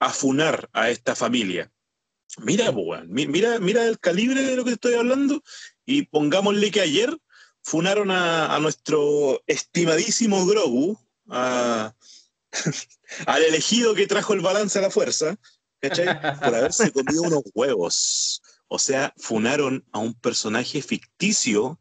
a 0.00 0.10
funar 0.10 0.68
a 0.72 0.90
esta 0.90 1.14
familia. 1.16 1.70
Mira, 2.42 2.70
pues, 2.72 3.02
mira, 3.06 3.58
mira 3.60 3.86
el 3.86 3.98
calibre 3.98 4.42
de 4.42 4.56
lo 4.56 4.64
que 4.64 4.72
estoy 4.72 4.94
hablando 4.94 5.42
y 5.86 6.02
pongámosle 6.02 6.70
que 6.70 6.80
ayer 6.82 7.16
funaron 7.66 8.12
a, 8.12 8.54
a 8.54 8.60
nuestro 8.60 9.42
estimadísimo 9.48 10.46
Grogu, 10.46 10.96
a- 11.28 11.92
al 13.26 13.42
elegido 13.42 13.92
que 13.92 14.06
trajo 14.06 14.34
el 14.34 14.40
balance 14.40 14.78
a 14.78 14.82
la 14.82 14.90
fuerza, 14.90 15.36
¿cachai? 15.80 16.06
Por 16.38 16.54
haberse 16.54 16.92
comido 16.92 17.22
unos 17.22 17.42
huevos. 17.54 18.40
O 18.68 18.78
sea, 18.78 19.12
funaron 19.16 19.84
a 19.90 19.98
un 19.98 20.14
personaje 20.14 20.80
ficticio, 20.80 21.80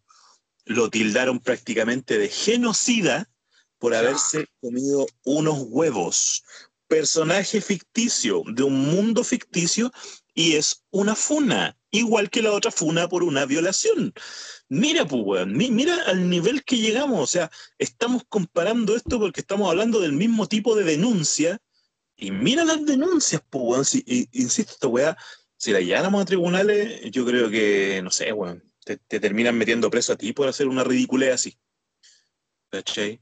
lo 0.65 0.89
tildaron 0.89 1.39
prácticamente 1.39 2.17
de 2.17 2.29
genocida 2.29 3.29
por 3.77 3.93
haberse 3.93 4.47
comido 4.61 5.05
unos 5.23 5.65
huevos. 5.67 6.43
Personaje 6.87 7.61
ficticio 7.61 8.41
de 8.47 8.63
un 8.63 8.87
mundo 8.89 9.23
ficticio 9.23 9.91
y 10.33 10.55
es 10.55 10.83
una 10.89 11.15
funa, 11.15 11.77
igual 11.91 12.31
que 12.31 12.41
la 12.41 12.53
otra 12.53 12.71
funa 12.71 13.07
por 13.07 13.21
una 13.21 13.45
violación. 13.45 14.13
Mira, 14.69 15.05
pues, 15.05 15.21
weón, 15.23 15.53
mi- 15.55 15.69
mira 15.71 15.95
al 16.07 16.29
nivel 16.29 16.63
que 16.63 16.77
llegamos. 16.77 17.19
O 17.21 17.27
sea, 17.27 17.51
estamos 17.77 18.23
comparando 18.27 18.95
esto 18.95 19.19
porque 19.19 19.41
estamos 19.41 19.69
hablando 19.69 19.99
del 19.99 20.13
mismo 20.13 20.47
tipo 20.47 20.75
de 20.75 20.83
denuncia. 20.83 21.59
Y 22.15 22.31
mira 22.31 22.63
las 22.65 22.85
denuncias, 22.85 23.41
pues, 23.49 23.63
weón. 23.65 23.85
I- 24.05 24.27
insisto, 24.33 24.73
esta 24.73 24.87
weá, 24.87 25.17
si 25.57 25.71
la 25.71 25.81
lleváramos 25.81 26.21
a 26.21 26.25
tribunales, 26.25 27.01
yo 27.11 27.25
creo 27.25 27.49
que, 27.49 28.01
no 28.03 28.09
sé, 28.11 28.31
weón, 28.33 28.63
te, 28.83 28.97
te 28.97 29.19
terminan 29.19 29.57
metiendo 29.57 29.89
preso 29.91 30.13
a 30.13 30.17
ti 30.17 30.33
por 30.33 30.47
hacer 30.47 30.67
una 30.67 30.83
ridiculez 30.83 31.33
así. 31.33 31.57
¿Cachai? 32.69 33.21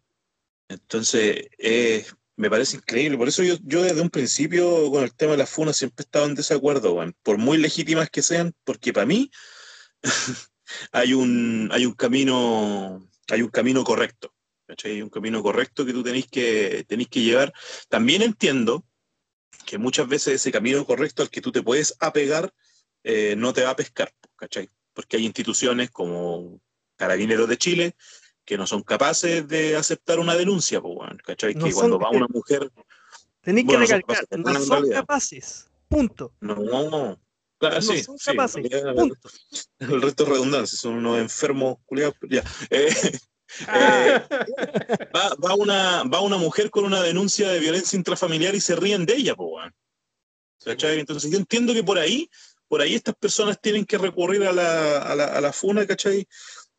Entonces, 0.70 1.48
eh, 1.60 2.06
me 2.38 2.50
parece 2.50 2.78
increíble. 2.78 3.18
Por 3.18 3.28
eso 3.28 3.44
yo, 3.44 3.56
yo 3.64 3.84
desde 3.84 4.02
un 4.02 4.10
principio 4.10 4.90
con 4.92 5.04
el 5.04 5.14
tema 5.16 5.34
de 5.34 5.40
las 5.40 5.50
funas 5.50 5.78
siempre 5.78 6.04
he 6.04 6.06
estado 6.06 6.26
en 6.26 6.36
desacuerdo, 6.36 6.94
weón. 6.94 7.16
Por 7.24 7.38
muy 7.38 7.58
legítimas 7.58 8.10
que 8.10 8.22
sean, 8.22 8.54
porque 8.64 8.94
para 8.94 9.06
mí 9.06 9.30
hay 10.92 11.14
un, 11.14 11.70
hay 11.72 11.86
un 11.86 11.94
camino, 11.94 13.08
hay 13.30 13.42
un 13.42 13.50
camino 13.50 13.84
correcto. 13.84 14.34
¿cachai? 14.66 14.92
Hay 14.94 15.02
un 15.02 15.10
camino 15.10 15.42
correcto 15.44 15.86
que 15.86 15.94
tú 15.94 16.04
tenéis 16.04 16.28
que, 16.28 16.86
tenéis 16.88 17.10
que 17.10 17.22
llevar. 17.22 17.54
También 17.90 18.22
entiendo 18.22 18.86
que 19.66 19.78
muchas 19.78 20.08
veces 20.08 20.36
ese 20.36 20.52
camino 20.52 20.86
correcto 20.86 21.22
al 21.22 21.30
que 21.30 21.42
tú 21.42 21.52
te 21.52 21.64
puedes 21.64 21.96
apegar 22.00 22.54
eh, 23.04 23.36
no 23.38 23.54
te 23.54 23.64
va 23.64 23.72
a 23.72 23.76
pescar, 23.76 24.12
¿cachai? 24.36 24.70
Porque 24.94 25.18
hay 25.18 25.26
instituciones 25.26 25.92
como 25.92 26.62
Carabineros 26.96 27.50
de 27.50 27.58
Chile 27.58 27.96
que 28.46 28.58
no 28.58 28.68
son 28.68 28.84
capaces 28.84 29.48
de 29.48 29.76
aceptar 29.76 30.20
una 30.20 30.36
denuncia, 30.36 30.82
¿cachai? 31.26 31.54
No 31.56 31.66
que 31.66 31.74
cuando 31.74 32.00
va 32.00 32.10
una 32.10 32.28
mujer, 32.28 32.72
Tenéis 33.42 33.66
Bueno, 33.66 33.82
que 33.82 33.88
son 33.88 33.98
recalcar, 34.00 34.28
capaces, 34.28 34.60
no 34.60 34.66
son 34.66 34.90
capaces. 34.90 35.72
Punto. 35.90 36.34
no, 36.40 36.56
no, 36.56 37.20
claro, 37.70 37.86
No 37.86 37.94
sí, 37.94 38.04
son 38.04 38.18
capaces, 38.18 38.62
punto. 38.96 39.30
el 39.80 40.02
resto 40.02 40.24
es 40.24 40.30
redundancia, 40.30 40.78
son 40.78 40.94
unos 40.96 41.20
enfermos 41.20 41.78
culiados, 41.86 42.16
ya. 42.30 42.44
Eh, 42.70 42.94
Ah. 43.68 44.26
eh, 44.32 45.10
va, 45.16 45.36
va 45.36 45.54
una, 45.56 46.04
va 46.06 46.22
una 46.22 46.38
mujer 46.38 46.72
con 46.72 46.86
una 46.86 47.04
denuncia 47.04 47.50
de 47.50 47.60
violencia 47.60 47.96
intrafamiliar 47.96 48.56
y 48.56 48.60
se 48.60 48.76
ríen 48.76 49.06
de 49.06 49.16
ella. 49.16 49.36
Entonces 50.66 51.30
yo 51.32 51.38
entiendo 51.38 51.74
que 51.74 51.84
por 51.84 52.00
ahí, 52.00 52.30
por 52.68 52.82
ahí 52.82 52.96
estas 52.96 53.16
personas 53.16 53.60
tienen 53.62 53.86
que 53.86 53.98
recurrir 53.98 54.44
a 54.44 54.52
la, 54.54 54.98
a 55.04 55.16
la, 55.16 55.26
a 55.26 55.42
la 55.42 55.54
funa, 55.54 55.86
¿cachai? 55.86 56.28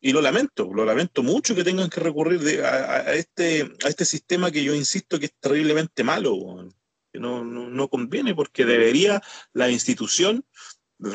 Y 0.01 0.11
lo 0.11 0.21
lamento, 0.21 0.69
lo 0.73 0.83
lamento 0.85 1.23
mucho 1.23 1.55
que 1.55 1.63
tengan 1.63 1.89
que 1.89 2.01
recurrir 2.01 2.39
de- 2.41 2.65
a, 2.65 2.97
a 2.97 3.13
este, 3.13 3.61
a 3.83 3.87
este 3.87 4.03
sistema 4.03 4.51
que 4.51 4.63
yo 4.63 4.73
insisto 4.75 5.17
que 5.19 5.27
es 5.27 5.33
terriblemente 5.39 6.03
malo, 6.03 6.67
que 7.11 7.19
no, 7.19 7.43
no, 7.45 7.69
no 7.69 7.87
conviene 7.87 8.35
porque 8.35 8.65
debería 8.65 9.21
la 9.53 9.69
institución, 9.69 10.43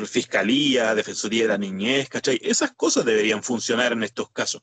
Fiscalía, 0.07 0.95
Defensoría 0.95 1.43
de 1.43 1.47
la 1.49 1.57
Niñez, 1.57 2.09
¿cachai? 2.09 2.39
Esas 2.43 2.73
cosas 2.73 3.05
deberían 3.05 3.43
funcionar 3.43 3.93
en 3.93 4.03
estos 4.03 4.31
casos. 4.31 4.61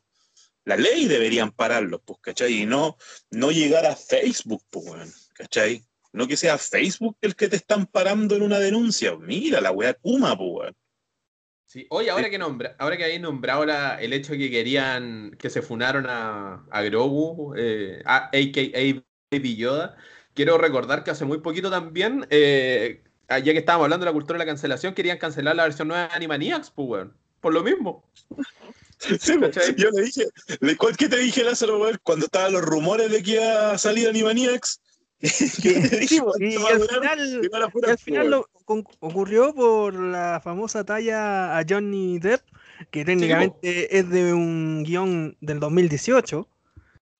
La 0.64 0.76
ley 0.76 1.06
debería 1.06 1.42
ampararlos, 1.42 2.02
pues, 2.04 2.18
¿cachai? 2.20 2.62
Y 2.62 2.66
no, 2.66 2.96
no 3.30 3.50
llegar 3.50 3.86
a 3.86 3.96
Facebook, 3.96 4.62
pues, 4.70 4.86
weón, 4.86 5.12
¿cachai? 5.34 5.84
No 6.12 6.26
que 6.26 6.36
sea 6.36 6.58
Facebook 6.58 7.16
el 7.20 7.36
que 7.36 7.48
te 7.48 7.56
está 7.56 7.74
amparando 7.74 8.36
en 8.36 8.42
una 8.42 8.58
denuncia. 8.58 9.16
Mira, 9.16 9.60
la 9.60 9.70
weá 9.70 9.94
Kuma, 9.94 10.36
pues. 10.36 10.72
Sí, 11.66 11.86
oye, 11.90 12.10
ahora 12.10 12.30
que 12.30 12.38
nombra, 12.38 12.76
ahora 12.78 12.96
que 12.96 13.04
habéis 13.04 13.20
nombrado 13.20 13.64
el 13.98 14.12
hecho 14.14 14.32
de 14.32 14.38
que 14.38 14.50
querían, 14.50 15.36
que 15.38 15.50
se 15.50 15.60
funaron 15.60 16.06
a, 16.08 16.64
a 16.70 16.82
Grogu, 16.82 17.54
eh, 17.56 18.02
a, 18.06 18.28
a.k.a. 18.28 19.02
Baby 19.30 19.56
Yoda, 19.56 19.96
quiero 20.32 20.56
recordar 20.56 21.04
que 21.04 21.10
hace 21.10 21.26
muy 21.26 21.40
poquito 21.40 21.70
también, 21.70 22.26
eh, 22.30 23.04
ya 23.28 23.52
que 23.52 23.58
estábamos 23.58 23.84
hablando 23.84 24.04
de 24.04 24.10
la 24.10 24.14
cultura 24.14 24.38
de 24.38 24.44
la 24.44 24.50
cancelación, 24.50 24.94
querían 24.94 25.18
cancelar 25.18 25.54
la 25.54 25.64
versión 25.64 25.88
nueva 25.88 26.08
de 26.08 26.14
Animaniacs, 26.14 26.70
pues, 26.70 27.06
por 27.40 27.52
lo 27.52 27.62
mismo. 27.62 28.04
Sí, 28.98 29.34
yo 29.76 29.90
le 29.90 30.02
dije, 30.02 30.24
¿qué 30.96 31.08
te 31.08 31.18
dije, 31.18 31.44
Lázaro, 31.44 31.80
cuando 32.02 32.26
estaban 32.26 32.52
los 32.52 32.62
rumores 32.62 33.10
de 33.10 33.22
que 33.22 33.32
iba 33.32 33.72
a 33.72 33.78
salir 33.78 34.08
Animaniacs? 34.08 34.80
y, 35.20 36.18
al 37.88 37.98
final, 37.98 38.30
lo, 38.30 38.46
ocurrió 39.00 39.52
por 39.52 39.94
la 39.94 40.40
famosa 40.42 40.84
talla 40.84 41.58
a 41.58 41.64
Johnny 41.68 42.20
Depp, 42.20 42.42
que 42.90 43.04
técnicamente 43.04 43.98
es 43.98 44.08
de 44.08 44.32
un 44.32 44.84
guion 44.84 45.36
del 45.40 45.58
2018. 45.58 46.48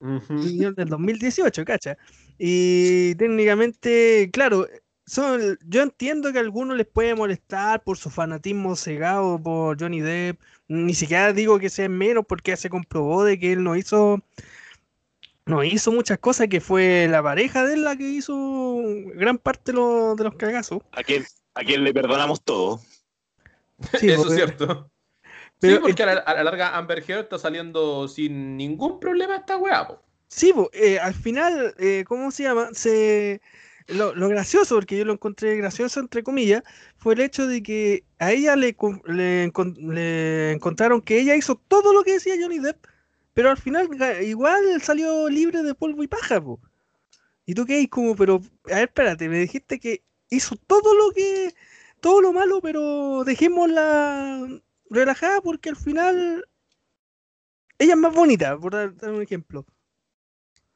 Un 0.00 0.22
guion 0.28 0.74
del 0.74 0.88
2018, 0.88 1.64
cacha. 1.64 1.98
Y 2.38 3.16
técnicamente, 3.16 4.30
claro, 4.32 4.68
son, 5.08 5.58
yo 5.66 5.82
entiendo 5.82 6.32
que 6.32 6.38
a 6.38 6.42
algunos 6.42 6.76
les 6.76 6.86
puede 6.86 7.14
molestar 7.14 7.82
por 7.82 7.96
su 7.96 8.10
fanatismo 8.10 8.76
cegado 8.76 9.42
por 9.42 9.80
Johnny 9.80 10.00
Depp. 10.00 10.40
Ni 10.68 10.94
siquiera 10.94 11.32
digo 11.32 11.58
que 11.58 11.70
sea 11.70 11.88
menos 11.88 12.24
porque 12.26 12.56
se 12.56 12.68
comprobó 12.68 13.24
de 13.24 13.38
que 13.38 13.52
él 13.52 13.64
no 13.64 13.74
hizo 13.74 14.22
no 15.46 15.64
hizo 15.64 15.90
muchas 15.90 16.18
cosas, 16.18 16.48
que 16.48 16.60
fue 16.60 17.08
la 17.08 17.22
pareja 17.22 17.64
de 17.64 17.74
él 17.74 17.84
la 17.84 17.96
que 17.96 18.04
hizo 18.04 18.82
gran 19.14 19.38
parte 19.38 19.72
de, 19.72 19.78
los 19.78 20.34
cagazos. 20.36 20.82
A 20.92 21.02
quien, 21.02 21.24
a 21.54 21.64
quien 21.64 21.84
le 21.84 21.94
perdonamos 21.94 22.44
todo. 22.44 22.80
Sí, 23.98 24.10
Eso 24.10 24.28
es 24.28 24.34
cierto. 24.34 24.90
Pero, 25.60 25.76
sí, 25.76 25.82
porque 25.82 26.02
a, 26.02 26.34
la, 26.34 26.44
larga 26.44 26.76
Amber 26.76 27.02
Heard 27.08 27.22
está 27.22 27.38
saliendo 27.38 28.06
sin 28.06 28.56
ningún 28.56 29.00
problema 29.00 29.36
esta 29.36 29.56
weá. 29.56 29.88
Sí, 30.28 30.52
eh, 30.72 30.98
al 31.00 31.14
final, 31.14 31.74
eh, 31.78 32.04
¿cómo 32.06 32.30
se 32.30 32.42
llama? 32.44 32.68
Se, 32.72 33.40
lo, 33.88 34.28
gracioso, 34.28 34.76
porque 34.76 34.98
yo 34.98 35.04
lo 35.04 35.14
encontré 35.14 35.56
gracioso, 35.56 36.00
entre 36.00 36.22
comillas, 36.22 36.62
fue 36.96 37.14
el 37.14 37.20
hecho 37.20 37.46
de 37.46 37.62
que 37.62 38.04
a 38.18 38.32
ella 38.32 38.56
le, 38.56 38.76
le, 39.06 39.52
le 39.78 40.52
encontraron 40.52 41.02
que 41.02 41.20
ella 41.20 41.36
hizo 41.36 41.56
todo 41.68 41.92
lo 41.92 42.02
que 42.04 42.12
decía 42.12 42.34
Johnny 42.40 42.58
Depp 42.58 42.86
pero 43.38 43.50
al 43.50 43.56
final 43.56 43.88
igual 44.24 44.82
salió 44.82 45.28
libre 45.28 45.62
de 45.62 45.72
polvo 45.72 46.02
y 46.02 46.08
paja. 46.08 46.42
Y 47.46 47.54
tú 47.54 47.66
qué 47.66 47.88
como, 47.88 48.16
pero, 48.16 48.42
a 48.64 48.74
ver, 48.74 48.88
espérate, 48.88 49.28
me 49.28 49.38
dijiste 49.38 49.78
que 49.78 50.02
hizo 50.28 50.56
todo 50.56 50.92
lo 50.92 51.12
que, 51.12 51.54
todo 52.00 52.20
lo 52.20 52.32
malo, 52.32 52.60
pero 52.60 53.22
dejémosla 53.22 54.44
relajada 54.90 55.40
porque 55.40 55.68
al 55.68 55.76
final 55.76 56.48
ella 57.78 57.92
es 57.92 57.98
más 58.00 58.12
bonita, 58.12 58.58
por 58.58 58.72
dar 58.72 59.12
un 59.12 59.22
ejemplo. 59.22 59.64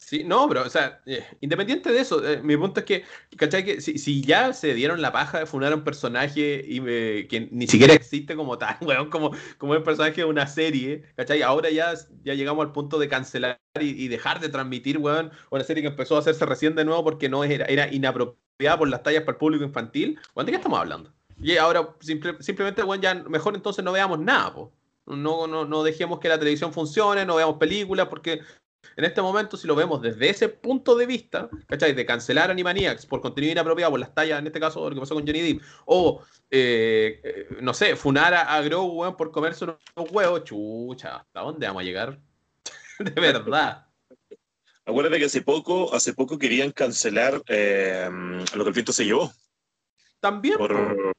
Sí, 0.05 0.25
no, 0.25 0.49
pero, 0.49 0.63
o 0.63 0.69
sea, 0.69 1.01
eh, 1.07 1.25
independiente 1.41 1.93
de 1.93 2.01
eso, 2.01 2.27
eh, 2.27 2.43
mi 2.43 2.57
punto 2.57 2.81
es 2.81 2.87
que, 2.87 3.05
¿cachai? 3.37 3.65
Que 3.65 3.81
si, 3.81 4.23
ya 4.23 4.53
se 4.53 4.75
dieron 4.75 5.01
la 5.01 5.13
paja 5.13 5.39
de 5.39 5.47
funar 5.47 5.73
a 5.73 5.77
un 5.77 5.85
personaje 5.85 6.63
y 6.67 6.81
que 7.29 7.49
ni 7.53 7.67
siquiera 7.69 7.95
existe 7.95 8.35
como 8.35 8.59
tal, 8.59 8.77
weón, 8.83 9.11
como, 9.11 9.31
como 9.59 9.81
personaje 9.85 10.17
de 10.17 10.25
una 10.25 10.47
serie, 10.49 11.05
¿cachai? 11.17 11.43
Ahora 11.43 11.71
ya, 11.71 11.95
ya 12.25 12.35
llegamos 12.35 12.67
al 12.67 12.73
punto 12.73 12.99
de 12.99 13.09
cancelar 13.09 13.61
y, 13.81 14.09
dejar 14.09 14.41
de 14.41 14.49
transmitir, 14.49 14.99
weón, 14.99 15.31
una 15.51 15.63
serie 15.63 15.83
que 15.83 15.89
empezó 15.91 16.17
a 16.17 16.19
hacerse 16.19 16.45
recién 16.47 16.75
de 16.75 16.85
nuevo 16.85 17.05
porque 17.05 17.29
no 17.29 17.45
era, 17.45 17.65
era 17.67 17.91
inapropiada 17.91 18.77
por 18.79 18.89
las 18.89 19.05
tallas 19.05 19.23
para 19.23 19.33
el 19.33 19.39
público 19.39 19.65
infantil. 19.65 20.19
¿de 20.37 20.45
qué 20.47 20.57
estamos 20.57 20.81
hablando? 20.81 21.13
Y 21.41 21.57
ahora 21.57 21.95
simplemente, 22.01 22.83
weón, 22.83 23.01
ya 23.01 23.15
mejor 23.15 23.55
entonces 23.55 23.85
no 23.85 23.93
veamos 23.93 24.19
nada, 24.19 24.53
po. 24.53 24.73
No, 25.07 25.47
no, 25.47 25.65
no 25.65 25.83
dejemos 25.83 26.21
que 26.21 26.29
la 26.29 26.39
televisión 26.39 26.73
funcione, 26.73 27.25
no 27.25 27.37
veamos 27.37 27.57
películas, 27.57 28.07
porque 28.09 28.41
en 28.97 29.05
este 29.05 29.23
momento, 29.23 29.57
si 29.57 29.67
lo 29.67 29.75
vemos 29.75 30.03
desde 30.03 30.29
ese 30.29 30.49
punto 30.49 30.97
de 30.97 31.07
vista, 31.07 31.49
¿cachai? 31.67 31.95
De 31.95 32.05
cancelar 32.05 32.51
Animaniacs 32.51 33.07
por 33.07 33.21
contenido 33.21 33.53
inapropiado, 33.53 33.93
por 33.93 34.01
las 34.01 34.15
tallas, 34.15 34.39
en 34.39 34.47
este 34.47 34.61
caso, 34.61 34.89
lo 34.89 34.95
que 34.95 35.01
pasó 35.01 35.15
con 35.15 35.27
Johnny 35.27 35.41
Depp, 35.41 35.63
o, 35.87 36.23
eh, 36.51 37.21
eh, 37.23 37.47
no 37.61 37.73
sé, 37.75 37.97
funar 37.97 38.35
a, 38.35 38.61
Grow, 38.63 39.17
por 39.17 39.31
comerse 39.31 39.65
unos 39.65 39.79
huevos, 40.11 40.45
chucha, 40.45 41.17
¿hasta 41.17 41.41
dónde 41.41 41.67
vamos 41.67 41.83
a 41.83 41.85
llegar? 41.85 42.19
de 42.99 43.21
verdad. 43.21 43.87
Acuérdate 44.85 45.19
que 45.19 45.27
hace 45.27 45.43
poco, 45.43 45.95
hace 45.95 46.13
poco 46.13 46.39
querían 46.39 46.73
cancelar 46.73 47.41
eh, 47.47 48.09
lo 48.55 48.65
que 48.65 48.69
el 48.69 48.75
viento 48.75 48.93
se 48.93 49.05
llevó. 49.05 49.33
También 50.21 50.59
por 50.59 51.13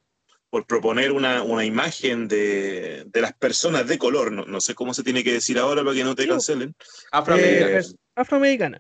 proponer 0.62 1.12
una, 1.12 1.41
una 1.41 1.66
imagen 1.66 2.28
de, 2.28 3.06
de, 3.08 3.22
las 3.22 3.34
personas 3.34 3.88
de 3.88 3.97
color, 3.97 4.32
no, 4.32 4.45
no, 4.45 4.62
sé 4.62 4.76
cómo 4.76 4.93
se 4.93 5.04
tiene 5.04 5.24
que 5.24 5.34
decir 5.34 5.58
ahora 5.58 5.84
para 5.84 5.95
que 5.95 6.04
no 6.04 6.14
te 6.14 6.28
cancelen. 6.28 6.76
Afroamericanas. 7.12 7.95
afroamericana. 8.16 8.80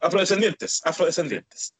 afrodescendientes, 0.00 0.80
afrodescendientes. 0.84 1.74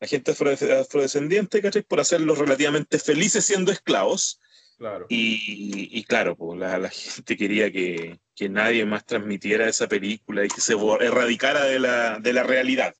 La 0.00 0.08
gente 0.08 0.32
afrodescendiente, 0.32 1.62
¿cachai? 1.62 1.82
Por 1.82 2.00
hacerlos 2.00 2.38
relativamente 2.38 2.98
felices 2.98 3.44
siendo 3.44 3.70
esclavos. 3.70 4.40
Claro. 4.78 5.06
Y, 5.10 5.90
y 5.96 6.04
claro, 6.04 6.34
pues 6.36 6.58
la, 6.58 6.78
la, 6.78 6.88
gente 6.88 7.36
quería 7.36 7.70
que, 7.70 8.18
que, 8.34 8.48
nadie 8.48 8.86
más 8.86 9.04
transmitiera 9.04 9.68
esa 9.68 9.88
película 9.88 10.42
y 10.44 10.48
que 10.48 10.62
se 10.62 10.74
erradicara 11.00 11.64
de 11.64 11.78
la, 11.78 12.18
de 12.18 12.32
la 12.32 12.42
realidad. 12.42 12.94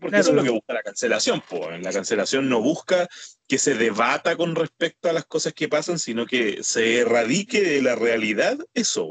Porque 0.00 0.18
eso 0.18 0.30
es 0.30 0.36
lo 0.36 0.42
que 0.42 0.50
busca 0.50 0.74
la 0.74 0.82
cancelación. 0.82 1.42
Pues. 1.48 1.82
La 1.82 1.92
cancelación 1.92 2.48
no 2.48 2.60
busca 2.60 3.08
que 3.48 3.58
se 3.58 3.74
debata 3.74 4.36
con 4.36 4.54
respecto 4.54 5.08
a 5.08 5.12
las 5.12 5.24
cosas 5.24 5.52
que 5.52 5.68
pasan, 5.68 5.98
sino 5.98 6.26
que 6.26 6.62
se 6.62 6.98
erradique 6.98 7.62
de 7.62 7.82
la 7.82 7.94
realidad 7.94 8.58
eso, 8.74 9.10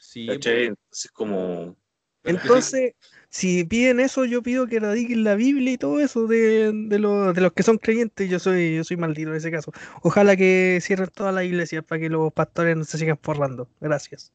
Sí, 0.00 0.28
Entonces, 0.30 1.10
como... 1.12 1.76
Entonces, 2.24 2.94
si 3.30 3.64
piden 3.64 4.00
eso, 4.00 4.24
yo 4.24 4.42
pido 4.42 4.66
que 4.66 4.76
erradiquen 4.76 5.24
la 5.24 5.34
Biblia 5.34 5.72
y 5.72 5.78
todo 5.78 6.00
eso 6.00 6.26
de, 6.26 6.72
de, 6.72 6.98
los 6.98 7.52
que 7.52 7.62
son 7.62 7.78
creyentes. 7.78 8.28
Yo 8.28 8.38
soy, 8.38 8.76
yo 8.76 8.84
soy 8.84 8.96
maldito 8.96 9.30
en 9.30 9.36
ese 9.36 9.50
caso. 9.50 9.72
Ojalá 10.02 10.36
que 10.36 10.78
cierren 10.82 11.08
todas 11.08 11.34
las 11.34 11.44
iglesias 11.44 11.84
para 11.84 12.00
que 12.00 12.08
los 12.08 12.32
pastores 12.32 12.76
no 12.76 12.84
se 12.84 12.98
sigan 12.98 13.18
forrando. 13.20 13.68
Gracias. 13.80 14.32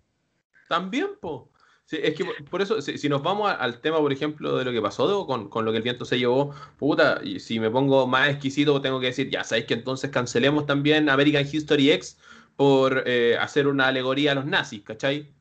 También, 0.70 1.10
po 1.20 1.53
es 1.91 2.15
que 2.15 2.25
por 2.49 2.61
eso, 2.61 2.81
si, 2.81 3.09
nos 3.09 3.21
vamos 3.21 3.53
al 3.57 3.81
tema, 3.81 3.99
por 3.99 4.11
ejemplo, 4.11 4.57
de 4.57 4.65
lo 4.65 4.71
que 4.71 4.81
pasó 4.81 5.27
con, 5.27 5.49
con, 5.49 5.65
lo 5.65 5.71
que 5.71 5.77
el 5.77 5.84
viento 5.84 6.05
se 6.05 6.17
llevó, 6.17 6.53
puta, 6.77 7.19
y 7.23 7.39
si 7.39 7.59
me 7.59 7.69
pongo 7.69 8.07
más 8.07 8.29
exquisito, 8.29 8.81
tengo 8.81 8.99
que 8.99 9.07
decir, 9.07 9.29
ya 9.29 9.43
sabéis 9.43 9.67
que 9.67 9.73
entonces 9.75 10.09
cancelemos 10.09 10.65
también 10.65 11.09
American 11.09 11.45
History 11.51 11.91
X 11.91 12.17
por 12.55 13.03
eh, 13.05 13.38
hacer 13.39 13.67
una 13.67 13.88
alegoría 13.88 14.31
a 14.31 14.36
los 14.36 14.45
nazis, 14.45 14.81
¿cachai? 14.84 15.34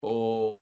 O, 0.00 0.58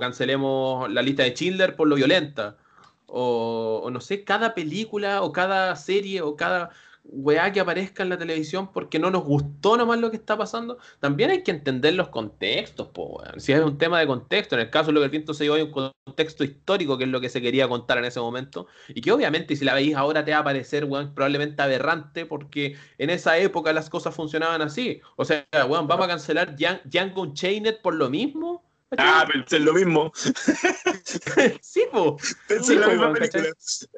cancelemos 0.00 0.90
la 0.90 1.02
lista 1.02 1.22
de 1.22 1.30
Schindler 1.30 1.76
por 1.76 1.88
lo 1.88 1.94
violenta. 1.96 2.58
O 3.06 3.88
no 3.92 4.00
sé, 4.00 4.24
cada 4.24 4.54
película 4.54 5.22
o 5.22 5.32
cada 5.32 5.76
serie 5.76 6.22
o 6.22 6.36
cada 6.36 6.70
weá 7.04 7.52
que 7.52 7.60
aparezca 7.60 8.02
en 8.02 8.08
la 8.08 8.18
televisión 8.18 8.72
porque 8.72 8.98
no 8.98 9.10
nos 9.10 9.24
gustó 9.24 9.76
nomás 9.76 9.98
lo 9.98 10.10
que 10.10 10.16
está 10.16 10.36
pasando, 10.36 10.78
también 11.00 11.30
hay 11.30 11.42
que 11.42 11.50
entender 11.50 11.94
los 11.94 12.08
contextos, 12.08 12.88
po, 12.88 13.22
Si 13.38 13.52
es 13.52 13.60
un 13.60 13.78
tema 13.78 14.00
de 14.00 14.06
contexto, 14.06 14.54
en 14.54 14.62
el 14.62 14.70
caso 14.70 14.88
de 14.88 14.92
lo 14.94 15.00
que 15.00 15.06
el 15.06 15.10
viento 15.10 15.34
se 15.34 15.44
llevó 15.44 15.56
hay 15.56 15.62
un 15.62 15.72
contexto 15.72 16.44
histórico 16.44 16.96
que 16.98 17.04
es 17.04 17.10
lo 17.10 17.20
que 17.20 17.28
se 17.28 17.42
quería 17.42 17.68
contar 17.68 17.98
en 17.98 18.04
ese 18.04 18.20
momento, 18.20 18.66
y 18.88 19.00
que 19.00 19.12
obviamente 19.12 19.56
si 19.56 19.64
la 19.64 19.74
veis 19.74 19.94
ahora 19.96 20.24
te 20.24 20.32
va 20.32 20.38
a 20.38 20.44
parecer, 20.44 20.84
weón, 20.84 21.14
probablemente 21.14 21.62
aberrante 21.62 22.26
porque 22.26 22.76
en 22.98 23.10
esa 23.10 23.36
época 23.38 23.72
las 23.72 23.90
cosas 23.90 24.14
funcionaban 24.14 24.62
así. 24.62 25.00
O 25.16 25.24
sea, 25.24 25.46
weón, 25.68 25.86
vamos 25.86 26.06
a 26.06 26.08
cancelar 26.08 26.56
Django 26.56 27.22
Unchained 27.22 27.80
por 27.82 27.94
lo 27.94 28.10
mismo. 28.10 28.64
Ah, 28.98 29.26
pensé 29.30 29.56
en 29.56 29.64
lo 29.64 29.72
mismo. 29.72 30.12
sí, 31.60 31.84
po. 31.90 32.16
Pensé 32.46 32.74
en 32.74 32.80
la 32.80 32.88
misma 32.88 33.12
película. 33.12 33.44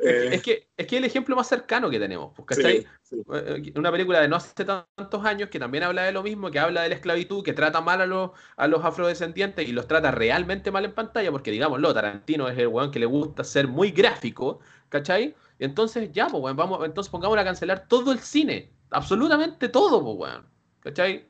Eh. 0.03 0.31
Es, 0.33 0.43
que, 0.43 0.69
es 0.77 0.87
que 0.87 0.97
el 0.99 1.05
ejemplo 1.05 1.35
más 1.35 1.49
cercano 1.49 1.91
que 1.91 1.99
tenemos, 1.99 2.33
¿cachai? 2.47 2.87
Eh, 3.35 3.73
una 3.77 3.91
película 3.91 4.21
de 4.21 4.29
no 4.29 4.37
hace 4.37 4.65
tantos 4.65 5.25
años 5.25 5.49
que 5.49 5.59
también 5.59 5.85
habla 5.85 6.05
de 6.05 6.13
lo 6.13 6.23
mismo, 6.23 6.51
que 6.51 6.59
habla 6.59 6.83
de 6.83 6.91
la 6.91 6.95
esclavitud, 6.95 7.43
que 7.43 7.53
trata 7.53 7.81
mal 7.81 8.01
a 8.01 8.07
los, 8.07 8.31
a 8.57 8.67
los 8.67 8.85
afrodescendientes 8.85 9.69
y 9.69 9.73
los 9.73 9.89
trata 9.89 10.11
realmente 10.11 10.71
mal 10.71 10.85
en 10.85 10.93
pantalla, 10.93 11.31
porque 11.31 11.51
digámoslo, 11.51 11.93
Tarantino 11.93 12.49
es 12.49 12.59
el 12.59 12.69
weón 12.69 12.91
que 12.91 13.01
le 13.01 13.07
gusta 13.07 13.45
ser 13.45 13.69
muy 13.69 13.91
gráfico, 13.91 14.61
¿cachai? 14.89 15.35
Y 15.59 15.65
entonces 15.65 16.11
ya, 16.13 16.29
pues, 16.29 16.43
weón, 16.43 16.57
vamos, 16.57 16.85
entonces 16.85 17.11
pongámosle 17.11 17.43
a 17.43 17.45
cancelar 17.45 17.89
todo 17.89 18.13
el 18.13 18.21
cine, 18.21 18.71
absolutamente 18.91 19.69
todo, 19.69 20.03
pues, 20.03 20.31
weón. 20.31 20.55
¿Cachai? 20.81 21.27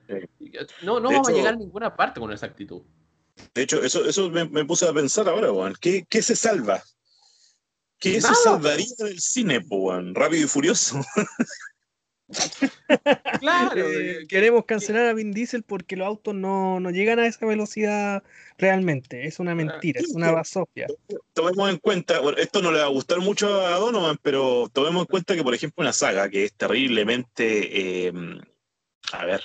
No, 0.82 0.98
no 0.98 1.10
vamos 1.12 1.28
a 1.28 1.32
llegar 1.32 1.54
a 1.54 1.56
ninguna 1.56 1.94
parte 1.94 2.18
con 2.18 2.32
esa 2.32 2.46
actitud. 2.46 2.82
De 3.54 3.62
hecho, 3.62 3.82
eso, 3.82 4.04
eso 4.04 4.30
me, 4.30 4.44
me 4.48 4.64
puse 4.64 4.86
a 4.86 4.92
pensar 4.92 5.28
ahora, 5.28 5.50
Juan. 5.50 5.74
¿Qué, 5.80 6.06
¿Qué, 6.08 6.22
se 6.22 6.36
salva? 6.36 6.82
¿Qué 7.98 8.20
se 8.20 8.34
salvaría 8.34 8.86
del 8.98 9.20
cine, 9.20 9.64
Juan? 9.68 10.14
Rápido 10.14 10.44
y 10.44 10.48
furioso. 10.48 11.00
claro. 13.40 13.90
Eh, 13.90 14.26
queremos 14.28 14.64
cancelar 14.64 15.06
a 15.06 15.12
Vin 15.12 15.32
Diesel 15.32 15.62
porque 15.62 15.96
los 15.96 16.06
autos 16.06 16.34
no, 16.34 16.80
no, 16.80 16.90
llegan 16.90 17.18
a 17.18 17.26
esa 17.26 17.46
velocidad 17.46 18.22
realmente. 18.58 19.26
Es 19.26 19.38
una 19.38 19.54
mentira, 19.54 20.00
es 20.00 20.10
una 20.10 20.32
basofia. 20.32 20.86
Tomemos 21.32 21.70
en 21.70 21.78
cuenta, 21.78 22.20
bueno, 22.20 22.38
esto 22.38 22.62
no 22.62 22.72
le 22.72 22.78
va 22.78 22.86
a 22.86 22.88
gustar 22.88 23.20
mucho 23.20 23.66
a 23.66 23.76
Donovan, 23.78 24.18
pero 24.22 24.68
tomemos 24.72 25.02
en 25.02 25.06
cuenta 25.06 25.34
que, 25.34 25.44
por 25.44 25.54
ejemplo, 25.54 25.82
una 25.82 25.92
saga 25.92 26.28
que 26.28 26.44
es 26.44 26.54
terriblemente, 26.54 28.06
eh, 28.06 28.12
a 29.12 29.24
ver, 29.24 29.42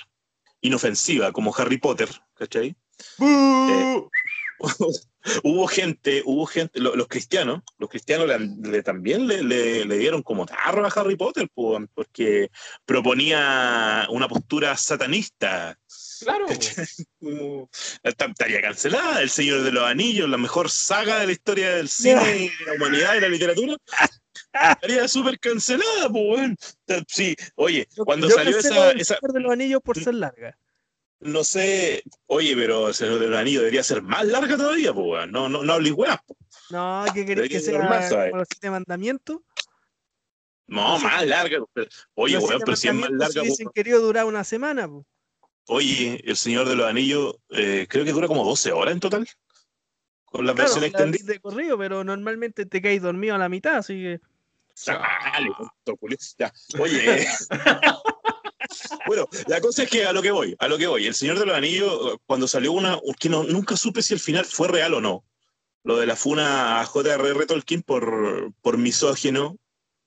inofensiva, 0.60 1.32
como 1.32 1.54
Harry 1.56 1.78
Potter, 1.78 2.08
¿cachai? 2.34 2.74
¡Bú! 3.18 4.10
hubo 5.44 5.66
gente, 5.66 6.22
hubo 6.24 6.44
gente, 6.46 6.80
lo- 6.80 6.94
los 6.94 7.08
cristianos, 7.08 7.62
los 7.78 7.88
cristianos 7.88 8.26
le, 8.28 8.38
le- 8.38 8.82
también 8.82 9.26
le, 9.26 9.42
le- 9.42 9.98
dieron 9.98 10.22
como 10.22 10.44
tarro 10.46 10.84
a 10.84 10.88
Harry 10.88 11.16
Potter, 11.16 11.48
po, 11.52 11.78
porque 11.94 12.50
proponía 12.84 14.06
una 14.10 14.28
postura 14.28 14.76
satanista. 14.76 15.78
Claro. 16.20 16.46
Como- 17.20 17.70
esta- 18.02 18.26
Estaría 18.26 18.60
cancelada, 18.60 19.22
El 19.22 19.30
Señor 19.30 19.62
de 19.62 19.72
los 19.72 19.84
Anillos, 19.84 20.28
la 20.28 20.36
mejor 20.38 20.70
saga 20.70 21.20
de 21.20 21.26
la 21.26 21.32
historia 21.32 21.70
del 21.76 21.88
cine, 22.28 22.36
y 22.60 22.64
la 22.66 22.74
humanidad 22.74 23.14
y 23.16 23.20
la 23.20 23.28
literatura. 23.28 23.76
Estaría 24.52 25.06
súper 25.08 25.38
cancelada, 25.38 26.08
pues. 26.10 26.76
Sí, 27.08 27.34
oye, 27.54 27.88
Yo- 27.96 28.04
cuando 28.04 28.28
yo 28.28 28.34
salió 28.34 28.52
cancelo 28.54 28.74
esa, 28.74 28.90
el 28.90 29.00
esa, 29.00 29.14
Señor 29.16 29.32
de 29.32 29.40
los 29.40 29.52
anillos 29.52 29.80
por 29.82 30.02
ser 30.02 30.14
larga. 30.14 30.56
No 31.20 31.44
sé, 31.44 32.02
oye, 32.26 32.54
pero 32.56 32.88
El 32.88 32.94
Señor 32.94 33.18
de 33.18 33.28
los 33.28 33.38
Anillos 33.38 33.60
debería 33.62 33.82
ser 33.82 34.02
más 34.02 34.24
larga 34.26 34.56
todavía, 34.56 34.92
pues, 34.92 35.06
weón. 35.06 35.30
No, 35.30 35.48
no, 35.48 35.62
no 35.62 35.72
hables 35.74 35.92
po. 35.92 36.36
No, 36.70 37.04
¿qué 37.14 37.26
querés 37.26 37.48
que 37.48 37.78
más, 37.78 38.08
sea 38.08 38.24
como 38.30 38.38
los 38.38 38.48
siete 38.50 38.70
mandamientos? 38.70 39.38
No, 40.66 40.92
Los 40.94 41.02
más 41.02 41.26
larga. 41.26 41.58
Oye, 42.14 42.38
weón, 42.38 42.60
pero 42.64 42.76
si 42.76 42.88
es 42.88 42.94
más 42.94 43.10
larga. 43.10 43.42
hubiesen 43.42 43.66
po. 43.66 43.72
querido 43.72 44.00
durar 44.00 44.24
una 44.24 44.44
semana. 44.44 44.88
Oye, 45.66 46.22
El 46.24 46.36
Señor 46.36 46.68
de 46.68 46.76
los 46.76 46.86
Anillos, 46.86 47.36
eh, 47.50 47.86
creo 47.88 48.04
que 48.04 48.12
dura 48.12 48.26
como 48.26 48.44
12 48.44 48.72
horas 48.72 48.92
en 48.94 49.00
total. 49.00 49.28
Con 50.24 50.46
la 50.46 50.54
Claro, 50.54 50.68
versión 50.68 50.84
extendida. 50.84 51.32
de 51.32 51.40
corrido, 51.40 51.76
pero 51.76 52.04
normalmente 52.04 52.64
te 52.64 52.80
caes 52.80 53.02
dormido 53.02 53.34
a 53.34 53.38
la 53.38 53.48
mitad, 53.48 53.76
así 53.78 53.94
que. 53.94 54.20
Dale. 54.86 55.50
Ya. 56.38 56.52
Oye. 56.78 57.26
bueno, 59.06 59.28
la 59.46 59.60
cosa 59.60 59.84
es 59.84 59.90
que 59.90 60.06
a 60.06 60.12
lo 60.12 60.22
que 60.22 60.30
voy, 60.30 60.56
a 60.58 60.68
lo 60.68 60.78
que 60.78 60.86
voy. 60.86 61.06
El 61.06 61.14
Señor 61.14 61.38
de 61.38 61.46
los 61.46 61.56
Anillos, 61.56 62.16
cuando 62.26 62.48
salió 62.48 62.72
una, 62.72 62.98
que 63.18 63.28
no, 63.28 63.44
nunca 63.44 63.76
supe 63.76 64.02
si 64.02 64.14
el 64.14 64.20
final 64.20 64.44
fue 64.44 64.68
real 64.68 64.94
o 64.94 65.00
no. 65.00 65.24
Lo 65.82 65.96
de 65.96 66.06
la 66.06 66.16
funa 66.16 66.80
a 66.80 66.84
J.R.R. 66.84 67.46
Tolkien 67.46 67.82
por, 67.82 68.52
por 68.60 68.76
misógino, 68.76 69.56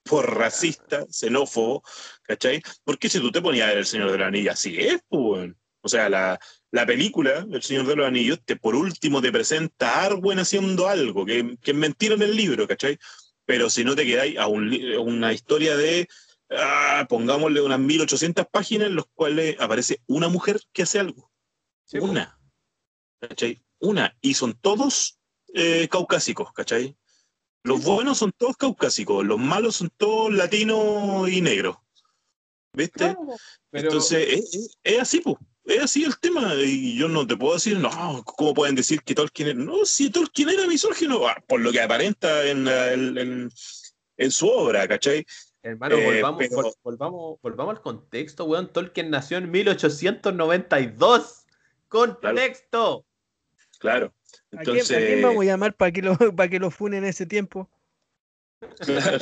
por 0.04 0.36
racista, 0.36 1.06
xenófobo, 1.10 1.82
¿cachai? 2.22 2.62
Porque 2.84 3.08
si 3.08 3.18
tú 3.20 3.32
te 3.32 3.42
ponías 3.42 3.72
El 3.72 3.86
Señor 3.86 4.12
de 4.12 4.18
los 4.18 4.26
Anillos, 4.28 4.54
así 4.54 4.76
es, 4.78 5.00
pues. 5.08 5.52
O 5.80 5.88
sea, 5.88 6.08
la, 6.08 6.38
la 6.70 6.86
película, 6.86 7.46
El 7.50 7.62
Señor 7.62 7.86
de 7.86 7.96
los 7.96 8.06
Anillos, 8.06 8.40
te, 8.44 8.56
por 8.56 8.74
último 8.74 9.20
te 9.20 9.32
presenta 9.32 9.90
a 9.90 10.04
Arwen 10.06 10.38
haciendo 10.38 10.88
algo, 10.88 11.26
que, 11.26 11.56
es 11.62 11.74
mentira 11.74 12.14
en 12.14 12.22
el 12.22 12.36
libro, 12.36 12.66
¿cachai? 12.66 12.98
Pero 13.44 13.68
si 13.68 13.84
no 13.84 13.94
te 13.94 14.06
quedáis 14.06 14.38
a, 14.38 14.44
a 14.44 14.48
una 14.48 15.32
historia 15.32 15.76
de, 15.76 16.08
ah, 16.56 17.06
pongámosle 17.08 17.60
unas 17.60 17.78
1800 17.80 18.46
páginas 18.50 18.88
en 18.88 18.96
las 18.96 19.04
cuales 19.14 19.56
aparece 19.60 20.00
una 20.06 20.28
mujer 20.28 20.60
que 20.72 20.82
hace 20.82 20.98
algo. 20.98 21.30
Sí, 21.84 21.98
una. 21.98 22.38
¿Cachai? 23.20 23.62
Una. 23.80 24.16
Y 24.20 24.34
son 24.34 24.54
todos 24.54 25.18
eh, 25.54 25.88
caucásicos, 25.90 26.52
¿cachai? 26.52 26.96
Los 27.62 27.82
buenos 27.84 28.18
son 28.18 28.32
todos 28.32 28.56
caucásicos, 28.56 29.24
los 29.24 29.38
malos 29.38 29.76
son 29.76 29.90
todos 29.96 30.32
latinos 30.32 31.28
y 31.30 31.40
negros. 31.40 31.76
¿Viste? 32.74 32.98
Claro, 32.98 33.26
pero- 33.70 33.84
Entonces, 33.88 34.28
es, 34.28 34.54
es- 34.54 34.78
es 34.82 35.00
así, 35.00 35.20
pues. 35.20 35.36
Es 35.66 35.80
así 35.82 36.04
el 36.04 36.18
tema. 36.18 36.54
Y 36.56 36.94
yo 36.98 37.08
no 37.08 37.26
te 37.26 37.36
puedo 37.38 37.54
decir, 37.54 37.78
no, 37.78 38.22
¿cómo 38.24 38.52
pueden 38.52 38.74
decir 38.74 39.00
que 39.02 39.14
Tolkien 39.14 39.48
era? 39.48 39.58
No, 39.58 39.86
si 39.86 40.10
Tolkien 40.10 40.50
era 40.50 40.66
misógino, 40.66 41.26
ah, 41.26 41.42
por 41.48 41.60
lo 41.60 41.72
que 41.72 41.80
aparenta 41.80 42.44
en- 42.46 42.68
en- 42.68 43.50
en 44.18 44.30
su 44.30 44.46
obra, 44.48 44.86
¿cachai? 44.86 45.24
Hermano, 45.64 45.96
Eh, 45.96 46.04
volvamos, 46.04 46.38
pero- 46.38 46.56
vol- 46.62 46.74
volvamos, 46.82 47.40
volvamos 47.40 47.76
al 47.76 47.82
contexto, 47.82 48.44
weón. 48.44 48.70
Tolkien 48.72 49.08
nació 49.10 49.38
en 49.38 49.50
1892. 49.50 51.46
Contexto. 51.88 53.06
Claro. 53.78 54.12
¿A 54.52 54.58
quién, 54.62 54.76
Entonces, 54.76 54.96
a 54.96 55.00
quién 55.00 55.22
vamos 55.22 55.42
a 55.42 55.46
llamar 55.46 55.74
para 55.74 55.90
que 55.90 56.02
lo, 56.02 56.16
para 56.36 56.48
que 56.50 56.58
lo 56.60 56.70
funen 56.70 57.04
en 57.04 57.08
ese 57.10 57.24
tiempo? 57.26 57.70
claro. 58.80 59.18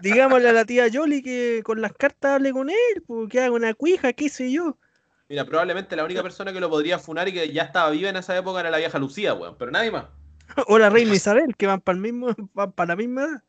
Digámosle 0.00 0.48
a 0.48 0.52
la 0.52 0.64
tía 0.64 0.86
Yoli 0.88 1.22
que 1.22 1.60
con 1.64 1.80
las 1.80 1.92
cartas 1.92 2.32
hable 2.36 2.52
con 2.52 2.68
él, 2.70 3.02
porque 3.06 3.40
haga 3.40 3.52
una 3.52 3.74
cuija, 3.74 4.12
qué 4.12 4.28
sé 4.28 4.50
yo. 4.52 4.76
Mira, 5.28 5.44
probablemente 5.44 5.94
la 5.94 6.04
única 6.04 6.22
persona 6.22 6.52
que 6.52 6.58
lo 6.60 6.68
podría 6.68 6.98
funar 6.98 7.28
y 7.28 7.32
que 7.32 7.52
ya 7.52 7.62
estaba 7.62 7.90
viva 7.90 8.10
en 8.10 8.16
esa 8.16 8.36
época 8.36 8.58
era 8.60 8.70
la 8.70 8.78
vieja 8.78 8.98
Lucía, 8.98 9.34
weón. 9.34 9.56
Pero 9.56 9.70
nadie 9.70 9.90
más. 9.92 10.06
O 10.66 10.78
la 10.78 10.90
reina 10.90 11.14
Isabel, 11.14 11.54
que 11.56 11.66
van 11.68 11.80
para 11.80 11.94
el 11.96 12.02
mismo, 12.02 12.34
van 12.54 12.72
para 12.72 12.88
la 12.88 12.96
misma 12.96 13.22
edad. 13.24 13.42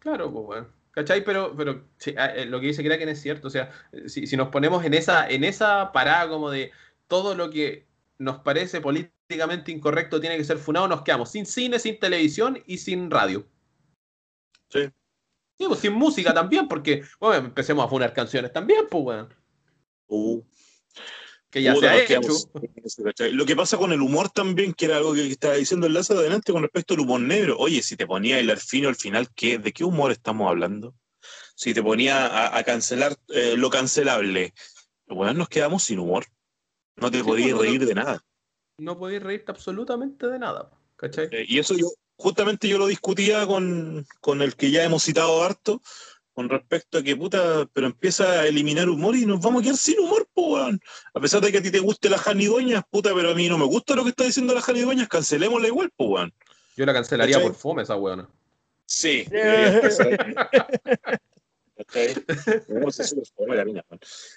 Claro, 0.00 0.32
pues, 0.32 0.44
weón. 0.48 0.81
¿Cachai? 0.92 1.24
Pero, 1.24 1.54
pero 1.56 1.88
sí, 1.96 2.14
ah, 2.18 2.26
eh, 2.26 2.44
lo 2.44 2.60
que 2.60 2.68
dice 2.68 2.84
Kraken 2.84 3.08
es 3.08 3.20
cierto. 3.20 3.48
O 3.48 3.50
sea, 3.50 3.70
si, 4.06 4.26
si 4.26 4.36
nos 4.36 4.48
ponemos 4.48 4.84
en 4.84 4.94
esa, 4.94 5.28
en 5.28 5.42
esa 5.42 5.90
parada 5.92 6.28
como 6.28 6.50
de 6.50 6.70
todo 7.08 7.34
lo 7.34 7.50
que 7.50 7.86
nos 8.18 8.38
parece 8.40 8.80
políticamente 8.80 9.72
incorrecto 9.72 10.20
tiene 10.20 10.36
que 10.36 10.44
ser 10.44 10.58
funado, 10.58 10.88
nos 10.88 11.02
quedamos 11.02 11.30
sin 11.30 11.46
cine, 11.46 11.78
sin 11.78 11.98
televisión 11.98 12.62
y 12.66 12.78
sin 12.78 13.10
radio. 13.10 13.46
Sí. 14.68 14.90
Sí, 15.58 15.66
pues 15.66 15.80
sin 15.80 15.92
música 15.92 16.34
también, 16.34 16.68
porque, 16.68 17.04
bueno, 17.20 17.46
empecemos 17.46 17.84
a 17.84 17.88
funar 17.88 18.12
canciones 18.12 18.52
también, 18.52 18.86
pues, 18.90 19.04
weón. 19.04 19.34
Uh, 20.08 20.42
Lo 23.32 23.46
que 23.46 23.56
pasa 23.56 23.76
con 23.76 23.92
el 23.92 24.00
humor 24.00 24.30
también, 24.30 24.72
que 24.72 24.86
era 24.86 24.96
algo 24.96 25.12
que 25.12 25.26
estaba 25.26 25.54
diciendo 25.54 25.86
el 25.86 25.92
Lazo 25.92 26.14
adelante 26.14 26.52
con 26.52 26.62
respecto 26.62 26.94
al 26.94 27.00
humor 27.00 27.20
negro. 27.20 27.56
Oye, 27.58 27.82
si 27.82 27.96
te 27.96 28.06
ponía 28.06 28.38
el 28.38 28.56
fino 28.56 28.88
al 28.88 28.96
final, 28.96 29.28
¿qué, 29.34 29.58
¿de 29.58 29.72
qué 29.72 29.84
humor 29.84 30.12
estamos 30.12 30.48
hablando? 30.48 30.94
Si 31.54 31.74
te 31.74 31.82
ponía 31.82 32.26
a, 32.26 32.56
a 32.56 32.64
cancelar 32.64 33.16
eh, 33.28 33.54
lo 33.56 33.68
cancelable, 33.70 34.54
bueno, 35.06 35.34
nos 35.34 35.48
quedamos 35.48 35.82
sin 35.82 35.98
humor. 35.98 36.24
No 36.96 37.10
te 37.10 37.18
Sí, 37.18 37.24
podías 37.24 37.50
pues, 37.50 37.56
no, 37.56 37.62
reír 37.62 37.86
de 37.86 37.94
nada. 37.94 38.24
No 38.78 38.98
podéis 38.98 39.22
reírte 39.22 39.50
absolutamente 39.52 40.26
de 40.26 40.38
nada, 40.38 40.70
¿cachai? 40.96 41.28
Eh, 41.30 41.44
y 41.46 41.58
eso 41.58 41.74
yo, 41.74 41.88
justamente 42.16 42.68
yo 42.68 42.78
lo 42.78 42.86
discutía 42.86 43.46
con, 43.46 44.06
con 44.20 44.42
el 44.42 44.56
que 44.56 44.70
ya 44.70 44.84
hemos 44.84 45.02
citado 45.02 45.42
harto, 45.42 45.82
con 46.32 46.48
respecto 46.48 46.98
a 46.98 47.02
que, 47.02 47.16
puta, 47.16 47.68
pero 47.72 47.86
empieza 47.86 48.40
a 48.40 48.46
eliminar 48.46 48.88
humor 48.88 49.16
y 49.16 49.26
nos 49.26 49.40
vamos 49.40 49.60
a 49.60 49.64
quedar 49.64 49.76
sin 49.76 50.00
humor, 50.00 50.26
po, 50.32 50.54
weón. 50.54 50.80
A 51.14 51.20
pesar 51.20 51.40
de 51.40 51.52
que 51.52 51.58
a 51.58 51.62
ti 51.62 51.70
te 51.70 51.80
guste 51.80 52.08
la 52.08 52.18
Janidueñas, 52.18 52.82
puta, 52.90 53.14
pero 53.14 53.30
a 53.30 53.34
mí 53.34 53.48
no 53.48 53.58
me 53.58 53.66
gusta 53.66 53.94
lo 53.94 54.04
que 54.04 54.10
está 54.10 54.24
diciendo 54.24 54.54
la 54.54 54.62
Janidueñas, 54.62 55.08
cancelémosla 55.08 55.68
igual, 55.68 55.90
po, 55.96 56.06
weón. 56.06 56.32
Yo 56.76 56.86
la 56.86 56.94
cancelaría 56.94 57.36
¿Cachai? 57.36 57.50
por 57.50 57.58
fome 57.58 57.82
esa 57.82 57.96
weona. 57.96 58.28
Sí. 58.86 59.26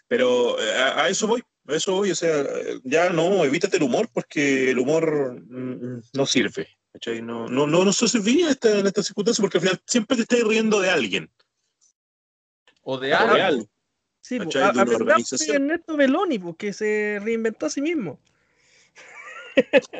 Pero 0.07 0.59
eh, 0.59 0.73
a, 0.73 1.03
a 1.03 1.09
eso 1.09 1.27
voy, 1.27 1.43
a 1.67 1.75
eso 1.75 1.93
voy, 1.93 2.11
o 2.11 2.15
sea, 2.15 2.43
ya 2.83 3.09
no, 3.09 3.45
evítate 3.45 3.77
el 3.77 3.83
humor 3.83 4.09
porque 4.11 4.71
el 4.71 4.79
humor 4.79 5.39
mm, 5.47 6.01
no 6.13 6.25
sirve. 6.25 6.67
¿cachai? 6.95 7.21
No, 7.21 7.47
no, 7.47 7.67
no, 7.67 7.83
no 7.83 7.91
se 7.91 8.07
serviría 8.07 8.45
en 8.45 8.51
esta, 8.51 8.79
en 8.79 8.87
esta 8.87 9.03
circunstancia 9.03 9.41
porque 9.41 9.57
al 9.57 9.63
final 9.63 9.81
siempre 9.85 10.15
te 10.15 10.23
estás 10.23 10.47
riendo 10.47 10.79
de 10.79 10.89
alguien. 10.89 11.29
O 12.87 12.97
de 12.99 13.13
algo. 13.13 13.35
algo. 13.35 13.69
Sí, 14.21 14.39
po, 14.39 14.49
a- 14.57 14.71
De. 14.73 15.53
Ernesto 15.53 15.97
Beloni, 15.97 16.39
porque 16.39 16.71
se 16.73 17.19
reinventó 17.21 17.65
a 17.65 17.69
sí 17.69 17.81
mismo. 17.81 18.19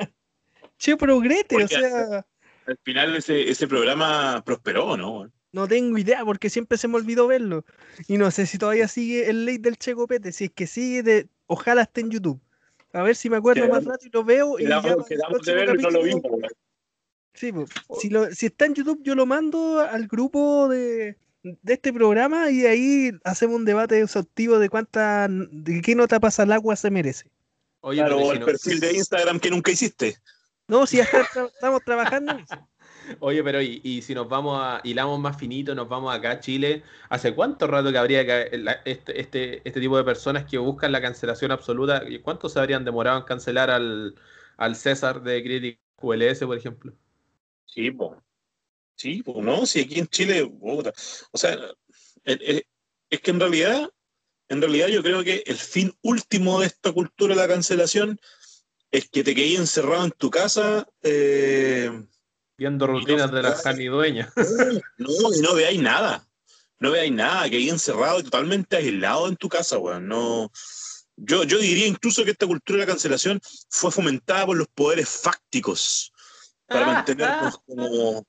che, 0.77 0.97
progrete, 0.97 1.55
o 1.55 1.59
Porque 1.59 1.75
sea, 1.75 2.25
Al 2.67 2.77
final 2.83 3.15
ese, 3.15 3.49
ese 3.49 3.67
programa 3.67 4.41
prosperó, 4.45 4.97
¿no? 4.97 5.31
no 5.51 5.67
tengo 5.69 5.97
idea 5.97 6.25
porque 6.25 6.49
siempre 6.49 6.77
se 6.77 6.88
me 6.89 6.95
olvidó 6.95 7.27
verlo. 7.27 7.63
Y 8.09 8.17
no 8.17 8.29
sé 8.29 8.45
si 8.45 8.57
todavía 8.57 8.88
sigue 8.89 9.29
el 9.29 9.45
ley 9.45 9.57
del 9.57 9.77
Checopete. 9.77 10.33
Si 10.33 10.45
es 10.45 10.51
que 10.51 10.67
sigue, 10.67 11.01
de, 11.01 11.29
ojalá 11.47 11.83
esté 11.83 12.01
en 12.01 12.11
YouTube. 12.11 12.41
A 12.91 13.03
ver 13.03 13.15
si 13.15 13.29
me 13.29 13.38
acuerdo 13.38 13.61
Quedamos- 13.63 13.86
más 13.86 13.93
rato 13.93 14.05
y 14.05 14.09
lo 14.12 14.24
veo. 14.25 14.59
Y 14.59 14.63
ya 14.67 14.82
Quedamos, 14.82 15.05
quedamos 15.05 15.41
de 15.43 15.53
verlo 15.53 15.79
y 15.79 15.83
no 15.83 15.89
lo 15.91 16.03
vimos. 16.03 16.24
Sí, 17.33 17.53
si, 18.01 18.09
lo- 18.09 18.29
si 18.33 18.47
está 18.47 18.66
en 18.66 18.74
YouTube, 18.74 18.99
yo 19.03 19.16
lo 19.16 19.25
mando 19.25 19.79
al 19.79 20.07
grupo 20.07 20.67
de, 20.67 21.17
de 21.62 21.74
este 21.74 21.93
programa 21.93 22.50
y 22.50 22.66
ahí 22.66 23.12
hacemos 23.24 23.55
un 23.58 23.66
debate 23.66 24.01
exhaustivo 24.01 24.58
de 24.59 24.70
cuánta, 24.70 25.28
de 25.30 25.82
qué 25.82 25.96
nota 25.96 26.20
pasa 26.20 26.43
el 26.43 26.51
agua 26.51 26.76
se 26.76 26.89
merece. 26.89 27.30
Oye, 27.82 28.00
Claro, 28.00 28.17
pero 28.17 28.26
si 28.28 28.34
el 28.34 28.39
no- 28.39 28.46
perfil 28.47 28.80
de 28.80 28.93
Instagram 28.93 29.39
que 29.39 29.50
nunca 29.51 29.72
hiciste. 29.72 30.16
No, 30.67 30.88
si 30.88 30.97
ya 30.97 31.04
está- 31.04 31.46
estamos 31.46 31.84
trabajando 31.84 32.32
en 32.32 32.39
eso. 32.39 32.55
Oye, 33.20 33.43
pero 33.43 33.62
y, 33.62 33.82
y 33.84 34.01
si 34.01 34.16
nos 34.16 34.28
vamos 34.28 34.59
a 34.59 34.82
hilamos 34.84 35.20
más 35.20 35.38
finito, 35.38 35.76
nos 35.76 35.88
vamos 35.88 36.12
acá 36.16 36.32
a 36.32 36.39
Chile, 36.39 36.82
¿hace 37.09 37.36
cuánto 37.36 37.67
rato 37.67 37.92
que 37.92 38.00
habría 38.00 38.26
que 38.26 38.58
la- 38.58 38.82
este, 38.84 39.22
este, 39.22 39.62
este 39.67 39.80
tipo 39.80 39.96
de 39.96 40.04
personas 40.04 40.46
que 40.46 40.58
buscan 40.58 40.92
la 40.92 41.01
cancelación 41.01 41.51
absoluta, 41.51 42.01
y 42.09 42.17
cuánto 42.20 42.50
se 42.50 42.59
habrían 42.59 42.84
demorado 42.84 43.20
en 43.20 43.26
cancelar 43.26 43.70
al, 43.70 44.16
al 44.58 44.76
César 44.76 45.22
de 45.22 45.43
Critic 45.43 45.80
QLS, 45.97 46.47
por 46.47 46.58
ejemplo? 46.58 46.93
Sí, 47.66 47.92
po. 47.92 48.20
Sí, 48.96 49.22
pues 49.24 49.38
no, 49.38 49.66
si 49.66 49.82
aquí 49.82 50.00
en 50.00 50.08
Chile, 50.08 50.46
puta. 50.47 50.93
o 51.32 51.38
sea, 51.38 51.54
el- 52.24 52.42
el- 52.42 52.66
es 53.09 53.20
que 53.22 53.32
en 53.32 53.39
realidad, 53.39 53.89
en 54.47 54.62
realidad 54.62 54.88
yo 54.88 55.04
creo 55.04 55.24
que 55.24 55.43
el 55.46 55.58
fin 55.58 55.93
último 56.01 56.59
de 56.62 56.67
esta 56.67 56.92
cultura 56.92 57.36
de 57.36 57.42
la 57.42 57.47
cancelación 57.47 58.20
es 58.92 59.09
que 59.09 59.24
te 59.24 59.36
quedes 59.36 59.59
encerrado 59.59 60.05
en 60.05 60.12
tu 60.12 60.30
casa, 60.30 60.88
eh, 61.01 61.92
Viendo 62.58 62.88
rutinas 62.88 63.32
de 63.32 63.43
las 63.43 63.62
janidueñas. 63.63 64.32
no, 64.97 65.09
y 65.36 65.42
no 65.42 65.54
veáis 65.55 65.82
nada, 65.82 66.26
no 66.80 66.92
veáis 66.92 67.12
nada, 67.12 67.50
que 67.50 67.58
ahí 67.58 67.70
encerrado 67.70 68.20
y 68.20 68.24
totalmente 68.24 68.78
aislado 68.78 69.28
en 69.28 69.36
tu 69.36 69.50
casa, 69.50 69.78
weón, 69.78 70.08
no, 70.08 70.50
yo, 71.17 71.43
yo 71.43 71.58
diría 71.58 71.86
incluso 71.88 72.24
que 72.24 72.32
esta 72.32 72.47
cultura 72.47 72.80
de 72.80 72.86
la 72.86 72.92
cancelación 72.92 73.42
fue 73.70 73.92
fomentada 73.92 74.46
por 74.46 74.55
los 74.58 74.67
poderes 74.70 75.09
fácticos 75.09 76.12
para 76.67 76.86
mantenernos 76.93 77.58
como, 77.66 78.26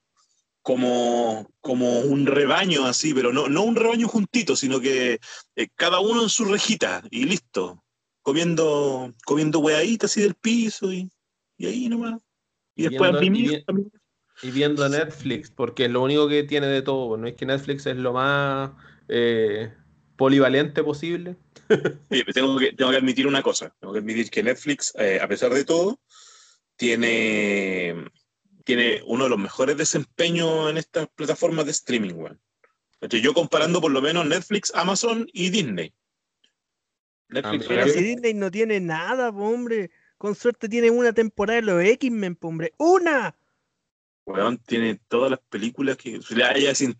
como, 0.66 1.48
como 1.60 2.00
un 2.00 2.26
rebaño 2.26 2.86
así, 2.86 3.14
pero 3.14 3.32
no, 3.32 3.48
no 3.48 3.62
un 3.62 3.76
rebaño 3.76 4.08
juntito, 4.08 4.56
sino 4.56 4.80
que 4.80 5.20
eh, 5.54 5.68
cada 5.76 6.00
uno 6.00 6.24
en 6.24 6.28
su 6.28 6.44
rejita 6.44 7.04
y 7.08 7.24
listo, 7.24 7.84
comiendo, 8.20 9.14
comiendo 9.24 9.60
hueaditas 9.60 10.10
así 10.10 10.22
del 10.22 10.34
piso 10.34 10.92
y, 10.92 11.08
y 11.56 11.66
ahí 11.66 11.88
nomás. 11.88 12.20
Y 12.74 12.88
después 12.88 13.12
Viendo- 13.20 13.60
a 13.68 13.72
y. 14.42 14.48
Y 14.48 14.50
viendo 14.50 14.88
Netflix, 14.88 15.52
porque 15.52 15.84
es 15.84 15.90
lo 15.92 16.02
único 16.02 16.26
que 16.28 16.42
tiene 16.42 16.66
de 16.66 16.82
todo. 16.82 17.16
No 17.16 17.28
es 17.28 17.36
que 17.36 17.46
Netflix 17.46 17.86
es 17.86 17.96
lo 17.96 18.12
más 18.12 18.72
eh, 19.06 19.72
polivalente 20.16 20.82
posible. 20.82 21.36
Pero 22.08 22.32
tengo 22.34 22.58
que, 22.58 22.72
tengo 22.72 22.90
que 22.90 22.96
admitir 22.96 23.28
una 23.28 23.40
cosa. 23.40 23.72
Tengo 23.78 23.92
que 23.92 24.00
admitir 24.00 24.30
que 24.30 24.42
Netflix, 24.42 24.92
eh, 24.98 25.20
a 25.22 25.28
pesar 25.28 25.54
de 25.54 25.64
todo, 25.64 26.00
tiene, 26.74 28.10
tiene 28.66 29.00
uno 29.06 29.24
de 29.24 29.30
los 29.30 29.38
mejores 29.38 29.76
desempeños 29.76 30.68
en 30.68 30.76
estas 30.76 31.06
plataformas 31.14 31.64
de 31.66 31.70
streaming, 31.70 32.14
weón. 32.14 32.40
Entonces, 33.00 33.22
yo 33.22 33.32
comparando 33.32 33.80
por 33.80 33.92
lo 33.92 34.02
menos 34.02 34.26
Netflix, 34.26 34.72
Amazon 34.74 35.24
y 35.32 35.50
Disney. 35.50 35.94
Netflix 37.28 37.64
Ah, 37.64 37.68
Pero 37.68 37.84
Pero 37.84 37.92
si 37.94 38.02
Disney 38.02 38.34
no 38.34 38.50
tiene 38.50 38.80
nada, 38.80 39.30
po, 39.32 39.44
hombre. 39.44 39.90
Con 40.18 40.34
suerte 40.34 40.68
tiene 40.68 40.90
una 40.90 41.12
temporada 41.12 41.60
de 41.60 41.66
los 41.66 41.84
X-Men, 41.84 42.36
hombre. 42.40 42.74
¡Una! 42.78 43.36
weón, 44.24 44.58
tiene 44.58 44.98
todas 45.06 45.30
las 45.30 45.40
películas 45.48 45.96
que. 45.96 46.18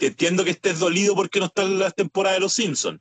Entiendo 0.00 0.44
que 0.44 0.50
estés 0.50 0.78
dolido 0.78 1.16
porque 1.16 1.40
no 1.40 1.46
están 1.46 1.80
las 1.80 1.96
temporadas 1.96 2.36
de 2.36 2.40
los 2.42 2.52
Simpsons. 2.52 3.00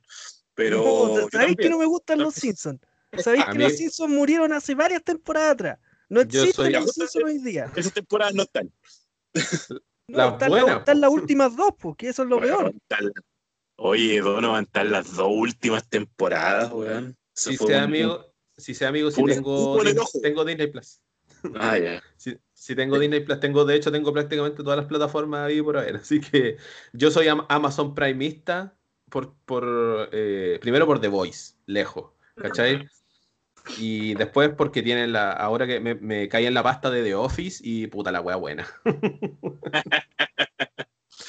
Pero. 0.54 0.82
No, 0.82 1.28
¿Sabéis 1.30 1.56
que 1.56 1.70
no 1.70 1.78
me 1.78 1.86
gustan 1.86 2.18
los 2.18 2.34
Simpsons? 2.34 2.80
¿Sabéis 3.16 3.44
que 3.44 3.58
mí- 3.58 3.62
los 3.64 3.76
Simpsons 3.76 4.12
murieron 4.12 4.52
hace 4.52 4.74
varias 4.74 5.04
temporadas 5.04 5.52
atrás? 5.52 5.78
No 6.08 6.20
existen 6.20 6.72
Simpsons 6.72 7.16
hoy 7.16 7.38
día. 7.38 7.70
Esas 7.76 7.92
temporadas 7.92 8.34
no 8.34 8.42
están. 8.44 8.70
No, 10.08 10.18
Las 10.18 10.32
están, 10.34 10.50
buenas, 10.50 10.78
están 10.78 10.94
po. 10.94 11.00
las 11.00 11.10
últimas 11.10 11.56
dos, 11.56 11.70
porque 11.80 12.08
eso 12.10 12.22
es 12.22 12.28
lo 12.28 12.36
Weón, 12.38 12.48
peor. 12.48 12.74
están- 12.76 13.12
Oye, 13.78 14.20
Donovan, 14.20 14.62
están 14.64 14.92
las 14.92 15.16
dos 15.16 15.32
últimas 15.32 15.88
temporadas, 15.88 16.70
weón. 16.72 17.16
Eso 17.36 17.50
Si 17.50 17.56
sea 17.56 17.78
un- 17.78 17.82
amigo, 17.84 18.24
si 18.56 18.72
sea 18.74 18.88
amigo, 18.90 19.10
si 19.10 19.16
tengo, 19.24 19.32
escupo 19.32 19.80
en 19.82 19.88
el 19.88 19.94
Dis- 19.96 20.00
ojo. 20.02 20.20
tengo 20.22 20.44
Disney 20.44 20.68
Plus. 20.68 21.00
Ah, 21.56 21.76
ya. 21.76 22.00
Si, 22.16 22.38
si 22.54 22.76
tengo 22.76 23.00
Disney 23.00 23.18
Plus, 23.18 23.40
tengo, 23.40 23.64
de 23.64 23.74
hecho, 23.74 23.90
tengo 23.90 24.12
prácticamente 24.12 24.62
todas 24.62 24.76
las 24.78 24.86
plataformas 24.86 25.48
ahí 25.48 25.60
por 25.60 25.76
haber. 25.76 25.96
Así 25.96 26.20
que 26.20 26.56
yo 26.92 27.10
soy 27.10 27.26
Am- 27.26 27.44
Amazon 27.48 27.92
Primeista 27.92 28.76
por, 29.10 29.34
por 29.44 30.08
eh, 30.12 30.58
primero 30.60 30.86
por 30.86 31.00
The 31.00 31.08
Voice, 31.08 31.54
lejos, 31.66 32.12
¿cachai? 32.36 32.88
Y 33.78 34.14
después 34.14 34.50
porque 34.56 34.82
tienen 34.82 35.12
la, 35.12 35.32
ahora 35.32 35.66
que 35.66 35.80
me, 35.80 35.94
me 35.94 36.28
caí 36.28 36.46
en 36.46 36.54
la 36.54 36.62
pasta 36.62 36.90
de 36.90 37.02
The 37.02 37.14
Office 37.14 37.60
y 37.64 37.86
puta 37.88 38.12
la 38.12 38.20
wea 38.20 38.36
buena. 38.36 38.66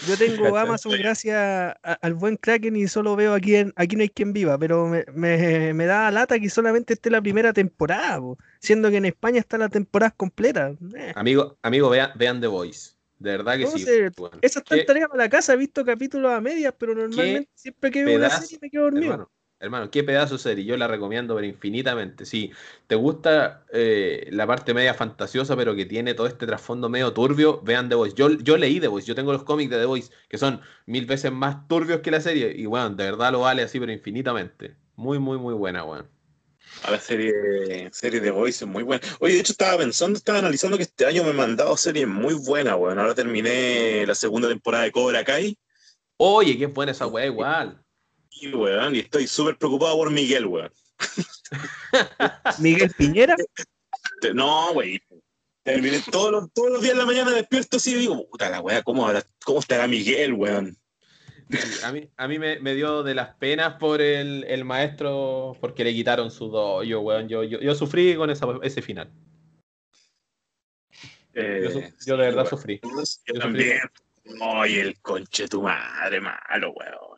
Yo 0.08 0.16
tengo. 0.18 0.56
Amazon 0.58 0.94
gracias 0.94 1.36
a- 1.36 1.94
al 2.02 2.14
buen 2.14 2.38
Kraken 2.38 2.76
y 2.76 2.88
solo 2.88 3.16
veo 3.16 3.34
aquí 3.34 3.56
en 3.56 3.74
Aquí 3.76 3.96
no 3.96 4.04
hay 4.04 4.10
quien 4.10 4.34
viva, 4.34 4.58
pero 4.58 4.88
me, 4.88 5.06
me- 5.14 5.74
me 5.74 5.86
da 5.86 6.12
lata 6.12 6.40
que 6.40 6.50
solamente 6.50 6.94
esté 6.94 7.10
la 7.10 7.22
primera 7.22 7.54
temporada, 7.54 8.20
po, 8.20 8.38
siendo 8.60 8.90
que 8.90 8.98
en 8.98 9.06
España 9.06 9.40
está 9.40 9.58
la 9.58 9.70
temporada 9.70 10.12
completa. 10.12 10.74
Eh, 10.96 11.14
Amigo, 11.16 11.58
amigo 11.62 11.90
vean, 11.90 12.12
vean 12.16 12.40
The 12.42 12.48
Voice. 12.48 12.92
De 13.20 13.32
verdad 13.32 13.58
que 13.58 13.64
No 13.64 13.72
sí. 13.72 13.80
sé, 13.80 14.12
weón. 14.18 14.38
Esa 14.42 14.60
está 14.60 14.76
en 14.76 14.86
tarea 14.86 15.08
para 15.08 15.24
la 15.24 15.30
casa, 15.30 15.54
he 15.54 15.58
visto 15.58 15.84
capítulos 15.84 16.32
a 16.32 16.40
medias, 16.40 16.74
pero 16.78 16.94
normalmente 16.94 17.50
siempre 17.56 17.90
que 17.90 18.04
veo 18.06 18.18
una 18.18 18.30
serie 18.30 18.60
me 18.62 18.70
quedo 18.70 18.84
dormido. 18.84 19.06
Hermano, 19.14 19.32
hermano, 19.60 19.90
qué 19.92 20.04
pedazo 20.04 20.36
de 20.36 20.40
serie. 20.40 20.66
Yo 20.66 20.78
la 20.78 20.88
recomiendo, 20.88 21.36
pero 21.36 21.48
infinitamente. 21.48 22.26
Si 22.26 22.52
te 22.88 22.96
gusta 22.96 23.66
eh, 23.72 24.28
la 24.32 24.48
parte 24.48 24.74
media 24.74 24.94
fantasiosa, 24.94 25.56
pero 25.56 25.76
que 25.76 25.86
tiene 25.86 26.14
todo 26.14 26.28
este 26.28 26.46
trasfondo 26.46 26.90
medio 26.90 27.14
turbio, 27.14 27.62
vean 27.62 27.90
The 27.90 27.96
Voice. 27.96 28.16
Yo, 28.16 28.32
yo 28.32 28.58
leí 28.58 28.80
The 28.80 28.88
Voice, 28.88 29.08
yo 29.08 29.16
tengo 29.16 29.34
los 29.34 29.44
cómics 29.44 29.70
de 29.70 29.80
The 29.80 29.86
Voice, 29.86 30.12
que 30.30 30.38
son 30.38 30.62
mil 30.86 31.06
veces 31.06 31.32
más 31.32 31.68
turbios 31.68 32.02
que 32.02 32.12
la 32.12 32.22
serie. 32.22 32.54
Y 32.56 32.66
bueno, 32.66 32.90
de 32.92 33.04
verdad 33.04 33.32
lo 33.32 33.42
vale 33.42 33.64
así, 33.64 33.80
pero 33.80 33.92
infinitamente. 33.92 34.76
Muy, 34.96 35.20
muy, 35.20 35.38
muy 35.38 35.54
buena, 35.54 35.84
weón. 35.84 36.08
A 36.84 36.92
la 36.92 37.00
serie, 37.00 37.90
serie 37.92 38.20
de 38.20 38.32
Voice 38.32 38.64
es 38.66 38.70
muy 38.70 38.84
buena. 38.84 39.02
Oye, 39.20 39.34
de 39.34 39.40
hecho 39.40 39.52
estaba 39.54 39.78
pensando, 39.78 40.18
estaba 40.18 40.40
analizando 40.40 40.78
que 40.78 40.84
este 40.84 41.06
año 41.06 41.24
me 41.24 41.32
he 41.32 41.34
mandado 41.34 41.76
series 41.78 42.08
muy 42.08 42.34
buenas, 42.34 42.76
weón. 42.78 43.00
Ahora 43.00 43.16
terminé 43.16 44.06
la 44.06 44.16
segunda 44.16 44.48
temporada 44.48 44.84
de 44.84 44.92
Cobra 44.92 45.24
Kai 45.24 45.58
Oye, 46.18 46.58
qué 46.58 46.66
buena 46.68 46.92
esa 46.92 47.08
weá, 47.08 47.28
igual. 47.28 47.84
Y, 48.42 48.54
weón, 48.54 48.96
y 48.96 49.00
estoy 49.00 49.28
súper 49.28 49.58
preocupado 49.58 49.96
por 49.98 50.12
Miguel, 50.12 50.46
weón. 50.46 50.72
Miguel 52.60 52.92
Piñera, 52.98 53.36
No, 54.34 54.74
güey. 54.74 55.02
Terminé 55.64 56.02
todos 56.12 56.32
los, 56.32 56.54
todos 56.54 56.72
los 56.72 56.82
días 56.82 56.94
de 56.94 57.00
la 57.00 57.06
mañana 57.06 57.32
despierto 57.32 57.78
así 57.78 57.92
y 57.92 57.96
digo, 58.00 58.28
puta 58.30 58.50
la 58.50 58.62
weá, 58.62 58.82
¿cómo, 58.84 59.06
habrá- 59.06 59.26
¿cómo 59.44 59.60
estará 59.60 59.86
Miguel, 59.88 60.34
weón? 60.34 60.78
Sí, 61.50 61.58
a 61.84 61.92
mí, 61.92 62.10
a 62.18 62.28
mí 62.28 62.40
me, 62.40 62.60
me 62.60 62.74
dio 62.76 63.04
de 63.04 63.16
las 63.16 63.36
penas 63.36 63.76
por 63.80 64.02
el, 64.02 64.44
el 64.50 64.66
maestro, 64.66 65.58
porque 65.62 65.84
le 65.84 65.94
quitaron 65.94 66.32
su 66.32 66.50
dojo, 66.50 66.82
weón. 67.02 67.28
Yo, 67.30 67.44
yo, 67.44 67.60
yo 67.60 67.76
sufrí 67.76 68.16
con 68.16 68.30
esa, 68.30 68.46
ese 68.64 68.82
final. 68.82 69.12
Eh, 71.34 71.70
Yo, 71.72 71.82
yo 72.06 72.18
de 72.18 72.26
verdad 72.26 72.48
sufrí. 72.50 72.82
Yo 73.26 73.40
también. 73.40 73.80
Oye, 74.42 74.82
el 74.82 75.00
conche 75.02 75.48
tu 75.48 75.62
madre, 75.62 76.20
malo, 76.20 76.72
weón. 76.72 77.17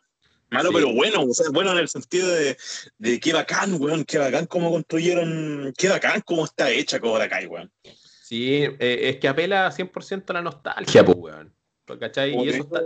Malo, 0.50 0.70
Sí. 0.70 0.74
pero 0.74 0.92
bueno, 0.92 1.22
o 1.22 1.32
sea, 1.34 1.46
bueno 1.52 1.72
en 1.72 1.78
el 1.78 1.88
sentido 1.88 2.28
de, 2.28 2.56
de 2.98 3.20
qué 3.20 3.32
bacán, 3.32 3.80
weón, 3.80 4.04
qué 4.04 4.18
bacán 4.18 4.46
cómo 4.46 4.70
construyeron, 4.70 5.72
qué 5.76 5.88
bacán 5.88 6.22
cómo 6.22 6.44
está 6.44 6.70
hecha 6.70 6.98
Cobra 7.00 7.28
Kai, 7.28 7.46
weón. 7.46 7.70
Sí, 7.84 8.62
eh, 8.62 9.08
es 9.08 9.16
que 9.16 9.28
apela 9.28 9.70
100% 9.72 10.30
a 10.30 10.32
la 10.34 10.42
nostalgia, 10.42 11.04
pues, 11.04 11.16
weón. 11.18 11.54
¿Cachai? 11.98 12.30
Como 12.32 12.44
Y 12.44 12.48
eso, 12.50 12.62
está, 12.62 12.80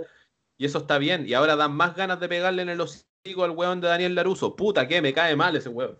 y 0.57 0.65
eso 0.65 0.79
está 0.79 0.99
bien. 0.99 1.29
Y 1.29 1.35
ahora 1.35 1.57
dan 1.57 1.73
más 1.73 1.95
ganas 1.95 2.19
de 2.21 2.29
pegarle 2.29 2.63
en 2.63 2.71
el 2.71 2.81
hocico 2.81 3.45
al 3.45 3.51
weón 3.51 3.81
de 3.81 3.89
Daniel 3.89 4.15
Laruso. 4.15 4.57
Puta, 4.57 4.89
que 4.89 5.03
me 5.03 5.13
cae 5.13 5.37
mal 5.37 5.55
ese 5.57 5.69
weón. 5.69 5.99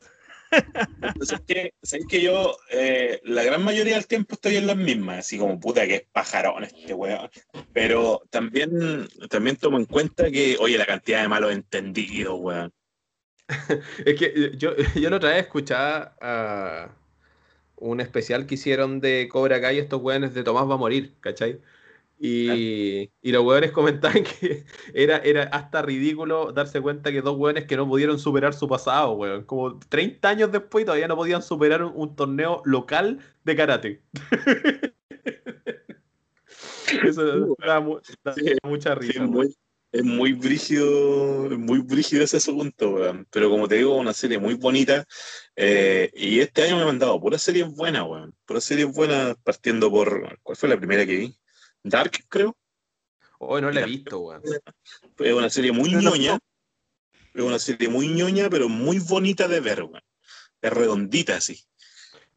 Entonces, 1.03 1.41
que, 1.47 1.75
¿sabes 1.83 2.07
que 2.09 2.21
yo 2.21 2.57
eh, 2.71 3.21
la 3.25 3.43
gran 3.43 3.63
mayoría 3.65 3.95
del 3.95 4.07
tiempo 4.07 4.35
estoy 4.35 4.57
en 4.57 4.67
las 4.67 4.77
mismas, 4.77 5.19
así 5.19 5.39
como 5.39 5.59
puta 5.59 5.87
que 5.87 5.95
es 5.97 6.03
pajarón 6.13 6.65
este 6.65 6.95
weón? 6.95 7.31
Pero 7.73 8.23
también, 8.31 9.09
también 9.31 9.57
tomo 9.57 9.79
en 9.79 9.87
cuenta 9.87 10.31
que, 10.31 10.57
oye, 10.61 10.79
la 10.79 10.87
cantidad 10.87 11.23
de 11.23 11.29
malos 11.29 11.53
entendidos, 11.53 12.39
weón. 12.41 12.73
Es 14.05 14.19
que 14.19 14.27
eh, 14.27 14.53
yo, 14.57 14.75
yo 14.95 15.11
la 15.11 15.17
otra 15.17 15.31
vez 15.31 15.45
escuchaba 15.45 16.17
a 16.21 16.95
un 17.77 18.01
especial 18.01 18.47
que 18.47 18.55
hicieron 18.55 19.01
de 19.01 19.29
Cobra 19.31 19.61
Kai, 19.61 19.79
estos 19.79 20.01
weones 20.01 20.35
de 20.35 20.43
Tomás 20.43 20.69
va 20.69 20.75
a 20.75 20.79
morir, 20.79 21.15
¿cachai? 21.21 21.61
Y, 22.19 23.11
y 23.21 23.33
los 23.33 23.45
weones 23.45 23.73
comentaban 23.73 24.23
que 24.41 24.65
era, 24.95 25.19
era 25.19 25.43
hasta 25.45 25.83
ridículo 25.83 26.53
darse 26.53 26.81
cuenta 26.81 27.11
que 27.13 27.21
dos 27.23 27.37
weones 27.37 27.67
que 27.67 27.77
no 27.77 27.87
pudieron 27.89 28.19
superar 28.19 28.55
su 28.55 28.69
pasado, 28.69 29.13
weón. 29.13 29.45
Como 29.45 29.79
30 29.79 30.29
años 30.31 30.51
después 30.53 30.85
todavía 30.85 31.09
no 31.09 31.17
podían 31.17 31.43
superar 31.43 31.83
un, 31.83 31.93
un 31.95 32.17
torneo 32.17 32.63
local 32.65 33.19
de 33.45 33.57
karate. 33.57 34.03
Eso 37.05 37.57
da, 37.59 37.81
mu- 37.81 37.99
da 38.23 38.35
Sí, 38.35 38.43
mucha 38.63 38.95
Sí, 38.95 39.01
risa. 39.09 39.25
es 39.25 39.29
muy, 39.31 39.57
es 39.93 40.05
muy 40.05 40.33
brígido, 40.33 41.51
es 41.51 41.59
muy 41.59 41.79
brígido 41.81 42.23
ese 42.25 42.37
asunto, 42.39 42.91
weón. 42.95 43.27
Pero 43.31 43.51
como 43.51 43.69
te 43.69 43.77
digo, 43.77 43.97
una 43.97 44.13
serie 44.13 44.39
muy 44.39 44.55
bonita. 44.55 45.05
eh, 45.57 46.11
y 46.15 46.41
este 46.41 46.63
año 46.63 46.77
me 46.77 46.83
he 46.83 46.87
mandado 46.87 47.21
puras 47.21 47.43
series 47.43 47.69
buenas, 47.75 48.03
weón. 48.05 48.35
Puras 48.47 48.65
series 48.65 48.93
buenas, 48.95 49.37
partiendo 49.43 49.91
por. 49.91 50.39
¿Cuál 50.43 50.57
fue 50.57 50.69
la 50.69 50.77
primera 50.77 51.05
que 51.07 51.17
vi? 51.17 51.37
Dark, 51.85 52.25
creo. 52.29 52.57
Hoy 53.39 53.61
no 53.63 53.71
la 53.71 53.83
he 53.83 53.85
visto, 53.85 54.19
weón. 54.21 54.43
Es 55.19 55.33
una 55.33 55.51
serie 55.51 55.71
muy 55.73 55.95
ñoña. 55.95 56.39
Es 57.35 57.43
una 57.43 57.59
serie 57.59 57.89
muy 57.89 58.09
ñoña, 58.09 58.49
pero 58.49 58.69
muy 58.69 58.99
bonita 58.99 59.47
de 59.49 59.61
ver, 59.61 59.83
weón. 59.83 60.03
Es 60.63 60.73
redondita, 60.73 61.37
así. 61.37 61.57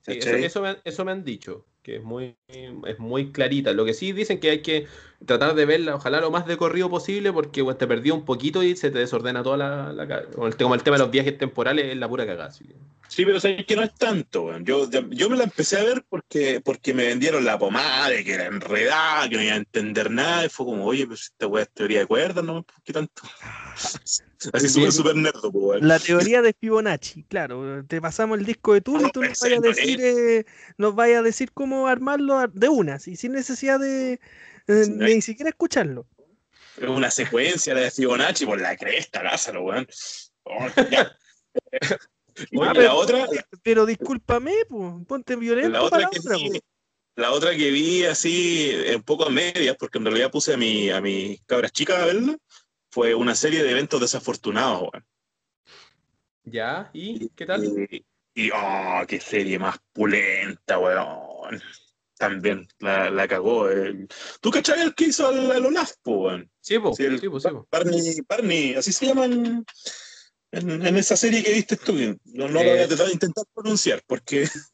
Sí, 0.02 0.20
eso, 0.20 0.30
eso 0.32 0.62
me, 0.62 0.70
han- 0.70 0.82
eso 0.84 1.06
me 1.06 1.12
han 1.14 1.24
dicho, 1.24 1.66
que 1.88 1.96
es 1.96 2.04
muy, 2.04 2.36
es 2.50 3.00
muy 3.00 3.32
clarita. 3.32 3.72
Lo 3.72 3.86
que 3.86 3.94
sí 3.94 4.12
dicen 4.12 4.42
que 4.42 4.50
hay 4.50 4.62
que 4.62 4.88
tratar 5.26 5.56
de 5.56 5.66
verla, 5.66 5.96
ojalá 5.96 6.20
lo 6.20 6.30
más 6.30 6.46
de 6.46 6.58
corrido 6.58 6.90
posible, 6.90 7.32
porque 7.32 7.62
bueno, 7.62 7.78
te 7.78 7.88
perdió 7.88 8.14
un 8.14 8.26
poquito 8.26 8.62
y 8.62 8.76
se 8.76 8.92
te 8.92 9.00
desordena 9.00 9.42
toda 9.42 9.56
la, 9.56 9.94
la 9.94 10.26
como, 10.26 10.48
el, 10.48 10.58
como 10.58 10.76
el 10.76 10.84
tema 10.84 10.98
de 10.98 11.04
los 11.04 11.12
viajes 11.12 11.38
temporales 11.38 11.86
es 11.86 11.96
la 11.96 12.10
pura 12.10 12.26
cagada. 12.26 12.52
Sí, 12.52 13.24
pero 13.24 13.40
sabes 13.40 13.66
que 13.66 13.78
no 13.78 13.84
es 13.84 13.96
tanto, 13.96 14.48
weón. 14.48 14.66
Yo, 14.66 14.90
yo 15.12 15.30
me 15.30 15.38
la 15.38 15.46
empecé 15.46 15.80
a 15.80 15.84
ver 15.86 16.04
porque, 16.10 16.60
porque 16.60 16.94
me 16.94 17.06
vendieron 17.06 17.46
la 17.46 17.58
pomada, 17.58 18.10
de 18.10 18.26
que 18.26 18.34
era 18.34 18.48
enredada, 18.48 19.30
que 19.30 19.38
no 19.38 19.44
iba 19.44 19.54
a 19.54 19.58
entender 19.58 20.12
nada, 20.12 20.46
y 20.46 20.50
fue 20.50 20.66
como, 20.66 20.86
oye, 20.86 21.08
pues 21.08 21.22
esta 21.22 21.48
weá 21.48 21.64
es 21.64 21.70
teoría 21.70 22.00
de 22.00 22.06
cuerdas, 22.06 22.44
¿no? 22.44 22.64
¿Por 22.64 22.84
qué 22.84 22.92
tanto? 22.92 23.22
Así 24.54 24.70
súper, 24.70 24.92
súper 24.92 25.16
nerdo, 25.16 25.52
pues, 25.52 25.82
la 25.82 25.98
teoría 26.00 26.42
de 26.42 26.54
Fibonacci, 26.54 27.24
claro, 27.24 27.84
te 27.86 28.00
pasamos 28.00 28.38
el 28.38 28.46
disco 28.46 28.74
de 28.74 28.82
tú 28.82 28.98
y 29.04 29.12
tú 29.12 29.22
nos 29.24 29.40
vayas 29.40 29.60
a 29.60 29.62
decir, 29.62 30.00
eh, 30.02 30.46
nos 30.78 30.94
vayas 30.96 31.20
a 31.20 31.24
decir 31.24 31.52
cómo 31.54 31.88
armarlo 31.88 32.48
de 32.48 32.70
una, 32.70 32.98
y 33.06 33.16
sin 33.16 33.32
necesidad 33.34 33.80
de 33.80 34.20
eh, 34.68 34.86
ni 34.90 35.22
siquiera 35.22 35.50
escucharlo. 35.50 36.06
Es 36.80 36.88
una 36.88 37.10
secuencia 37.10 37.74
la 37.74 37.82
de 37.82 37.92
Fibonacci 37.92 38.46
por 38.46 38.62
la 38.62 38.78
cresta, 38.78 39.24
Lázaro, 39.24 39.64
weón. 39.64 39.88
Oh, 40.44 40.68
Ah, 42.40 42.66
la 42.68 42.74
pero- 42.74 42.96
otra, 42.96 43.26
Pero 43.64 43.86
discúlpame, 43.88 44.54
pues, 44.70 44.94
ponte 45.08 45.36
violento 45.36 45.70
la 45.70 45.82
otra 45.82 46.00
la 46.02 46.10
que 46.12 46.20
otra, 46.20 46.38
vi, 46.38 46.50
po. 46.52 46.66
la 47.16 47.32
otra 47.32 47.56
que 47.58 47.72
vi 47.72 48.06
así, 48.06 48.72
un 48.96 49.02
poco 49.02 49.26
a 49.26 49.32
medias, 49.32 49.76
porque 49.80 49.98
en 49.98 50.06
realidad 50.06 50.30
puse 50.30 50.54
a, 50.54 50.58
mi, 50.58 50.92
a 50.92 51.02
mis 51.02 51.42
cabras 51.48 51.72
chicas 51.72 51.98
a 51.98 52.06
verla, 52.06 52.38
fue 52.98 53.14
una 53.14 53.36
serie 53.36 53.62
de 53.62 53.70
eventos 53.70 54.02
desafortunados, 54.02 54.82
weón. 54.92 55.06
¿Ya? 56.46 56.90
¿Y 56.94 57.30
qué 57.30 57.46
tal? 57.46 57.64
Y, 57.64 58.04
y, 58.34 58.50
oh, 58.50 59.02
qué 59.08 59.20
serie 59.20 59.60
más 59.60 59.78
pulenta, 59.94 60.80
weón. 60.80 61.62
También 62.18 62.68
la, 62.80 63.12
la 63.12 63.28
cagó. 63.28 63.70
el- 63.70 64.08
¿Tú 64.42 64.50
cachai 64.50 64.82
el 64.82 64.96
que 64.96 65.04
hizo 65.06 65.28
al, 65.28 65.52
al 65.52 65.64
Olaf, 65.68 65.92
weón? 66.06 66.50
Sí, 66.60 66.80
po, 66.80 66.96
Sí, 66.96 67.04
el- 67.06 67.20
sí, 67.20 67.30
po, 67.30 67.40
sí, 67.40 67.50
po. 67.50 67.68
Barney, 67.72 68.02
Barney, 68.28 68.74
así 68.74 68.92
se 68.92 69.06
llaman 69.06 69.64
en, 70.52 70.72
en 70.88 70.98
esa 70.98 71.16
serie 71.16 71.44
que 71.44 71.54
viste 71.54 71.78
tú. 71.78 71.94
No, 71.94 72.48
no 72.48 72.48
lo 72.48 72.60
voy 72.62 72.70
a 72.70 72.84
Eh. 72.86 72.88
tratar 72.88 73.06
de 73.06 73.14
intentar 73.14 73.46
pronunciar 73.54 74.02
porque 74.08 74.50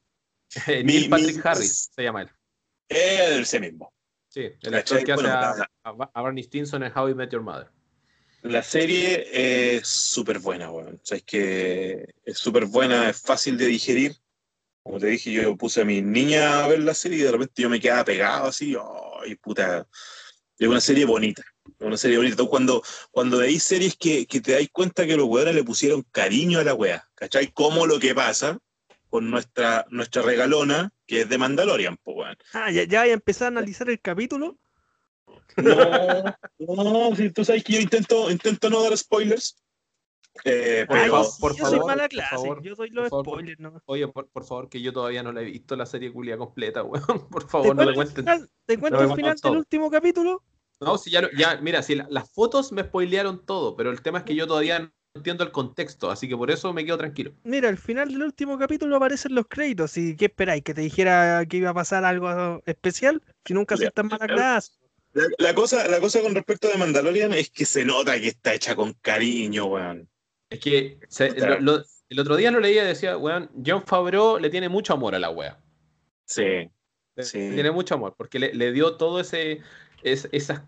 Eh, 0.67 0.81
Mi- 0.81 0.93
Neil 0.93 1.09
Patrick 1.09 1.35
mi- 1.35 1.41
Harris 1.43 1.89
se 1.93 2.03
llama 2.03 2.21
él. 2.21 2.29
es 2.87 3.39
ese 3.39 3.59
mismo. 3.59 3.91
Sí, 4.29 4.49
el 4.61 4.73
actor 4.75 5.03
que 5.03 5.11
hace 5.11 5.23
Bueno, 5.23 5.35
a- 5.37 6.09
a 6.13 6.21
Barney 6.21 6.43
Stinson 6.45 6.83
en 6.83 6.97
How 6.97 7.09
I 7.09 7.15
Met 7.15 7.29
Your 7.31 7.41
Mother. 7.41 7.69
La 8.43 8.61
serie 8.61 9.77
es 9.77 9.87
súper 9.87 10.39
buena, 10.39 10.69
weón. 10.69 10.95
O 11.01 11.05
sea, 11.05 11.17
es 11.17 11.23
que 11.23 12.13
es 12.25 12.37
súper 12.37 12.65
buena, 12.65 13.09
es 13.09 13.21
fácil 13.21 13.57
de 13.57 13.67
digerir. 13.67 14.17
Como 14.83 14.99
te 14.99 15.07
dije, 15.07 15.31
yo 15.31 15.55
puse 15.55 15.81
a 15.81 15.85
mi 15.85 16.01
niña 16.01 16.61
a 16.61 16.67
ver 16.67 16.79
la 16.79 16.93
serie 16.93 17.19
y 17.19 17.21
de 17.21 17.31
repente 17.31 17.61
yo 17.61 17.69
me 17.69 17.79
quedaba 17.79 18.03
pegado 18.03 18.47
así. 18.47 18.75
¡Ay, 19.23 19.35
puta! 19.35 19.87
Es 20.59 20.67
una 20.67 20.81
serie 20.81 21.05
bonita. 21.05 21.41
Es 21.79 21.87
una 21.87 21.95
serie 21.95 22.17
bonita. 22.17 22.43
Cuando, 22.43 22.83
cuando 23.11 23.37
veis 23.37 23.63
series 23.63 23.95
que, 23.95 24.25
que 24.25 24.41
te 24.41 24.51
dais 24.51 24.69
cuenta 24.73 25.07
que 25.07 25.15
los 25.15 25.27
weones 25.27 25.55
le 25.55 25.63
pusieron 25.63 26.03
cariño 26.11 26.59
a 26.59 26.65
la 26.65 26.73
wea. 26.73 27.09
¿Cachai? 27.15 27.53
Como 27.53 27.87
lo 27.87 27.97
que 27.97 28.13
pasa 28.13 28.59
con 29.07 29.31
nuestra, 29.31 29.85
nuestra 29.89 30.21
regalona, 30.21 30.91
que 31.07 31.21
es 31.21 31.29
de 31.29 31.37
Mandalorian, 31.37 31.95
pues, 32.03 32.17
weón. 32.17 32.37
Ah, 32.51 32.71
ya, 32.71 32.83
ya 32.83 33.01
voy 33.03 33.11
a 33.11 33.13
empezar 33.13 33.45
a 33.45 33.47
analizar 33.49 33.89
el 33.89 34.01
capítulo. 34.01 34.59
No, 35.57 36.83
no, 37.09 37.15
si 37.15 37.29
tú 37.31 37.43
sabes 37.45 37.63
que 37.63 37.73
yo 37.73 37.79
intento, 37.79 38.29
intento 38.31 38.69
no 38.69 38.81
dar 38.83 38.97
spoilers. 38.97 39.55
Eh, 40.45 40.85
Por 40.87 40.97
Ay, 40.97 41.03
pero- 41.03 41.23
favor, 41.23 41.31
por 41.39 41.55
yo 41.55 41.63
soy 41.65 41.73
favor, 41.77 41.87
mala 41.87 42.03
por 42.03 42.09
clase, 42.09 42.35
favor, 42.35 42.63
yo 42.63 42.75
doy 42.75 42.89
por 42.89 42.95
los 43.03 43.09
favor, 43.09 43.25
spoilers, 43.27 43.59
¿no? 43.59 43.81
Oye, 43.85 44.07
por, 44.07 44.27
por 44.29 44.43
favor, 44.45 44.67
que 44.67 44.81
yo 44.81 44.91
todavía 44.91 45.21
no 45.21 45.31
la 45.31 45.41
he 45.41 45.45
visto 45.45 45.75
la 45.75 45.85
serie 45.85 46.11
culia 46.11 46.37
completa, 46.37 46.81
weón. 46.83 47.29
Por 47.29 47.43
¿Te 47.43 47.49
favor, 47.49 47.75
no 47.75 47.83
el 47.83 47.93
cuenten. 47.93 48.15
final, 48.25 48.49
te 48.65 48.77
cuento 48.79 48.97
me 48.99 49.05
el 49.05 49.15
final 49.15 49.35
del 49.43 49.57
último 49.57 49.91
capítulo? 49.91 50.43
No, 50.81 50.97
si 50.97 51.11
ya, 51.11 51.21
lo- 51.21 51.29
ya 51.37 51.57
mira, 51.61 51.83
si 51.83 51.95
la- 51.95 52.07
las 52.09 52.31
fotos 52.33 52.71
me 52.71 52.81
spoilearon 52.83 53.45
todo, 53.45 53.75
pero 53.75 53.91
el 53.91 54.01
tema 54.01 54.19
es 54.19 54.23
que 54.25 54.33
yo 54.35 54.47
todavía 54.47 54.79
no 54.79 54.91
entiendo 55.15 55.43
el 55.43 55.51
contexto, 55.51 56.09
así 56.09 56.27
que 56.27 56.35
por 56.35 56.49
eso 56.49 56.73
me 56.73 56.83
quedo 56.83 56.97
tranquilo. 56.97 57.31
Mira, 57.43 57.69
al 57.69 57.77
final 57.77 58.09
del 58.09 58.23
último 58.23 58.57
capítulo 58.57 58.95
aparecen 58.95 59.35
los 59.35 59.45
créditos. 59.47 59.95
¿Y 59.97 60.15
qué 60.15 60.25
esperáis? 60.25 60.63
¿Que 60.63 60.73
te 60.73 60.81
dijera 60.81 61.45
que 61.45 61.57
iba 61.57 61.69
a 61.69 61.73
pasar 61.75 62.03
algo 62.05 62.63
especial? 62.65 63.21
Si 63.45 63.53
nunca 63.53 63.77
soy 63.77 63.85
Ya. 63.85 63.91
tan 63.91 64.07
mala 64.07 64.25
clase. 64.25 64.71
La, 65.13 65.23
la 65.37 65.55
cosa, 65.55 65.87
la 65.87 65.99
cosa 65.99 66.21
con 66.21 66.33
respecto 66.35 66.67
de 66.67 66.77
Mandalorian 66.77 67.33
es 67.33 67.49
que 67.49 67.65
se 67.65 67.85
nota 67.85 68.19
que 68.19 68.29
está 68.29 68.53
hecha 68.53 68.75
con 68.75 68.93
cariño, 68.93 69.65
weón. 69.65 70.09
Es 70.49 70.59
que 70.59 70.99
se- 71.07 71.31
lo- 71.39 71.59
lo- 71.59 71.83
el 72.09 72.19
otro 72.19 72.35
día 72.35 72.51
lo 72.51 72.59
leía 72.59 72.83
y 72.83 72.87
decía, 72.87 73.17
weón, 73.17 73.49
John 73.65 73.83
Favreau 73.85 74.39
le 74.39 74.49
tiene 74.49 74.69
mucho 74.69 74.93
amor 74.93 75.15
a 75.15 75.19
la 75.19 75.29
wea. 75.29 75.59
Sí. 76.25 76.69
Le- 77.15 77.23
Sí. 77.23 77.37
Tiene 77.53 77.71
mucho 77.71 77.95
amor, 77.95 78.15
porque 78.17 78.39
le, 78.39 78.53
le 78.53 78.71
dio 78.71 78.97
todo 78.97 79.19
ese, 79.19 79.61
es- 80.01 80.27
esa, 80.31 80.67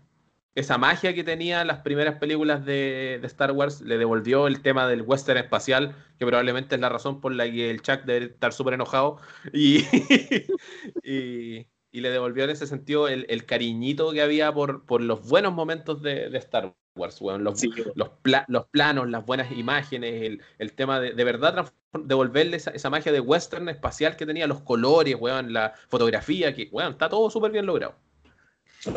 esa 0.54 0.78
magia 0.78 1.12
que 1.14 1.24
tenía 1.24 1.64
las 1.64 1.80
primeras 1.80 2.18
películas 2.18 2.64
de, 2.64 3.18
de 3.20 3.26
Star 3.26 3.50
Wars, 3.52 3.80
le 3.80 3.98
devolvió 3.98 4.46
el 4.46 4.62
tema 4.62 4.86
del 4.88 5.02
western 5.02 5.38
espacial, 5.38 5.94
que 6.18 6.24
probablemente 6.26 6.76
es 6.76 6.80
la 6.80 6.88
razón 6.88 7.20
por 7.20 7.34
la 7.34 7.44
que 7.50 7.68
el 7.70 7.82
Chuck 7.82 8.04
debe 8.04 8.26
estar 8.26 8.52
súper 8.52 8.74
enojado, 8.74 9.18
y, 9.52 9.78
y, 11.02 11.66
y 11.96 12.00
le 12.02 12.10
devolvió 12.10 12.44
en 12.44 12.50
ese 12.50 12.66
sentido 12.66 13.08
el, 13.08 13.24
el 13.30 13.46
cariñito 13.46 14.12
que 14.12 14.20
había 14.20 14.52
por, 14.52 14.84
por 14.84 15.00
los 15.00 15.26
buenos 15.26 15.54
momentos 15.54 16.02
de, 16.02 16.28
de 16.28 16.36
Star 16.38 16.74
Wars, 16.94 17.20
weón, 17.22 17.42
los, 17.42 17.58
Sí. 17.58 17.70
los, 17.94 18.10
pla- 18.20 18.44
los 18.48 18.66
planos, 18.66 19.08
las 19.08 19.24
buenas 19.24 19.50
imágenes, 19.52 20.22
el, 20.22 20.42
el 20.58 20.72
tema 20.74 21.00
de, 21.00 21.12
de 21.12 21.24
verdad 21.24 21.72
devolverle 21.98 22.58
esa, 22.58 22.70
esa 22.72 22.90
magia 22.90 23.12
de 23.12 23.20
western 23.20 23.68
espacial 23.70 24.14
que 24.16 24.26
tenía, 24.26 24.46
los 24.46 24.60
colores, 24.60 25.16
weón, 25.18 25.54
la 25.54 25.72
fotografía, 25.88 26.54
que, 26.54 26.68
weón, 26.70 26.92
está 26.92 27.08
todo 27.08 27.30
súper 27.30 27.50
bien 27.50 27.64
logrado. 27.64 27.94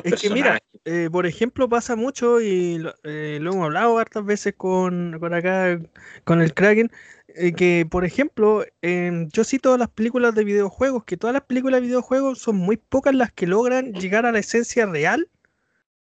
Es 0.03 0.22
que 0.22 0.30
mira, 0.30 0.60
eh, 0.86 1.10
por 1.11 1.26
ejemplo, 1.26 1.68
pasa 1.70 1.95
mucho 1.95 2.41
y 2.41 2.78
lo, 2.80 2.94
eh, 3.03 3.40
lo 3.41 3.52
hemos 3.52 3.66
hablado 3.66 3.98
hartas 3.98 4.26
veces 4.26 4.53
con, 4.56 5.18
con 5.20 5.34
acá, 5.34 5.80
con 6.24 6.41
el 6.41 6.53
Kraken, 6.53 6.91
eh, 7.30 7.53
que 7.53 7.88
por 7.90 8.06
ejemplo, 8.06 8.66
em, 8.82 9.30
yo 9.32 9.44
cito 9.44 9.78
las 9.78 9.90
películas 9.90 10.36
de 10.36 10.44
videojuegos, 10.44 11.03
que 11.06 11.18
todas 11.18 11.34
las 11.34 11.44
películas 11.44 11.82
de 11.82 11.88
videojuegos 11.88 12.40
son 12.40 12.57
muy 12.57 12.78
pocas 12.78 13.16
las 13.16 13.32
que 13.32 13.48
logran 13.48 13.94
llegar 13.94 14.26
a 14.26 14.32
la 14.32 14.40
esencia 14.40 14.86
real 14.86 15.30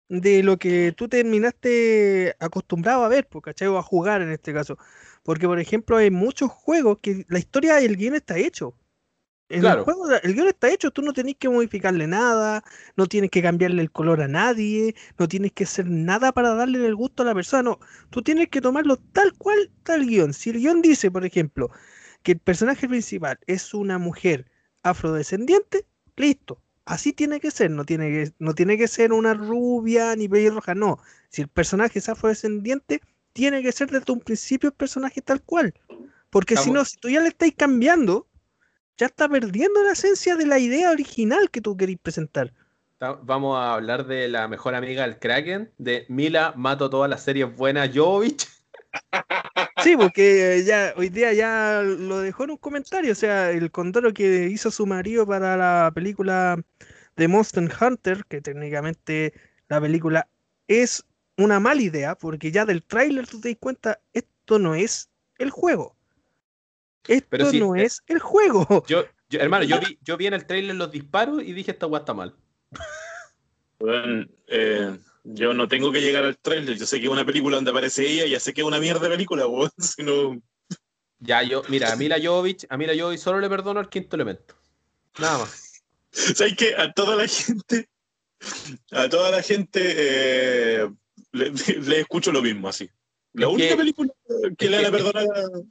de 0.08 0.42
lo 0.42 0.58
que 0.58 0.92
tú 0.96 1.08
terminaste 1.08 2.36
acostumbrado 2.40 3.04
a 3.04 3.08
ver, 3.08 3.28
¿cachai? 3.42 3.68
O 3.68 3.78
a 3.78 3.82
jugar 3.82 4.22
en 4.22 4.30
este 4.30 4.52
caso. 4.52 4.78
Porque, 5.22 5.46
por 5.46 5.58
ejemplo, 5.58 5.96
hay 5.96 6.10
muchos 6.10 6.50
juegos 6.50 6.98
que 7.00 7.24
la 7.28 7.38
historia 7.38 7.80
y 7.80 7.86
el 7.86 7.96
guion 7.96 8.14
está 8.14 8.36
hecho. 8.38 8.74
Claro. 9.60 9.80
el 9.80 9.84
juego 9.84 10.10
el 10.22 10.34
guion 10.34 10.48
está 10.48 10.70
hecho, 10.70 10.90
tú 10.90 11.02
no 11.02 11.12
tenés 11.12 11.36
que 11.36 11.48
modificarle 11.48 12.06
nada, 12.06 12.64
no 12.96 13.06
tienes 13.06 13.30
que 13.30 13.42
cambiarle 13.42 13.82
el 13.82 13.90
color 13.90 14.22
a 14.22 14.28
nadie, 14.28 14.94
no 15.18 15.28
tienes 15.28 15.52
que 15.52 15.64
hacer 15.64 15.86
nada 15.86 16.32
para 16.32 16.54
darle 16.54 16.86
el 16.86 16.94
gusto 16.94 17.22
a 17.22 17.26
la 17.26 17.34
persona, 17.34 17.62
no, 17.62 17.78
tú 18.10 18.22
tienes 18.22 18.48
que 18.48 18.60
tomarlo 18.60 18.96
tal 18.96 19.32
cual 19.34 19.70
el 19.88 20.06
guion. 20.06 20.32
Si 20.32 20.50
el 20.50 20.58
guion 20.58 20.82
dice, 20.82 21.10
por 21.10 21.24
ejemplo, 21.24 21.70
que 22.22 22.32
el 22.32 22.38
personaje 22.38 22.88
principal 22.88 23.38
es 23.46 23.74
una 23.74 23.98
mujer 23.98 24.50
afrodescendiente, 24.82 25.86
listo, 26.16 26.60
así 26.84 27.12
tiene 27.12 27.40
que 27.40 27.50
ser, 27.50 27.70
no 27.70 27.84
tiene 27.84 28.10
que, 28.10 28.32
no 28.38 28.54
tiene 28.54 28.76
que 28.78 28.88
ser 28.88 29.12
una 29.12 29.34
rubia 29.34 30.14
ni 30.16 30.28
pelirroja, 30.28 30.74
no. 30.74 30.98
Si 31.28 31.42
el 31.42 31.48
personaje 31.48 31.98
es 31.98 32.08
afrodescendiente, 32.08 33.00
tiene 33.32 33.62
que 33.62 33.72
ser 33.72 33.90
desde 33.90 34.12
un 34.12 34.20
principio 34.20 34.68
el 34.68 34.74
personaje 34.74 35.20
tal 35.20 35.42
cual. 35.42 35.74
Porque 36.30 36.56
si 36.56 36.70
no, 36.70 36.84
si 36.84 36.96
tú 36.96 37.08
ya 37.08 37.20
le 37.20 37.28
estáis 37.28 37.54
cambiando, 37.56 38.26
ya 38.96 39.06
está 39.06 39.28
perdiendo 39.28 39.82
la 39.82 39.92
esencia 39.92 40.36
de 40.36 40.46
la 40.46 40.58
idea 40.58 40.90
original 40.90 41.50
que 41.50 41.60
tú 41.60 41.76
queréis 41.76 41.98
presentar. 42.00 42.52
Ta- 42.98 43.18
Vamos 43.22 43.56
a 43.58 43.74
hablar 43.74 44.06
de 44.06 44.28
la 44.28 44.48
mejor 44.48 44.74
amiga 44.74 45.02
del 45.02 45.18
Kraken, 45.18 45.72
de 45.78 46.06
Mila 46.08 46.52
Mato 46.56 46.88
todas 46.90 47.10
las 47.10 47.22
series 47.22 47.54
buenas, 47.56 47.90
Jovich. 47.94 48.48
Sí, 49.82 49.96
porque 49.96 50.56
eh, 50.58 50.64
ya 50.64 50.94
hoy 50.96 51.08
día 51.10 51.32
ya 51.32 51.82
lo 51.82 52.20
dejó 52.20 52.44
en 52.44 52.52
un 52.52 52.56
comentario, 52.56 53.12
o 53.12 53.14
sea, 53.14 53.50
el 53.50 53.70
condoro 53.70 54.14
que 54.14 54.46
hizo 54.46 54.70
su 54.70 54.86
marido 54.86 55.26
para 55.26 55.56
la 55.56 55.90
película 55.94 56.62
de 57.16 57.28
Monster 57.28 57.70
Hunter, 57.80 58.24
que 58.26 58.40
técnicamente 58.40 59.34
la 59.68 59.80
película 59.80 60.28
es 60.68 61.04
una 61.36 61.60
mala 61.60 61.82
idea, 61.82 62.14
porque 62.14 62.50
ya 62.52 62.64
del 62.64 62.82
tráiler 62.84 63.26
tú 63.26 63.40
te 63.40 63.50
das 63.50 63.58
cuenta, 63.60 64.00
esto 64.12 64.58
no 64.58 64.74
es 64.74 65.10
el 65.38 65.50
juego. 65.50 65.96
Esto 67.06 67.26
Pero 67.30 67.50
sí, 67.50 67.60
no 67.60 67.76
eh, 67.76 67.84
es 67.84 68.02
el 68.06 68.18
juego. 68.18 68.84
Yo, 68.86 69.04
yo- 69.28 69.40
hermano, 69.40 69.64
yo 69.64 69.78
vi, 69.80 69.98
yo 70.02 70.16
vi 70.16 70.26
en 70.26 70.34
el 70.34 70.46
trailer 70.46 70.74
los 70.76 70.90
disparos 70.90 71.42
y 71.42 71.52
dije 71.52 71.70
esta 71.72 71.86
weá 71.86 72.00
está 72.00 72.14
mal. 72.14 72.34
Weón, 73.78 74.30
eh, 74.46 74.96
yo 75.24 75.52
no 75.54 75.68
tengo 75.68 75.92
que 75.92 76.00
llegar 76.00 76.24
al 76.24 76.38
trailer. 76.38 76.76
Yo 76.76 76.86
sé 76.86 76.98
que 77.00 77.06
es 77.06 77.12
una 77.12 77.24
película 77.24 77.56
donde 77.56 77.70
aparece 77.70 78.06
ella, 78.08 78.26
ya 78.26 78.40
sé 78.40 78.52
que 78.54 78.60
es 78.62 78.66
una 78.66 78.78
mierda 78.80 79.00
de 79.00 79.10
película, 79.10 79.46
weón. 79.46 79.70
Si 79.78 80.02
no- 80.02 80.40
Ya, 81.18 81.42
yo, 81.42 81.62
mira, 81.68 81.92
a 81.92 81.96
Mila 81.96 82.16
Jovich, 82.22 82.66
a 82.68 82.76
Mila 82.76 82.92
Jovich 82.98 83.20
solo 83.20 83.40
le 83.40 83.48
perdono 83.48 83.80
el 83.80 83.88
quinto 83.88 84.16
elemento. 84.16 84.54
Nada 85.18 85.38
más. 85.38 85.82
¿Sabes 86.10 86.56
qué? 86.56 86.74
A 86.76 86.92
toda 86.92 87.16
la 87.16 87.26
gente, 87.26 87.88
a 88.92 89.08
toda 89.08 89.30
la 89.30 89.42
gente 89.42 89.80
eh, 90.82 90.90
le, 91.32 91.50
le 91.50 92.00
escucho 92.00 92.30
lo 92.32 92.40
mismo 92.42 92.68
así. 92.68 92.88
La 93.34 93.48
única 93.48 93.70
que- 93.70 93.76
película 93.76 94.12
que 94.56 94.70
le 94.70 94.76
que- 94.78 94.82
van 94.82 94.84
a 94.86 94.90
perdonar 94.90 95.26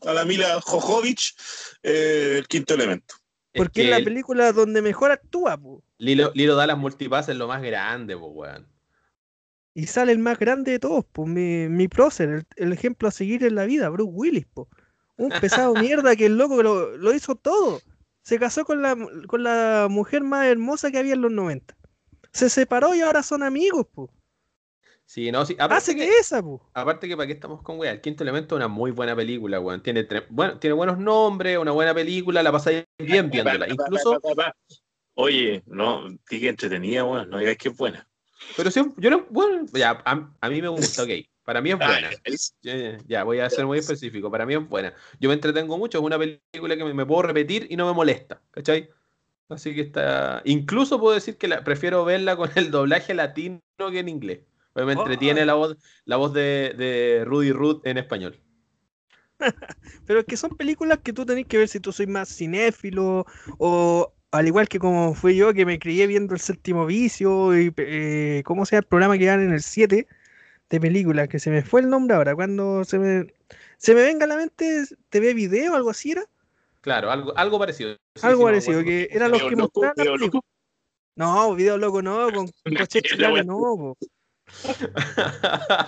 a, 0.06 0.10
a 0.10 0.14
la 0.14 0.26
Mila 0.26 0.60
Jojovich, 0.62 1.36
eh, 1.84 2.36
el 2.38 2.48
quinto 2.48 2.74
elemento. 2.76 3.16
Porque 3.56 3.82
es 3.82 3.86
es 3.88 3.92
la 4.00 4.04
película 4.04 4.52
donde 4.52 4.82
mejor 4.82 5.12
actúa, 5.12 5.58
po, 5.58 5.84
Lilo, 5.98 6.32
Lilo 6.34 6.56
Dallas 6.56 6.78
Multipass 6.78 7.30
es 7.30 7.36
lo 7.36 7.48
más 7.48 7.62
grande, 7.62 8.18
pues, 8.18 8.32
weón. 8.34 8.68
y 9.76 9.88
sale 9.88 10.12
el 10.12 10.20
más 10.20 10.38
grande 10.40 10.72
de 10.72 10.80
todos, 10.80 11.06
po, 11.06 11.26
mi, 11.26 11.68
mi 11.70 11.88
prócer, 11.88 12.30
el, 12.30 12.46
el 12.58 12.74
ejemplo 12.74 13.08
a 13.08 13.12
seguir 13.12 13.44
en 13.44 13.56
la 13.56 13.66
vida, 13.66 13.90
Bruce 13.90 14.12
Willis, 14.14 14.46
po. 14.54 14.68
Un 15.18 15.30
pesado 15.40 15.74
mierda 15.76 16.16
que 16.16 16.26
el 16.26 16.38
loco 16.38 16.62
lo, 16.64 16.98
lo 16.98 17.14
hizo 17.14 17.36
todo. 17.36 17.80
Se 18.24 18.40
casó 18.40 18.66
con 18.66 18.82
la, 18.82 18.96
con 19.28 19.44
la 19.44 19.88
mujer 19.90 20.24
más 20.24 20.48
hermosa 20.48 20.90
que 20.92 20.98
había 20.98 21.14
en 21.14 21.22
los 21.22 21.32
90. 21.32 21.76
Se 22.32 22.50
separó 22.50 22.96
y 22.96 23.02
ahora 23.02 23.22
son 23.22 23.44
amigos, 23.44 23.86
po. 23.94 24.10
Sí, 25.14 25.32
no, 25.32 25.46
sí. 25.46 25.54
Aparte 25.60 25.76
Hace 25.76 25.96
que, 25.96 26.08
que 26.08 26.18
esa, 26.18 26.42
aparte 26.74 27.08
que 27.08 27.16
para 27.16 27.28
qué 27.28 27.34
estamos 27.34 27.62
con 27.62 27.78
weá. 27.78 27.92
El 27.92 28.02
quinto 28.02 28.24
elemento 28.24 28.56
es 28.56 28.58
una 28.58 28.68
muy 28.68 28.90
buena 28.90 29.16
película, 29.16 29.60
weón. 29.60 29.84
Tiene, 29.84 30.08
tre- 30.08 30.26
bueno, 30.28 30.58
tiene 30.58 30.74
buenos 30.74 30.98
nombres, 30.98 31.60
una 31.60 31.70
buena 31.70 31.94
película, 31.94 32.42
la 32.42 32.52
pasáis 32.52 32.86
bien 32.98 33.30
viéndola. 33.30 33.68
Incluso, 33.70 34.20
Oye, 35.14 35.62
no, 35.68 36.08
sigue 36.28 36.50
entretenida, 36.50 37.06
weón, 37.06 37.30
no 37.30 37.38
digáis 37.38 37.60
que 37.60 37.70
es 37.70 37.78
buena. 37.78 38.08
pero 38.58 38.72
sí, 38.72 38.82
yo 38.98 39.12
no, 39.12 39.28
bueno, 39.30 39.68
ya, 39.72 40.02
a, 40.04 40.32
a 40.42 40.50
mí 40.50 40.64
me 40.64 40.70
gusta, 40.70 41.04
ok. 41.04 41.10
Para 41.44 41.62
mí 41.62 41.70
es 41.70 41.78
buena. 41.78 42.10
Ah, 42.12 42.20
es- 42.24 42.56
Ya, 42.64 42.98
ya, 43.06 43.24
voy 43.24 43.38
a 43.38 43.48
ser 43.52 43.68
muy 43.68 43.78
específico. 43.78 44.32
Para 44.32 44.48
mí 44.48 44.56
es 44.56 44.68
buena. 44.68 44.96
Yo 45.20 45.30
me 45.30 45.36
entretengo 45.36 45.78
mucho. 45.78 46.00
Es 46.00 46.04
una 46.04 46.18
película 46.18 46.76
que 46.76 46.84
me, 46.86 46.94
me 46.96 47.06
puedo 47.06 47.22
repetir 47.22 47.68
y 47.70 47.76
no 47.76 47.86
me 47.86 47.94
molesta. 47.94 48.42
¿Cachai? 48.50 48.90
Así 49.48 49.76
que 49.76 49.82
está. 49.82 50.42
Incluso 50.44 51.00
puedo 51.00 51.14
decir 51.14 51.38
que 51.38 51.48
la, 51.48 51.64
prefiero 51.64 52.04
verla 52.04 52.36
con 52.36 52.50
el 52.56 52.72
doblaje 52.72 53.14
latino 53.14 53.60
que 53.92 54.00
en 54.00 54.10
inglés. 54.10 54.40
Me 54.76 54.84
Oh. 54.84 54.92
entretiene 54.92 55.46
la 55.46 55.54
voz, 55.54 55.78
la 56.06 56.18
voz 56.18 56.34
de, 56.34 56.74
de 56.78 57.24
Rudy 57.26 57.52
Ruth 57.52 57.82
en 57.86 57.98
español. 57.98 58.40
Pero 60.08 60.20
es 60.20 60.26
que 60.26 60.38
son 60.38 60.56
películas 60.58 61.00
que 61.04 61.14
tú 61.14 61.26
tenés 61.26 61.46
que 61.46 61.58
ver 61.58 61.68
si 61.68 61.80
tú 61.80 61.92
soy 61.92 62.08
más 62.08 62.30
cinéfilo 62.36 63.26
o 63.58 64.14
al 64.32 64.48
igual 64.48 64.68
que 64.68 64.80
como 64.80 65.14
fui 65.14 65.36
yo 65.36 65.54
que 65.54 65.66
me 65.66 65.78
crié 65.78 66.08
viendo 66.08 66.34
el 66.34 66.40
séptimo 66.40 66.86
vicio 66.86 67.58
y 67.58 67.72
eh, 67.78 68.42
cómo 68.46 68.66
sea 68.66 68.80
el 68.80 68.86
programa 68.86 69.18
que 69.18 69.26
dan 69.26 69.42
en 69.42 69.54
el 69.54 69.62
7 69.62 70.08
de 70.70 70.80
películas, 70.80 71.28
que 71.28 71.40
se 71.40 71.52
me 71.52 71.62
fue 71.62 71.82
el 71.82 71.90
nombre 71.90 72.16
ahora, 72.16 72.34
cuando 72.34 72.84
se 72.84 72.98
me, 72.98 73.28
se 73.78 73.94
me 73.94 74.02
venga 74.02 74.26
a 74.26 74.28
la 74.28 74.38
mente 74.38 74.86
TV 75.10 75.36
video, 75.36 75.76
algo 75.76 75.92
así 75.92 76.12
era, 76.12 76.24
Claro, 76.82 77.12
algo, 77.12 77.38
algo 77.38 77.60
parecido. 77.60 77.96
Sí, 78.16 78.26
algo 78.26 78.40
sí, 78.40 78.46
parecido, 78.46 78.84
que 78.84 79.08
eran 79.12 79.32
los 79.32 79.44
que 79.44 79.56
loco, 79.56 79.82
mostraban 79.82 79.96
video 79.96 80.18
loco. 80.18 80.46
No, 81.16 81.56
video 81.56 81.78
loco 81.78 82.02
no, 82.02 82.30
con 82.32 82.50
Chilane 82.88 83.34
wea. 83.34 83.44
no, 83.44 83.58
po. 83.58 83.98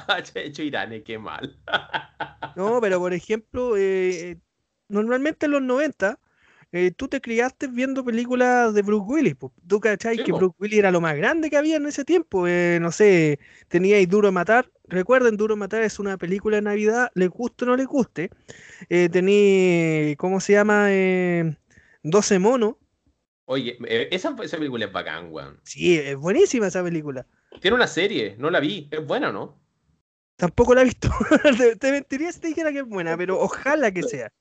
llama. 0.08 0.24
Checho 0.24 0.64
Irane, 0.64 1.04
qué 1.04 1.18
mal. 1.18 1.58
No, 2.56 2.80
pero 2.82 3.00
por 3.00 3.14
ejemplo, 3.14 3.76
eh, 3.78 4.38
normalmente 4.88 5.46
en 5.46 5.52
los 5.54 5.62
90 5.62 6.20
eh, 6.72 6.92
tú 6.92 7.08
te 7.08 7.22
criaste 7.22 7.68
viendo 7.68 8.04
películas 8.04 8.74
de 8.74 8.82
Bruce 8.82 9.06
Willis. 9.08 9.36
po. 9.36 9.54
Tú 9.68 9.80
cachai 9.80 10.18
Sí, 10.18 10.24
que 10.24 10.32
po. 10.32 10.38
Bruce 10.38 10.56
Willis 10.60 10.80
era 10.80 10.92
lo 10.92 11.02
más 11.02 11.16
grande 11.18 11.50
que 11.50 11.58
había 11.58 11.78
en 11.78 11.86
ese 11.86 12.06
tiempo. 12.06 12.48
eh, 12.48 12.80
no 12.82 12.92
sé, 12.92 13.40
teníais 13.68 14.08
Duro 14.10 14.28
de 14.30 14.32
Matar. 14.34 14.70
Recuerden, 14.86 15.38
Duro 15.38 15.56
de 15.56 15.60
Matar 15.60 15.82
es 15.84 16.00
una 16.00 16.18
película 16.18 16.58
de 16.58 16.62
Navidad, 16.64 17.12
les 17.16 17.30
guste 17.30 17.66
o 17.66 17.68
no 17.68 17.76
les 17.76 17.88
guste. 17.88 18.30
Eh, 18.90 19.10
tení, 19.10 20.16
¿cómo 20.18 20.40
se 20.40 20.54
llama? 20.54 20.88
Eh, 20.90 21.58
12 22.04 22.40
monos. 22.40 22.76
Oye, 23.46 23.78
eh, 23.88 24.10
esa, 24.12 24.36
esa 24.44 24.58
película 24.58 24.86
es 24.86 24.92
bacán, 24.92 25.28
weón. 25.32 25.60
Sí, 25.64 25.98
es 25.98 26.16
buenísima 26.16 26.68
esa 26.68 26.84
película. 26.84 27.26
Tiene 27.62 27.76
una 27.76 27.88
serie, 27.88 28.36
no 28.38 28.50
la 28.50 28.60
vi. 28.60 28.88
Es 28.92 29.06
buena, 29.06 29.32
¿no? 29.32 29.60
Tampoco 30.36 30.76
la 30.76 30.82
he 30.82 30.86
visto. 30.86 31.10
te, 31.80 31.92
mentiría 31.92 32.32
si 32.32 32.40
te 32.40 32.48
dijera 32.48 32.72
que 32.72 32.80
es 32.80 32.86
buena, 32.86 33.18
pero 33.18 33.40
ojalá 33.40 33.92
que 33.92 34.04
sea. 34.04 34.32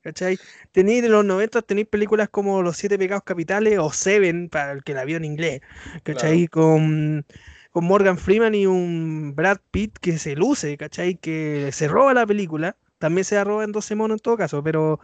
¿Cachai? 0.00 0.36
Tenéis 0.72 1.02
de 1.02 1.08
los 1.08 1.24
90, 1.24 1.62
tenéis 1.62 1.86
películas 1.86 2.28
como 2.28 2.60
Los 2.62 2.76
Siete 2.76 2.98
Pecados 2.98 3.22
Capitales 3.24 3.78
o 3.78 3.92
Seven, 3.92 4.48
para 4.48 4.72
el 4.72 4.82
que 4.82 4.94
la 4.94 5.04
vio 5.04 5.16
en 5.16 5.24
inglés. 5.24 5.60
¿Cachai? 6.02 6.48
Con, 6.48 7.24
con 7.70 7.84
Morgan 7.84 8.18
Freeman 8.18 8.54
y 8.54 8.66
un 8.66 9.34
Brad 9.36 9.58
Pitt 9.70 9.98
que 9.98 10.18
se 10.18 10.34
luce, 10.34 10.76
¿cachai? 10.76 11.16
Que 11.16 11.70
se 11.72 11.86
roba 11.86 12.14
la 12.14 12.26
película. 12.26 12.76
También 12.98 13.24
se 13.24 13.36
la 13.36 13.44
roba 13.44 13.64
en 13.64 13.72
12 13.72 13.94
monos 13.94 14.16
en 14.16 14.22
todo 14.22 14.36
caso, 14.36 14.62
pero 14.62 14.98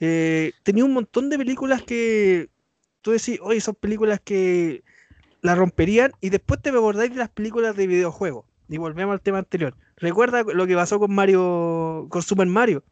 eh, 0.00 0.52
tenía 0.64 0.84
un 0.84 0.92
montón 0.92 1.30
de 1.30 1.38
películas 1.38 1.82
que 1.82 2.48
tú 3.02 3.12
decís, 3.12 3.38
oye, 3.42 3.60
son 3.60 3.76
películas 3.76 4.20
que 4.20 4.82
la 5.42 5.54
romperían 5.54 6.12
y 6.20 6.30
después 6.30 6.62
te 6.62 6.70
acordáis 6.70 7.10
de 7.10 7.16
las 7.18 7.28
películas 7.28 7.76
de 7.76 7.86
videojuegos. 7.86 8.46
Y 8.68 8.78
volvemos 8.78 9.12
al 9.12 9.20
tema 9.20 9.38
anterior. 9.38 9.76
¿Recuerda 9.96 10.42
lo 10.44 10.66
que 10.66 10.74
pasó 10.74 10.98
con 10.98 11.14
Mario, 11.14 12.06
con 12.08 12.22
Super 12.22 12.46
Mario? 12.46 12.82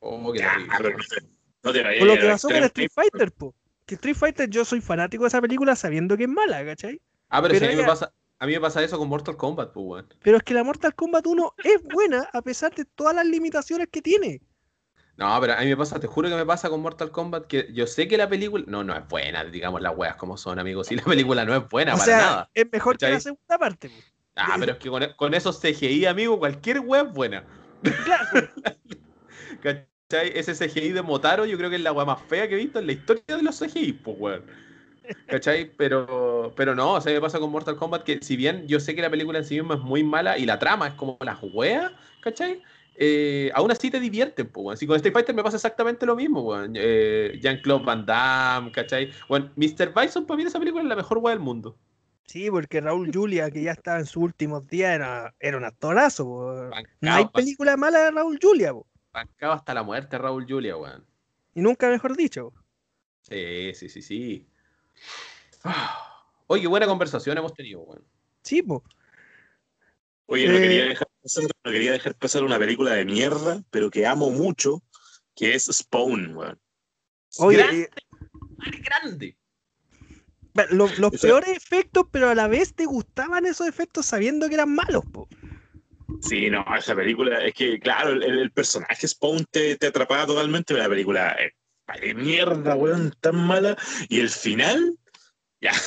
Oh, 0.00 0.18
no 0.18 0.32
te- 0.32 1.82
vayas 1.82 2.02
O 2.02 2.04
lo 2.06 2.14
que 2.18 2.26
pasó 2.26 2.48
con. 2.48 2.64
Street 2.64 2.90
Fighter, 2.92 3.32
po. 3.32 3.54
Que 3.86 3.94
Street 3.94 4.16
Fighter 4.16 4.48
yo 4.50 4.64
soy 4.64 4.80
fanático 4.80 5.24
de 5.24 5.28
esa 5.28 5.40
película 5.40 5.76
sabiendo 5.76 6.16
que 6.16 6.24
es 6.24 6.28
mala, 6.28 6.64
¿cachai? 6.64 7.00
Ah, 7.28 7.40
pero, 7.42 7.54
Pero 7.54 7.66
si 7.66 7.72
a 7.72 7.76
mí, 7.76 7.82
me 7.82 7.86
pasa, 7.88 8.12
a 8.38 8.46
mí 8.46 8.52
me 8.52 8.60
pasa 8.60 8.82
eso 8.82 8.98
con 8.98 9.08
Mortal 9.08 9.36
Kombat, 9.36 9.72
pues, 9.72 9.86
weón. 9.86 10.06
Pero 10.22 10.36
es 10.38 10.42
que 10.42 10.54
la 10.54 10.64
Mortal 10.64 10.94
Kombat 10.94 11.26
1 11.26 11.54
es 11.64 11.82
buena 11.82 12.28
a 12.32 12.42
pesar 12.42 12.74
de 12.74 12.84
todas 12.84 13.14
las 13.14 13.26
limitaciones 13.26 13.88
que 13.90 14.02
tiene. 14.02 14.40
No, 15.18 15.36
pero 15.40 15.54
a 15.54 15.60
mí 15.62 15.66
me 15.66 15.76
pasa, 15.76 15.98
te 15.98 16.06
juro 16.06 16.28
que 16.28 16.36
me 16.36 16.46
pasa 16.46 16.70
con 16.70 16.80
Mortal 16.80 17.10
Kombat 17.10 17.48
que 17.48 17.68
yo 17.72 17.88
sé 17.88 18.06
que 18.06 18.16
la 18.16 18.28
película. 18.28 18.64
No, 18.68 18.84
no 18.84 18.94
es 18.96 19.06
buena, 19.08 19.44
digamos 19.44 19.82
las 19.82 19.96
weas 19.96 20.14
como 20.14 20.36
son, 20.36 20.60
amigos. 20.60 20.86
Si 20.86 20.94
la 20.94 21.02
película 21.02 21.44
no 21.44 21.56
es 21.56 21.68
buena 21.68 21.94
o 21.94 21.98
para 21.98 22.04
sea, 22.04 22.18
nada. 22.18 22.50
es 22.54 22.66
mejor 22.70 22.96
que 22.96 23.10
la 23.10 23.18
segunda 23.18 23.58
parte. 23.58 23.90
Ah, 24.36 24.54
pero 24.60 24.72
es 24.72 24.78
que 24.78 24.88
con, 24.88 25.02
con 25.16 25.34
esos 25.34 25.60
CGI, 25.60 26.06
amigo, 26.06 26.38
cualquier 26.38 26.78
wea 26.78 27.02
es 27.02 27.12
buena. 27.12 27.44
Claro, 28.04 28.48
¿Cachai? 29.60 30.38
Ese 30.38 30.54
CGI 30.54 30.92
de 30.92 31.02
Motaro, 31.02 31.46
yo 31.46 31.58
creo 31.58 31.68
que 31.68 31.76
es 31.76 31.82
la 31.82 31.90
wea 31.90 32.04
más 32.04 32.22
fea 32.22 32.48
que 32.48 32.54
he 32.54 32.58
visto 32.58 32.78
en 32.78 32.86
la 32.86 32.92
historia 32.92 33.24
de 33.26 33.42
los 33.42 33.58
CGI, 33.58 33.94
pues, 33.94 34.16
weón. 34.20 34.44
¿Cachai? 35.26 35.72
Pero, 35.76 36.52
pero 36.56 36.76
no, 36.76 36.92
o 36.92 37.00
sea, 37.00 37.12
me 37.12 37.20
pasa 37.20 37.40
con 37.40 37.50
Mortal 37.50 37.74
Kombat 37.74 38.04
que 38.04 38.20
si 38.22 38.36
bien 38.36 38.68
yo 38.68 38.78
sé 38.78 38.94
que 38.94 39.02
la 39.02 39.10
película 39.10 39.40
en 39.40 39.44
sí 39.44 39.56
misma 39.56 39.74
es 39.74 39.80
muy 39.80 40.04
mala 40.04 40.38
y 40.38 40.46
la 40.46 40.60
trama 40.60 40.86
es 40.86 40.94
como 40.94 41.18
las 41.22 41.38
weas, 41.42 41.90
¿cachai? 42.20 42.62
Eh, 43.00 43.50
aún 43.54 43.70
así 43.70 43.90
te 43.92 44.00
divierten, 44.00 44.48
pues, 44.48 44.64
weón. 44.64 44.76
Si 44.76 44.86
con 44.86 44.96
Street 44.96 45.12
Fighter 45.14 45.34
me 45.34 45.42
pasa 45.44 45.56
exactamente 45.56 46.04
lo 46.04 46.16
mismo, 46.16 46.42
weón. 46.42 46.72
Eh, 46.76 47.38
Jean-Claude 47.40 47.84
Van 47.84 48.04
Damme, 48.04 48.72
¿cachai? 48.72 49.12
Bueno, 49.28 49.52
Mr. 49.54 49.92
Bison 49.94 50.26
para 50.26 50.36
mí 50.36 50.42
esa 50.44 50.58
película 50.58 50.82
es 50.82 50.88
la 50.88 50.96
mejor 50.96 51.18
wea 51.18 51.34
del 51.34 51.42
mundo. 51.42 51.78
sí, 52.26 52.50
porque 52.50 52.80
Raúl 52.80 53.10
Julia, 53.14 53.50
que 53.52 53.62
ya 53.62 53.70
estaba 53.72 53.98
en 54.00 54.06
sus 54.06 54.22
últimos 54.24 54.66
días, 54.66 54.94
era, 54.96 55.32
era 55.38 55.56
un 55.56 55.64
actorazo. 55.64 56.24
po. 56.24 56.70
No 57.00 57.12
hay 57.14 57.26
película 57.28 57.76
mala 57.76 58.00
de 58.00 58.10
Raúl 58.10 58.38
Julia, 58.42 58.72
po. 58.72 58.86
bancado 59.12 59.52
hasta 59.52 59.72
la 59.74 59.82
muerte 59.84 60.18
Raúl 60.18 60.44
Julia, 60.48 60.76
weón. 60.76 61.06
y 61.54 61.60
nunca 61.62 61.88
mejor 61.88 62.16
dicho. 62.16 62.50
po. 62.50 62.60
Sí, 63.22 63.72
sí, 63.74 63.88
sí, 63.88 64.02
sí. 64.02 64.48
Oye, 66.48 66.62
qué 66.62 66.68
buena 66.68 66.86
conversación 66.86 67.36
hemos 67.38 67.54
tenido, 67.54 67.80
weón. 67.82 68.02
Sí, 68.42 68.62
po. 68.62 68.82
Oye, 70.26 70.46
no 70.48 70.54
Eh, 70.56 70.60
quería, 70.62 70.84
dejar 70.86 71.07
no 71.36 71.72
quería 71.72 71.92
dejar 71.92 72.14
pasar 72.14 72.44
una 72.44 72.58
película 72.58 72.92
de 72.92 73.04
mierda, 73.04 73.62
pero 73.70 73.90
que 73.90 74.06
amo 74.06 74.30
mucho, 74.30 74.82
que 75.34 75.54
es 75.54 75.66
Spawn, 75.66 76.36
weón. 76.36 76.60
Oye, 77.38 77.58
Grande, 77.58 77.82
eh, 77.82 77.90
madre, 78.56 78.82
grande. 78.84 79.38
Los 80.70 81.20
peores 81.20 81.56
efectos, 81.56 82.06
pero 82.10 82.30
a 82.30 82.34
la 82.34 82.48
vez 82.48 82.74
te 82.74 82.86
gustaban 82.86 83.46
esos 83.46 83.68
efectos 83.68 84.06
sabiendo 84.06 84.48
que 84.48 84.54
eran 84.54 84.74
malos, 84.74 85.04
po. 85.12 85.28
Sí, 86.22 86.50
no, 86.50 86.64
esa 86.76 86.96
película, 86.96 87.44
es 87.44 87.54
que, 87.54 87.78
claro, 87.78 88.10
el, 88.10 88.22
el 88.22 88.50
personaje 88.50 89.06
Spawn 89.06 89.44
te, 89.50 89.76
te 89.76 89.86
atrapaba 89.88 90.26
totalmente, 90.26 90.74
pero 90.74 90.82
la 90.82 90.88
película 90.88 91.32
es 91.32 91.52
de 92.00 92.14
mierda, 92.14 92.74
weón, 92.74 93.14
tan 93.20 93.36
mala. 93.36 93.76
Y 94.08 94.20
el 94.20 94.28
final, 94.28 94.98
ya. 95.60 95.72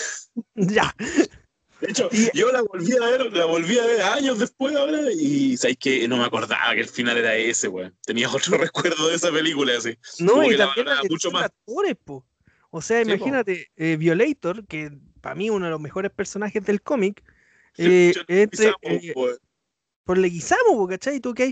Ya. 0.56 0.96
De 1.82 1.92
hecho, 1.92 2.10
Y- 2.12 2.30
yo 2.38 2.52
la 2.52 2.62
volví 2.62 2.96
a 2.96 3.00
ver, 3.06 3.34
la 3.34 3.46
volví 3.46 3.80
a 3.80 3.86
ver 3.86 4.02
años 4.02 4.38
después 4.40 4.76
ahora, 4.76 5.12
y 5.12 5.58
sabéis 5.58 5.78
que 5.80 6.08
no 6.08 6.18
me 6.18 6.26
acordaba 6.26 6.74
que 6.76 6.82
el 6.82 6.88
final 6.88 7.18
era 7.18 7.36
ese, 7.36 7.68
weón. 7.68 7.96
Tenía 8.06 8.30
otro 8.30 8.58
recuerdo 8.72 9.10
de 9.10 9.16
esa 9.16 9.32
película, 9.32 9.74
así. 9.78 9.98
No, 10.20 10.34
Como 10.34 10.44
y 10.48 10.50
que 10.52 10.58
también 10.58 10.86
la 10.86 11.02
mucho 11.10 11.32
más. 11.32 11.46
actores, 11.46 11.96
po. 12.04 12.26
O 12.70 12.82
sea, 12.82 13.04
Sí, 13.04 13.10
imagínate, 13.12 13.72
eh, 13.76 13.98
Violator, 13.98 14.66
que 14.66 14.92
para 15.20 15.36
mí 15.36 15.50
uno 15.50 15.66
de 15.66 15.72
los 15.72 15.82
mejores 15.82 16.12
personajes 16.12 16.64
del 16.64 16.82
cómic, 16.82 17.24
eh, 17.78 18.14
entre, 18.28 18.74
eh, 18.82 19.14
por 20.04 20.18
Leguizamo, 20.18 20.88
¿cachai? 20.88 21.20
Tú 21.20 21.34
que 21.34 21.44
hay... 21.44 21.52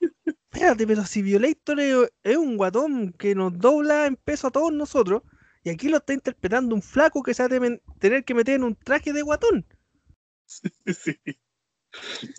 Espérate, 0.52 0.86
pero 0.86 1.04
si 1.04 1.20
Violator 1.22 1.80
es, 1.80 2.12
es 2.22 2.36
un 2.36 2.56
guatón 2.56 3.12
que 3.12 3.34
nos 3.34 3.58
dobla 3.58 4.06
en 4.06 4.14
peso 4.16 4.46
a 4.46 4.50
todos 4.52 4.72
nosotros, 4.72 5.22
y 5.64 5.70
aquí 5.70 5.88
lo 5.88 5.96
está 5.96 6.12
interpretando 6.12 6.74
un 6.74 6.82
flaco 6.82 7.22
que 7.22 7.34
se 7.34 7.42
va 7.42 7.56
a 7.56 7.78
tener 7.98 8.24
que 8.24 8.34
meter 8.34 8.56
en 8.56 8.64
un 8.64 8.76
traje 8.76 9.12
de 9.12 9.22
guatón. 9.22 9.66
Sí. 10.86 11.16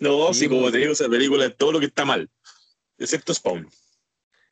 No, 0.00 0.32
Sí, 0.32 0.40
sí, 0.40 0.48
como 0.48 0.70
te 0.70 0.78
digo, 0.78 0.92
esa 0.92 1.08
película 1.08 1.46
es 1.46 1.56
todo 1.56 1.72
lo 1.72 1.80
que 1.80 1.86
está 1.86 2.04
mal, 2.04 2.30
excepto 2.98 3.32
Spawn. 3.32 3.68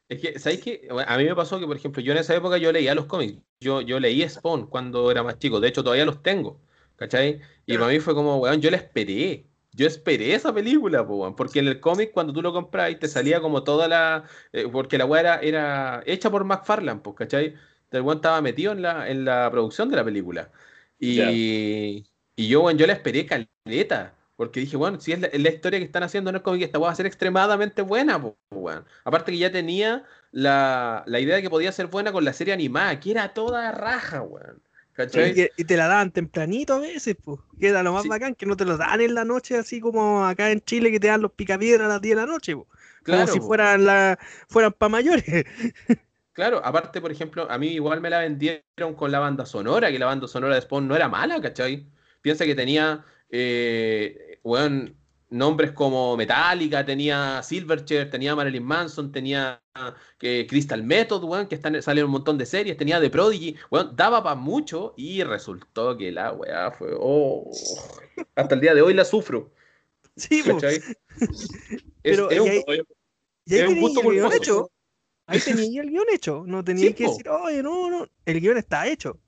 Es 0.09 0.21
que, 0.21 0.39
¿sabéis 0.39 0.63
qué? 0.63 0.87
Bueno, 0.91 1.11
A 1.11 1.17
mí 1.17 1.25
me 1.25 1.35
pasó 1.35 1.59
que, 1.59 1.67
por 1.67 1.77
ejemplo, 1.77 2.03
yo 2.03 2.13
en 2.13 2.19
esa 2.19 2.35
época 2.35 2.59
yo 2.59 2.73
leía 2.73 2.95
los 2.95 3.07
cómics. 3.07 3.43
Yo, 3.61 3.81
yo 3.81 3.99
leí 4.01 4.27
Spawn 4.29 4.67
cuando 4.67 5.11
era 5.11 5.23
más 5.23 5.39
chico. 5.39 5.61
De 5.61 5.69
hecho, 5.69 5.83
todavía 5.83 6.05
los 6.05 6.23
tengo. 6.23 6.61
¿Cachai? 6.97 7.41
Y 7.67 7.77
para 7.77 7.89
mí 7.89 8.01
fue 8.01 8.15
como, 8.15 8.39
weón, 8.39 8.61
yo 8.61 8.71
la 8.71 8.77
esperé. 8.77 9.49
Yo 9.73 9.87
esperé 9.87 10.35
esa 10.35 10.53
película, 10.55 11.07
po, 11.07 11.17
weón, 11.17 11.35
porque 11.35 11.59
en 11.59 11.69
el 11.69 11.81
cómic 11.81 12.13
cuando 12.13 12.33
tú 12.33 12.43
lo 12.43 12.53
compras 12.53 12.97
te 13.01 13.09
salía 13.09 13.41
como 13.41 13.65
toda 13.65 13.89
la... 13.89 14.25
eh, 14.53 14.69
porque 14.71 14.99
la 14.99 15.05
weá 15.07 15.21
era, 15.21 15.41
era 15.41 16.03
hecha 16.07 16.31
por 16.31 16.45
McFarlane, 16.45 17.01
pues, 17.01 17.17
¿cachai? 17.17 17.55
El 17.99 18.03
weón 18.05 18.19
estaba 18.19 18.41
metido 18.43 18.73
en 18.73 18.83
la, 18.83 19.09
en 19.09 19.25
la 19.25 19.51
producción 19.51 19.91
de 19.91 19.97
la 19.97 20.05
película. 20.05 20.51
Y, 20.99 22.05
y 22.37 22.49
yo, 22.49 22.63
weón, 22.63 22.79
yo 22.79 22.87
la 22.87 22.95
esperé 22.95 23.27
caleta. 23.27 24.15
Porque 24.37 24.59
dije, 24.59 24.77
bueno, 24.77 25.01
si 25.01 25.13
es 25.13 25.21
la, 25.21 25.29
es 25.29 25.41
la 25.41 25.49
historia 25.51 25.79
que 25.79 25.85
están 25.85 26.03
haciendo 26.03 26.31
en 26.31 26.37
el 26.37 26.43
cómic, 26.43 26.63
esta 26.63 26.79
weá 26.81 26.89
va 26.89 26.93
a 26.93 26.97
ser 26.97 27.07
extremadamente 27.07 27.83
buena, 27.83 28.21
po, 28.21 28.37
weón. 28.51 28.85
Aparte 29.05 29.31
que 29.31 29.39
ya 29.39 29.53
tenía 29.53 30.03
la, 30.33 31.05
la 31.07 31.21
idea 31.21 31.37
de 31.37 31.43
que 31.43 31.51
podía 31.51 31.71
ser 31.71 31.87
buena 31.87 32.11
con 32.11 32.25
la 32.25 32.33
serie 32.33 32.53
animada, 32.53 32.99
que 32.99 33.13
era 33.13 33.33
toda 33.33 33.71
raja, 33.71 34.23
weón. 34.23 34.61
¿Cachai? 34.95 35.39
Y, 35.41 35.63
y 35.63 35.65
te 35.65 35.77
la 35.77 35.87
daban 35.87 36.11
tempranito 36.11 36.75
a 36.75 36.79
veces, 36.81 37.17
pues. 37.23 37.39
Que 37.61 37.69
era 37.69 37.83
lo 37.85 37.93
más 37.93 38.03
Sí. 38.03 38.09
bacán, 38.09 38.35
que 38.35 38.47
no 38.47 38.57
te 38.57 38.65
lo 38.65 38.77
dan 38.77 39.01
en 39.01 39.15
la 39.15 39.25
noche, 39.25 39.57
así 39.57 39.81
como 39.81 40.25
acá 40.27 40.51
en 40.51 40.61
Chile, 40.63 40.91
que 40.91 40.99
te 40.99 41.07
dan 41.09 41.23
los 41.23 41.33
picapiedras 41.33 41.87
a 41.87 41.89
las 41.89 42.01
10 42.01 42.17
de 42.17 42.21
la 42.23 42.27
noche. 42.27 42.55
Como 42.55 42.67
Claro, 43.03 43.27
si 43.33 43.39
po. 43.39 43.47
fueran 43.47 43.85
la, 43.85 44.19
fueran 44.49 44.73
para 44.73 44.89
mayores. 44.89 45.25
Claro, 46.35 46.61
aparte, 46.65 47.01
por 47.01 47.11
ejemplo, 47.13 47.47
a 47.51 47.57
mí 47.59 47.69
igual 47.69 48.01
me 48.01 48.11
la 48.11 48.19
vendieron 48.19 48.95
con 48.97 49.11
la 49.13 49.21
banda 49.21 49.47
sonora, 49.47 49.91
que 49.91 49.99
la 50.01 50.07
banda 50.07 50.27
sonora 50.29 50.57
de 50.57 50.63
Spawn 50.63 50.87
no 50.87 50.97
era 50.97 51.09
mala, 51.09 51.41
¿cachai? 51.41 51.87
Piensa 52.21 52.45
que 52.45 52.57
tenía, 52.57 53.05
eh, 53.31 54.41
weón, 54.43 54.97
nombres 55.31 55.71
como 55.73 56.17
Metallica, 56.17 56.85
tenía 56.85 57.41
Silverchair, 57.43 58.11
tenía 58.11 58.35
Marilyn 58.35 58.65
Manson, 58.65 59.13
tenía 59.13 59.63
que 60.19 60.47
Crystal 60.49 60.83
Method, 60.83 61.23
weón, 61.25 61.47
que 61.47 61.55
están, 61.55 61.81
salen 61.81 62.05
un 62.05 62.11
montón 62.11 62.37
de 62.37 62.47
series, 62.47 62.77
tenía 62.77 63.01
The 63.01 63.11
Prodigy, 63.11 63.57
weón, 63.71 63.95
daba 63.95 64.23
para 64.23 64.35
mucho 64.35 64.93
y 64.97 65.23
resultó 65.23 65.97
que 65.97 66.11
la 66.11 66.33
weá 66.33 66.73
fue, 66.73 66.89
oh, 66.99 67.49
hasta 68.35 68.55
el 68.57 68.61
día 68.61 68.75
de 68.75 68.83
hoy 68.83 68.95
la 68.95 69.05
sufro. 69.05 69.53
Sí, 70.17 70.43
¿cachai? 70.43 70.77
Es, 70.77 70.91
Pero, 72.03 72.31
es 72.31 72.41
un, 72.41 72.49
y 72.49 72.61
ahí- 72.71 72.81
es 73.47 73.69
un 73.69 73.81
gusto 73.81 74.01
culposo. 74.03 74.71
Ahí 75.27 75.41
tenía 75.41 75.81
el 75.83 75.91
guion 75.91 76.07
hecho. 76.13 76.45
No 76.47 76.63
tenía 76.65 76.89
Sí, 76.89 76.95
que 76.95 77.05
po. 77.05 77.11
decir, 77.11 77.29
oye, 77.29 77.63
no, 77.63 77.91
no. 77.91 78.09
El 78.25 78.41
guion 78.41 78.57
está 78.59 78.87
hecho. 78.87 79.21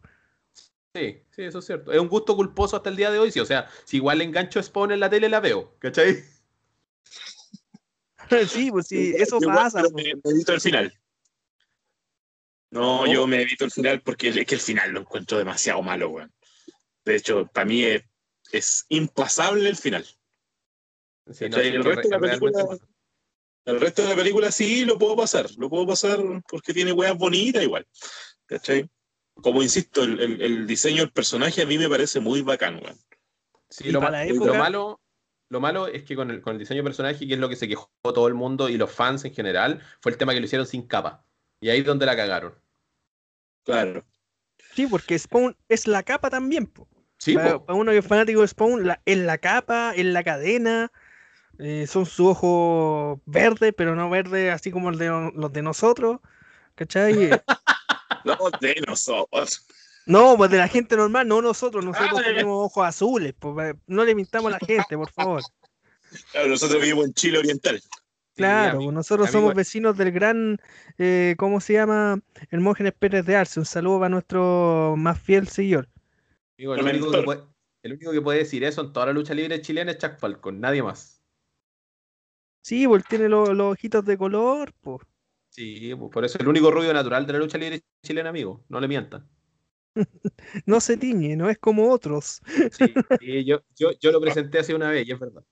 Sí, 0.94 1.22
sí, 1.30 1.42
eso 1.42 1.58
es 1.58 1.66
cierto. 1.66 1.92
Es 1.92 2.00
un 2.00 2.08
gusto 2.08 2.34
culposo 2.34 2.76
hasta 2.76 2.88
el 2.88 2.96
día 2.96 3.10
de 3.10 3.18
hoy, 3.18 3.30
sí. 3.30 3.40
O 3.40 3.44
sea, 3.46 3.68
si 3.84 3.98
igual 3.98 4.22
engancho 4.22 4.62
Spawn 4.62 4.92
en 4.92 5.00
la 5.00 5.10
tele, 5.10 5.28
la 5.28 5.40
veo, 5.40 5.76
¿cachai? 5.78 6.24
sí, 8.48 8.70
pues 8.70 8.86
sí, 8.86 9.14
eso 9.16 9.38
Yo 9.40 9.48
pasa. 9.48 9.82
Me, 9.94 10.14
me 10.14 10.30
evito 10.30 10.52
el 10.54 10.60
final. 10.60 10.92
No, 12.70 13.06
yo 13.06 13.26
me 13.26 13.42
evito 13.42 13.64
el 13.64 13.70
final 13.70 14.02
porque 14.02 14.28
es 14.28 14.46
que 14.46 14.54
el 14.54 14.60
final 14.60 14.90
lo 14.92 15.00
encuentro 15.00 15.38
demasiado 15.38 15.82
malo, 15.82 16.10
weón. 16.10 16.32
De 17.04 17.16
hecho, 17.16 17.46
para 17.46 17.64
mí 17.64 17.84
es, 17.84 18.02
es 18.52 18.86
impasable 18.88 19.68
el 19.68 19.76
final. 19.76 20.04
Sí, 20.04 21.48
no, 21.48 21.56
¿Cachai? 21.56 21.70
sí, 21.70 21.76
el, 21.76 21.82
que 21.82 21.88
resto 21.88 22.08
de 22.08 22.14
la 22.14 22.18
re- 22.18 22.26
realmente 22.26 22.38
película, 22.38 22.66
pasa. 22.78 22.86
El 23.66 23.80
resto 23.80 24.02
de 24.02 24.08
la 24.08 24.14
película 24.16 24.50
sí 24.50 24.84
lo 24.84 24.98
puedo 24.98 25.14
pasar. 25.16 25.46
Lo 25.58 25.68
puedo 25.68 25.86
pasar 25.86 26.18
porque 26.48 26.72
tiene 26.72 26.92
weas 26.92 27.16
bonitas 27.16 27.62
igual. 27.62 27.86
¿Cachai? 28.46 28.88
Como 29.34 29.62
insisto, 29.62 30.02
el, 30.02 30.18
el- 30.20 30.40
el 30.42 30.66
diseño 30.66 31.02
del 31.02 31.12
personaje 31.12 31.60
a 31.62 31.66
mí 31.66 31.76
me 31.76 31.88
parece 31.88 32.20
muy 32.20 32.40
bacán, 32.42 32.76
weón. 32.82 32.96
Sí, 33.68 33.90
lo, 33.90 34.00
ma- 34.00 34.10
malo, 34.56 35.00
lo 35.50 35.60
malo 35.60 35.88
es 35.88 36.04
que 36.04 36.14
con 36.16 36.30
el, 36.30 36.40
con 36.40 36.52
el 36.54 36.58
diseño 36.60 36.78
de 36.78 36.84
personaje, 36.84 37.26
que 37.26 37.34
es 37.34 37.40
lo 37.40 37.48
que 37.48 37.56
se 37.56 37.68
quejó 37.68 37.90
todo 38.02 38.28
el 38.28 38.34
mundo 38.34 38.68
y 38.68 38.76
los 38.78 38.90
fans 38.92 39.24
en 39.24 39.34
general, 39.34 39.82
fue 40.00 40.12
el 40.12 40.18
tema 40.18 40.32
que 40.32 40.40
lo 40.40 40.46
hicieron 40.46 40.66
sin 40.66 40.86
capa. 40.86 41.24
Y 41.60 41.68
ahí 41.68 41.80
es 41.80 41.84
donde 41.84 42.06
la 42.06 42.16
cagaron. 42.16 42.54
Claro. 43.64 44.04
Sí, 44.74 44.86
porque 44.86 45.18
Spawn 45.18 45.56
es 45.68 45.86
la 45.86 46.02
capa 46.02 46.30
también. 46.30 46.66
po. 46.66 46.86
Sí, 47.18 47.34
para, 47.34 47.54
po. 47.58 47.64
para 47.66 47.78
uno 47.78 47.92
que 47.92 47.98
es 47.98 48.06
fanático 48.06 48.42
de 48.42 48.48
Spawn, 48.48 48.86
la, 48.86 49.02
es 49.04 49.18
la 49.18 49.38
capa, 49.38 49.92
es 49.96 50.04
la 50.04 50.22
cadena. 50.22 50.92
Eh, 51.58 51.86
son 51.86 52.06
sus 52.06 52.26
ojos 52.26 53.18
verdes, 53.26 53.72
pero 53.76 53.94
no 53.94 54.08
verdes 54.10 54.52
así 54.52 54.70
como 54.70 54.90
el 54.90 54.98
de 54.98 55.08
los 55.34 55.52
de 55.52 55.62
nosotros. 55.62 56.20
¿Cachai? 56.74 57.30
No, 58.24 58.36
de 58.60 58.82
nosotros. 58.88 59.66
No, 60.04 60.36
pues 60.36 60.50
de 60.50 60.56
la 60.58 60.66
gente 60.66 60.96
normal, 60.96 61.28
no 61.28 61.40
nosotros. 61.40 61.84
Nosotros 61.84 62.20
Ah, 62.20 62.24
tenemos 62.24 62.66
ojos 62.66 62.84
azules. 62.84 63.34
pues, 63.38 63.76
no 63.86 64.04
le 64.04 64.16
mintamos 64.16 64.52
a 64.52 64.58
la 64.60 64.66
gente, 64.66 64.96
por 64.96 65.10
favor. 65.12 65.42
Claro, 66.32 66.48
nosotros 66.48 66.80
vivimos 66.82 67.04
en 67.06 67.14
Chile 67.14 67.38
Oriental. 67.38 67.80
Claro, 68.34 68.80
nosotros 68.90 69.28
amigo- 69.28 69.40
somos 69.42 69.54
vecinos 69.54 69.96
del 69.96 70.10
gran, 70.10 70.58
eh, 70.98 71.36
¿cómo 71.38 71.60
se 71.60 71.74
llama? 71.74 72.18
Hermógenes 72.50 72.94
Pérez 72.98 73.24
de 73.24 73.36
Arce. 73.36 73.60
Un 73.60 73.66
saludo 73.66 74.00
para 74.00 74.08
nuestro 74.08 74.94
más 74.98 75.20
fiel 75.20 75.46
seguidor. 75.48 75.88
Digo, 76.58 76.74
el, 76.74 76.80
Tremendo. 76.82 77.06
único 77.06 77.20
que 77.20 77.24
puede, 77.24 77.40
el 77.84 77.92
único 77.92 78.10
que 78.12 78.20
puede 78.22 78.38
decir 78.40 78.64
eso 78.64 78.80
en 78.82 78.92
toda 78.92 79.06
la 79.06 79.12
lucha 79.12 79.34
libre 79.34 79.60
chilena 79.62 79.92
es 79.92 79.98
Chuck 79.98 80.18
Falcon, 80.18 80.60
nadie 80.60 80.82
más. 80.82 81.15
Sí, 82.66 82.84
él 82.84 83.04
tiene 83.06 83.28
lo- 83.28 83.54
los 83.54 83.72
ojitos 83.74 84.04
de 84.04 84.18
color, 84.18 84.72
pues. 84.80 84.98
Sí, 85.50 85.92
pues, 85.96 86.10
por 86.12 86.24
eso 86.24 86.36
es 86.38 86.42
el 86.42 86.48
único 86.48 86.70
rubio 86.70 86.92
natural 86.92 87.26
de 87.26 87.32
la 87.32 87.38
lucha 87.40 87.58
libre 87.58 87.82
chilena, 88.02 88.30
amigo. 88.30 88.64
No 88.68 88.78
le 88.80 88.88
mientan. 88.88 89.28
No 90.66 90.80
se 90.80 90.96
tiñe, 90.96 91.36
no 91.36 91.48
es 91.50 91.58
como 91.58 91.90
otros. 91.90 92.40
Sí, 92.70 92.94
sí, 93.18 93.44
yo, 93.44 93.60
yo, 93.76 93.90
yo 94.00 94.12
lo 94.12 94.20
presenté 94.20 94.58
hace 94.58 94.74
una 94.74 94.90
vez 94.90 95.06
y 95.06 95.12
es 95.12 95.18
verdad. 95.18 95.42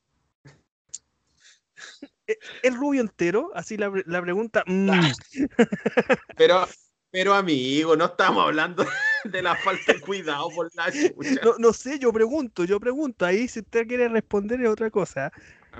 ¿Es 2.62 2.74
rubio 2.74 3.00
entero? 3.00 3.50
Así 3.54 3.76
la 3.76 3.90
pregunta. 4.22 4.64
mm, 4.66 5.10
Pero, 6.36 6.66
pero 7.10 7.34
amigo, 7.34 7.96
no 7.96 8.06
estamos 8.06 8.44
hablando 8.44 8.84
de 9.24 9.42
la 9.42 9.56
falta 9.56 9.92
de 9.92 10.00
cuidado 10.00 10.50
por 10.50 10.70
la 10.74 10.90
chucha. 10.90 11.40
no, 11.44 11.54
no 11.58 11.72
sé, 11.72 11.98
yo 11.98 12.12
pregunto, 12.12 12.64
yo 12.64 12.80
pregunto. 12.80 13.24
Ahí 13.24 13.48
si 13.48 13.60
usted 13.60 13.86
quiere 13.86 14.08
responder 14.08 14.60
es 14.60 14.68
otra 14.68 14.90
cosa. 14.90 15.32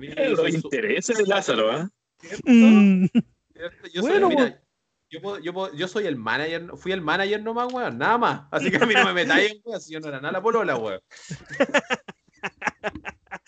Yo 0.03 0.37
soy 0.37 0.53
su- 0.53 0.59
intereses 0.59 1.19
de 1.19 1.25
Lázaro, 1.27 1.71
¿ah? 1.71 1.91
¿cierto? 2.21 2.43
Mm, 2.47 3.07
¿Cierto? 3.55 3.89
Yo 3.93 4.01
Bueno, 4.03 4.27
soy, 4.29 4.37
mira, 4.37 4.63
yo, 5.11 5.21
puedo- 5.21 5.39
yo, 5.41 5.53
puedo- 5.53 5.75
yo 5.75 5.89
soy 5.89 6.07
el 6.07 6.17
manager, 6.17 6.71
fui 6.77 6.93
el 6.93 7.01
manager 7.01 7.43
nomás, 7.43 7.73
weón, 7.73 7.99
nada 7.99 8.19
más. 8.19 8.43
Así 8.51 8.71
que 8.71 8.77
a 8.79 8.87
mí 8.87 8.95
no 8.95 9.05
me 9.05 9.13
metáis 9.13 9.53
en 9.53 9.61
weón, 9.65 9.81
si 9.81 9.93
yo 9.93 10.01
no 10.01 10.09
era 10.09 10.21
nada 10.21 10.33
la 10.33 10.43
polola, 10.43 10.77
weón. 10.77 11.01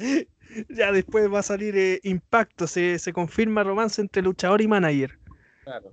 ya 0.68 0.92
después 0.92 1.32
va 1.32 1.40
a 1.40 1.42
salir 1.42 1.76
eh, 1.76 2.00
impacto. 2.04 2.66
Se, 2.66 2.98
se 2.98 3.12
confirma 3.12 3.62
romance 3.64 4.00
entre 4.00 4.22
luchador 4.22 4.60
y 4.62 4.68
manager. 4.68 5.18
Claro. 5.64 5.92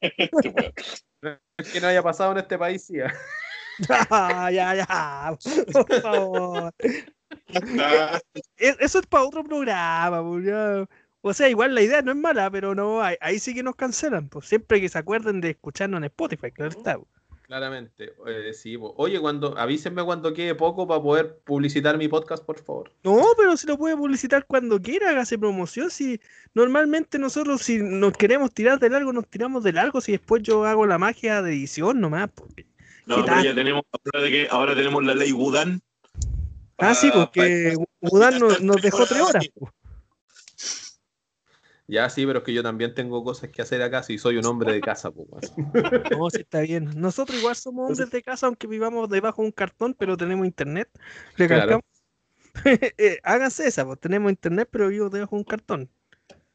Es 0.00 1.72
que 1.72 1.80
no 1.80 1.88
haya 1.88 2.02
pasado 2.02 2.32
en 2.32 2.38
este 2.38 2.58
país, 2.58 2.84
sí. 2.86 2.98
¿eh? 2.98 3.06
Ah, 4.10 4.50
ya, 4.50 4.74
ya. 4.74 5.36
Por 5.72 6.00
favor. 6.00 6.72
Ah, 7.80 8.18
E- 8.56 8.76
Eso 8.80 8.98
es 9.00 9.06
para 9.06 9.24
otro 9.24 9.42
programa. 9.44 10.22
pues, 10.22 10.44
ya. 10.44 10.86
O 11.22 11.34
sea, 11.34 11.48
igual 11.48 11.74
la 11.74 11.82
idea 11.82 12.02
no 12.02 12.12
es 12.12 12.16
mala, 12.16 12.50
pero 12.50 12.74
no, 12.74 13.02
ahí, 13.02 13.16
ahí 13.20 13.38
sí 13.38 13.54
que 13.54 13.62
nos 13.62 13.74
cancelan. 13.76 14.28
Pues 14.28 14.46
siempre 14.46 14.80
que 14.80 14.88
se 14.88 14.98
acuerden 14.98 15.40
de 15.40 15.50
escucharnos 15.50 15.98
en 15.98 16.04
Spotify, 16.04 16.50
claro 16.52 16.70
está. 16.70 16.94
pues. 16.96 17.08
Claramente. 17.42 18.12
eh, 18.26 18.52
sí, 18.54 18.76
po. 18.76 18.92
Oye, 18.96 19.20
cuando, 19.20 19.56
avísenme 19.56 20.02
cuando 20.04 20.32
quede 20.34 20.56
poco 20.56 20.86
para 20.88 21.00
poder 21.00 21.38
publicitar 21.44 21.96
mi 21.96 22.08
podcast, 22.08 22.44
por 22.44 22.58
favor. 22.58 22.92
No, 23.04 23.24
pero 23.36 23.56
si 23.56 23.68
lo 23.68 23.78
puede 23.78 23.96
publicitar 23.96 24.46
cuando 24.46 24.80
quiera, 24.82 25.10
hágase 25.10 25.38
promoción. 25.38 25.90
Si 25.90 26.20
normalmente 26.54 27.18
nosotros, 27.20 27.62
si 27.62 27.78
nos 27.78 28.12
queremos 28.14 28.52
tirar 28.52 28.80
de 28.80 28.90
largo, 28.90 29.12
nos 29.12 29.28
tiramos 29.28 29.62
de 29.62 29.72
largo. 29.72 30.00
Si 30.00 30.12
después 30.12 30.42
yo 30.42 30.64
hago 30.64 30.86
la 30.86 30.98
magia 30.98 31.40
de 31.42 31.52
edición 31.52 32.00
nomás. 32.00 32.30
pues. 32.34 32.66
No, 33.06 33.16
¿Qué 33.16 33.22
pero 33.24 33.42
ya 33.44 33.54
tenemos, 33.54 33.82
ahora, 33.92 34.24
de 34.24 34.30
que, 34.32 34.48
ahora 34.50 34.74
tenemos 34.74 35.04
la 35.04 35.14
ley 35.14 35.30
Budan. 35.30 35.80
Ah, 36.78 36.94
sí, 36.94 37.10
pa- 37.10 37.26
porque 37.26 37.74
pa- 38.00 38.08
Udán 38.10 38.38
nos, 38.38 38.82
dejó 38.82 39.06
tres 39.06 39.22
horas. 39.22 39.46
pues. 39.54 39.72
Ya 41.88 42.10
sí, 42.10 42.26
pero 42.26 42.40
es 42.40 42.44
que 42.44 42.52
yo 42.52 42.62
también 42.64 42.94
tengo 42.94 43.22
cosas 43.22 43.50
que 43.50 43.62
hacer 43.62 43.80
acá 43.80 44.02
si 44.02 44.18
soy 44.18 44.36
un 44.38 44.46
hombre 44.46 44.72
de 44.72 44.80
casa, 44.80 45.10
po, 45.10 45.22
weón. 45.28 45.42
No, 46.10 46.30
sí 46.30 46.40
está 46.40 46.60
bien. 46.60 46.90
Nosotros 47.00 47.38
igual 47.38 47.54
somos 47.54 47.90
hombres 47.90 48.10
de 48.10 48.22
casa, 48.22 48.46
aunque 48.46 48.66
vivamos 48.66 49.08
debajo 49.08 49.42
de 49.42 49.46
un 49.48 49.52
cartón, 49.52 49.94
pero 49.94 50.16
tenemos 50.16 50.46
internet. 50.46 50.88
Le 51.36 51.46
Claro. 51.46 51.80
Eh, 52.64 53.20
háganse 53.22 53.66
esa, 53.68 53.84
pues 53.84 54.00
tenemos 54.00 54.32
internet, 54.32 54.66
pero 54.72 54.88
vivo 54.88 55.10
debajo 55.10 55.36
de 55.36 55.40
un 55.40 55.44
cartón. 55.44 55.90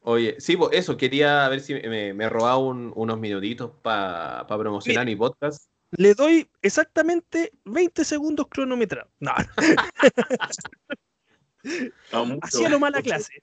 Oye, 0.00 0.34
sí, 0.40 0.56
pues 0.56 0.70
eso, 0.72 0.96
quería 0.96 1.48
ver 1.48 1.60
si 1.60 1.74
me, 1.74 2.12
me 2.12 2.28
robaba 2.28 2.58
un- 2.58 2.92
unos 2.96 3.20
minutitos 3.20 3.70
para 3.82 4.44
promocionar 4.48 5.06
mi 5.06 5.14
podcast. 5.14 5.70
Le 5.92 6.14
doy 6.14 6.48
exactamente 6.62 7.52
20 7.64 8.04
segundos 8.04 8.46
cronometrados. 8.48 9.12
No, 9.20 9.32
No, 12.12 12.26
mucho, 12.26 12.40
así 12.42 12.64
a 12.64 12.68
lo 12.68 12.80
mala 12.80 13.02
clase. 13.02 13.42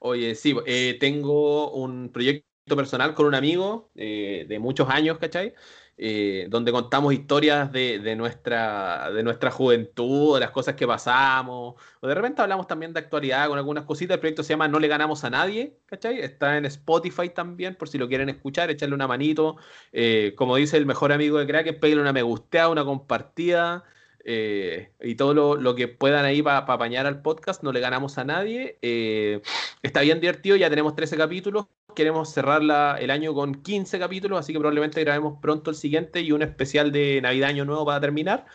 Oye, 0.00 0.34
sí, 0.34 0.54
eh, 0.66 0.96
tengo 1.00 1.72
un 1.72 2.10
proyecto 2.10 2.76
personal 2.76 3.14
con 3.14 3.26
un 3.26 3.34
amigo 3.34 3.90
eh, 3.94 4.44
de 4.48 4.58
muchos 4.58 4.88
años, 4.90 5.18
¿cachai? 5.18 5.54
Eh, 5.96 6.48
donde 6.50 6.72
contamos 6.72 7.14
historias 7.14 7.70
de, 7.70 8.16
nuestra, 8.16 9.12
de 9.12 9.22
nuestra 9.22 9.52
juventud, 9.52 10.34
de 10.34 10.40
las 10.40 10.50
cosas 10.50 10.74
que 10.74 10.88
pasamos, 10.88 11.74
o 12.00 12.06
de 12.08 12.14
repente 12.14 12.42
hablamos 12.42 12.66
también 12.66 12.92
de 12.92 12.98
actualidad 12.98 13.48
con 13.48 13.58
algunas 13.58 13.84
cositas. 13.84 14.14
El 14.14 14.20
proyecto 14.20 14.42
se 14.42 14.54
llama 14.54 14.66
No 14.66 14.80
le 14.80 14.88
ganamos 14.88 15.22
a 15.22 15.30
nadie, 15.30 15.78
¿cachai? 15.86 16.18
Está 16.20 16.56
en 16.56 16.64
Spotify 16.64 17.28
también, 17.28 17.76
por 17.76 17.88
si 17.88 17.98
lo 17.98 18.08
quieren 18.08 18.28
escuchar, 18.28 18.70
echarle 18.70 18.94
una 18.94 19.06
manito. 19.06 19.56
Eh, 19.92 20.34
como 20.36 20.56
dice 20.56 20.76
el 20.76 20.86
mejor 20.86 21.12
amigo 21.12 21.38
de 21.38 21.46
Crack, 21.46 21.78
pégale 21.78 22.00
una 22.00 22.12
me 22.12 22.22
gusteada, 22.22 22.70
una 22.70 22.84
compartida. 22.84 23.84
Eh, 24.24 24.90
y 25.02 25.14
todo 25.16 25.34
lo, 25.34 25.56
lo 25.56 25.74
que 25.74 25.86
puedan 25.88 26.24
ahí 26.24 26.42
para 26.42 26.58
apañar 26.58 27.06
al 27.06 27.22
podcast, 27.22 27.62
no 27.62 27.72
le 27.72 27.80
ganamos 27.80 28.16
a 28.18 28.24
nadie. 28.24 28.78
Eh, 28.82 29.40
está 29.82 30.00
bien 30.00 30.20
divertido, 30.20 30.56
ya 30.56 30.70
tenemos 30.70 30.94
13 30.96 31.16
capítulos. 31.16 31.66
Queremos 31.94 32.32
cerrar 32.32 32.62
la- 32.64 32.96
el 33.00 33.10
año 33.10 33.34
con 33.34 33.54
15 33.62 33.98
capítulos, 33.98 34.38
así 34.40 34.52
que 34.52 34.58
probablemente 34.58 35.00
grabemos 35.02 35.38
pronto 35.40 35.70
el 35.70 35.76
siguiente 35.76 36.20
y 36.20 36.32
un 36.32 36.42
especial 36.42 36.90
de 36.90 37.20
Navidad 37.20 37.50
Año 37.50 37.64
Nuevo 37.64 37.84
para 37.86 38.00
terminar. 38.00 38.46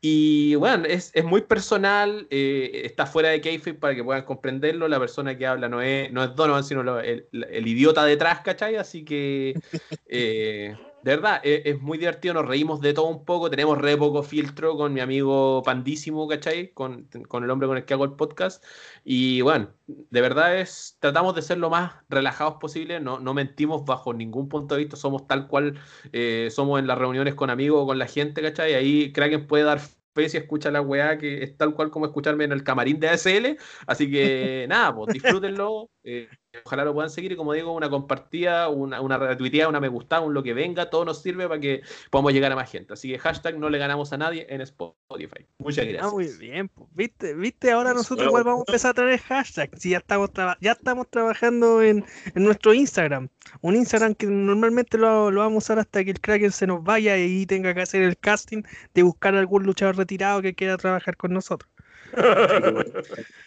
Y 0.00 0.54
bueno, 0.56 0.84
es, 0.84 1.10
es 1.14 1.24
muy 1.24 1.40
personal, 1.40 2.26
eh, 2.30 2.82
está 2.84 3.06
fuera 3.06 3.30
de 3.30 3.40
Kayfabe 3.40 3.74
para 3.74 3.94
que 3.94 4.04
puedan 4.04 4.24
comprenderlo. 4.24 4.88
La 4.88 5.00
persona 5.00 5.36
que 5.38 5.46
habla 5.46 5.68
no 5.68 5.80
es, 5.80 6.12
no 6.12 6.22
es 6.22 6.34
Donovan, 6.36 6.64
sino 6.64 6.82
lo- 6.82 7.00
el, 7.00 7.26
el 7.32 7.66
idiota 7.66 8.04
detrás, 8.04 8.40
¿cachai? 8.40 8.76
Así 8.76 9.04
que, 9.04 9.54
eh, 10.06 10.76
de 11.02 11.16
verdad, 11.16 11.40
es, 11.44 11.62
es 11.66 11.80
muy 11.80 11.98
divertido, 11.98 12.34
nos 12.34 12.46
reímos 12.46 12.80
de 12.80 12.92
todo 12.92 13.06
un 13.06 13.24
poco. 13.24 13.50
Tenemos 13.50 13.78
re 13.78 13.96
poco 13.96 14.22
filtro 14.22 14.76
con 14.76 14.92
mi 14.92 15.00
amigo 15.00 15.62
Pandísimo, 15.62 16.26
¿cachai? 16.28 16.72
Con, 16.72 17.08
con 17.28 17.44
el 17.44 17.50
hombre 17.50 17.68
con 17.68 17.76
el 17.76 17.84
que 17.84 17.94
hago 17.94 18.04
el 18.04 18.14
podcast. 18.14 18.64
Y 19.04 19.40
bueno, 19.42 19.72
de 19.86 20.20
verdad 20.20 20.58
es, 20.58 20.96
tratamos 21.00 21.34
de 21.34 21.42
ser 21.42 21.58
lo 21.58 21.70
más 21.70 21.94
relajados 22.08 22.54
posible, 22.60 23.00
no, 23.00 23.20
no 23.20 23.34
mentimos 23.34 23.84
bajo 23.84 24.12
ningún 24.14 24.48
punto 24.48 24.74
de 24.74 24.82
vista, 24.82 24.96
somos 24.96 25.26
tal 25.26 25.46
cual 25.48 25.78
eh, 26.12 26.48
somos 26.50 26.80
en 26.80 26.86
las 26.86 26.98
reuniones 26.98 27.34
con 27.34 27.50
amigos 27.50 27.82
o 27.82 27.86
con 27.86 27.98
la 27.98 28.06
gente, 28.06 28.42
¿cachai? 28.42 28.74
Ahí 28.74 29.12
Kraken 29.12 29.46
puede 29.46 29.64
dar 29.64 29.80
especie 30.16 30.40
escucha 30.40 30.70
la 30.70 30.80
weá 30.80 31.18
que 31.18 31.42
es 31.42 31.56
tal 31.56 31.74
cual 31.74 31.90
como 31.90 32.06
escucharme 32.06 32.44
en 32.44 32.52
el 32.52 32.64
camarín 32.64 32.98
de 33.00 33.08
ASL. 33.08 33.58
Así 33.86 34.10
que 34.10 34.66
nada, 34.68 34.94
pues 34.94 35.12
disfrútenlo. 35.12 35.90
Eh, 36.04 36.28
ojalá 36.64 36.84
lo 36.84 36.94
puedan 36.94 37.10
seguir 37.10 37.32
y 37.32 37.36
como 37.36 37.52
digo, 37.52 37.72
una 37.72 37.88
compartida, 37.90 38.68
una, 38.68 39.00
una 39.00 39.18
retuiteada, 39.18 39.68
una 39.68 39.80
me 39.80 39.88
gusta, 39.88 40.20
un 40.20 40.34
lo 40.34 40.42
que 40.42 40.54
venga, 40.54 40.90
todo 40.90 41.04
nos 41.04 41.22
sirve 41.22 41.48
para 41.48 41.60
que 41.60 41.82
podamos 42.10 42.32
llegar 42.32 42.52
a 42.52 42.56
más 42.56 42.70
gente. 42.70 42.92
Así 42.94 43.08
que 43.10 43.18
hashtag 43.18 43.58
no 43.58 43.68
le 43.70 43.78
ganamos 43.78 44.12
a 44.12 44.18
nadie 44.18 44.46
en 44.48 44.60
Spotify. 44.60 45.46
Muchas 45.58 45.84
Ah, 45.86 45.88
gracias. 45.90 46.12
muy 46.12 46.26
bien, 46.38 46.68
pues, 46.68 46.88
viste, 46.94 47.34
viste, 47.34 47.70
ahora 47.72 47.92
nosotros 47.94 48.26
igual 48.28 48.44
vamos 48.44 48.64
a 48.66 48.70
empezar 48.70 48.90
a 48.90 48.94
traer 48.94 49.20
hashtags. 49.20 49.80
Si 49.80 49.90
ya 49.90 49.98
estamos 49.98 50.30
ya 50.60 50.72
estamos 50.72 51.08
trabajando 51.10 51.82
en, 51.82 52.04
en 52.34 52.44
nuestro 52.44 52.74
Instagram. 52.74 53.28
Un 53.60 53.76
Instagram 53.76 54.14
que 54.14 54.26
normalmente 54.26 54.98
lo, 54.98 55.30
lo 55.30 55.40
vamos 55.40 55.54
a 55.54 55.58
usar 55.58 55.78
hasta 55.78 56.04
que 56.04 56.10
el 56.10 56.20
Kraken 56.20 56.50
se 56.52 56.66
nos 56.66 56.82
vaya 56.82 57.16
y 57.18 57.46
tenga 57.46 57.72
que 57.74 57.82
hacer 57.82 58.02
el 58.02 58.16
casting 58.18 58.62
de 58.94 59.02
buscar 59.02 59.34
algún 59.34 59.64
luchador 59.64 59.96
retirado 59.96 60.42
que 60.42 60.54
quiera 60.54 60.76
trabajar 60.76 61.16
con 61.16 61.32
nosotros. 61.32 61.70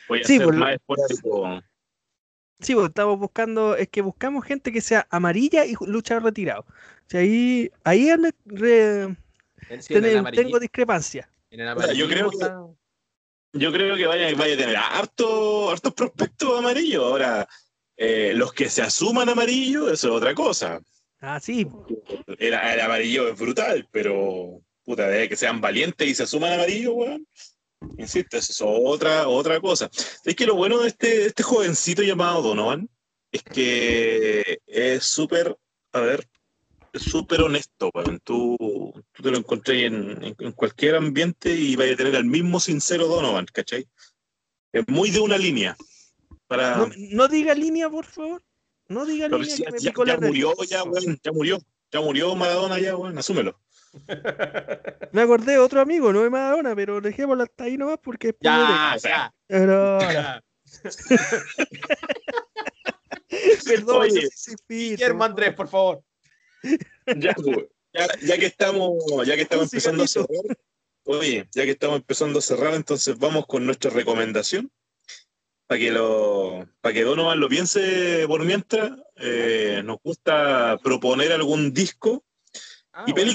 Voy 0.10 0.22
a 0.22 0.24
Sí, 0.24 0.36
hacer 0.36 0.46
por 0.46 0.56
lo- 0.56 0.60
más 0.62 0.74
esporádico. 0.76 1.62
Sí, 2.60 2.74
pues 2.76 2.88
estamos 2.90 3.18
buscando, 3.18 3.76
es 3.76 3.88
que 3.88 4.02
buscamos 4.02 4.44
gente 4.44 4.72
que 4.72 4.82
sea 4.82 5.08
amarilla 5.10 5.66
y 5.66 5.76
luchador 5.86 6.24
retirado. 6.24 6.62
O 6.62 7.10
sea, 7.10 7.22
ahí, 7.22 7.72
ahí 7.86 8.10
re- 8.46 9.16
sí, 9.80 9.94
el 9.94 10.24
tengo, 10.34 10.60
discrepancia. 10.60 11.30
en 11.52 11.62
el 11.62 11.78
O 11.78 11.82
sea, 11.82 11.94
yo 11.94 12.08
creo 12.08 12.30
que- 12.30 12.38
Yo 13.54 13.72
creo 13.72 13.96
que 13.96 14.06
vaya, 14.06 14.32
vaya 14.36 14.54
a 14.54 14.58
tener 14.58 14.76
harto, 14.78 15.72
hartos 15.72 15.94
prospectos 15.96 16.60
amarillos. 16.60 17.04
Ahora, 17.04 17.48
eh, 17.98 18.34
los 18.36 18.54
que 18.54 18.70
se 18.70 18.84
asuman 18.84 19.28
amarillos, 19.28 19.92
eso 19.92 20.10
es 20.10 20.14
otra 20.14 20.36
cosa. 20.36 20.80
Ah, 21.20 21.40
sí, 21.40 21.68
El, 22.38 22.54
el 22.54 22.80
amarillo 22.80 23.28
es 23.30 23.40
brutal, 23.40 23.88
pero 23.92 24.62
puta, 24.84 25.08
de 25.08 25.28
que 25.28 25.36
sean 25.36 25.60
valientes 25.62 26.08
y 26.08 26.14
se 26.14 26.24
asuman 26.24 26.54
amarillo, 26.54 26.94
weón. 26.94 27.26
Insisto, 27.98 28.38
eso 28.38 28.52
es 28.54 28.62
otra, 28.62 29.28
otra 29.28 29.60
cosa. 29.60 29.90
Es 30.24 30.36
que 30.36 30.46
lo 30.46 30.56
bueno 30.56 30.80
de 30.80 30.88
este, 30.90 31.26
este 31.26 31.44
jovencito 31.44 32.02
llamado 32.04 32.42
Donovan 32.42 32.90
es 33.32 33.44
que 33.44 34.60
es 34.66 35.04
súper, 35.04 35.56
a 35.94 36.00
ver, 36.00 36.28
súper 36.94 37.42
honesto, 37.42 37.92
weón. 37.94 38.20
Tú, 38.24 38.58
tú 39.12 39.24
te 39.24 39.32
lo 39.32 39.38
encontré 39.38 39.86
en, 39.86 40.24
en- 40.24 40.36
en 40.38 40.52
cualquier 40.54 40.96
ambiente 40.96 41.54
y 41.54 41.76
vaya 41.76 41.94
a 41.94 41.98
tener 41.98 42.16
al 42.16 42.26
mismo 42.26 42.60
sincero 42.60 43.08
Donovan, 43.08 43.46
¿cachai? 43.52 43.88
Es 44.72 44.88
muy 44.88 45.10
de 45.12 45.20
una 45.20 45.38
línea. 45.38 45.76
Para, 46.48 46.78
no, 46.78 46.90
no 46.98 47.28
diga 47.28 47.54
línea, 47.54 47.90
por 47.90 48.06
favor. 48.06 48.42
No 48.88 49.06
diga 49.06 49.28
pero 49.28 49.40
línea 49.40 49.56
si 49.56 49.64
que 49.64 49.72
me 49.72 49.80
ya, 49.80 49.90
picó 49.92 50.06
ya 50.06 50.14
la 50.14 50.20
murió, 50.20 50.54
ya, 50.68 50.84
weón, 50.84 51.20
ya 51.24 51.32
murió. 51.32 51.60
Ya 51.92 52.02
murió 52.02 52.36
Maradona, 52.36 52.80
ya, 52.80 52.96
weón, 52.96 53.18
asúmelo. 53.18 53.60
Me 55.12 55.22
acordé 55.22 55.54
de 55.54 55.58
otro 55.60 55.82
amigo, 55.82 56.14
no 56.14 56.22
de 56.24 56.30
Maradona, 56.30 56.76
pero 56.76 57.02
dejémoslo 57.02 57.44
hasta 57.44 57.64
ahí 57.66 57.78
nomás 57.78 58.00
porque 58.02 58.28
después 58.28 58.54
Ya, 58.54 58.98
ya, 59.02 59.26
me- 59.26 59.32
Pero 59.48 60.00
ya. 60.12 60.42
perdón, 63.66 64.02
Oye, 64.02 64.22
soy 64.22 64.30
cifrito, 64.32 64.64
Guillermo 64.68 65.24
Andrés, 65.24 65.54
por 65.56 65.68
favor. 65.68 66.04
Ya, 67.16 67.34
pues, 67.34 67.58
ya, 67.94 68.08
ya 68.22 68.38
que 68.38 68.46
estamos, 68.46 69.26
ya 69.26 69.36
que 69.36 69.42
estamos 69.44 69.74
empezando 69.74 70.04
a 70.04 70.08
cerrar, 70.08 70.58
oye, 71.06 71.48
ya 71.52 71.64
que 71.66 71.72
estamos 71.72 71.98
empezando 71.98 72.40
a 72.40 72.42
cerrar, 72.42 72.74
entonces 72.76 73.18
vamos 73.18 73.48
con 73.48 73.66
nuestra 73.66 73.90
recomendación 73.90 74.72
para 75.66 75.80
que 75.80 75.92
lo, 75.92 76.68
para 76.82 76.94
que 76.94 77.04
Donovan 77.04 77.40
lo 77.40 77.50
piense 77.50 78.26
por 78.28 78.44
mientras. 78.46 78.92
eh, 79.16 79.82
nos 79.84 79.98
gusta 80.04 80.78
proponer 80.84 81.32
algún 81.32 81.74
disco 81.74 82.24
Ah, 82.94 83.06
y 83.08 83.14
bueno. 83.14 83.32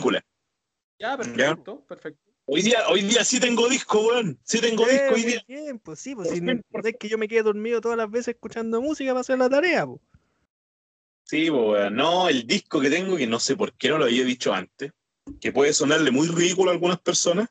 Ya, 0.98 1.16
perfecto, 1.16 1.84
perfecto. 1.86 2.20
Hoy 2.46 2.62
día, 2.62 2.86
hoy 2.88 3.02
día 3.02 3.24
sí 3.24 3.40
tengo 3.40 3.68
disco, 3.68 4.06
weón. 4.06 4.38
Sí 4.42 4.60
tengo 4.60 4.86
disco 4.86 5.14
hoy 5.14 5.22
día. 5.22 5.44
bien, 5.48 5.78
pues 5.78 5.98
sí, 5.98 6.14
pues 6.14 6.28
si 6.28 6.40
no 6.40 6.52
es 6.52 6.96
que 6.98 7.08
yo 7.08 7.16
me 7.16 7.26
quedé 7.26 7.42
dormido 7.42 7.80
todas 7.80 7.96
las 7.96 8.10
veces 8.10 8.34
escuchando 8.34 8.82
música 8.82 9.10
para 9.12 9.20
hacer 9.20 9.38
la 9.38 9.48
tarea, 9.48 9.86
pues. 9.86 10.00
Sí, 11.24 11.50
pues, 11.50 11.62
weón. 11.62 11.94
No, 11.96 12.28
el 12.28 12.46
disco 12.46 12.80
que 12.80 12.90
tengo, 12.90 13.16
que 13.16 13.26
no 13.26 13.40
sé 13.40 13.56
por 13.56 13.72
qué 13.72 13.88
no 13.88 13.98
lo 13.98 14.04
había 14.04 14.24
dicho 14.24 14.52
antes, 14.52 14.92
que 15.40 15.52
puede 15.52 15.72
sonarle 15.72 16.10
muy 16.10 16.28
ridículo 16.28 16.70
a 16.70 16.74
algunas 16.74 17.00
personas, 17.00 17.48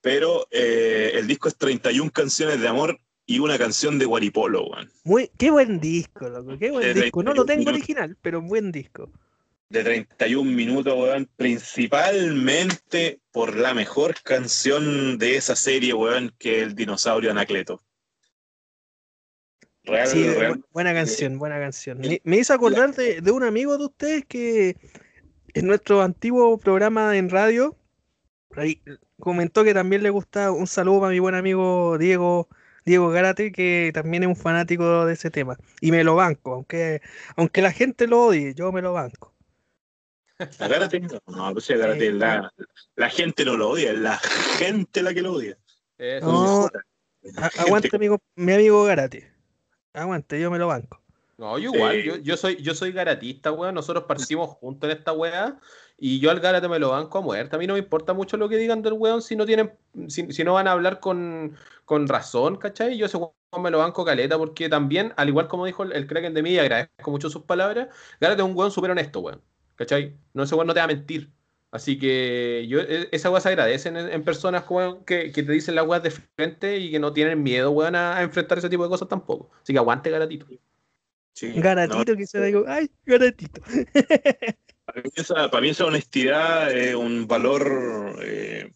pero 0.00 0.46
eh, 0.52 1.12
el 1.14 1.26
disco 1.26 1.48
es 1.48 1.56
31 1.56 2.12
canciones 2.12 2.60
de 2.60 2.68
amor 2.68 2.98
y 3.26 3.40
una 3.40 3.58
canción 3.58 3.98
de 3.98 4.06
Guaripolo, 4.06 4.66
weón. 4.68 4.90
Muy, 5.02 5.30
qué 5.36 5.50
buen 5.50 5.80
disco, 5.80 6.28
loco, 6.28 6.56
qué 6.58 6.70
buen 6.70 6.86
Eh, 6.86 6.94
disco. 6.94 7.24
No 7.24 7.34
lo 7.34 7.44
tengo 7.44 7.70
original, 7.70 8.16
pero 8.22 8.40
buen 8.40 8.70
disco. 8.70 9.10
De 9.70 9.84
31 9.84 10.50
minutos, 10.50 10.94
weón, 10.96 11.28
principalmente 11.36 13.20
por 13.30 13.54
la 13.54 13.74
mejor 13.74 14.14
canción 14.22 15.18
de 15.18 15.36
esa 15.36 15.54
serie, 15.56 15.92
weón, 15.92 16.34
que 16.38 16.58
es 16.58 16.62
el 16.64 16.74
dinosaurio 16.74 17.30
Anacleto. 17.30 17.82
Real, 19.84 20.06
Sí, 20.06 20.26
real. 20.28 20.64
buena 20.72 20.92
canción, 20.94 21.38
buena 21.38 21.58
canción. 21.58 21.98
Me, 21.98 22.20
me 22.24 22.38
hizo 22.38 22.52
acordar 22.54 22.94
de, 22.94 23.20
de 23.20 23.30
un 23.30 23.42
amigo 23.42 23.76
de 23.78 23.84
ustedes 23.84 24.24
que 24.26 24.76
en 25.54 25.66
nuestro 25.66 26.02
antiguo 26.02 26.58
programa 26.58 27.16
en 27.16 27.30
radio 27.30 27.76
ahí 28.56 28.82
comentó 29.18 29.64
que 29.64 29.74
también 29.74 30.02
le 30.02 30.10
gusta 30.10 30.50
un 30.52 30.66
saludo 30.66 31.00
para 31.00 31.12
mi 31.12 31.18
buen 31.18 31.34
amigo 31.34 31.96
Diego 31.98 32.48
Diego 32.84 33.10
Gárate, 33.10 33.52
que 33.52 33.90
también 33.92 34.22
es 34.22 34.28
un 34.28 34.36
fanático 34.36 35.04
de 35.04 35.12
ese 35.14 35.30
tema. 35.30 35.58
Y 35.80 35.90
me 35.90 36.04
lo 36.04 36.16
banco, 36.16 36.54
aunque, 36.54 37.02
aunque 37.36 37.60
la 37.62 37.72
gente 37.72 38.06
lo 38.06 38.26
odie, 38.26 38.54
yo 38.54 38.72
me 38.72 38.80
lo 38.82 38.94
banco. 38.94 39.34
Agárrate. 40.58 41.00
No, 41.00 41.52
pues 41.52 41.70
agárrate. 41.70 42.12
La, 42.12 42.52
la 42.96 43.10
gente 43.10 43.44
no 43.44 43.56
lo 43.56 43.70
odia, 43.70 43.92
es 43.92 43.98
la 43.98 44.18
gente 44.58 45.02
la 45.02 45.12
que 45.14 45.22
lo 45.22 45.32
odia. 45.32 45.58
Eso. 45.98 46.26
No. 46.26 46.70
Aguante, 47.58 47.90
amigo, 47.94 48.18
mi 48.36 48.52
amigo 48.52 48.84
Gárate. 48.84 49.32
Aguante, 49.92 50.40
yo 50.40 50.50
me 50.50 50.58
lo 50.58 50.68
banco. 50.68 51.00
No, 51.36 51.56
yo 51.58 51.72
igual, 51.72 51.96
Sí. 51.96 52.02
yo, 52.04 52.16
yo 52.16 52.36
soy, 52.36 52.56
yo 52.62 52.74
soy 52.74 52.92
garatista, 52.92 53.52
weón. 53.52 53.74
Nosotros 53.74 54.04
partimos 54.04 54.50
juntos 54.50 54.90
en 54.90 54.96
esta 54.96 55.12
weá. 55.12 55.58
Y 55.96 56.20
yo 56.20 56.30
al 56.30 56.40
garate 56.40 56.68
me 56.68 56.78
lo 56.78 56.90
banco 56.90 57.18
a 57.18 57.20
muerte. 57.20 57.56
A 57.56 57.58
mí 57.58 57.66
no 57.66 57.74
me 57.74 57.80
importa 57.80 58.12
mucho 58.12 58.36
lo 58.36 58.48
que 58.48 58.56
digan 58.56 58.82
del 58.82 58.92
weón 58.94 59.22
si 59.22 59.34
no 59.34 59.46
tienen, 59.46 59.72
si, 60.08 60.30
si 60.32 60.44
no 60.44 60.54
van 60.54 60.68
a 60.68 60.72
hablar 60.72 61.00
con, 61.00 61.56
con 61.84 62.06
razón, 62.06 62.56
¿cachai? 62.56 62.96
Yo 62.96 63.06
ese 63.06 63.16
weón 63.16 63.32
me 63.62 63.70
lo 63.70 63.78
banco 63.78 64.04
caleta, 64.04 64.36
porque 64.38 64.68
también, 64.68 65.12
al 65.16 65.28
igual 65.28 65.48
como 65.48 65.66
dijo 65.66 65.82
el, 65.82 65.92
el 65.92 66.06
Kraken 66.06 66.34
de 66.34 66.42
mí, 66.42 66.52
y 66.52 66.58
agradezco 66.58 67.10
mucho 67.10 67.30
sus 67.30 67.42
palabras, 67.42 67.88
Garate 68.20 68.42
es 68.42 68.48
un 68.48 68.56
weón 68.56 68.70
súper 68.70 68.92
honesto, 68.92 69.20
weón. 69.20 69.40
¿Cachai? 69.78 70.18
No, 70.34 70.42
ese 70.42 70.56
weón 70.56 70.66
no 70.66 70.74
te 70.74 70.80
va 70.80 70.84
a 70.84 70.88
mentir. 70.88 71.30
Así 71.70 71.98
que 71.98 72.66
yo, 72.68 72.80
e- 72.80 73.08
esa 73.12 73.30
weá 73.30 73.40
se 73.40 73.50
agradece 73.50 73.88
en, 73.90 73.96
en 73.96 74.24
personas 74.24 74.64
weón, 74.68 75.04
que, 75.04 75.30
que 75.30 75.44
te 75.44 75.52
dicen 75.52 75.76
las 75.76 75.86
weas 75.86 76.02
de 76.02 76.10
frente 76.10 76.78
y 76.78 76.90
que 76.90 76.98
no 76.98 77.12
tienen 77.12 77.42
miedo, 77.42 77.70
weón, 77.70 77.94
a, 77.94 78.16
a 78.16 78.22
enfrentar 78.22 78.58
ese 78.58 78.68
tipo 78.68 78.82
de 78.82 78.88
cosas 78.88 79.08
tampoco. 79.08 79.50
Así 79.62 79.72
que 79.72 79.78
aguante, 79.78 80.10
garatito. 80.10 80.46
Sí, 81.32 81.52
Garatito, 81.54 82.16
que 82.16 82.26
se 82.26 82.42
digo, 82.42 82.64
ay, 82.66 82.90
Garatito. 83.06 83.62
Para 84.84 85.02
mí 85.02 85.10
esa, 85.14 85.50
para 85.50 85.60
mí 85.60 85.68
esa 85.68 85.84
honestidad 85.84 86.74
es 86.74 86.94
un 86.94 87.28
valor, 87.28 88.18
eh, 88.22 88.72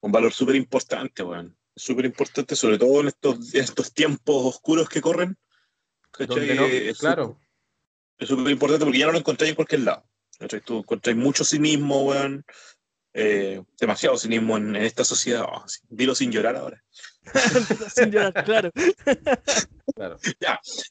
un 0.00 0.12
valor 0.12 0.32
súper 0.32 0.54
importante, 0.54 1.22
weón. 1.22 1.56
Súper 1.74 2.04
importante, 2.04 2.54
sobre 2.54 2.78
todo 2.78 3.00
en 3.00 3.08
estos, 3.08 3.54
estos 3.54 3.92
tiempos 3.94 4.44
oscuros 4.44 4.88
que 4.88 5.00
corren. 5.00 5.36
¿cachai? 6.10 6.46
Donde 6.46 6.54
no, 6.54 6.66
Es 6.66 6.98
claro. 6.98 7.40
Es 8.18 8.28
súper 8.28 8.52
importante 8.52 8.84
porque 8.84 8.98
ya 8.98 9.06
no 9.06 9.12
lo 9.12 9.18
encontráis 9.18 9.50
en 9.50 9.56
cualquier 9.56 9.80
lado. 9.80 10.09
¿Cachai? 10.40 10.62
Tú 10.62 10.78
encontráis 10.80 11.18
mucho 11.18 11.44
cinismo, 11.44 12.04
weón. 12.06 12.44
eh, 13.14 13.62
demasiado 13.80 14.16
cinismo 14.18 14.56
en, 14.56 14.76
en 14.76 14.84
esta 14.84 15.04
sociedad. 15.04 15.44
Oh, 15.48 15.64
sí, 15.68 15.80
dilo 15.88 16.14
sin 16.14 16.32
llorar 16.32 16.56
ahora. 16.56 16.82
Sin 17.94 18.10
llorar, 18.10 18.44
claro. 18.44 18.70
claro. 19.94 20.18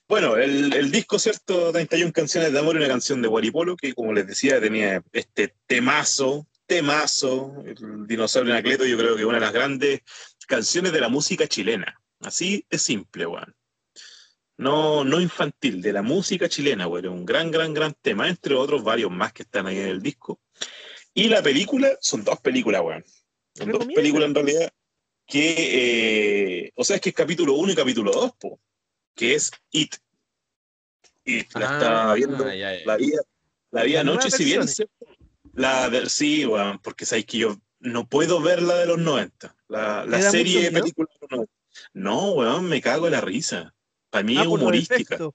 Bueno, 0.08 0.38
el, 0.38 0.74
el 0.74 0.92
disco, 0.92 1.18
¿cierto? 1.20 1.72
31 1.72 2.14
canciones 2.14 2.54
de 2.54 2.60
amor 2.60 2.76
y 2.76 2.80
una 2.80 2.88
canción 2.88 3.22
de 3.22 3.28
Guaripolo, 3.28 3.76
que 3.76 3.94
como 3.94 4.14
les 4.14 4.28
decía, 4.28 4.62
tenía 4.62 5.04
este 5.12 5.56
temazo, 5.66 6.48
temazo, 6.68 7.64
el 7.66 8.06
dinosaurio 8.08 8.54
Anacleto, 8.54 8.86
yo 8.86 8.98
creo 8.98 9.16
que 9.16 9.26
una 9.26 9.40
de 9.40 9.46
las 9.46 9.54
grandes 9.54 10.02
canciones 10.48 10.92
de 10.94 11.02
la 11.02 11.10
música 11.10 11.48
chilena. 11.48 12.00
Así 12.22 12.66
de 12.70 12.78
simple, 12.78 13.26
weón. 13.26 13.56
No, 14.60 15.06
no 15.06 15.22
infantil, 15.22 15.82
de 15.82 15.94
la 15.94 16.02
música 16.02 16.50
chilena, 16.50 16.86
weón. 16.86 17.08
Un 17.08 17.26
gran, 17.26 17.50
gran, 17.50 17.74
gran 17.74 17.94
tema, 17.94 18.28
entre 18.28 18.56
otros 18.56 18.84
varios 18.84 19.10
más 19.10 19.32
que 19.32 19.44
están 19.44 19.68
ahí 19.68 19.78
en 19.78 19.88
el 19.88 20.02
disco. 20.02 20.42
Y 21.14 21.30
la 21.30 21.42
película, 21.42 21.98
son 22.02 22.26
dos 22.26 22.42
películas, 22.42 22.82
weón. 22.82 23.06
Son 23.54 23.72
dos 23.72 23.86
películas 23.86 24.28
en 24.28 24.36
realidad 24.36 24.70
que, 25.26 26.66
eh, 26.66 26.72
o 26.76 26.84
sea, 26.84 26.98
es 26.98 27.02
que 27.02 27.10
es 27.10 27.16
capítulo 27.16 27.54
1 27.54 27.72
y 27.72 27.76
capítulo 27.76 28.12
2, 28.12 28.32
po, 28.38 28.60
que 29.16 29.36
es 29.36 29.50
It. 29.72 29.96
It, 31.24 31.56
la 31.56 31.78
estaba 31.78 32.14
viendo, 32.16 32.44
Ah, 32.44 32.54
ya, 32.54 32.78
ya. 32.80 32.86
la 32.86 32.98
vida, 32.98 33.22
la 33.72 33.84
vida 33.84 34.02
anoche, 34.02 34.30
si 34.30 34.44
bien 34.44 34.66
la 35.54 35.90
de, 35.90 36.10
sí, 36.10 36.46
weón, 36.46 36.80
porque 36.80 37.06
sabéis 37.06 37.28
que 37.28 37.38
yo 37.38 37.56
no 37.80 38.10
puedo 38.10 38.42
ver 38.42 38.62
la 38.62 38.76
de 38.76 38.88
los 38.88 38.98
90, 38.98 39.56
la, 39.70 40.04
la 40.06 40.18
¿Te 40.18 40.24
da 40.26 40.32
serie 40.32 40.70
películas 40.70 41.14
de 41.14 41.20
los 41.22 41.32
90. 41.32 41.54
No, 41.94 42.32
weón, 42.34 42.68
me 42.68 42.82
cago 42.82 43.06
en 43.06 43.14
la 43.14 43.22
risa. 43.22 43.74
Para 44.10 44.24
mí 44.24 44.38
Ah, 44.38 44.42
es 44.42 44.48
por 44.48 44.60
humorística. 44.60 45.16
efectos. 45.16 45.34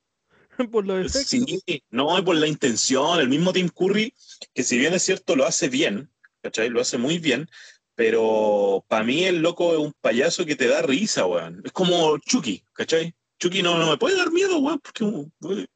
Por 0.70 0.86
los. 0.86 1.10
Sí, 1.12 1.44
no, 1.90 2.16
y 2.16 2.22
por 2.22 2.36
la 2.36 2.46
intención, 2.46 3.18
el 3.18 3.28
mismo 3.28 3.52
Tim 3.52 3.68
Curry, 3.68 4.14
que 4.54 4.62
si 4.62 4.78
bien 4.78 4.94
es 4.94 5.02
cierto 5.02 5.34
lo 5.34 5.44
hace 5.46 5.68
bien, 5.68 6.12
¿cachai? 6.42 6.68
Lo 6.70 6.80
hace 6.80 6.96
muy 6.96 7.18
bien, 7.18 7.48
Pero 7.96 8.84
para 8.88 9.04
mí 9.04 9.24
el 9.24 9.38
loco 9.42 9.72
es 9.72 9.78
un 9.78 9.92
payaso 10.00 10.44
que 10.46 10.54
te 10.56 10.66
da 10.68 10.82
risa, 10.82 11.26
weón. 11.26 11.60
Es 11.64 11.72
como 11.72 12.18
Chucky, 12.18 12.64
¿cachai? 12.72 13.14
Chucky 13.40 13.62
no, 13.62 13.78
no 13.78 13.90
me 13.90 13.96
puede 13.98 14.16
dar 14.16 14.30
miedo, 14.32 14.58
weón, 14.58 14.78
porque 14.80 15.04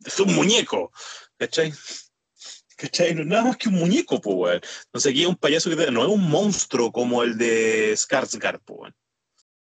es 0.05 0.21
un 0.21 0.35
muñeco, 0.35 0.93
¿cachai? 1.37 1.73
¿Cachai? 2.77 3.15
No 3.15 3.23
es 3.23 3.27
nada 3.27 3.45
más 3.45 3.57
que 3.57 3.69
un 3.69 3.77
muñeco, 3.77 4.21
pues, 4.21 4.37
weón. 4.37 4.61
Entonces 4.87 5.11
aquí 5.11 5.23
es 5.23 5.29
un 5.29 5.37
payaso 5.37 5.71
que 5.71 5.77
te, 5.77 5.91
no 5.91 6.03
es 6.03 6.09
un 6.09 6.29
monstruo 6.31 6.93
como 6.93 7.23
el 7.25 7.37
de 7.37 7.95
Skarsgård, 7.97 8.61
pues, 8.65 8.79
weón. 8.81 8.95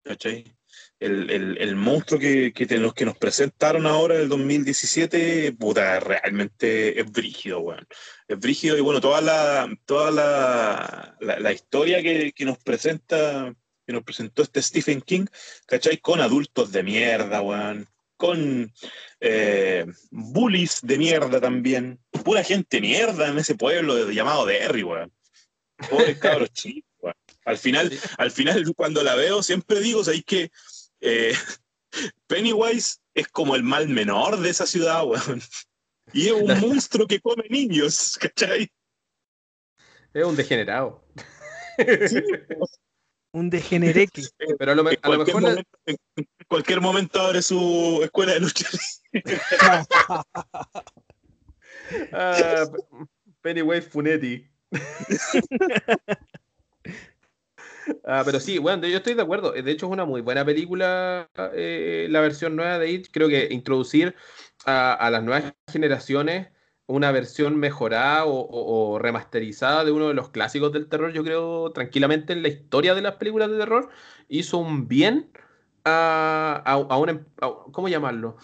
¿Cachai? 0.04 0.55
El, 0.98 1.30
el, 1.30 1.58
el, 1.58 1.76
monstruo 1.76 2.20
que, 2.20 2.54
que, 2.54 2.66
te, 2.66 2.78
los 2.78 2.94
que 2.94 3.04
nos 3.04 3.18
presentaron 3.18 3.86
ahora 3.86 4.16
en 4.16 4.22
el 4.22 4.30
2017, 4.30 5.52
puta, 5.52 6.00
realmente 6.00 7.00
es 7.00 7.12
brígido, 7.12 7.60
weón. 7.60 7.86
Es 8.30 8.40
brígido 8.40 8.78
y 8.78 8.82
bueno, 8.82 9.02
toda 9.02 9.20
la, 9.20 9.70
toda 9.86 10.10
la, 10.10 11.18
la, 11.20 11.40
la 11.40 11.52
historia 11.52 12.02
que, 12.02 12.32
que, 12.32 12.46
nos 12.46 12.60
presenta, 12.60 13.54
que 13.86 13.94
nos 13.94 14.04
presentó 14.04 14.42
este 14.42 14.62
Stephen 14.62 15.02
King, 15.02 15.26
¿cachai? 15.68 15.98
Con 15.98 16.22
adultos 16.22 16.72
de 16.72 16.84
mierda, 16.84 17.42
weón. 17.42 17.90
Con 18.16 18.72
eh, 19.20 19.86
bullies 20.12 20.80
de 20.82 20.98
mierda 20.98 21.42
también. 21.42 22.00
Pura 22.24 22.42
gente 22.42 22.80
mierda 22.80 23.28
en 23.28 23.38
ese 23.38 23.56
pueblo 23.56 24.10
llamado 24.12 24.46
Derry, 24.46 24.84
weón. 24.84 25.12
Pobres 25.90 26.18
cabros 26.20 26.50
chicos, 26.54 26.90
weón. 27.00 27.16
Al 27.44 27.58
final, 27.58 27.92
al 28.18 28.32
final, 28.32 28.74
cuando 28.76 29.04
la 29.04 29.14
veo, 29.16 29.44
siempre 29.44 29.82
digo, 29.82 30.04
¿sabéis 30.04 30.24
que 30.26 30.52
eh, 31.06 31.34
Pennywise 32.28 32.98
es 33.14 33.28
como 33.30 33.56
el 33.56 33.64
mal 33.64 33.88
menor 33.88 34.40
de 34.40 34.50
esa 34.50 34.66
ciudad, 34.66 35.06
weón. 35.06 35.42
Y 36.14 36.28
es 36.28 36.34
un 36.34 36.48
monstruo 36.62 37.08
que 37.08 37.20
come 37.20 37.46
niños, 37.50 38.18
¿cachai? 38.20 38.72
Es 40.14 40.24
un 40.24 40.36
degenerado. 40.36 41.04
Sí, 41.78 42.22
un 43.34 43.50
degenereque. 43.50 44.24
Pero 44.58 44.72
a 44.72 44.76
lo, 44.76 44.90
en, 44.90 44.98
a 45.02 45.10
lo 45.10 45.16
cualquier 45.16 45.36
mejor. 45.36 45.42
momento, 45.42 45.80
en 45.86 45.98
cualquier 46.48 46.82
momento 46.82 47.22
abre 47.22 47.42
su 47.42 48.00
escuela 48.04 48.34
de 48.34 48.40
lucha. 48.42 48.68
Ah, 52.12 52.66
Pennywise 53.42 53.88
Funetti. 53.88 54.50
Ah, 58.04 58.24
pero 58.26 58.40
sí, 58.40 58.58
bueno, 58.58 58.88
yo 58.88 58.98
estoy 58.98 59.14
de 59.14 59.22
acuerdo. 59.22 59.52
De 59.52 59.72
hecho, 59.72 59.88
es 59.88 59.92
una 59.92 60.06
muy 60.06 60.22
buena 60.22 60.46
película 60.46 61.30
eh, 61.54 62.08
la 62.10 62.22
versión 62.22 62.56
nueva 62.56 62.80
de 62.80 62.92
It. 62.92 63.08
Creo 63.12 63.28
que 63.28 63.48
introducir 63.52 64.16
a, 64.66 65.10
las 65.12 65.24
nuevas 65.24 65.54
generaciones 65.72 66.50
una 66.88 67.12
versión 67.12 67.58
mejorada 67.58 68.26
o, 68.26 69.00
remasterizada 69.00 69.84
de 69.84 69.92
uno 69.92 70.08
de 70.08 70.14
los 70.14 70.30
clásicos 70.30 70.72
del 70.72 70.88
terror, 70.88 71.12
yo 71.14 71.24
creo 71.24 71.72
tranquilamente 71.72 72.34
en 72.34 72.44
la 72.44 72.50
historia 72.50 72.94
de 72.94 73.02
las 73.02 73.16
películas 73.16 73.50
de 73.50 73.58
terror, 73.58 73.90
hizo 74.30 74.60
un 74.60 74.88
bien 74.88 75.32
a, 75.84 76.62
a, 76.64 76.74
a 76.74 76.98
una... 76.98 77.26
¿Cómo 77.72 77.90
llamarlo? 77.90 78.38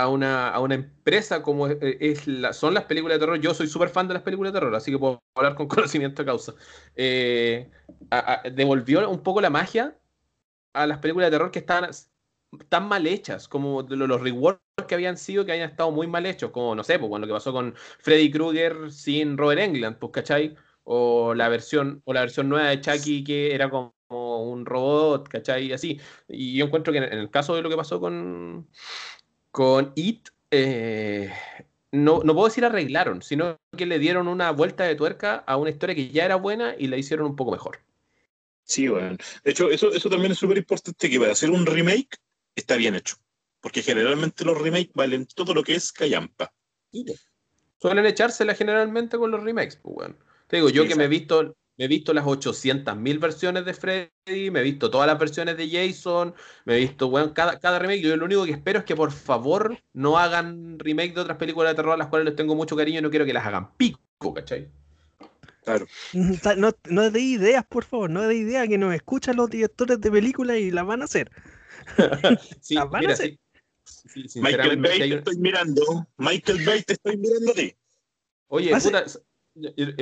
A 0.00 0.08
una, 0.08 0.48
a 0.48 0.60
una, 0.60 0.74
empresa 0.74 1.42
como 1.42 1.66
es, 1.66 1.76
es 1.80 2.26
la, 2.26 2.52
son 2.52 2.74
las 2.74 2.84
películas 2.84 3.16
de 3.16 3.20
terror. 3.20 3.40
Yo 3.40 3.54
soy 3.54 3.66
súper 3.66 3.90
fan 3.90 4.08
de 4.08 4.14
las 4.14 4.22
películas 4.22 4.52
de 4.52 4.58
terror, 4.58 4.74
así 4.74 4.90
que 4.90 4.98
puedo 4.98 5.22
hablar 5.36 5.54
con 5.54 5.68
conocimiento 5.68 6.22
de 6.22 6.26
causa. 6.26 6.54
Eh, 6.96 7.70
devolvió 8.52 9.08
un 9.10 9.22
poco 9.22 9.40
la 9.40 9.50
magia 9.50 9.96
a 10.72 10.86
las 10.86 10.98
películas 10.98 11.26
de 11.26 11.36
terror 11.36 11.50
que 11.50 11.58
estaban 11.60 11.90
tan 12.68 12.88
mal 12.88 13.06
hechas, 13.06 13.48
como 13.48 13.82
los, 13.82 14.20
reworks 14.20 14.60
que 14.88 14.94
habían 14.94 15.16
sido, 15.16 15.44
que 15.44 15.52
habían 15.52 15.70
estado 15.70 15.90
muy 15.90 16.06
mal 16.06 16.26
hechos, 16.26 16.50
como, 16.50 16.74
no 16.74 16.82
sé, 16.82 16.98
pues, 16.98 17.10
lo 17.20 17.26
que 17.26 17.32
pasó 17.32 17.52
con 17.52 17.74
Freddy 17.98 18.30
Krueger 18.30 18.90
sin 18.90 19.36
Robert 19.36 19.60
England, 19.60 19.98
pues, 19.98 20.12
¿cachai? 20.12 20.56
O 20.84 21.34
la 21.34 21.48
versión, 21.48 22.02
o 22.04 22.12
la 22.12 22.22
versión 22.22 22.48
nueva 22.48 22.68
de 22.68 22.80
Chucky 22.80 23.22
que 23.22 23.54
era 23.54 23.70
como 23.70 23.94
un 24.08 24.66
robot, 24.66 25.28
¿cachai? 25.28 25.72
Así. 25.72 26.00
Y 26.28 26.56
yo 26.56 26.66
encuentro 26.66 26.92
que 26.92 26.98
en 26.98 27.04
el 27.04 27.30
caso 27.30 27.54
de 27.54 27.62
lo 27.62 27.70
que 27.70 27.76
pasó 27.76 28.00
con, 28.00 28.68
con 29.50 29.92
It, 29.94 30.28
eh, 30.50 31.32
no, 31.92 32.22
no 32.24 32.34
puedo 32.34 32.48
decir 32.48 32.64
arreglaron, 32.64 33.22
sino 33.22 33.58
que 33.76 33.86
le 33.86 33.98
dieron 33.98 34.28
una 34.28 34.50
vuelta 34.52 34.84
de 34.84 34.94
tuerca 34.94 35.36
a 35.46 35.56
una 35.56 35.70
historia 35.70 35.94
que 35.94 36.10
ya 36.10 36.24
era 36.24 36.36
buena 36.36 36.74
y 36.78 36.86
la 36.86 36.96
hicieron 36.96 37.26
un 37.26 37.36
poco 37.36 37.52
mejor. 37.52 37.80
Sí, 38.64 38.86
bueno. 38.86 39.16
De 39.42 39.50
hecho, 39.50 39.70
eso, 39.70 39.92
eso 39.92 40.08
también 40.08 40.32
es 40.32 40.38
súper 40.38 40.58
importante, 40.58 41.10
que 41.10 41.18
para 41.18 41.32
hacer 41.32 41.50
un 41.50 41.66
remake 41.66 42.16
está 42.54 42.76
bien 42.76 42.94
hecho. 42.94 43.16
Porque 43.60 43.82
generalmente 43.82 44.44
los 44.44 44.56
remakes 44.56 44.92
valen 44.94 45.26
todo 45.26 45.52
lo 45.52 45.62
que 45.62 45.74
es 45.74 45.92
callampa. 45.92 46.52
Suelen 47.78 48.06
echársela 48.06 48.54
generalmente 48.54 49.18
con 49.18 49.30
los 49.30 49.42
remakes, 49.42 49.76
pues 49.76 49.94
bueno. 49.94 50.16
Te 50.46 50.56
digo, 50.56 50.70
yo 50.70 50.82
sí, 50.82 50.88
que 50.88 50.94
me 50.94 51.04
he 51.04 51.08
visto, 51.08 51.56
me 51.80 51.86
he 51.86 51.88
visto 51.88 52.12
las 52.12 52.26
800.000 52.26 53.18
versiones 53.18 53.64
de 53.64 53.72
Freddy, 53.72 54.50
me 54.50 54.60
he 54.60 54.62
visto 54.62 54.90
todas 54.90 55.06
las 55.06 55.18
versiones 55.18 55.56
de 55.56 55.66
Jason, 55.66 56.34
me 56.66 56.76
he 56.76 56.80
visto, 56.80 57.08
bueno, 57.08 57.32
cada, 57.32 57.58
cada 57.58 57.78
remake. 57.78 58.02
Yo 58.02 58.14
lo 58.18 58.26
único 58.26 58.44
que 58.44 58.50
espero 58.50 58.80
es 58.80 58.84
que 58.84 58.94
por 58.94 59.10
favor 59.10 59.78
no 59.94 60.18
hagan 60.18 60.78
remake 60.78 61.14
de 61.14 61.22
otras 61.22 61.38
películas 61.38 61.70
de 61.70 61.76
terror 61.76 61.94
a 61.94 61.96
las 61.96 62.08
cuales 62.08 62.26
les 62.26 62.36
tengo 62.36 62.54
mucho 62.54 62.76
cariño 62.76 62.98
y 62.98 63.02
no 63.02 63.08
quiero 63.08 63.24
que 63.24 63.32
las 63.32 63.46
hagan 63.46 63.74
pico, 63.78 64.34
¿cachai? 64.34 64.70
Claro. 65.64 65.86
No, 66.12 66.76
no 66.90 67.10
de 67.10 67.20
ideas, 67.20 67.64
por 67.66 67.84
favor, 67.84 68.10
no 68.10 68.28
de 68.28 68.34
ideas 68.34 68.68
que 68.68 68.76
nos 68.76 68.92
escuchan 68.92 69.36
los 69.36 69.48
directores 69.48 70.02
de 70.02 70.10
películas 70.10 70.58
y 70.58 70.70
las 70.70 70.84
van 70.84 71.00
a 71.00 71.06
hacer. 71.06 71.30
sí, 72.60 72.74
las 72.74 72.90
van 72.90 73.00
mira, 73.00 73.12
a 73.12 73.14
hacer. 73.14 73.38
Sí, 73.86 74.28
sí, 74.28 74.42
Michael 74.42 74.82
Bay 74.82 74.98
te 74.98 75.14
estoy 75.14 75.38
mirando. 75.38 76.06
Michael 76.18 76.62
Bay 76.62 76.82
te 76.82 76.92
estoy 76.92 77.16
mirando 77.16 77.52
a 77.52 77.54
ti. 77.54 77.74
Oye, 78.48 78.76
puta, 78.78 79.06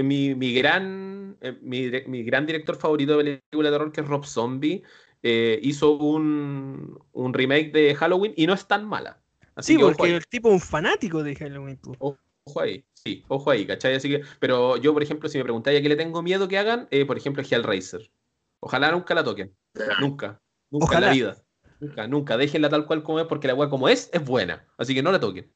mi, 0.03 0.35
mi, 0.35 0.53
gran, 0.53 1.37
mi, 1.63 1.91
mi, 2.07 2.23
gran 2.23 2.47
director 2.47 2.77
favorito 2.77 3.17
de 3.17 3.25
película 3.25 3.71
de 3.71 3.77
terror, 3.77 3.93
que 3.93 4.01
es 4.01 4.07
Rob 4.07 4.25
Zombie, 4.25 4.83
eh, 5.23 5.59
hizo 5.63 5.93
un, 5.93 6.99
un, 7.13 7.35
remake 7.35 7.73
de 7.73 7.95
Halloween 7.95 8.33
y 8.37 8.47
no 8.47 8.55
es 8.55 8.67
tan 8.67 8.87
mala. 8.87 9.21
Así 9.55 9.75
sí, 9.75 9.79
porque 9.81 10.15
el 10.15 10.27
tipo 10.27 10.49
es 10.49 10.55
un 10.55 10.61
fanático 10.61 11.23
de 11.23 11.35
Halloween. 11.35 11.79
Ojo 11.99 12.61
ahí, 12.61 12.85
sí, 12.95 13.25
ojo 13.29 13.51
ahí, 13.51 13.67
¿cachai? 13.67 13.95
Así 13.97 14.09
que, 14.09 14.23
pero 14.39 14.77
yo, 14.77 14.95
por 14.95 15.03
ejemplo, 15.03 15.29
si 15.29 15.37
me 15.37 15.45
preguntáis 15.45 15.79
a 15.79 15.83
qué 15.83 15.89
le 15.89 15.97
tengo 15.97 16.23
miedo 16.23 16.49
que 16.49 16.59
hagan, 16.59 16.89
eh, 16.91 17.05
por 17.05 17.19
ejemplo, 17.19 17.43
Hellraiser. 17.43 18.11
Ojalá 18.61 18.91
nunca 18.93 19.15
la 19.15 19.25
toquen. 19.25 19.55
Nunca. 20.01 20.41
Nunca 20.71 20.87
Ojalá. 20.87 20.99
en 20.99 21.11
la 21.11 21.13
vida. 21.13 21.45
Nunca, 21.81 22.07
nunca. 22.09 22.37
Déjenla 22.37 22.69
tal 22.69 22.87
cual 22.87 23.03
como 23.03 23.21
es, 23.21 23.27
porque 23.27 23.49
la 23.49 23.55
weá 23.55 23.69
como 23.69 23.89
es, 23.89 24.11
es 24.13 24.25
buena. 24.25 24.67
Así 24.77 24.95
que 24.95 25.03
no 25.03 25.13
la 25.13 25.21
toquen. 25.21 25.53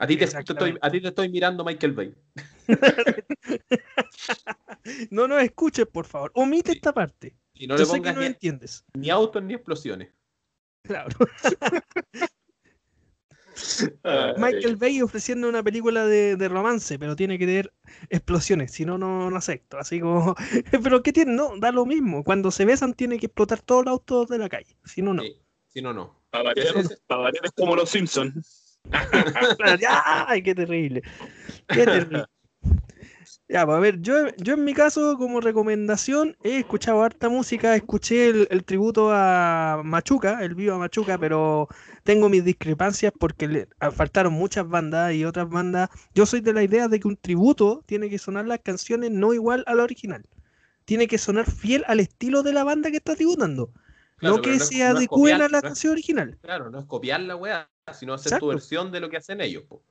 A 0.00 0.06
ti, 0.06 0.16
te, 0.16 0.24
estoy, 0.24 0.78
a 0.80 0.90
ti 0.90 1.00
te 1.00 1.08
estoy 1.08 1.28
mirando, 1.28 1.64
Michael 1.64 1.92
Bay. 1.92 2.14
no 5.10 5.26
nos 5.26 5.42
escuches, 5.42 5.88
por 5.88 6.06
favor. 6.06 6.30
Omite 6.34 6.70
sí. 6.70 6.78
esta 6.78 6.94
parte. 6.94 7.36
Y 7.52 7.66
no 7.66 7.74
Yo 7.74 7.80
le 7.80 7.86
sé 7.86 8.00
que 8.00 8.12
no 8.12 8.20
ni, 8.20 8.26
entiendes. 8.26 8.84
Ni 8.94 9.10
autos 9.10 9.42
ni 9.42 9.54
explosiones. 9.54 10.10
Claro. 10.82 11.16
Michael 14.36 14.76
Bay 14.76 15.02
ofreciendo 15.02 15.48
una 15.48 15.64
película 15.64 16.06
de, 16.06 16.36
de, 16.36 16.48
romance, 16.48 16.96
pero 16.96 17.16
tiene 17.16 17.36
que 17.36 17.46
tener 17.46 17.72
explosiones, 18.08 18.70
si 18.70 18.84
no, 18.84 18.98
no, 18.98 19.28
no 19.28 19.36
acepto. 19.36 19.78
Así 19.78 19.98
como, 19.98 20.36
pero 20.84 21.02
¿qué 21.02 21.12
tiene? 21.12 21.32
No, 21.32 21.58
da 21.58 21.72
lo 21.72 21.86
mismo. 21.86 22.22
Cuando 22.22 22.52
se 22.52 22.64
besan, 22.64 22.94
tiene 22.94 23.18
que 23.18 23.26
explotar 23.26 23.62
todos 23.62 23.84
los 23.84 23.92
autos 23.92 24.28
de 24.28 24.38
la 24.38 24.48
calle. 24.48 24.76
Si 24.84 25.02
no, 25.02 25.12
no. 25.12 25.22
Sí. 25.22 25.42
Si 25.66 25.82
no, 25.82 25.92
no. 25.92 26.22
Para 26.30 26.44
variar, 26.44 26.72
para 27.08 27.22
variar 27.22 27.46
es 27.46 27.52
como 27.52 27.74
los 27.74 27.90
Simpsons. 27.90 28.67
¡Ay, 30.26 30.42
qué 30.42 30.54
terrible! 30.54 31.02
¡Qué 31.68 31.84
terrible! 31.84 32.24
Ya, 33.50 33.64
pues 33.64 33.78
a 33.78 33.80
ver, 33.80 34.02
yo, 34.02 34.28
yo 34.36 34.54
en 34.54 34.64
mi 34.64 34.74
caso, 34.74 35.16
como 35.16 35.40
recomendación, 35.40 36.36
he 36.42 36.58
escuchado 36.58 37.02
harta 37.02 37.30
música, 37.30 37.74
escuché 37.74 38.28
el, 38.28 38.46
el 38.50 38.62
tributo 38.62 39.10
a 39.10 39.80
Machuca, 39.84 40.44
el 40.44 40.54
vivo 40.54 40.74
a 40.74 40.78
Machuca, 40.78 41.16
pero 41.16 41.66
tengo 42.04 42.28
mis 42.28 42.44
discrepancias 42.44 43.10
porque 43.18 43.48
le 43.48 43.68
faltaron 43.92 44.34
muchas 44.34 44.68
bandas 44.68 45.14
y 45.14 45.24
otras 45.24 45.48
bandas. 45.48 45.88
Yo 46.14 46.26
soy 46.26 46.42
de 46.42 46.52
la 46.52 46.62
idea 46.62 46.88
de 46.88 47.00
que 47.00 47.08
un 47.08 47.16
tributo 47.16 47.82
tiene 47.86 48.10
que 48.10 48.18
sonar 48.18 48.46
las 48.46 48.60
canciones 48.60 49.12
no 49.12 49.32
igual 49.32 49.64
a 49.66 49.74
la 49.74 49.82
original. 49.82 50.26
Tiene 50.84 51.06
que 51.06 51.16
sonar 51.16 51.50
fiel 51.50 51.84
al 51.86 52.00
estilo 52.00 52.42
de 52.42 52.52
la 52.52 52.64
banda 52.64 52.90
que 52.90 52.98
está 52.98 53.16
tributando. 53.16 53.72
Claro, 54.16 54.36
no 54.36 54.42
que 54.42 54.56
no 54.56 54.64
se 54.64 54.84
adecúen 54.84 55.38
no 55.38 55.44
a 55.44 55.48
la 55.48 55.62
canción 55.62 55.92
original. 55.92 56.38
Claro, 56.42 56.70
no 56.70 56.80
es 56.80 56.86
copiar 56.86 57.20
la 57.20 57.36
weá, 57.36 57.70
sino 57.94 58.14
hacer 58.14 58.30
Exacto. 58.30 58.46
tu 58.46 58.50
versión 58.50 58.92
de 58.92 59.00
lo 59.00 59.10
que 59.10 59.16
hacen 59.16 59.40
ellos. 59.40 59.64
Po. 59.68 59.82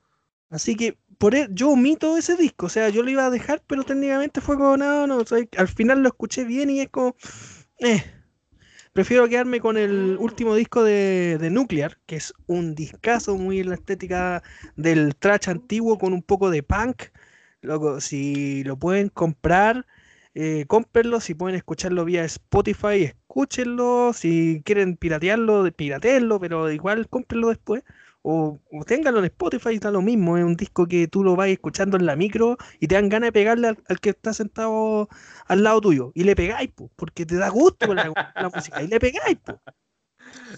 Así 0.50 0.76
que 0.76 0.98
por 1.18 1.36
eso, 1.36 1.50
yo 1.52 1.70
omito 1.70 2.18
ese 2.18 2.38
disco, 2.38 2.68
o 2.68 2.70
sea, 2.70 2.90
yo 2.90 3.04
lo 3.04 3.10
iba 3.10 3.26
a 3.26 3.30
dejar, 3.30 3.62
pero 3.68 3.84
técnicamente 3.84 4.40
fue 4.40 4.56
como, 4.56 4.78
no, 4.78 5.06
no, 5.08 5.18
o 5.18 5.26
sea, 5.26 5.40
al 5.58 5.68
final 5.68 6.02
lo 6.02 6.08
escuché 6.08 6.46
bien 6.46 6.70
y 6.70 6.82
es 6.82 6.90
como, 6.90 7.16
eh. 7.80 8.04
Prefiero 8.94 9.30
quedarme 9.30 9.60
con 9.60 9.78
el 9.78 10.18
último 10.20 10.56
disco 10.56 10.84
de, 10.84 11.38
de 11.40 11.52
Nuclear, 11.52 12.00
que 12.08 12.16
es 12.16 12.34
un 12.48 12.74
discazo 12.74 13.38
muy 13.38 13.60
en 13.60 13.70
la 13.70 13.76
estética 13.76 14.42
del 14.76 15.16
trash 15.16 15.50
antiguo 15.50 16.00
con 16.00 16.14
un 16.14 16.24
poco 16.24 16.50
de 16.50 16.64
punk. 16.64 17.04
Loco, 17.62 18.02
si 18.02 18.64
lo 18.64 18.76
pueden 18.80 19.10
comprar, 19.10 19.86
eh, 20.34 20.66
cómprenlo, 20.68 21.20
si 21.20 21.36
pueden 21.36 21.56
escucharlo 21.56 22.06
vía 22.06 22.24
Spotify, 22.24 23.14
escúchenlo, 23.38 24.14
si 24.14 24.64
quieren 24.66 24.98
piratearlo, 24.98 25.72
pirateenlo, 25.72 26.40
pero 26.40 26.72
igual 26.72 27.08
cómprenlo 27.08 27.50
después 27.50 27.84
o, 28.24 28.60
o 28.72 28.84
téngalo 28.84 29.20
en 29.20 29.26
Spotify, 29.26 29.76
está 29.76 29.92
lo 29.92 30.02
mismo, 30.02 30.38
es 30.38 30.44
un 30.44 30.56
disco 30.56 30.88
que 30.88 31.08
tú 31.08 31.24
lo 31.24 31.36
vas 31.36 31.50
escuchando 31.50 31.98
en 31.98 32.08
la 32.08 32.16
micro 32.16 32.58
y 32.80 32.88
te 32.88 32.96
dan 32.96 33.10
ganas 33.10 33.28
de 33.28 33.32
pegarle 33.34 33.68
al, 33.68 34.00
que 34.02 34.10
está 34.10 34.34
sentado 34.34 35.08
al 35.46 35.64
lado 35.64 35.82
tuyo, 35.82 36.12
y 36.16 36.24
le 36.24 36.36
pegáis, 36.36 36.72
porque 36.96 37.26
te 37.28 37.36
da 37.38 37.50
gusto 37.50 37.94
la, 37.94 38.12
música, 38.54 38.82
y 38.82 38.88
le 38.88 39.00
pegáis. 39.00 39.38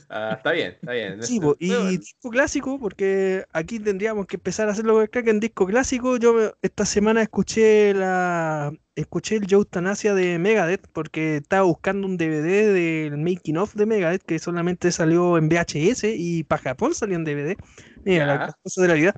Ah, 0.10 0.34
está 0.38 0.52
bien, 0.52 0.74
está 0.74 0.92
bien. 0.92 1.22
Sí, 1.24 1.40
y 1.60 1.98
disco 1.98 2.30
clásico, 2.30 2.80
porque 2.80 3.46
aquí 3.52 3.80
tendríamos 3.80 4.26
que 4.26 4.38
empezar 4.38 4.68
a 4.70 4.72
hacerlo 4.72 5.06
que 5.10 5.20
en 5.20 5.40
disco 5.40 5.66
clásico. 5.66 6.18
Yo 6.18 6.54
esta 6.62 6.86
semana 6.86 7.22
escuché 7.22 7.94
la 7.94 8.74
escuché 8.96 9.38
el 9.38 9.48
Joe 9.50 9.66
Tanasia 9.66 10.14
de 10.14 10.40
Megadeth 10.40 10.88
porque 10.92 11.38
estaba 11.38 11.64
buscando 11.64 12.06
un 12.06 12.18
DVD 12.18 12.74
del 12.74 13.18
making 13.18 13.58
of 13.58 13.74
de 13.74 13.86
Megadeth 13.86 14.24
que 14.24 14.40
solamente 14.40 14.92
salió 14.92 15.38
en 15.38 15.48
VHS 15.48 16.04
y 16.04 16.44
para 16.44 16.62
Japón 16.62 16.94
salió 16.94 17.16
en 17.16 17.24
DVD. 17.24 17.58
Mira, 18.04 18.26
la 18.26 18.56
cosa 18.62 18.82
de 18.82 18.88
la 18.88 18.94
vida. 18.96 19.16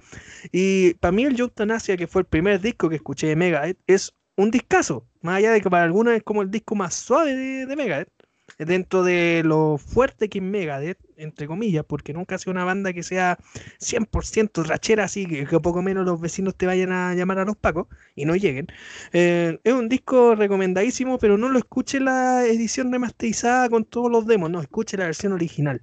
Y 0.52 0.94
para 0.96 1.12
mí 1.12 1.24
el 1.24 1.36
Joe 1.38 1.50
Tanasia, 1.50 1.98
que 1.98 2.08
fue 2.08 2.22
el 2.22 2.28
primer 2.28 2.60
disco 2.62 2.90
que 2.90 2.96
escuché 2.96 3.28
de 3.28 3.36
Megadeth, 3.36 3.80
es 3.88 4.14
un 4.36 4.52
discazo. 4.52 5.08
Más 5.22 5.38
allá 5.38 5.52
de 5.52 5.62
que 5.62 5.70
para 5.70 5.84
algunos 5.84 6.14
es 6.14 6.24
como 6.24 6.42
el 6.42 6.52
disco 6.52 6.76
más 6.76 6.94
suave 6.96 7.36
de, 7.36 7.66
de 7.66 7.76
Megadeth 7.76 8.21
dentro 8.58 9.04
de 9.04 9.42
lo 9.44 9.78
fuerte 9.78 10.30
que 10.30 10.40
es 10.40 10.44
Megadeth, 10.44 11.00
entre 11.18 11.48
comillas, 11.48 11.86
porque 11.86 12.14
nunca 12.14 12.36
ha 12.36 12.50
una 12.50 12.64
banda 12.64 12.94
que 12.94 13.04
sea 13.04 13.38
100% 13.80 14.64
rachera, 14.64 15.06
así 15.06 15.26
que, 15.26 15.46
que, 15.46 15.60
poco 15.60 15.82
menos 15.82 16.06
los 16.06 16.20
vecinos 16.20 16.56
te 16.56 16.66
vayan 16.66 16.92
a 16.92 17.14
llamar 17.14 17.40
a 17.40 17.46
los 17.46 17.58
pacos 17.58 17.88
y 18.16 18.26
no 18.26 18.36
lleguen. 18.36 18.68
Eh, 19.14 19.60
es 19.64 19.74
un 19.74 19.90
disco 19.90 20.36
recomendadísimo, 20.36 21.18
pero 21.20 21.38
no 21.38 21.50
lo 21.50 21.60
escuche 21.60 22.00
la 22.00 22.46
edición 22.46 22.92
remasterizada 22.92 23.70
con 23.70 23.86
todos 23.86 24.12
los 24.12 24.26
demos, 24.26 24.50
no, 24.50 24.62
escuche 24.62 24.98
la 24.98 25.06
versión 25.06 25.34
original. 25.34 25.82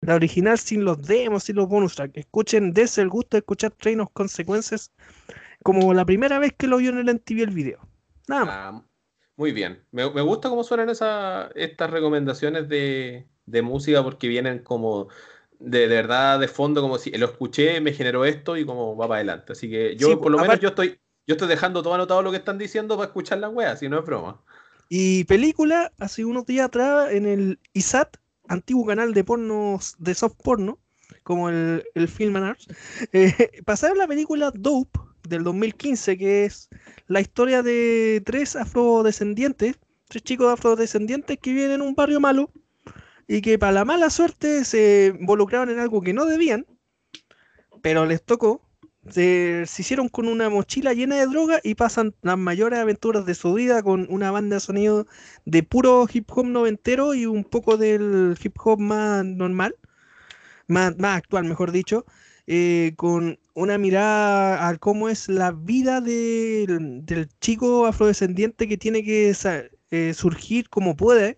La 0.00 0.16
original 0.16 0.58
sin 0.58 0.84
los 0.84 1.00
demos, 1.02 1.44
sin 1.44 1.56
los 1.56 1.68
bonus 1.68 1.94
tracks. 1.94 2.16
Escuchen, 2.16 2.72
desde 2.72 3.02
el 3.02 3.08
gusto 3.08 3.36
de 3.36 3.38
escuchar 3.38 3.70
Train 3.70 4.00
of 4.00 4.10
Consequences 4.12 4.90
como 5.62 5.94
la 5.94 6.04
primera 6.04 6.40
vez 6.40 6.52
que 6.58 6.66
lo 6.66 6.78
vio 6.78 6.90
en 6.90 6.98
el 6.98 7.14
MTV 7.14 7.42
el 7.42 7.50
video. 7.50 7.78
Nada 8.26 8.44
más. 8.44 8.54
Ah, 8.56 8.84
muy 9.36 9.52
bien. 9.52 9.82
Me, 9.92 10.04
gusta 10.04 10.48
cómo 10.48 10.64
suenan 10.64 10.90
esa, 10.90 11.50
estas 11.54 11.90
recomendaciones 11.90 12.68
de, 12.68 13.26
música 13.62 14.02
porque 14.02 14.28
vienen 14.28 14.60
como 14.60 15.08
de, 15.58 15.86
verdad 15.86 16.38
de 16.38 16.48
fondo, 16.48 16.82
como 16.82 16.98
si 16.98 17.10
lo 17.12 17.26
escuché, 17.26 17.80
me 17.80 17.92
generó 17.92 18.24
esto 18.24 18.56
y 18.56 18.64
como 18.64 18.96
va 18.96 19.08
para 19.08 19.16
adelante. 19.16 19.52
Así 19.52 19.70
que 19.70 19.96
yo, 19.96 20.20
por 20.20 20.32
lo 20.32 20.38
menos, 20.38 20.60
yo 20.60 20.68
estoy, 20.68 20.98
yo 21.26 21.34
estoy 21.34 21.48
dejando 21.48 21.82
todo 21.82 21.94
anotado 21.94 22.22
lo 22.22 22.30
que 22.30 22.36
están 22.36 22.58
diciendo 22.58 22.96
para 22.96 23.06
escuchar 23.06 23.38
la 23.38 23.48
wea, 23.48 23.76
si 23.76 23.88
no 23.88 23.98
es 23.98 24.04
broma. 24.04 24.40
Y 24.88 25.24
película, 25.24 25.90
hace 25.98 26.24
unos 26.24 26.44
días 26.44 26.66
atrás, 26.66 27.10
en 27.12 27.26
el 27.26 27.58
ISAT, 27.72 28.16
antiguo 28.48 28.84
canal 28.84 29.14
de 29.14 29.24
pornos, 29.24 29.96
de 29.98 30.14
soft 30.14 30.36
porno, 30.42 30.78
como 31.22 31.48
el, 31.48 31.84
el 31.94 32.08
Film 32.08 32.36
and 32.36 32.46
Arts, 32.46 32.68
eh, 33.12 33.62
pasaron 33.64 33.96
la 33.96 34.06
película 34.06 34.50
Dope 34.54 34.98
del 35.28 35.44
2015, 35.44 36.18
que 36.18 36.44
es 36.44 36.68
la 37.06 37.20
historia 37.20 37.62
de 37.62 38.22
tres 38.24 38.56
afrodescendientes, 38.56 39.78
tres 40.08 40.22
chicos 40.22 40.52
afrodescendientes 40.52 41.38
que 41.38 41.52
viven 41.52 41.72
en 41.72 41.82
un 41.82 41.94
barrio 41.94 42.20
malo 42.20 42.50
y 43.28 43.40
que 43.40 43.58
para 43.58 43.72
la 43.72 43.84
mala 43.84 44.10
suerte 44.10 44.64
se 44.64 45.14
involucraron 45.18 45.70
en 45.70 45.78
algo 45.78 46.02
que 46.02 46.12
no 46.12 46.26
debían, 46.26 46.66
pero 47.82 48.06
les 48.06 48.22
tocó. 48.22 48.62
Se, 49.10 49.64
hicieron 49.78 50.08
con 50.08 50.28
una 50.28 50.48
mochila 50.48 50.92
llena 50.92 51.16
de 51.16 51.26
droga 51.26 51.58
y 51.64 51.74
pasan 51.74 52.14
las 52.22 52.38
mayores 52.38 52.78
aventuras 52.78 53.26
de 53.26 53.34
su 53.34 53.52
vida 53.54 53.82
con 53.82 54.06
una 54.10 54.30
banda 54.30 54.56
de 54.56 54.60
sonido 54.60 55.06
de 55.44 55.64
puro 55.64 56.06
hip 56.12 56.30
hop 56.30 56.46
noventero 56.46 57.12
y 57.14 57.26
un 57.26 57.42
poco 57.42 57.76
del 57.76 58.38
hip 58.40 58.56
hop 58.62 58.78
más 58.78 59.24
normal, 59.24 59.74
más, 60.68 60.96
más 60.98 61.18
actual, 61.18 61.44
mejor 61.44 61.72
dicho. 61.72 62.06
Eh, 62.46 62.94
con 62.96 63.38
una 63.54 63.78
mirada 63.78 64.68
a 64.68 64.76
cómo 64.78 65.08
es 65.08 65.28
la 65.28 65.52
vida 65.52 66.00
del, 66.00 67.28
chico 67.40 67.86
afrodescendiente 67.86 68.68
que 68.68 68.78
tiene 68.78 69.04
que 69.04 69.34
eh, 69.90 70.14
surgir 70.14 70.68
como 70.70 70.96
puede 70.96 71.36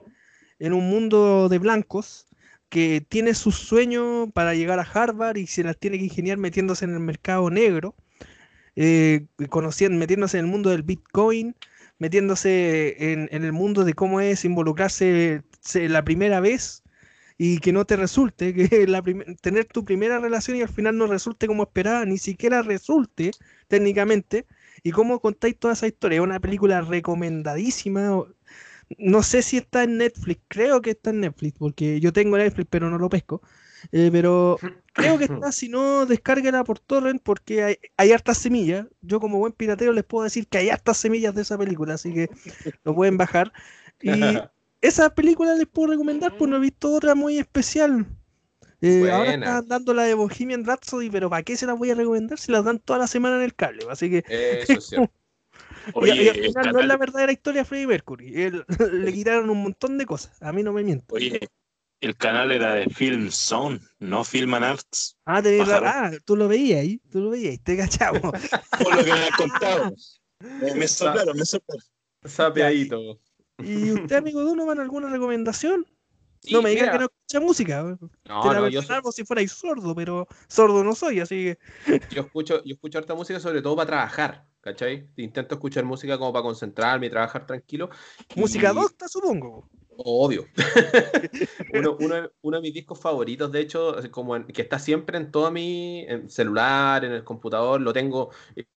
en 0.59 0.73
un 0.73 0.89
mundo 0.89 1.49
de 1.49 1.59
blancos, 1.59 2.27
que 2.69 3.05
tiene 3.09 3.35
sus 3.35 3.57
sueños 3.57 4.31
para 4.33 4.55
llegar 4.55 4.79
a 4.79 4.83
Harvard 4.83 5.37
y 5.37 5.47
se 5.47 5.65
las 5.65 5.79
tiene 5.79 5.99
que 5.99 6.05
ingeniar 6.05 6.39
metiéndose 6.39 6.85
en 6.85 6.95
el 6.95 7.01
mercado 7.01 7.51
negro, 7.51 7.95
eh, 8.77 9.27
conociendo, 9.51 9.99
metiéndose 9.99 10.39
en 10.39 10.47
el 10.47 10.51
mundo 10.51 10.71
del 10.71 10.83
Bitcoin, 10.83 11.57
metiéndose 11.99 13.13
en, 13.13 13.29
en 13.33 13.45
el 13.45 13.53
mundo 13.53 13.85
de 13.85 13.95
cómo 13.95 14.21
es 14.21 14.45
involucrarse 14.45 15.43
la 15.75 16.05
primera 16.05 16.41
vez 16.41 16.84
y 17.37 17.59
que 17.59 17.73
no 17.73 17.85
te 17.85 17.97
resulte, 17.97 18.55
que 18.55 18.87
la 18.89 19.03
tener 19.41 19.65
tu 19.67 19.85
primera 19.85 20.19
relación 20.19 20.57
y 20.57 20.63
al 20.63 20.69
final 20.69 20.97
no 20.97 21.07
resulte 21.07 21.47
como 21.47 21.65
esperaba, 21.65 22.05
ni 22.05 22.19
siquiera 22.19 22.63
resulte 22.63 23.33
técnicamente, 23.69 24.47
y 24.83 24.91
cómo 24.93 25.21
contáis 25.21 25.59
toda 25.59 25.75
esa 25.75 25.87
historia. 25.87 26.17
Es 26.17 26.23
una 26.23 26.41
película 26.41 26.81
recomendadísima. 26.83 28.25
No 28.99 29.23
sé 29.23 29.43
si 29.43 29.57
está 29.57 29.85
en 29.85 29.97
Netflix, 29.99 30.43
creo 30.49 30.83
que 30.83 30.91
está 30.91 31.11
en 31.11 31.21
Netflix, 31.21 31.59
porque 31.59 32.01
yo 32.01 32.13
tengo 32.13 32.37
Netflix, 32.37 32.69
pero 32.71 32.91
no 32.91 32.99
lo 32.99 33.09
pesco. 33.09 33.41
Eh, 33.93 34.11
pero 34.13 34.59
creo 34.93 35.19
que 35.19 35.25
está, 35.25 35.53
si 35.53 35.69
no, 35.69 36.07
descárguela 36.07 36.65
por 36.65 36.79
torrent 36.79 37.23
porque 37.23 37.63
hay, 37.65 37.77
hay, 37.97 38.13
hartas 38.13 38.39
semillas. 38.39 38.87
Yo 39.01 39.21
como 39.21 39.39
buen 39.39 39.53
piratero 39.53 39.93
les 39.93 40.05
puedo 40.05 40.25
decir 40.25 40.47
que 40.47 40.59
hay 40.59 40.69
hartas 40.69 40.99
semillas 40.99 41.35
de 41.35 41.43
esa 41.43 41.59
película, 41.59 41.95
así 41.95 42.13
que 42.13 42.31
lo 42.85 42.95
pueden 42.95 43.17
bajar. 43.17 43.53
Y 44.01 44.11
esa 44.85 45.15
película 45.15 45.55
les 45.55 45.67
puedo 45.67 45.93
recomendar, 45.93 46.37
pues 46.37 46.51
no 46.51 46.57
he 46.57 46.61
visto 46.61 46.93
otra 46.93 47.15
muy 47.15 47.39
especial. 47.39 48.07
Eh, 48.83 49.11
ahora 49.11 49.33
están 49.33 49.67
dando 49.67 49.95
la 49.95 50.03
de 50.03 50.13
Bohemian 50.13 50.65
Rhapsody, 50.67 51.09
pero 51.09 51.31
¿para 51.31 51.43
qué 51.43 51.57
se 51.57 51.65
las 51.65 51.79
voy 51.79 51.91
a 51.91 51.95
recomendar 51.95 52.39
si 52.39 52.53
las 52.53 52.67
dan 52.67 52.79
toda 52.79 52.99
la 52.99 53.07
semana 53.07 53.37
en 53.37 53.43
el 53.43 53.55
cable? 53.55 53.87
Así 53.89 54.11
que. 54.11 54.25
Eso 54.29 54.73
es 54.75 54.85
cierto. 54.89 55.11
y, 56.05 56.29
al 56.29 56.35
final 56.35 56.73
no 56.73 56.81
es 56.81 56.87
la 56.87 56.99
verdadera 56.99 57.33
historia 57.33 57.63
de 57.63 57.65
Freddie 57.65 57.87
Mercury. 57.87 58.51
le 58.93 59.13
quitaron 59.15 59.49
un 59.49 59.63
montón 59.63 59.97
de 59.97 60.05
cosas. 60.05 60.41
A 60.43 60.53
mí 60.53 60.63
no 60.63 60.75
me 60.75 60.85
miento. 60.85 61.15
Oye, 61.15 61.49
el 62.03 62.15
canal 62.19 62.53
era 62.53 62.75
de 62.75 62.91
Film 62.91 63.31
Zone, 63.31 63.81
no 64.01 64.23
Film 64.23 64.53
and 64.53 64.65
Arts. 64.67 65.17
Ah, 65.25 65.43
ah, 65.47 66.11
tú 66.27 66.37
lo 66.37 66.47
veías 66.47 66.81
ahí, 66.81 67.01
tú 67.11 67.21
lo 67.23 67.31
veías, 67.31 67.59
te 67.63 67.79
cachamos. 67.79 68.21
Por 68.83 68.97
lo 68.97 69.03
que 69.03 69.13
me 69.15 69.19
has 69.19 69.37
contado. 69.39 69.95
Me, 70.41 70.75
me 70.75 70.89
soplaron, 70.89 71.39
me 71.39 71.47
soplaron. 71.47 71.83
Sapeadito. 72.23 73.19
¿Y 73.59 73.93
usted, 73.93 74.17
amigo 74.17 74.43
Donovan, 74.43 74.81
alguna 74.81 75.09
recomendación? 75.09 75.87
no 76.51 76.63
me 76.63 76.71
diga 76.71 76.93
que 76.93 76.99
no 76.99 77.05
escucha 77.05 77.41
música. 77.41 77.83
No, 77.83 78.43
Te 78.43 78.49
no, 78.55 78.69
yo 78.69 78.83
soy... 78.83 79.01
si 79.13 79.25
fuera 79.25 79.47
sordo, 79.49 79.95
pero 79.95 80.27
sordo 80.49 80.85
no 80.85 80.95
soy, 80.95 81.21
así 81.21 81.45
que. 81.45 81.59
Yo 82.11 82.23
escucho, 82.23 82.63
yo 82.65 82.75
escucho 82.75 82.99
harta 82.99 83.15
música 83.15 83.41
sobre 83.41 83.63
todo 83.63 83.77
para 83.77 83.87
trabajar, 83.87 84.47
¿cachai? 84.61 85.09
Intento 85.17 85.55
escuchar 85.55 85.85
música 85.85 86.19
como 86.19 86.33
para 86.33 86.43
concentrarme 86.43 87.07
y 87.07 87.11
trabajar 87.11 87.47
tranquilo. 87.47 87.91
Música 88.37 88.73
docta, 88.73 89.09
supongo. 89.09 89.69
Obvio. 89.99 90.47
uno, 91.75 91.97
uno, 92.01 92.31
uno, 92.43 92.57
de 92.57 92.63
mis 92.63 92.75
discos 92.75 93.01
favoritos, 93.01 93.51
de 93.53 93.61
hecho, 93.61 93.97
como 94.11 94.47
que 94.47 94.63
está 94.63 94.79
siempre 94.79 95.19
en 95.19 95.31
todo 95.31 95.51
mi 95.51 96.07
celular, 96.29 97.05
en 97.05 97.13
el 97.13 97.25
computador, 97.25 97.81
lo 97.81 97.93
tengo 97.93 98.31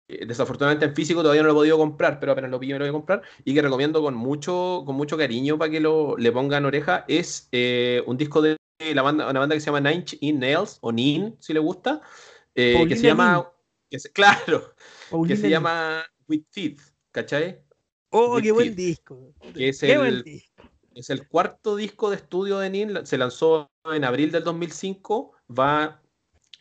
eh, 0.08 0.26
desafortunadamente 0.26 0.86
en 0.86 0.94
físico 0.96 1.22
todavía 1.22 1.42
no 1.42 1.48
lo 1.48 1.54
he 1.54 1.58
podido 1.58 1.78
comprar, 1.78 2.20
pero 2.20 2.32
apenas 2.32 2.52
lo 2.52 2.60
pillo 2.60 2.76
me 2.76 2.80
lo 2.80 2.86
voy 2.86 2.90
a 2.90 2.94
comprar 2.94 3.22
y 3.44 3.56
que 3.56 3.62
recomiendo 3.62 4.04
con 4.04 4.14
mucho, 4.14 4.84
con 4.86 4.96
mucho 4.96 5.18
cariño 5.18 5.58
para 5.58 5.72
que 5.72 5.80
lo, 5.80 6.16
le 6.18 6.32
pongan 6.32 6.66
oreja, 6.66 7.06
es 7.08 7.50
eh, 7.52 8.04
un 8.06 8.16
disco 8.16 8.42
de 8.42 8.58
la 8.94 9.02
banda, 9.02 9.28
una 9.30 9.40
banda 9.40 9.56
que 9.56 9.62
se 9.62 9.68
llama 9.68 9.82
Nine 9.82 10.06
Inch 10.20 10.40
Nails, 10.40 10.78
o 10.82 10.92
Nin, 10.92 11.36
si 11.40 11.54
le 11.54 11.60
gusta, 11.60 12.02
eh, 12.54 12.86
que 12.88 12.96
se 12.96 13.08
llama, 13.08 13.52
claro, 14.14 14.76
que 15.28 15.36
se 15.36 15.50
llama 15.50 16.06
With 16.28 16.44
Teeth, 16.52 16.82
¿cachai? 17.12 17.62
Oh, 18.10 18.40
qué 18.42 18.52
buen 18.52 18.76
disco. 18.76 19.34
es 19.56 19.82
el, 19.82 20.24
es 20.96 21.10
el 21.10 21.28
cuarto 21.28 21.76
disco 21.76 22.10
de 22.10 22.16
estudio 22.16 22.60
de 22.60 22.70
Nin, 22.72 23.06
se 23.06 23.18
lanzó 23.18 23.70
en 23.86 24.04
abril 24.04 24.32
del 24.32 24.44
2005, 24.44 25.34
va 25.48 26.02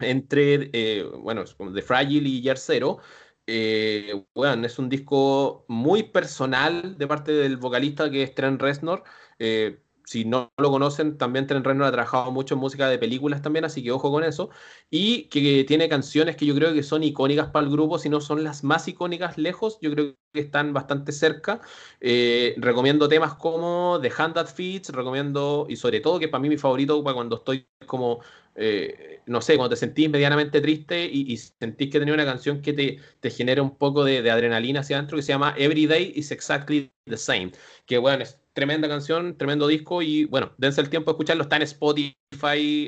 entre, 0.01 1.05
bueno, 1.19 1.45
de 1.45 1.83
Fragile 1.83 2.29
y 2.29 2.43
Year 2.43 2.59
Zero, 2.59 3.01
bueno, 4.35 4.65
eh, 4.65 4.67
es 4.67 4.79
un 4.79 4.89
disco 4.89 5.65
muy 5.69 6.05
personal 6.05 6.97
de 6.97 7.07
parte 7.07 7.33
del 7.33 7.57
vocalista 7.57 8.11
que 8.11 8.23
es 8.23 8.35
Trent 8.35 8.61
Reznor. 8.61 9.05
Eh, 9.39 9.83
si 10.05 10.25
no 10.25 10.53
lo 10.59 10.71
conocen, 10.71 11.19
también 11.19 11.47
Trent 11.47 11.67
Reznor 11.67 11.87
ha 11.89 11.93
trabajado 11.93 12.31
mucho 12.31 12.55
en 12.55 12.61
música 12.61 12.89
de 12.89 12.99
películas 12.99 13.43
también, 13.43 13.65
así 13.65 13.83
que 13.83 13.91
ojo 13.93 14.11
con 14.11 14.25
eso. 14.25 14.51
Y 14.91 15.25
que 15.25 15.65
tiene 15.65 15.89
canciones 15.89 16.37
que 16.37 16.47
yo 16.47 16.55
creo 16.55 16.73
que 16.73 16.83
son 16.83 17.03
icónicas 17.03 17.49
para 17.49 17.67
el 17.67 17.73
grupo, 17.73 17.99
si 17.99 18.09
no 18.09 18.21
son 18.21 18.45
las 18.45 18.65
más 18.65 18.87
icónicas 18.89 19.39
lejos, 19.39 19.79
yo 19.81 19.91
creo 19.93 20.15
que 20.33 20.41
están 20.41 20.73
bastante 20.73 21.13
cerca. 21.13 21.61
Eh, 22.01 22.55
recomiendo 22.59 23.09
temas 23.09 23.35
como 23.35 23.99
The 24.03 24.13
Hand 24.17 24.35
That 24.35 24.49
Feeds, 24.49 24.91
recomiendo, 24.91 25.67
y 25.69 25.77
sobre 25.77 26.01
todo 26.01 26.19
que 26.19 26.29
para 26.29 26.41
mí 26.43 26.49
mi 26.49 26.59
favorito 26.59 27.03
para 27.03 27.15
cuando 27.15 27.37
estoy 27.37 27.67
como 27.87 28.21
eh, 28.57 29.21
no 29.27 29.41
sé, 29.41 29.57
cuando 29.57 29.71
te 29.75 29.77
sentís 29.77 30.09
medianamente 30.11 30.61
triste 30.61 31.05
y, 31.07 31.37
sentís 31.37 31.91
que 31.91 31.99
tenía 31.99 32.15
una 32.15 32.25
canción 32.25 32.63
que 32.63 32.73
te, 32.73 32.99
te 33.21 33.31
genera 33.31 33.63
un 33.63 33.77
poco 33.77 34.05
de, 34.05 34.31
adrenalina 34.31 34.81
hacia 34.81 34.97
adentro, 34.97 35.17
que 35.17 35.23
se 35.23 35.33
llama 35.33 35.55
Every 35.57 35.87
Day 35.87 36.13
is 36.15 36.31
Exactly 36.31 36.93
the 37.05 37.17
Same. 37.17 37.53
Que 37.87 37.99
bueno, 37.99 38.23
es 38.23 38.39
tremenda 38.55 38.89
canción, 38.89 39.37
tremendo 39.37 39.67
disco 39.67 40.01
y 40.01 40.25
bueno, 40.25 40.53
dense 40.57 40.81
el 40.81 40.89
tiempo 40.89 41.11
de 41.11 41.15
escucharlo. 41.15 41.43
Está 41.43 41.57
en 41.57 41.63
Spotify, 41.63 42.15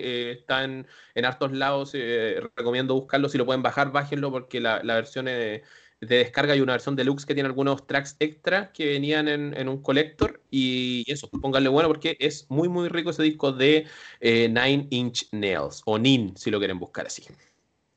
eh, 0.03 0.37
está 0.39 0.65
en, 0.65 0.87
hartos 1.23 1.53
lados. 1.53 1.91
Eh, 1.95 2.41
recomiendo 2.57 2.95
buscarlo. 2.95 3.29
Si 3.29 3.37
lo 3.37 3.45
pueden 3.45 3.63
bajar, 3.63 3.93
bájenlo 3.93 4.31
porque 4.31 4.61
la, 4.61 4.81
versión 4.83 5.27
de 5.27 5.63
descarga 6.01 6.55
y 6.55 6.61
una 6.61 6.73
versión 6.73 6.95
deluxe 6.95 7.27
que 7.27 7.35
tiene 7.35 7.49
algunos 7.49 7.87
tracks 7.87 8.17
extra 8.21 8.71
que 8.73 8.87
venían 8.87 9.29
en, 9.29 9.69
un 9.69 9.83
collector. 9.83 10.41
Y 10.51 11.05
eso, 11.11 11.29
pónganle 11.29 11.69
bueno 11.69 11.89
porque 11.89 12.17
es 12.21 12.47
muy, 12.49 12.69
muy 12.69 12.89
rico 12.89 13.11
ese 13.11 13.23
disco 13.23 13.53
de 13.53 13.87
Nine 14.23 14.87
Inch 14.91 15.29
Nails 15.33 15.83
o 15.85 15.99
Nin, 15.99 16.37
si 16.37 16.51
lo 16.51 16.59
quieren 16.59 16.79
buscar 16.79 17.07
así. 17.07 17.25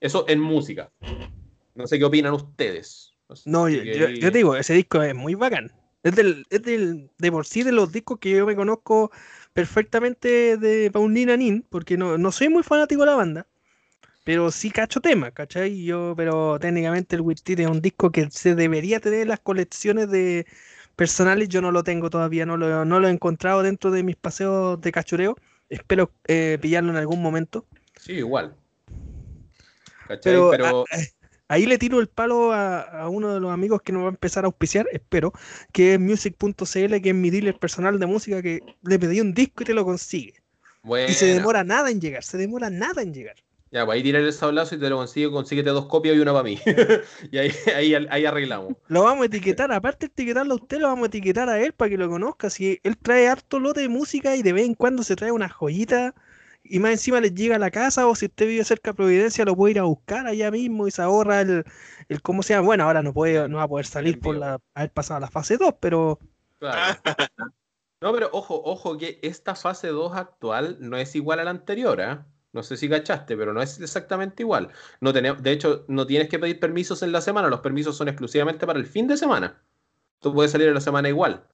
Eso 0.02 0.26
en 0.28 0.40
música. 0.40 0.91
No 1.76 1.88
sé 1.88 2.00
qué 2.00 2.06
opinan 2.06 2.34
ustedes. 2.34 3.14
No, 3.46 3.70
yo, 3.70 3.84
te 3.84 4.32
digo, 4.32 4.56
ese 4.56 4.74
disco 4.74 5.04
es 5.04 5.14
muy 5.14 5.36
bacán. 5.36 5.72
Es, 6.03 6.15
del, 6.15 6.45
es 6.49 6.61
del, 6.63 7.09
de 7.17 7.31
por 7.31 7.45
sí 7.45 7.63
de 7.63 7.71
los 7.71 7.91
discos 7.91 8.19
que 8.19 8.31
yo 8.31 8.45
me 8.45 8.55
conozco 8.55 9.11
perfectamente 9.53 10.57
de 10.57 10.89
Paulina 10.91 11.35
Nin, 11.35 11.65
porque 11.69 11.97
no, 11.97 12.17
no 12.17 12.31
soy 12.31 12.49
muy 12.49 12.63
fanático 12.63 13.01
de 13.01 13.07
la 13.07 13.15
banda, 13.15 13.47
pero 14.23 14.51
sí 14.51 14.71
cacho 14.71 15.01
tema, 15.01 15.31
¿cachai? 15.31 15.84
Yo, 15.84 16.13
pero 16.15 16.57
técnicamente 16.59 17.15
el 17.15 17.21
Wittit 17.21 17.59
es 17.59 17.67
un 17.67 17.81
disco 17.81 18.11
que 18.11 18.30
se 18.31 18.55
debería 18.55 18.99
tener 18.99 19.21
en 19.21 19.27
las 19.30 19.39
colecciones 19.39 20.09
de 20.09 20.45
personales, 20.95 21.49
yo 21.49 21.61
no 21.61 21.71
lo 21.71 21.84
tengo 21.84 22.09
todavía, 22.09 22.45
no 22.45 22.55
lo, 22.55 22.85
no 22.85 22.99
lo 22.99 23.07
he 23.07 23.11
encontrado 23.11 23.63
dentro 23.63 23.91
de 23.91 24.03
mis 24.03 24.15
paseos 24.15 24.80
de 24.80 24.91
cachureo, 24.91 25.35
espero 25.69 26.11
eh, 26.27 26.57
pillarlo 26.61 26.91
en 26.91 26.97
algún 26.97 27.21
momento. 27.21 27.65
Sí, 27.99 28.13
igual. 28.13 28.55
¿Cachai? 30.07 30.34
Pero, 30.51 30.85
ah, 30.91 30.97
eh, 30.97 31.07
Ahí 31.49 31.65
le 31.65 31.80
tiro 31.80 31.99
el 31.99 32.07
palo 32.07 32.53
a, 32.53 33.09
uno 33.09 33.34
de 33.34 33.39
los 33.39 33.51
amigos 33.51 33.81
que 33.81 33.91
nos 33.91 34.03
va 34.03 34.07
a 34.07 34.11
empezar 34.11 34.43
a 34.45 34.47
auspiciar, 34.47 34.88
espero, 34.93 35.34
que 35.73 35.95
es 35.95 35.99
music.cl, 35.99 37.01
que 37.01 37.09
es 37.09 37.15
mi 37.15 37.31
dealer 37.31 37.57
personal 37.57 37.99
de 37.99 38.05
música, 38.05 38.39
que 38.43 38.61
le 38.84 38.99
pedí 38.99 39.19
un 39.19 39.34
disco 39.34 39.63
y 39.63 39.65
te 39.65 39.73
lo 39.73 39.84
consigue. 39.84 40.35
Y 41.07 41.13
se 41.13 41.26
demora 41.26 41.63
nada 41.63 41.89
en 41.89 41.99
llegar, 41.99 42.23
se 42.23 42.38
demora 42.38 42.69
nada 42.69 43.01
en 43.01 43.15
llegar. 43.15 43.35
Ya, 43.71 43.84
pues 43.84 43.95
ahí 43.95 44.03
tirar 44.03 44.21
el 44.21 44.31
sablazo 44.31 44.76
y 44.76 44.80
te 44.80 44.89
lo 44.89 44.97
consigue, 44.97 45.31
consíguete 45.31 45.71
dos 45.71 45.88
copias 45.88 46.15
y 46.15 46.19
una 46.19 46.34
para 46.34 46.43
mí. 46.43 46.59
y 47.31 47.38
ahí, 47.39 47.51
ahí, 47.76 47.95
ahí, 47.95 48.26
arreglamos. 48.26 48.76
Lo 48.88 49.03
vamos 49.03 49.23
a 49.23 49.26
etiquetar, 49.26 49.71
aparte 49.71 50.05
de 50.05 50.11
etiquetarlo 50.11 50.53
a 50.53 50.57
usted, 50.57 50.77
lo 50.77 50.88
vamos 50.88 51.05
a 51.05 51.07
etiquetar 51.07 51.49
a 51.49 51.59
él 51.59 51.73
para 51.73 51.89
que 51.89 51.97
lo 51.97 52.07
conozca. 52.09 52.51
Si 52.51 52.80
él 52.84 52.95
trae 52.95 53.27
harto 53.27 53.59
lote 53.59 53.81
de 53.81 53.89
música 53.89 54.35
y 54.35 54.43
de 54.43 54.53
vez 54.53 54.65
en 54.67 54.76
cuando 54.76 55.01
se 55.01 55.15
trae 55.15 55.31
una 55.31 55.49
joyita 55.49 56.13
y 56.64 56.80
más 56.80 56.91
encima 56.91 57.19
les 57.22 57.34
llega 57.34 57.56
a 57.56 57.60
la 57.60 57.72
casa 57.72 58.07
o 58.07 58.15
si 58.15 58.26
usted 58.26 58.48
vive 58.48 58.64
cerca 58.64 58.91
de 58.91 58.95
Providencia 58.95 59.45
lo 59.45 59.56
puede 59.56 59.72
ir 59.72 59.80
a 59.80 59.84
buscar 59.84 60.27
allá 60.27 60.52
mismo 60.52 60.88
y 60.88 60.91
se 60.91 61.02
ahorra 61.02 61.41
el, 61.41 61.64
el 62.10 62.22
cómo 62.22 62.44
sea. 62.44 62.61
Bueno, 62.61 62.84
ahora 62.84 63.02
no 63.02 63.14
puede 63.14 63.48
no 63.49 63.57
va 63.57 63.64
a 63.64 63.68
poder 63.68 63.86
salir 63.86 64.19
por 64.19 64.36
la, 64.36 64.60
haber 64.73 64.91
pasado 64.91 65.19
la 65.19 65.30
fase 65.30 65.57
2, 65.57 65.76
pero... 65.80 66.19
No, 68.02 68.14
pero 68.14 68.30
ojo, 68.31 68.61
ojo 68.64 68.98
que 68.98 69.19
esta 69.22 69.56
fase 69.56 69.90
2 69.90 70.15
actual 70.15 70.77
no 70.80 70.95
es 70.95 71.15
igual 71.15 71.40
a 71.40 71.44
la 71.44 71.49
anterior, 71.49 71.99
¿eh? 71.99 72.18
No 72.53 72.64
sé 72.64 72.77
si 72.77 72.88
cachaste, 72.88 73.36
pero 73.36 73.53
no 73.53 73.61
es 73.61 73.80
exactamente 73.80 74.41
igual. 74.41 74.72
No 75.02 75.11
tenemos, 75.11 75.44
de 75.44 75.52
hecho, 75.52 75.84
no 75.90 76.07
tienes 76.07 76.30
que 76.30 76.40
pedir 76.40 76.61
permisos 76.61 77.03
en 77.03 77.11
la 77.11 77.19
semana, 77.19 77.49
los 77.49 77.60
permisos 77.60 77.98
son 77.98 78.07
exclusivamente 78.07 78.65
para 78.65 78.80
el 78.80 78.86
fin 78.86 79.07
de 79.07 79.18
semana. 79.18 79.61
Tú 80.19 80.34
puedes 80.34 80.52
salir 80.52 80.69
en 80.69 80.76
la 80.76 80.81
semana 80.81 81.10
igual. 81.10 81.45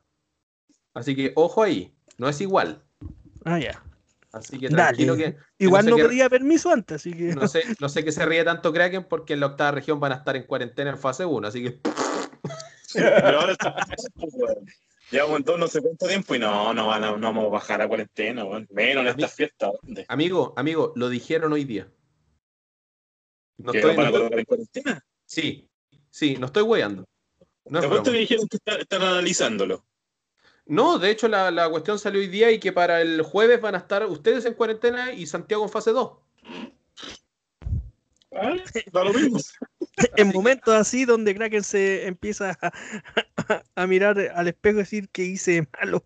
Así 0.94 1.16
que 1.16 1.34
ojo 1.36 1.64
ahí, 1.64 1.98
no 2.18 2.30
es 2.30 2.40
igual. 2.42 2.84
Ah, 3.44 3.60
ya. 3.60 3.84
Así 4.36 4.60
que 4.60 4.68
tranquilo 4.68 5.16
que. 5.16 5.38
Igual 5.58 5.86
no, 5.86 5.96
pedía 5.96 6.30
permiso 6.30 6.70
antes, 6.70 6.98
así 6.98 7.14
que. 7.14 7.34
No 7.34 7.48
sé, 7.48 7.64
no 7.80 7.88
sé 7.88 8.04
que 8.04 8.12
se 8.12 8.26
ríe 8.26 8.44
tanto 8.44 8.74
Kraken 8.74 9.06
porque 9.06 9.34
en 9.34 9.40
la 9.40 9.46
octava 9.46 9.72
región 9.72 9.98
van 10.02 10.12
a 10.12 10.16
estar 10.16 10.36
en 10.36 10.44
cuarentena 10.44 10.90
en 10.90 10.98
fase 10.98 11.24
1, 11.24 11.48
así 11.48 11.64
que. 11.64 11.80
Pero 12.94 13.40
ahora 13.40 13.56
Llevamos 15.10 15.46
todo 15.46 15.58
no 15.58 15.68
sé 15.68 15.82
cuánto 15.82 16.08
tiempo 16.08 16.36
y 16.36 16.40
no, 16.40 16.74
no, 16.74 16.88
vamos 16.88 17.46
a 17.46 17.48
bajar 17.48 17.82
a 17.82 17.88
cuarentena, 17.88 18.44
menos 18.72 19.04
en 19.04 19.08
estas 19.08 19.34
fiestas. 19.34 19.72
Amigo, 20.10 20.54
amigo, 20.58 20.92
lo 20.96 21.08
dijeron 21.08 21.54
hoy 21.54 21.64
día. 21.64 21.90
No 23.58 23.72
estoy, 23.72 23.96
van 23.96 24.08
a 24.08 24.12
colocar 24.12 24.40
en 24.40 24.46
cuarentena? 24.46 25.06
Sí, 25.24 25.70
sí, 26.10 26.36
no 26.38 26.48
estoy 26.48 26.64
weyando. 26.64 27.08
No 27.66 27.80
¿Te 28.02 28.12
dijeron 28.12 28.48
que 28.50 28.58
están 28.58 29.02
analizándolo? 29.02 29.86
No, 30.66 30.98
de 30.98 31.12
hecho 31.12 31.28
la, 31.28 31.70
cuestión 31.70 32.00
salió 32.00 32.20
hoy 32.20 32.28
día 32.28 32.52
y 32.52 32.60
que 32.60 32.72
para 32.72 33.02
el 33.02 33.22
jueves 33.22 33.62
van 33.62 33.76
a 33.76 33.80
estar 33.80 34.06
ustedes 34.06 34.46
en 34.46 34.56
cuarentena 34.56 35.14
y 35.14 35.28
Santiago 35.28 35.64
en 35.64 35.70
fase 35.70 35.92
2. 35.92 36.12
Ah, 38.32 38.56
lo 38.92 39.14
mismo. 39.14 39.40
en 40.18 40.28
momentos 40.30 40.74
así 40.74 41.06
donde 41.06 41.36
Kraken 41.36 41.64
se 41.64 42.08
empieza 42.08 42.58
a, 43.76 43.88
mirar 43.88 44.20
al 44.36 44.48
espejo 44.48 44.78
y 44.78 44.80
decir 44.80 45.10
que 45.10 45.24
hice 45.24 45.68
malo. 45.80 46.04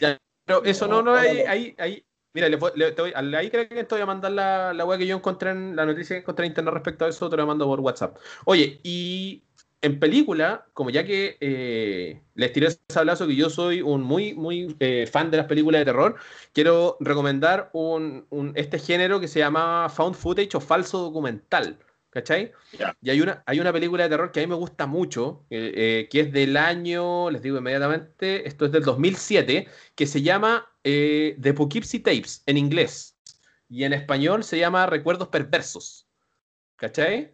Ya, 0.00 0.20
pero 0.44 0.64
eso 0.64 0.86
no, 0.86 1.02
no, 1.02 1.14
ahí, 1.14 1.40
ahí, 1.40 1.74
ahí 1.78 2.04
Mira, 2.34 2.48
le, 2.48 2.58
le, 2.74 2.90
te 2.90 3.00
voy, 3.00 3.12
ahí 3.14 3.48
creo 3.48 3.68
que 3.68 3.84
te 3.84 3.94
voy 3.94 4.02
a 4.02 4.06
mandar 4.06 4.32
la, 4.32 4.74
la 4.74 4.84
web 4.84 4.98
que 4.98 5.06
yo 5.06 5.16
encontré 5.16 5.50
en 5.50 5.76
la 5.76 5.86
noticia 5.86 6.16
que 6.16 6.22
encontré 6.22 6.44
en 6.44 6.50
internet 6.50 6.74
respecto 6.74 7.04
a 7.04 7.08
eso, 7.08 7.30
te 7.30 7.36
lo 7.36 7.46
mando 7.46 7.64
por 7.64 7.78
WhatsApp. 7.78 8.18
Oye, 8.44 8.80
y 8.82 9.43
en 9.84 10.00
película, 10.00 10.66
como 10.72 10.88
ya 10.88 11.04
que 11.04 11.36
eh, 11.40 12.22
les 12.34 12.52
tiré 12.52 12.68
ese 12.68 12.80
sablazo 12.88 13.26
que 13.26 13.36
yo 13.36 13.50
soy 13.50 13.82
un 13.82 14.02
muy, 14.02 14.32
muy 14.34 14.74
eh, 14.80 15.06
fan 15.06 15.30
de 15.30 15.36
las 15.36 15.46
películas 15.46 15.82
de 15.82 15.84
terror, 15.84 16.16
quiero 16.54 16.96
recomendar 17.00 17.68
un, 17.74 18.26
este 18.54 18.78
género 18.78 19.20
que 19.20 19.28
se 19.28 19.40
llama 19.40 19.90
Found 19.90 20.16
Footage 20.16 20.56
o 20.56 20.60
falso 20.60 20.98
documental. 20.98 21.78
¿Cachai? 22.08 22.52
Y 23.02 23.10
hay 23.10 23.20
una, 23.20 23.42
hay 23.44 23.58
una 23.58 23.72
película 23.72 24.04
de 24.04 24.08
terror 24.08 24.30
que 24.30 24.38
a 24.38 24.42
mí 24.44 24.46
me 24.46 24.54
gusta 24.54 24.86
mucho, 24.86 25.44
eh, 25.50 26.06
que 26.08 26.20
es 26.20 26.32
del 26.32 26.56
año, 26.56 27.28
les 27.28 27.42
digo 27.42 27.58
inmediatamente, 27.58 28.46
esto 28.46 28.66
es 28.66 28.72
del 28.72 28.84
2007, 28.84 29.66
que 29.96 30.06
se 30.06 30.22
llama 30.22 30.64
The 30.84 31.54
Poughkeepsie 31.56 32.00
Tapes 32.00 32.44
en 32.46 32.56
inglés. 32.56 33.18
Y 33.68 33.82
en 33.82 33.92
español 33.92 34.44
se 34.44 34.58
llama 34.58 34.86
Recuerdos 34.86 35.26
Perversos. 35.26 36.06
¿Cachai? 36.76 37.33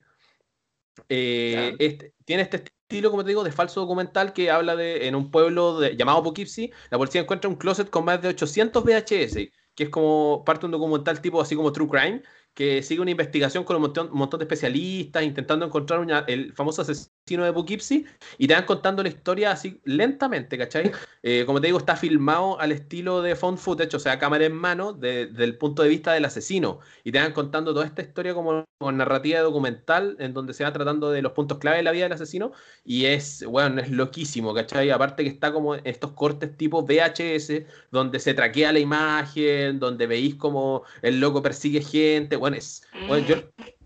Eh, 1.08 1.74
este, 1.78 2.14
tiene 2.24 2.42
este 2.42 2.58
estilo, 2.58 3.10
como 3.10 3.22
te 3.22 3.28
digo, 3.28 3.44
de 3.44 3.52
falso 3.52 3.80
documental 3.80 4.32
que 4.32 4.50
habla 4.50 4.76
de 4.76 5.06
en 5.06 5.14
un 5.14 5.30
pueblo 5.30 5.80
llamado 5.90 6.22
Poughkeepsie, 6.22 6.72
la 6.90 6.98
policía 6.98 7.20
encuentra 7.20 7.48
un 7.48 7.56
closet 7.56 7.90
con 7.90 8.04
más 8.04 8.20
de 8.22 8.28
800 8.28 8.84
VHS, 8.84 9.50
que 9.74 9.84
es 9.84 9.90
como 9.90 10.44
parte 10.44 10.62
de 10.62 10.66
un 10.66 10.72
documental 10.72 11.20
tipo 11.20 11.40
así 11.40 11.54
como 11.54 11.72
True 11.72 11.88
Crime, 11.88 12.22
que 12.54 12.82
sigue 12.82 13.00
una 13.00 13.10
investigación 13.10 13.64
con 13.64 13.76
un 13.76 13.82
montón, 13.82 14.38
de 14.38 14.44
especialistas 14.44 15.22
intentando 15.22 15.66
encontrar 15.66 16.24
el 16.26 16.52
famoso 16.52 16.82
asesino 16.82 17.44
de 17.44 17.52
Poughkeepsie 17.52 18.04
y 18.38 18.48
te 18.48 18.54
van 18.54 18.64
contando 18.64 19.02
la 19.02 19.08
historia 19.08 19.52
así 19.52 19.80
lentamente, 19.84 20.58
¿cachai? 20.58 20.90
Eh, 21.22 21.44
como 21.44 21.60
te 21.60 21.66
digo, 21.66 21.76
está 21.76 21.96
filmado 21.96 22.58
al 22.60 22.72
estilo 22.72 23.20
de 23.20 23.36
found 23.36 23.58
footage, 23.58 23.94
o 23.94 23.98
sea, 23.98 24.18
cámara 24.18 24.46
en 24.46 24.54
mano, 24.54 24.94
desde 24.94 25.44
el 25.44 25.58
punto 25.58 25.82
de 25.82 25.90
vista 25.90 26.14
del 26.14 26.24
asesino 26.24 26.80
y 27.04 27.12
te 27.12 27.18
van 27.18 27.32
contando 27.34 27.74
toda 27.74 27.84
esta 27.84 28.00
historia 28.00 28.32
como, 28.32 28.64
narrativa 28.80 29.40
documental 29.40 30.16
en 30.18 30.32
donde 30.32 30.54
se 30.54 30.64
va 30.64 30.72
tratando 30.72 31.10
de 31.10 31.20
los 31.20 31.32
puntos 31.32 31.58
clave 31.58 31.76
de 31.76 31.82
la 31.82 31.92
vida 31.92 32.04
del 32.04 32.14
asesino 32.14 32.52
y 32.82 33.04
es, 33.04 33.44
bueno, 33.44 33.82
es 33.82 33.90
loquísimo, 33.90 34.54
¿cachai? 34.54 34.88
Aparte 34.88 35.22
que 35.22 35.28
está 35.28 35.52
como 35.52 35.74
estos 35.74 36.12
cortes 36.12 36.56
tipo 36.56 36.82
VHS 36.86 37.64
donde 37.90 38.18
se 38.18 38.32
traquea 38.32 38.72
la 38.72 38.78
imagen, 38.78 39.78
donde 39.78 40.06
veis 40.06 40.36
como 40.36 40.84
el 41.02 41.20
loco 41.20 41.42
persigue 41.42 41.82
gente, 41.82 42.36
bueno, 42.40 42.56
es, 42.56 42.82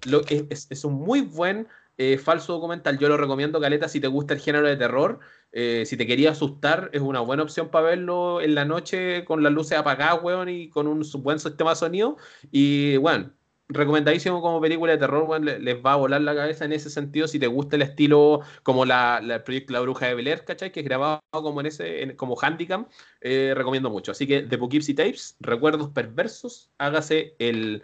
lo, 0.07 0.23
es, 0.27 0.67
es, 0.71 0.85
un 0.85 0.95
muy 0.95 1.21
buen 1.21 1.69
eh, 1.99 2.19
falso 2.19 2.55
documental. 2.55 2.99
Yo 2.99 3.09
lo 3.09 3.17
recomiendo, 3.17 3.61
Caleta, 3.61 3.89
si 3.89 4.01
te 4.01 4.09
gusta 4.09 4.35
el 4.35 4.41
género 4.41 4.67
de 4.67 4.77
terror. 4.77 5.21
Eh, 5.53 5.85
si 5.87 5.97
te 5.97 6.07
quería 6.07 6.33
asustar, 6.33 6.91
es 6.93 7.01
una 7.01 7.21
buena 7.21 7.45
opción 7.45 7.69
para 7.69 7.87
verlo 7.87 8.41
en 8.41 8.55
la 8.55 8.65
noche 8.65 9.25
con 9.25 9.43
las 9.43 9.53
luces 9.53 9.79
apagadas, 9.79 10.23
weón, 10.23 10.49
y 10.49 10.69
con 10.69 10.89
un 10.89 11.05
buen 11.23 11.39
sistema 11.39 11.71
de 11.71 11.77
sonido. 11.77 12.17
Y, 12.51 12.97
bueno, 12.97 13.31
recomendadísimo 13.69 14.43
como 14.43 14.61
película 14.61 14.93
de 14.93 14.99
terror, 14.99 15.41
les, 15.41 15.77
va 15.85 15.95
a 15.95 15.97
volar 15.97 16.21
la 16.21 16.35
cabeza 16.35 16.65
en 16.65 16.73
ese 16.73 16.91
sentido 16.91 17.29
si 17.29 17.39
te 17.39 17.47
gusta 17.47 17.77
el 17.77 17.83
estilo 17.83 18.41
como 18.63 18.85
la, 18.85 19.21
el 19.23 19.43
proyecto 19.43 19.73
La 19.73 19.81
Bruja 19.81 20.07
de 20.07 20.15
Bel 20.15 20.45
¿cachai? 20.45 20.71
Que 20.73 20.81
es 20.81 20.87
grabado 20.87 21.23
como 21.31 21.61
en 21.61 21.67
ese, 21.67 22.15
como 22.17 22.37
Handicam, 22.41 22.87
eh, 23.21 23.53
recomiendo 23.57 23.91
mucho. 23.91 24.13
Así 24.13 24.27
que 24.27 24.43
The 24.43 24.59
Poughkeepsie 24.59 24.95
Tapes, 24.95 25.37
Recuerdos 25.41 25.91
Perversos, 25.91 26.71
hágase 26.79 27.37
el, 27.39 27.83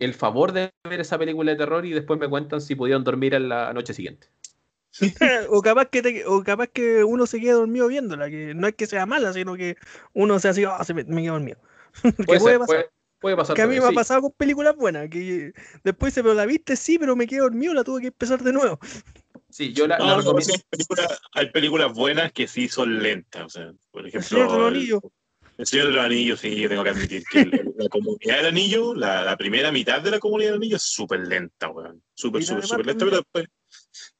el 0.00 0.14
favor 0.14 0.52
de 0.52 0.72
ver 0.88 1.00
esa 1.00 1.18
película 1.18 1.52
de 1.52 1.58
terror 1.58 1.86
y 1.86 1.92
después 1.92 2.18
me 2.18 2.28
cuentan 2.28 2.60
si 2.60 2.74
pudieron 2.74 3.04
dormir 3.04 3.34
en 3.34 3.48
la 3.48 3.72
noche 3.72 3.94
siguiente. 3.94 4.28
o, 5.50 5.62
capaz 5.62 5.86
que 5.86 6.24
o 6.26 6.42
capaz 6.42 6.66
que 6.68 7.04
uno 7.04 7.26
se 7.26 7.38
quede 7.38 7.52
dormido 7.52 7.86
viéndola, 7.86 8.28
que 8.28 8.54
no 8.54 8.66
es 8.66 8.74
que 8.74 8.86
sea 8.86 9.06
mala, 9.06 9.32
sino 9.32 9.54
que 9.56 9.76
uno 10.14 10.40
se 10.40 10.48
así, 10.48 10.64
oh, 10.64 10.82
se 10.82 10.94
me, 10.94 11.04
me 11.04 11.22
quedo 11.22 11.34
dormido. 11.34 11.58
puede, 12.26 12.58
pasar. 12.58 12.90
Puede, 13.20 13.36
pasar. 13.36 13.54
Que 13.54 13.62
a 13.62 13.66
mí 13.66 13.78
me 13.78 13.86
ha 13.86 13.92
pasado 13.92 14.22
con 14.22 14.32
películas 14.32 14.74
buenas, 14.74 15.08
que 15.08 15.52
después 15.84 16.14
se 16.14 16.22
me 16.22 16.34
la 16.34 16.46
viste, 16.46 16.74
sí, 16.74 16.98
pero 16.98 17.14
me 17.14 17.26
quedé 17.26 17.40
dormido, 17.40 17.74
la 17.74 17.84
tuve 17.84 18.00
que 18.00 18.06
empezar 18.08 18.42
de 18.42 18.52
nuevo. 18.52 18.78
Sí, 19.50 19.72
yo 19.72 19.86
la, 19.86 19.98
hay, 21.32 21.50
películas, 21.50 21.92
buenas 21.92 22.32
que 22.32 22.46
sí 22.46 22.68
son 22.68 23.02
lentas, 23.02 23.44
o 23.44 23.48
sea, 23.48 23.72
por 23.90 24.06
ejemplo... 24.06 24.68
El 24.68 25.00
Señor 25.58 25.88
de 25.88 25.92
los 25.92 26.04
Anillos, 26.04 26.40
sí, 26.40 26.56
yo 26.56 26.68
tengo 26.68 26.84
que 26.84 26.90
admitir 26.90 27.22
que 27.30 27.44
la 27.76 27.88
comunidad 27.88 28.36
del 28.38 28.46
anillo, 28.46 28.94
la, 28.94 29.36
primera 29.36 29.70
mitad 29.70 30.00
de 30.00 30.10
la 30.10 30.18
comunidad 30.18 30.50
del 30.50 30.56
anillo 30.56 30.76
es 30.76 30.82
súper 30.82 31.20
lenta, 31.20 31.68
weón. 31.68 32.02
Súper, 32.14 32.42
súper, 32.42 32.66
súper 32.66 32.86
lenta, 32.86 33.04
pero 33.04 33.16
después, 33.18 33.46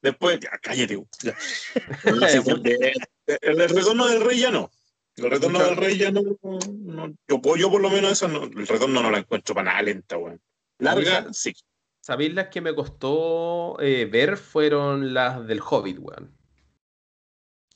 después, 0.01 0.39
ya, 0.39 0.51
cállate, 0.61 0.99
ya. 1.23 1.35
el, 3.41 3.59
el, 3.59 3.69
retorno 3.69 4.07
del 4.07 4.21
rey 4.21 4.39
ya 4.39 4.51
no. 4.51 4.69
El 5.15 5.29
retorno 5.31 5.63
del 5.63 5.75
rey 5.77 5.97
ya 5.97 6.11
no, 6.11 6.21
no- 6.41 7.13
yo, 7.27 7.55
yo 7.55 7.71
por 7.71 7.81
lo 7.81 7.89
menos 7.89 8.11
esa 8.11 8.27
no, 8.27 8.43
el 8.43 8.67
retorno 8.67 9.01
no 9.01 9.11
la 9.11 9.19
encuentro 9.19 9.55
para 9.55 9.71
nada 9.71 9.81
lenta, 9.81 10.17
weón. 10.17 10.41
Larga, 10.79 11.31
sí. 11.33 11.53
¿Sabéis 12.01 12.33
las 12.33 12.47
que 12.47 12.61
me 12.61 12.73
costó 12.73 13.79
eh, 13.79 14.05
ver? 14.05 14.37
Fueron 14.37 15.13
las 15.13 15.45
del 15.45 15.61
Hobbit, 15.61 15.99
weón. 15.99 16.35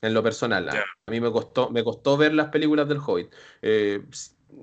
En 0.06 0.14
lo 0.14 0.23
personal. 0.23 0.69
A, 0.69 0.73
Ya. 0.73 0.86
a 1.07 1.11
mí 1.11 1.19
me 1.19 1.32
costó, 1.32 1.69
me 1.69 1.84
costó 1.84 2.18
ver 2.18 2.34
las 2.34 2.49
películas 2.49 2.88
del 2.88 2.99
Hobbit. 2.99 3.34
Eh, 3.61 4.02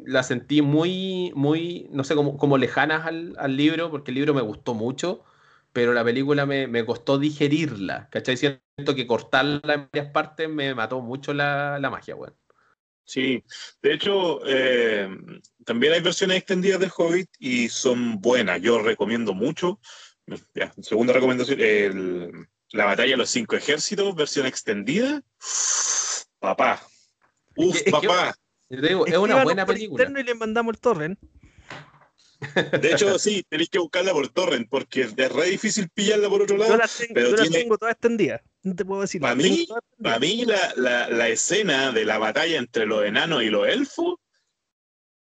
las 0.06 0.28
sentí 0.28 0.62
muy, 0.62 1.32
muy, 1.34 1.88
no 1.90 2.04
sé, 2.04 2.14
como, 2.14 2.36
como 2.38 2.56
lejanas 2.58 3.06
al, 3.06 3.34
al 3.38 3.56
libro, 3.56 3.90
porque 3.90 4.10
el 4.10 4.16
libro 4.16 4.34
me 4.34 4.40
gustó 4.40 4.74
mucho, 4.74 5.24
pero 5.72 5.92
la 5.92 6.04
película 6.04 6.46
me, 6.46 6.66
me 6.66 6.84
costó 6.86 7.18
digerirla. 7.18 8.08
¿Cachai? 8.10 8.36
Siento 8.36 8.94
que 8.94 9.06
cortarla 9.06 9.74
en 9.74 9.88
varias 9.92 10.12
partes 10.12 10.48
me 10.48 10.74
mató 10.74 11.00
mucho 11.00 11.34
la, 11.34 11.78
la 11.78 11.90
magia, 11.90 12.14
weón. 12.14 12.34
Sí, 13.04 13.42
de 13.82 13.94
hecho, 13.94 14.40
eh, 14.46 15.08
también 15.64 15.92
hay 15.92 16.00
versiones 16.00 16.38
extendidas 16.38 16.80
del 16.80 16.92
Hobbit 16.96 17.28
y 17.38 17.68
son 17.68 18.20
buenas. 18.20 18.60
Yo 18.62 18.80
recomiendo 18.80 19.34
mucho. 19.34 19.80
Ya, 20.54 20.72
segunda 20.80 21.12
recomendación, 21.12 21.60
el- 21.60 22.46
la 22.72 22.84
batalla 22.86 23.10
de 23.12 23.16
los 23.16 23.30
cinco 23.30 23.56
ejércitos, 23.56 24.14
versión 24.14 24.46
extendida. 24.46 25.22
Papá. 26.38 26.82
Uf, 27.56 27.76
Es 27.76 27.82
que- 27.82 27.90
es 27.90 28.00
que- 28.00 28.06
papá. 28.08 28.34
Yo 28.70 28.80
te 28.80 28.88
digo, 28.88 29.06
es 29.06 29.12
Escríbanos 29.12 29.34
una 29.36 29.44
buena 29.44 29.66
película. 29.66 30.20
y 30.20 30.22
le 30.22 30.34
mandamos 30.34 30.74
el 30.74 30.80
torrent. 30.80 31.18
De 32.80 32.90
hecho, 32.92 33.18
sí, 33.18 33.44
tenéis 33.48 33.68
que 33.68 33.78
buscarla 33.78 34.12
por 34.12 34.28
torrent 34.30 34.68
porque 34.68 35.02
es 35.02 35.14
re 35.32 35.46
difícil 35.50 35.88
pillarla 35.90 36.28
por 36.28 36.42
otro 36.42 36.56
Yo 36.56 36.62
lado. 36.64 36.76
las 36.78 36.96
tengo, 36.96 37.14
pero 37.14 37.28
yo 37.30 37.36
tiene- 37.36 37.58
tengo 37.58 37.78
todas 37.78 37.92
extendidas. 37.92 38.40
No 38.62 38.74
te 38.74 38.84
puedo 38.84 39.02
decir. 39.02 39.20
Pa' 39.20 39.36
tengo 39.36 39.42
mí- 39.42 39.66
Para 40.02 40.16
extendidas. 40.16 40.20
mí, 40.20 40.44
la, 40.46 40.72
la- 40.76 41.08
la 41.10 41.28
escena 41.28 41.92
de 41.92 42.04
la 42.04 42.18
batalla 42.18 42.58
entre 42.58 42.86
los 42.86 43.04
enanos 43.04 43.42
y 43.42 43.50
los 43.50 43.68
elfos 43.68 44.16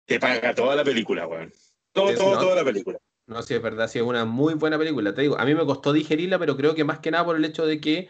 te 0.05 0.19
paga 0.19 0.55
toda 0.55 0.75
la 0.75 0.83
película, 0.83 1.27
weón. 1.27 1.53
Todo, 1.91 2.09
Es, 2.11 2.17
todo, 2.17 2.39
toda 2.39 2.55
la 2.55 2.63
película. 2.63 2.97
No, 3.31 3.41
sí, 3.41 3.53
es 3.53 3.61
verdad, 3.61 3.87
sí, 3.87 3.97
es 3.97 4.03
una 4.03 4.25
muy 4.25 4.55
buena 4.55 4.77
película. 4.77 5.15
Te 5.15 5.21
digo, 5.21 5.39
a 5.39 5.45
mí 5.45 5.55
me 5.55 5.65
costó 5.65 5.93
digerirla, 5.93 6.37
pero 6.37 6.57
creo 6.57 6.75
que 6.75 6.83
más 6.83 6.99
que 6.99 7.11
nada 7.11 7.23
por 7.23 7.37
el 7.37 7.45
hecho 7.45 7.65
de 7.65 7.79
que 7.79 8.09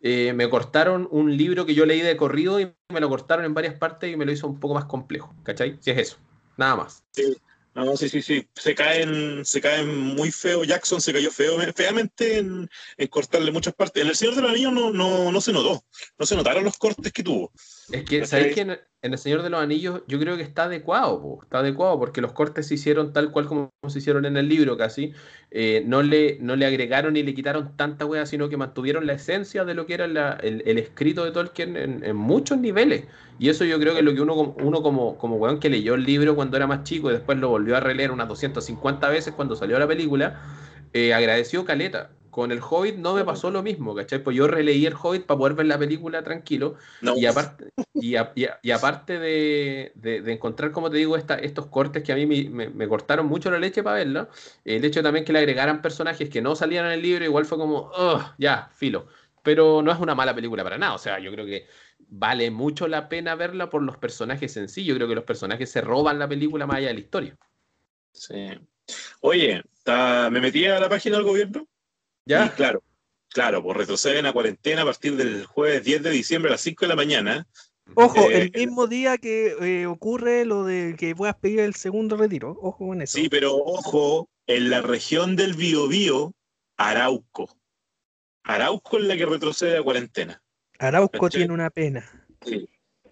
eh, 0.00 0.32
me 0.32 0.48
cortaron 0.48 1.08
un 1.10 1.36
libro 1.36 1.66
que 1.66 1.74
yo 1.74 1.84
leí 1.86 2.00
de 2.02 2.16
corrido 2.16 2.60
y 2.60 2.72
me 2.88 3.00
lo 3.00 3.08
cortaron 3.08 3.44
en 3.44 3.52
varias 3.52 3.74
partes 3.74 4.12
y 4.12 4.16
me 4.16 4.24
lo 4.24 4.30
hizo 4.30 4.46
un 4.46 4.60
poco 4.60 4.74
más 4.74 4.84
complejo, 4.84 5.34
¿cachai? 5.42 5.76
Si 5.80 5.90
es 5.90 5.98
eso, 5.98 6.18
nada 6.56 6.76
más. 6.76 7.02
No, 7.74 7.96
sí, 7.96 8.08
sí, 8.08 8.22
sí. 8.22 8.48
Se 8.54 8.76
caen, 8.76 9.44
se 9.44 9.60
caen 9.60 10.14
muy 10.14 10.30
feo. 10.30 10.62
Jackson 10.62 11.00
se 11.00 11.12
cayó 11.12 11.32
feo, 11.32 11.58
feamente 11.74 12.38
en, 12.38 12.70
en 12.96 13.08
cortarle 13.08 13.50
muchas 13.50 13.74
partes. 13.74 14.04
En 14.04 14.08
El 14.08 14.14
Señor 14.14 14.36
de 14.36 14.42
los 14.42 14.50
Anillos 14.52 14.72
no, 14.72 14.92
no, 14.92 15.32
no 15.32 15.40
se 15.40 15.52
notó. 15.52 15.84
No 16.16 16.26
se 16.26 16.36
notaron 16.36 16.62
los 16.62 16.78
cortes 16.78 17.12
que 17.12 17.24
tuvo. 17.24 17.52
Es 17.90 18.04
que. 18.04 18.24
¿sabéis 18.24 18.48
que 18.48 18.60
en, 18.62 18.70
en 19.02 19.12
El 19.12 19.18
Señor 19.18 19.42
de 19.42 19.50
los 19.50 19.60
Anillos 19.62 20.02
yo 20.06 20.18
creo 20.20 20.36
que 20.36 20.42
está 20.42 20.64
adecuado, 20.64 21.20
po, 21.22 21.42
está 21.42 21.58
adecuado 21.60 21.98
porque 21.98 22.20
los 22.20 22.32
cortes 22.32 22.66
se 22.68 22.74
hicieron 22.74 23.12
tal 23.12 23.32
cual 23.32 23.46
como 23.46 23.72
se 23.88 23.98
hicieron 23.98 24.26
en 24.26 24.36
el 24.36 24.48
libro 24.48 24.76
casi, 24.76 25.12
eh, 25.50 25.82
no, 25.86 26.02
le, 26.02 26.38
no 26.40 26.54
le 26.54 26.66
agregaron 26.66 27.14
ni 27.14 27.22
le 27.22 27.34
quitaron 27.34 27.76
tanta 27.76 28.04
wea, 28.06 28.26
sino 28.26 28.48
que 28.48 28.56
mantuvieron 28.58 29.06
la 29.06 29.14
esencia 29.14 29.64
de 29.64 29.74
lo 29.74 29.86
que 29.86 29.94
era 29.94 30.06
la- 30.06 30.32
el, 30.42 30.62
el 30.66 30.78
escrito 30.78 31.24
de 31.24 31.32
Tolkien 31.32 31.76
en, 31.76 32.04
en 32.04 32.14
muchos 32.16 32.58
niveles. 32.58 33.04
Y 33.38 33.48
eso 33.48 33.64
yo 33.64 33.78
creo 33.80 33.92
que 33.94 34.00
es 34.00 34.04
lo 34.04 34.14
que 34.14 34.20
uno, 34.20 34.34
como- 34.34 34.54
uno 34.60 34.82
como, 34.82 35.16
como 35.18 35.36
weón 35.36 35.58
que 35.60 35.70
leyó 35.70 35.94
el 35.94 36.04
libro 36.04 36.36
cuando 36.36 36.56
era 36.58 36.66
más 36.66 36.84
chico 36.84 37.10
y 37.10 37.14
después 37.14 37.38
lo 37.38 37.48
volvió 37.48 37.76
a 37.76 37.80
releer 37.80 38.10
unas 38.12 38.28
250 38.28 39.08
veces 39.08 39.32
cuando 39.34 39.56
salió 39.56 39.78
la 39.78 39.88
película, 39.88 40.40
eh, 40.92 41.14
agradeció 41.14 41.64
Caleta. 41.64 42.10
Con 42.40 42.52
el 42.52 42.60
Hobbit 42.62 42.96
no 42.96 43.12
me 43.12 43.22
pasó 43.22 43.50
lo 43.50 43.62
mismo, 43.62 43.94
¿cachai? 43.94 44.22
Pues 44.24 44.34
yo 44.34 44.46
releí 44.46 44.86
el 44.86 44.94
Hobbit 44.94 45.26
para 45.26 45.36
poder 45.36 45.52
ver 45.54 45.66
la 45.66 45.78
película 45.78 46.22
tranquilo 46.22 46.76
No, 47.02 47.14
y 47.14 47.26
aparte, 47.26 47.70
y, 47.92 48.16
a- 48.16 48.32
y 48.34 48.46
a- 48.46 48.58
y 48.62 48.70
aparte 48.70 49.18
de, 49.18 49.92
de- 49.94 50.22
de 50.22 50.32
encontrar, 50.32 50.72
como 50.72 50.88
te 50.90 50.96
digo, 50.96 51.18
esta- 51.18 51.34
estos 51.34 51.66
cortes 51.66 52.02
que 52.02 52.12
a 52.12 52.16
mí 52.16 52.24
me, 52.24 52.48
me- 52.48 52.70
me 52.70 52.88
cortaron 52.88 53.26
mucho 53.26 53.50
la 53.50 53.58
leche 53.58 53.82
para 53.82 53.96
verla, 53.96 54.30
el 54.64 54.82
hecho 54.82 55.02
también 55.02 55.26
que 55.26 55.34
le 55.34 55.40
agregaran 55.40 55.82
personajes 55.82 56.30
que 56.30 56.40
no 56.40 56.56
salían 56.56 56.86
en 56.86 56.92
el 56.92 57.02
libro, 57.02 57.26
igual 57.26 57.44
fue 57.44 57.58
como, 57.58 57.90
"Ugh, 57.90 58.22
ya, 58.38 58.70
filo. 58.74 59.06
Pero 59.42 59.82
no 59.82 59.92
es 59.92 59.98
una 60.00 60.14
mala 60.14 60.34
película 60.34 60.64
para 60.64 60.78
nada. 60.78 60.94
O 60.94 60.98
sea, 60.98 61.18
yo 61.18 61.30
creo 61.32 61.44
que 61.44 61.66
vale 62.08 62.50
mucho 62.50 62.88
la 62.88 63.10
pena 63.10 63.34
verla 63.34 63.68
por 63.68 63.82
los 63.82 63.98
personajes 63.98 64.56
en 64.56 64.70
sí. 64.70 64.82
Yo 64.86 64.94
creo 64.94 65.08
que 65.08 65.14
los 65.14 65.24
personajes 65.24 65.70
se 65.70 65.82
roban 65.82 66.18
la 66.18 66.26
película 66.26 66.66
más 66.66 66.78
allá 66.78 66.88
de 66.88 66.94
la 66.94 67.00
historia. 67.00 67.36
Sí. 68.14 68.48
Oye, 69.20 69.62
ta- 69.84 70.30
me 70.30 70.40
metí 70.40 70.64
a 70.64 70.80
la 70.80 70.88
página 70.88 71.16
del 71.16 71.26
gobierno 71.26 71.66
y 72.26 72.30
¿Ya? 72.30 72.52
claro, 72.54 72.82
claro, 73.28 73.62
pues 73.62 73.76
retroceden 73.76 74.26
a 74.26 74.32
cuarentena 74.32 74.82
a 74.82 74.84
partir 74.84 75.16
del 75.16 75.44
jueves 75.46 75.84
10 75.84 76.02
de 76.02 76.10
diciembre 76.10 76.50
a 76.50 76.52
las 76.52 76.60
5 76.60 76.84
de 76.84 76.88
la 76.88 76.96
mañana. 76.96 77.46
Ojo, 77.94 78.30
Eh, 78.30 78.50
el 78.54 78.66
mismo 78.66 78.86
día 78.86 79.18
que 79.18 79.54
eh, 79.60 79.86
ocurre 79.86 80.44
lo 80.44 80.64
de 80.64 80.94
que 80.98 81.14
puedas 81.16 81.36
pedir 81.36 81.60
el 81.60 81.74
segundo 81.74 82.16
retiro. 82.16 82.56
Ojo 82.60 82.86
con 82.88 83.02
eso. 83.02 83.18
Sí, 83.18 83.28
pero 83.28 83.56
ojo, 83.56 84.28
en 84.46 84.70
la 84.70 84.80
región 84.80 85.36
del 85.36 85.54
Biobío, 85.54 86.34
Arauco. 86.76 87.56
Arauco 88.44 88.98
es 88.98 89.04
la 89.04 89.16
que 89.16 89.26
retrocede 89.26 89.78
a 89.78 89.82
cuarentena. 89.82 90.42
Arauco 90.78 91.28
tiene 91.28 91.52
una 91.52 91.70
pena. 91.70 92.28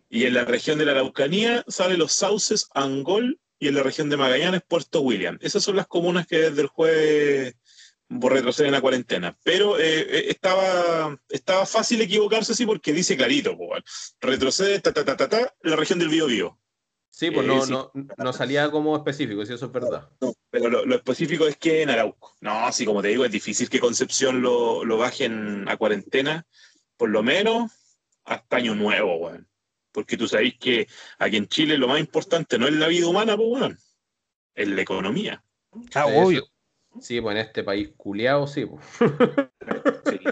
Y 0.08 0.24
en 0.24 0.34
la 0.34 0.44
región 0.44 0.78
de 0.78 0.86
la 0.86 0.92
Araucanía 0.92 1.64
sale 1.68 1.98
Los 1.98 2.12
Sauces, 2.12 2.68
Angol, 2.74 3.38
y 3.58 3.68
en 3.68 3.74
la 3.74 3.82
región 3.82 4.08
de 4.08 4.16
Magallanes, 4.16 4.62
Puerto 4.66 5.00
William. 5.02 5.36
Esas 5.42 5.64
son 5.64 5.76
las 5.76 5.86
comunas 5.86 6.26
que 6.26 6.38
desde 6.38 6.62
el 6.62 6.68
jueves 6.68 7.56
retroceden 8.08 8.74
a 8.74 8.80
cuarentena. 8.80 9.36
Pero 9.42 9.78
eh, 9.78 10.00
eh, 10.00 10.24
estaba, 10.28 11.18
estaba 11.28 11.66
fácil 11.66 12.00
equivocarse 12.00 12.52
así 12.52 12.64
porque 12.66 12.92
dice 12.92 13.16
clarito, 13.16 13.56
retrocede 14.20 14.80
ta, 14.80 14.92
ta, 14.92 15.04
ta, 15.04 15.16
ta, 15.16 15.28
ta, 15.28 15.54
la 15.62 15.76
región 15.76 15.98
del 15.98 16.08
Biobío. 16.08 16.58
Sí, 17.10 17.30
pues 17.30 17.44
Eh, 17.44 17.48
no, 17.48 17.62
sí. 17.64 17.72
no, 17.72 17.92
no 18.16 18.32
salía 18.32 18.70
como 18.70 18.96
específico, 18.96 19.44
si 19.44 19.52
eso 19.52 19.66
es 19.66 19.72
verdad. 19.72 20.08
No, 20.20 20.32
pero 20.50 20.70
lo, 20.70 20.86
lo 20.86 20.94
específico 20.94 21.46
es 21.46 21.56
que 21.56 21.82
en 21.82 21.90
Arauco. 21.90 22.36
No, 22.40 22.66
así 22.66 22.84
como 22.86 23.02
te 23.02 23.08
digo, 23.08 23.24
es 23.24 23.32
difícil 23.32 23.68
que 23.68 23.80
Concepción 23.80 24.40
lo, 24.40 24.84
lo 24.84 24.96
bajen 24.98 25.68
a 25.68 25.76
cuarentena, 25.76 26.46
por 26.96 27.10
lo 27.10 27.22
menos 27.22 27.72
hasta 28.24 28.56
Año 28.56 28.74
Nuevo, 28.74 29.16
weón. 29.16 29.48
Porque 29.90 30.16
tú 30.16 30.28
sabéis 30.28 30.58
que 30.58 30.86
aquí 31.18 31.36
en 31.38 31.48
Chile 31.48 31.76
lo 31.76 31.88
más 31.88 31.98
importante 31.98 32.58
no 32.58 32.68
es 32.68 32.74
la 32.74 32.86
vida 32.86 33.08
humana, 33.08 33.36
pues, 33.36 33.48
weón. 33.50 33.78
Es 34.54 34.68
la 34.68 34.82
economía. 34.82 35.42
Ah, 35.94 36.06
Sí, 36.06 36.12
obvio. 36.14 36.46
Sí, 37.00 37.20
pues 37.20 37.34
en 37.36 37.42
este 37.42 37.62
país 37.64 37.90
culiado, 37.96 38.46
sí. 38.46 38.66
pues. 38.66 38.84
Sí. 40.06 40.20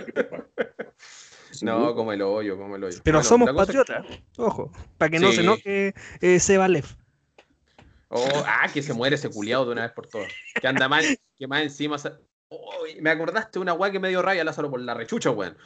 No, 1.63 1.95
como 1.95 2.13
el 2.13 2.21
hoyo, 2.21 2.59
como 2.59 2.77
el 2.77 2.85
hoyo. 2.85 2.99
Pero 3.03 3.17
Bueno, 3.19 3.29
somos 3.29 3.49
es- 3.49 3.55
patriotas. 3.55 4.05
Ojo. 4.37 4.71
Para 4.99 5.11
que 5.11 5.19
no 5.19 5.31
Sí. 5.31 5.37
se 5.37 5.41
enoje 5.41 5.95
eh, 6.21 6.39
Sebalev. 6.39 6.85
Oh, 8.09 8.29
ah, 8.47 8.69
que 8.73 8.83
se 8.83 8.93
muere 8.93 9.17
ese 9.17 9.31
culiado 9.31 9.65
de 9.65 9.73
una 9.73 9.83
vez 9.83 9.93
por 9.93 10.07
todas. 10.07 10.31
Que 10.61 10.69
anda 10.69 10.87
mal, 10.87 11.03
que 11.39 11.47
más 11.47 11.63
encima. 11.63 11.97
se- 11.97 12.13
Oh, 12.51 12.85
me 13.01 13.09
acordaste 13.11 13.59
de 13.59 13.61
una 13.63 13.73
weá 13.73 13.91
que 13.91 13.99
me 13.99 14.11
dio 14.11 14.21
raya 14.21 14.45
Lázaro 14.45 14.71
por 14.71 14.81
la 14.81 14.93
rechucha, 14.95 15.31
weón. 15.31 15.57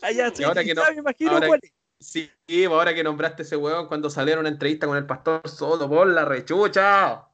Ah, 0.00 0.12
ya, 0.16 0.30
sí, 0.32 0.44
ahora 0.44 0.62
que 0.62 0.74
no- 0.74 0.82
ya 0.84 0.92
me 0.92 0.98
imagino 1.00 1.32
ahora- 1.32 1.48
cuál 1.48 1.60
es. 1.62 1.72
Sí, 1.98 2.30
pues 2.46 2.68
ahora 2.68 2.94
que 2.94 3.02
nombraste 3.02 3.42
ese 3.42 3.56
weón 3.56 3.88
cuando 3.88 4.10
salieron 4.10 4.40
una 4.42 4.48
entrevista 4.50 4.86
con 4.86 4.96
el 4.96 5.06
pastor 5.06 5.42
Soto 5.48 5.88
por 5.88 6.06
la 6.06 6.24
rechucha. 6.24 7.24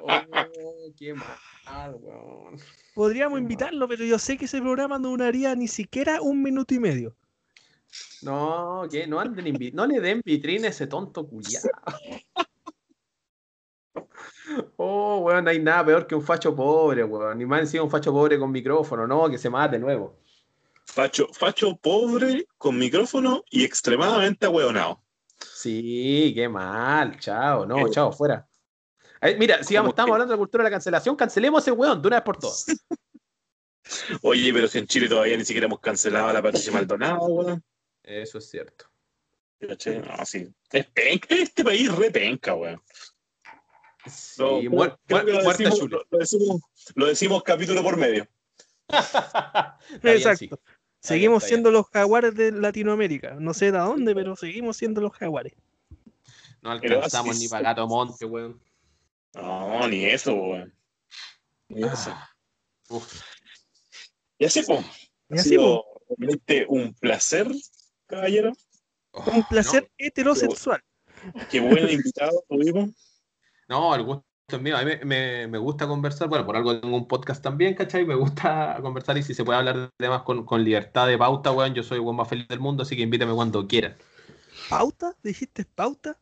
Oh, 0.00 0.92
qué 0.96 1.14
mal, 1.14 1.94
weón. 2.00 2.56
Podríamos 2.94 3.38
Qué 3.38 3.42
invitarlo, 3.42 3.86
pero 3.88 4.04
yo 4.04 4.18
sé 4.18 4.36
que 4.36 4.46
ese 4.46 4.60
programa 4.60 4.98
no 4.98 5.10
duraría 5.10 5.54
ni 5.54 5.68
siquiera 5.68 6.20
un 6.20 6.42
minuto 6.42 6.74
y 6.74 6.78
medio. 6.78 7.14
No, 8.22 8.86
que 8.90 9.06
no 9.06 9.20
anden 9.20 9.46
invi- 9.46 9.72
no 9.72 9.86
le 9.86 10.00
den 10.00 10.20
vitrina 10.24 10.66
a 10.66 10.70
ese 10.70 10.86
tonto 10.86 11.26
culiado. 11.26 11.68
Oh, 14.76 15.18
weón, 15.18 15.44
no 15.44 15.50
hay 15.50 15.58
nada 15.58 15.84
peor 15.84 16.06
que 16.06 16.14
un 16.14 16.22
facho 16.22 16.54
pobre, 16.54 17.04
weón. 17.04 17.36
Ni 17.38 17.44
más 17.44 17.60
encima 17.60 17.82
un 17.84 17.90
facho 17.90 18.12
pobre 18.12 18.38
con 18.38 18.50
micrófono, 18.50 19.06
no, 19.06 19.28
que 19.28 19.36
se 19.36 19.50
mate 19.50 19.76
de 19.76 19.80
nuevo. 19.80 20.16
Facho, 20.86 21.28
facho 21.32 21.76
pobre, 21.76 22.46
con 22.56 22.78
micrófono 22.78 23.44
y 23.50 23.64
extremadamente 23.64 24.46
ahueonado. 24.46 25.02
Sí, 25.38 26.32
qué 26.34 26.48
mal, 26.48 27.18
chao, 27.18 27.66
no, 27.66 27.86
Eh, 27.86 27.90
chao, 27.90 28.10
fuera. 28.12 28.47
Ay, 29.20 29.36
mira, 29.38 29.62
si 29.64 29.74
como 29.76 29.90
estamos 29.90 30.08
que- 30.08 30.12
hablando 30.12 30.32
de 30.32 30.36
la 30.36 30.38
cultura 30.38 30.64
de 30.64 30.70
la 30.70 30.74
cancelación, 30.74 31.16
cancelemos 31.16 31.62
ese 31.62 31.72
weón 31.72 32.00
de 32.00 32.08
una 32.08 32.16
vez 32.18 32.24
por 32.24 32.36
todas. 32.38 32.66
Oye, 34.22 34.52
pero 34.52 34.68
si 34.68 34.78
en 34.78 34.86
Chile 34.86 35.08
todavía 35.08 35.36
ni 35.36 35.44
siquiera 35.44 35.66
hemos 35.66 35.80
cancelado 35.80 36.28
a 36.28 36.32
la 36.32 36.42
Patricia 36.42 36.72
Maldonado, 36.72 37.20
weón. 37.26 37.62
Eso 38.02 38.38
es 38.38 38.48
cierto. 38.50 38.86
No, 39.60 40.24
sí. 40.24 40.46
Es 40.70 40.86
penca, 40.86 41.34
este 41.34 41.64
país 41.64 41.90
re 41.94 42.10
penca, 42.10 42.54
weón. 42.54 42.80
Sí, 44.06 44.40
Lo- 44.42 44.60
muer- 44.62 44.96
creo 45.06 45.18
muer- 45.20 45.24
que 45.24 45.32
lo 45.32 45.42
muerte 45.42 45.64
decimos, 45.64 45.78
Chule. 45.80 45.96
lo- 45.96 46.06
lo 46.10 46.18
decimos- 46.18 46.60
lo 46.94 47.06
decimos 47.06 47.42
capítulo 47.42 47.82
por 47.82 47.96
medio. 47.96 48.26
Bien, 50.02 50.16
Exacto. 50.16 50.38
sí. 50.38 50.50
Seguimos 51.00 51.42
bien. 51.42 51.48
siendo 51.48 51.70
los 51.70 51.86
jaguares 51.90 52.34
de 52.34 52.52
Latinoamérica. 52.52 53.34
No 53.38 53.54
sé 53.54 53.66
de 53.72 53.78
dónde, 53.78 54.14
pero 54.14 54.34
seguimos 54.36 54.76
siendo 54.76 55.00
los 55.00 55.12
jaguares. 55.12 55.52
No 56.62 56.70
alcanzamos 56.72 57.38
ni 57.38 57.48
para 57.48 57.62
Gato 57.70 57.86
Monte, 57.86 58.24
weón. 58.24 58.60
No, 59.34 59.86
ni 59.88 60.04
eso, 60.04 60.34
weón. 60.34 60.74
Ni 61.68 61.82
eso. 61.82 62.10
Ah, 62.10 62.30
uf. 62.88 63.22
Y 64.38 64.44
así, 64.44 64.62
pues. 64.62 64.84
Y 65.30 65.36
Ha 65.36 65.40
así, 65.40 65.50
sido 65.50 65.84
realmente 66.08 66.66
un 66.68 66.94
placer, 66.94 67.48
caballero. 68.06 68.52
Un 69.12 69.42
placer 69.44 69.90
heterosexual. 69.98 70.82
Qué 71.50 71.60
buen 71.60 71.88
invitado 71.88 72.44
tuvimos. 72.48 72.90
No, 73.68 73.94
el 73.94 74.04
gusto 74.04 74.24
es 74.48 74.60
mío. 74.60 74.76
A 74.76 74.84
mí 74.84 74.92
me, 75.04 75.46
me, 75.46 75.58
gusta 75.58 75.86
conversar. 75.86 76.28
Bueno, 76.28 76.46
por 76.46 76.56
algo 76.56 76.80
tengo 76.80 76.96
un 76.96 77.08
podcast 77.08 77.42
también, 77.42 77.74
¿cachai? 77.74 78.06
Me 78.06 78.14
gusta 78.14 78.78
conversar 78.80 79.18
y 79.18 79.22
si 79.22 79.34
se 79.34 79.44
puede 79.44 79.58
hablar 79.58 79.76
de 79.76 79.88
temas 79.98 80.22
con, 80.22 80.46
con 80.46 80.64
libertad 80.64 81.06
de 81.06 81.18
pauta, 81.18 81.52
weón. 81.52 81.74
Yo 81.74 81.82
soy 81.82 81.98
el 81.98 82.14
más 82.14 82.28
feliz 82.28 82.48
del 82.48 82.60
mundo, 82.60 82.84
así 82.84 82.96
que 82.96 83.02
invítame 83.02 83.34
cuando 83.34 83.66
quieran. 83.66 83.96
¿Pauta? 84.68 85.16
¿Dijiste 85.22 85.64
pauta? 85.64 86.18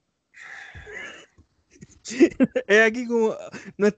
es 2.66 2.80
aquí 2.80 3.06
como 3.06 3.34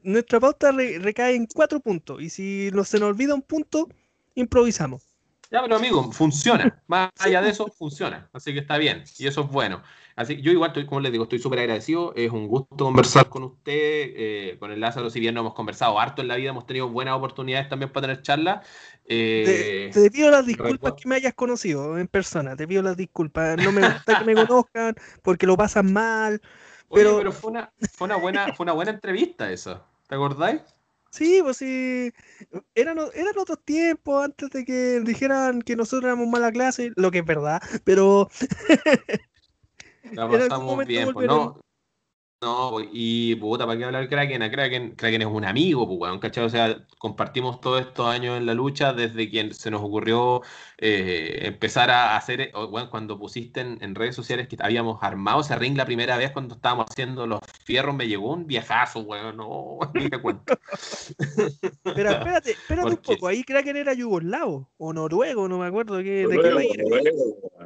nuestra 0.03 0.41
pauta 0.41 0.73
recae 0.73 1.35
en 1.35 1.47
cuatro 1.47 1.81
puntos 1.81 2.23
y 2.23 2.31
si 2.31 2.71
no 2.73 2.85
se 2.85 2.99
nos 2.99 3.11
olvida 3.11 3.35
un 3.35 3.43
punto, 3.43 3.89
improvisamos. 4.35 5.03
Ya, 5.51 5.63
pero 5.63 5.77
amigo, 5.77 6.13
funciona. 6.13 6.83
Más 6.87 7.11
allá 7.19 7.41
de 7.41 7.51
eso, 7.51 7.69
funciona. 7.69 8.29
Así 8.33 8.53
que 8.53 8.61
está 8.61 8.77
bien. 8.77 9.05
Y 9.19 9.27
eso 9.27 9.43
es 9.43 9.49
bueno. 9.49 9.83
Así 10.15 10.43
yo 10.43 10.51
igual, 10.53 10.71
estoy, 10.71 10.85
como 10.85 11.01
les 11.01 11.13
digo, 11.13 11.25
estoy 11.25 11.39
súper 11.39 11.61
agradecido. 11.61 12.13
Es 12.17 12.31
un 12.31 12.49
gusto 12.49 12.77
conversar 12.77 13.29
con 13.29 13.45
usted, 13.45 13.73
eh, 13.73 14.57
con 14.59 14.71
el 14.73 14.81
Lázaro. 14.81 15.09
Si 15.09 15.21
bien 15.21 15.35
no 15.35 15.41
hemos 15.41 15.55
conversado 15.55 15.99
harto 15.99 16.21
en 16.21 16.29
la 16.29 16.37
vida, 16.37 16.51
hemos 16.51 16.67
tenido 16.67 16.89
buenas 16.91 17.15
oportunidades 17.15 17.69
también 17.69 17.91
para 17.91 18.09
tener 18.09 18.23
charlas. 18.23 18.67
Eh, 19.07 19.91
te, 19.95 20.11
pido 20.11 20.31
las 20.31 20.45
disculpas 20.45 20.95
que 20.95 21.09
me 21.09 21.15
hayas 21.15 21.35
conocido 21.35 21.99
en 21.99 22.09
persona. 22.09 22.57
Te 22.57 22.69
pido 22.69 22.83
las 22.83 22.97
disculpas. 22.97 23.57
No 23.57 23.73
me 23.73 23.89
gusta 23.89 24.19
que 24.19 24.25
me 24.25 24.35
conozcan 24.47 24.97
porque 25.23 25.47
lo 25.47 25.57
pasan 25.57 25.93
mal. 25.93 26.43
Pero, 26.91 27.19
pero 27.19 27.33
fue, 27.33 27.51
una, 27.51 27.73
fue, 27.93 28.07
una 28.07 28.17
buena, 28.17 28.55
fue 28.55 28.65
una 28.65 28.73
buena 28.73 28.91
entrevista 28.93 29.51
eso. 29.51 29.85
¿Te 30.09 30.15
acordáis? 30.15 30.63
Sí, 31.11 31.41
pues 31.43 31.57
sí. 31.59 32.13
Eran, 32.75 32.99
eran 33.15 33.39
otros 33.39 33.59
tiempos 33.65 34.25
antes 34.25 34.51
de 34.51 34.65
que 34.65 35.01
dijeran 35.01 35.63
que 35.63 35.77
nosotros 35.77 36.05
éramos 36.05 36.29
mala 36.29 36.53
clase, 36.53 36.93
lo 36.97 37.11
que 37.11 37.19
es 37.19 37.27
verdad, 37.27 37.63
pero. 37.85 38.29
La 40.13 40.29
pasamos 40.49 40.87
bien, 40.87 41.13
pues 41.13 41.27
no. 41.27 41.61
No, 42.41 42.79
y 42.93 43.35
puta, 43.35 43.67
¿para 43.67 43.77
qué 43.77 43.85
hablar 43.85 44.09
Kraken? 44.09 44.43
A 44.43 44.51
Kraken, 44.51 44.95
Kraken 44.95 45.23
es 45.23 45.29
un 45.29 45.45
amigo, 45.45 45.89
pues, 45.89 45.99
weón, 45.99 46.21
¿cachai? 46.21 46.45
O 46.45 46.49
sea, 46.49 46.87
compartimos 46.97 47.61
todos 47.61 47.81
estos 47.81 48.07
años 48.07 48.37
en 48.37 48.47
la 48.47 48.55
lucha 48.55 48.93
desde 48.93 49.29
que 49.29 49.53
se 49.53 49.73
nos 49.73 49.83
ocurrió 49.83 50.43
eh, 50.77 51.41
empezar 51.47 51.91
a 51.91 52.17
hacer, 52.17 52.53
bueno, 52.71 52.91
cuando 52.91 53.19
pusiste 53.19 53.61
en, 53.61 53.95
redes 53.97 54.15
sociales 54.15 54.47
que 54.47 54.57
habíamos 54.61 55.03
armado 55.03 55.41
ese 55.41 55.57
ring 55.57 55.77
la 55.77 55.85
primera 55.85 56.17
vez 56.17 56.31
cuando 56.31 56.55
estábamos 56.55 56.87
haciendo 56.89 57.27
los 57.27 57.41
fierros, 57.65 57.97
me 57.97 58.07
llegó 58.07 58.33
un 58.35 58.47
viejazo, 58.47 59.01
weón, 59.01 59.37
no, 59.37 59.81
ni 59.95 60.09
te 60.09 60.21
cuento. 60.21 60.57
Pero 61.83 62.11
espérate, 62.11 62.53
espérate 62.53 62.91
un 62.91 62.97
poco, 62.99 63.27
ahí 63.27 63.43
Kraken 63.43 63.77
era 63.79 63.95
yugoslavo 63.95 64.71
o 64.77 64.93
noruego, 64.93 65.49
no 65.49 65.59
me 65.59 65.67
acuerdo 65.67 65.97
de 65.97 66.05
qué, 66.05 66.29
de 66.29 66.41
qué 66.41 66.51
país 66.51 66.71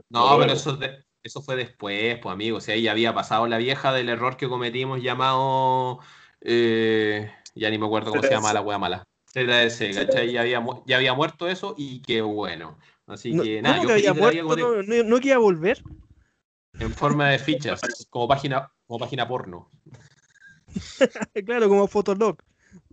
No, 0.08 0.38
pero 0.38 0.54
eso 0.54 0.76
de 0.78 1.11
eso 1.22 1.42
fue 1.42 1.56
después, 1.56 2.18
pues 2.18 2.32
amigo. 2.32 2.58
O 2.58 2.60
sea, 2.60 2.74
ahí 2.74 2.88
había 2.88 3.14
pasado 3.14 3.46
la 3.46 3.58
vieja 3.58 3.92
del 3.92 4.08
error 4.08 4.36
que 4.36 4.48
cometimos 4.48 5.02
llamado. 5.02 6.00
Eh, 6.40 7.30
ya 7.54 7.70
ni 7.70 7.78
me 7.78 7.86
acuerdo 7.86 8.10
cómo 8.10 8.22
se 8.22 8.30
llama 8.30 8.52
la 8.52 8.60
wea 8.60 8.78
mala. 8.78 9.04
¿cachai? 9.34 10.32
Ya 10.32 10.40
había, 10.42 10.62
ya 10.86 10.96
había 10.96 11.14
muerto 11.14 11.48
eso 11.48 11.74
y 11.76 12.02
qué 12.02 12.22
bueno. 12.22 12.78
Así 13.06 13.36
que 13.36 13.62
nada, 13.62 13.82
yo 13.82 13.88
que 13.88 13.94
había 13.94 14.14
muerto, 14.14 14.56
no, 14.56 14.82
no, 14.82 15.04
no 15.04 15.16
quería 15.16 15.38
volver. 15.38 15.82
En 16.78 16.92
forma 16.92 17.30
de 17.30 17.38
fichas, 17.38 17.80
como 18.10 18.26
página, 18.28 18.72
como 18.86 18.98
página 18.98 19.28
porno. 19.28 19.70
claro, 21.46 21.68
como 21.68 21.86
Fotolog. 21.86 22.38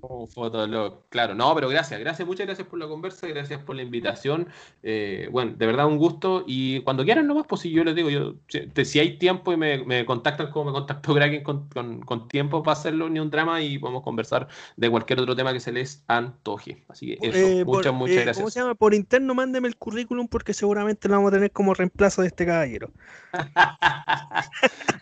Oh, 0.02 0.28
Fotolog, 0.28 1.08
claro, 1.10 1.36
no, 1.36 1.54
pero 1.56 1.68
gracias, 1.70 2.00
gracias, 2.00 2.28
muchas 2.28 2.46
gracias 2.46 2.68
por 2.68 2.80
la 2.80 2.88
conversa, 2.88 3.28
gracias 3.28 3.62
por 3.62 3.76
la 3.76 3.82
invitación. 3.82 4.48
Eh, 4.84 5.28
bueno, 5.32 5.54
de 5.58 5.66
verdad 5.66 5.88
un 5.88 5.98
gusto 5.98 6.44
y 6.48 6.82
cuando 6.82 7.04
quieran 7.04 7.28
nomás, 7.28 7.46
pues 7.48 7.62
si 7.62 7.72
yo 7.72 7.84
les 7.84 7.96
digo, 7.96 8.10
yo 8.10 8.36
si, 8.48 9.00
hay 9.00 9.18
tiempo 9.18 9.52
y 9.52 9.58
me, 9.58 10.06
contactan 10.06 10.52
como 10.52 10.72
me 10.72 10.72
contactó 10.72 11.14
Kraken 11.14 11.44
con, 11.44 11.68
con, 11.70 12.28
tiempo 12.28 12.64
para 12.64 12.78
hacerlo, 12.78 13.10
ni 13.10 13.20
un 13.20 13.30
drama 13.30 13.62
y 13.62 13.78
podemos 13.78 14.04
conversar 14.04 14.48
de 14.78 14.90
cualquier 14.90 15.20
otro 15.20 15.36
tema 15.36 15.54
que 15.54 15.60
se 15.60 15.72
les 15.72 16.04
antoje. 16.08 16.84
Así 16.88 17.08
que 17.08 17.28
eso, 17.28 17.38
eh, 17.38 17.66
muchas, 17.66 17.94
muchas 17.94 18.18
eh, 18.18 18.24
gracias. 18.24 18.38
¿Cómo 18.38 18.50
se 18.52 18.60
llama? 18.60 18.76
Por 18.76 18.94
interno 18.94 19.34
mándeme 19.34 19.68
el 19.68 19.76
currículum 19.76 20.28
porque 20.28 20.54
seguramente 20.54 21.08
lo 21.08 21.16
vamos 21.16 21.32
a 21.32 21.36
tener 21.36 21.52
como 21.52 21.74
reemplazo 21.74 22.22
de 22.22 22.28
este 22.28 22.46
caballero. 22.46 22.92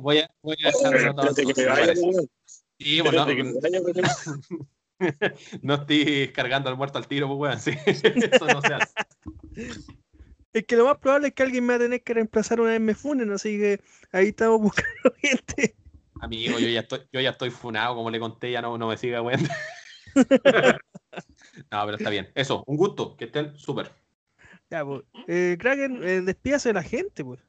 voy 0.00 0.18
a, 0.18 0.30
voy 0.42 0.56
a 0.64 0.72
Sí, 2.82 3.00
bueno, 3.00 3.26
no, 5.62 5.74
estoy 5.74 6.32
cargando 6.32 6.70
al 6.70 6.76
muerto 6.76 6.98
al 6.98 7.08
tiro, 7.08 7.26
pues 7.28 7.38
weón, 7.38 7.60
sí, 7.60 7.72
eso 7.86 8.46
no 8.46 8.60
se 8.60 8.74
hace. 8.74 8.92
Es 10.52 10.66
que 10.66 10.76
lo 10.76 10.84
más 10.84 10.98
probable 10.98 11.28
es 11.28 11.34
que 11.34 11.42
alguien 11.42 11.64
me 11.64 11.72
va 11.72 11.76
a 11.76 11.80
tener 11.80 12.02
que 12.02 12.14
reemplazar 12.14 12.60
una 12.60 12.70
vez 12.70 12.80
me 12.80 12.94
funen, 12.94 13.32
así 13.32 13.58
que 13.58 13.80
ahí 14.12 14.28
estamos 14.28 14.60
buscando 14.62 15.14
gente. 15.20 15.74
Amigo, 16.20 16.58
yo 16.58 16.68
ya 16.68 16.80
estoy, 16.80 17.00
yo 17.12 17.20
ya 17.20 17.30
estoy 17.30 17.50
funado, 17.50 17.96
como 17.96 18.10
le 18.10 18.20
conté, 18.20 18.52
ya 18.52 18.62
no, 18.62 18.78
no 18.78 18.88
me 18.88 18.96
siga, 18.96 19.22
weón. 19.22 19.42
no, 20.14 20.24
pero 21.70 21.96
está 21.96 22.10
bien. 22.10 22.30
Eso, 22.34 22.62
un 22.66 22.76
gusto, 22.76 23.16
que 23.16 23.24
estén 23.24 23.56
súper. 23.56 23.90
Ya, 24.70 24.84
pues. 24.84 25.02
Eh, 25.26 25.56
Kraken, 25.58 26.02
eh, 26.02 26.20
despídase 26.20 26.68
de 26.68 26.74
la 26.74 26.82
gente, 26.82 27.24
pues. 27.24 27.40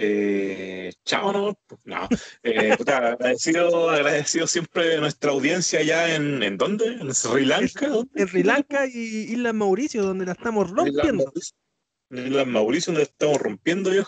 Eh, 0.00 0.92
chao, 1.04 1.32
no, 1.32 1.58
no. 1.84 2.08
Eh, 2.44 2.70
agradecido, 2.72 3.90
agradecido 3.90 4.46
siempre 4.46 4.90
de 4.90 5.00
nuestra 5.00 5.32
audiencia 5.32 5.80
allá 5.80 6.14
en, 6.14 6.40
¿en 6.44 6.56
dónde? 6.56 6.86
¿En 6.86 7.12
Sri 7.12 7.44
Lanka? 7.44 7.88
En 8.14 8.28
Sri 8.28 8.44
Lanka 8.44 8.86
y 8.86 9.32
Islas 9.32 9.54
Mauricio, 9.54 10.04
donde 10.04 10.24
la 10.24 10.32
estamos 10.32 10.70
rompiendo. 10.70 11.32
En 12.10 12.26
Islas 12.28 12.46
Mauricio, 12.46 12.92
donde 12.92 13.06
la 13.06 13.10
estamos 13.10 13.40
rompiendo, 13.40 13.92
yo. 13.92 14.04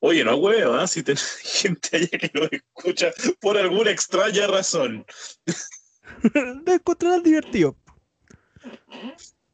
Oye, 0.00 0.24
no 0.24 0.36
huevo, 0.36 0.80
¿eh? 0.80 0.88
si 0.88 1.02
tenés 1.02 1.22
gente 1.42 1.96
allá 1.96 2.18
que 2.18 2.30
lo 2.32 2.48
escucha 2.50 3.12
por 3.38 3.58
alguna 3.58 3.90
extraña 3.90 4.46
razón. 4.46 5.04
Lo 6.64 6.72
encontrarán 6.72 7.22
divertido. 7.22 7.76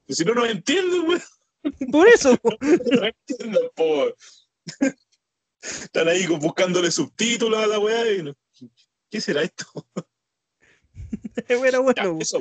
Si 0.09 0.25
no, 0.25 0.35
no 0.35 0.47
entiendo, 0.47 1.03
weón. 1.03 1.23
Por 1.91 2.07
eso. 2.07 2.39
no 2.61 3.07
entiendo, 3.07 3.73
por. 3.75 4.17
Están 5.63 6.09
ahí 6.09 6.27
buscándole 6.27 6.91
subtítulos 6.91 7.63
a 7.63 7.67
la 7.67 7.79
weá. 7.79 8.05
¿Qué 9.11 9.21
será 9.21 9.43
esto? 9.43 9.67
bueno, 11.59 11.83
bueno. 11.83 12.19
eso, 12.21 12.41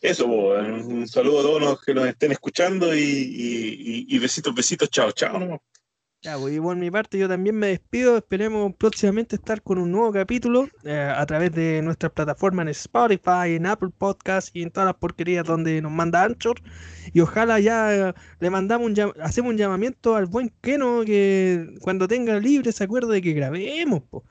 eso 0.00 0.26
un 0.26 1.08
saludo 1.08 1.40
a 1.40 1.42
todos 1.42 1.60
los 1.60 1.80
que 1.80 1.94
nos 1.94 2.06
estén 2.06 2.32
escuchando 2.32 2.94
y, 2.94 4.18
besitos, 4.18 4.54
besitos, 4.54 4.90
chao, 4.90 5.10
chao. 5.12 5.62
Ya, 6.24 6.38
pues, 6.38 6.56
y 6.56 6.60
por 6.60 6.74
mi 6.74 6.90
parte 6.90 7.18
yo 7.18 7.28
también 7.28 7.54
me 7.54 7.66
despido. 7.66 8.16
Esperemos 8.16 8.74
próximamente 8.76 9.36
estar 9.36 9.60
con 9.60 9.76
un 9.76 9.92
nuevo 9.92 10.10
capítulo 10.10 10.66
eh, 10.82 11.12
a 11.14 11.26
través 11.26 11.52
de 11.52 11.82
nuestras 11.82 12.12
plataformas 12.12 12.62
en 12.62 12.68
Spotify, 12.70 13.56
en 13.56 13.66
Apple 13.66 13.90
Podcast 13.98 14.56
y 14.56 14.62
en 14.62 14.70
todas 14.70 14.86
las 14.86 14.96
porquerías 14.96 15.44
donde 15.44 15.82
nos 15.82 15.92
manda 15.92 16.24
Anchor. 16.24 16.62
Y 17.12 17.20
ojalá 17.20 17.60
ya 17.60 18.14
le 18.40 18.50
mandamos 18.50 18.86
un 18.86 19.12
hacemos 19.20 19.50
un 19.50 19.58
llamamiento 19.58 20.16
al 20.16 20.24
buen 20.24 20.50
Keno 20.62 21.04
que 21.04 21.74
cuando 21.82 22.08
tenga 22.08 22.40
libre 22.40 22.72
se 22.72 22.84
acuerde 22.84 23.12
de 23.12 23.20
que 23.20 23.34
grabemos. 23.34 24.02
Po. 24.04 24.24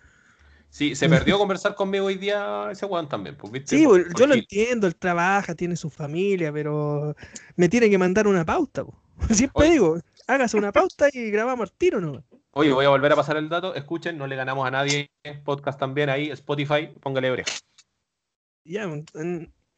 Sí, 0.72 0.96
se 0.96 1.08
perdió 1.08 1.38
conversar 1.38 1.76
conmigo 1.76 2.08
hoy 2.08 2.16
día 2.16 2.70
ese 2.72 2.88
Juan 2.88 3.08
también. 3.08 3.38
Pues, 3.38 3.52
Sí, 3.68 3.86
yo 4.18 4.26
lo 4.26 4.34
entiendo, 4.34 4.88
él 4.88 4.96
trabaja, 4.96 5.54
tiene 5.54 5.76
su 5.76 5.92
familia, 5.92 6.52
pero 6.52 7.16
me 7.56 7.70
tiene 7.70 7.88
que 7.88 8.00
mandar 8.00 8.26
una 8.26 8.44
pauta. 8.44 8.84
Po. 8.84 8.96
Siempre 9.30 9.70
digo, 9.70 10.00
hágase 10.28 10.58
una 10.58 10.72
pauta 10.72 11.10
y 11.12 11.32
grabamos 11.32 11.70
el 11.70 11.78
tiro, 11.78 12.02
¿no? 12.02 12.24
Oye, 12.52 12.72
voy 12.72 12.86
a 12.86 12.90
volver 12.90 13.12
a 13.12 13.16
pasar 13.16 13.38
el 13.38 13.50
dato. 13.50 13.74
Escuchen, 13.74 14.18
no 14.18 14.28
le 14.28 14.36
ganamos 14.36 14.68
a 14.68 14.72
nadie. 14.72 15.10
Podcast 15.44 15.80
también 15.80 16.10
ahí, 16.10 16.30
Spotify, 16.30 16.88
póngale 17.02 17.32
oreja. 17.32 17.52
Ya, 18.64 18.88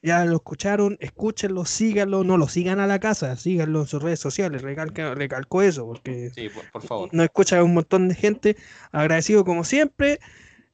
ya 0.02 0.26
lo 0.26 0.36
escucharon, 0.36 0.98
escúchenlo, 1.00 1.66
síganlo, 1.66 2.24
no 2.24 2.38
lo 2.38 2.48
sigan 2.48 2.80
a 2.80 2.86
la 2.86 3.00
casa, 3.00 3.36
síganlo 3.38 3.82
en 3.82 3.88
sus 3.88 4.04
redes 4.04 4.20
sociales, 4.20 4.62
recalco 4.62 5.62
eso, 5.64 5.86
porque 5.88 6.30
sí, 6.30 6.50
por, 6.72 6.84
favor. 6.84 7.10
nos 7.12 7.24
escucha 7.24 7.64
un 7.64 7.74
montón 7.74 8.10
de 8.10 8.16
gente. 8.16 8.58
Agradecido 8.92 9.46
como 9.46 9.64
siempre. 9.64 10.20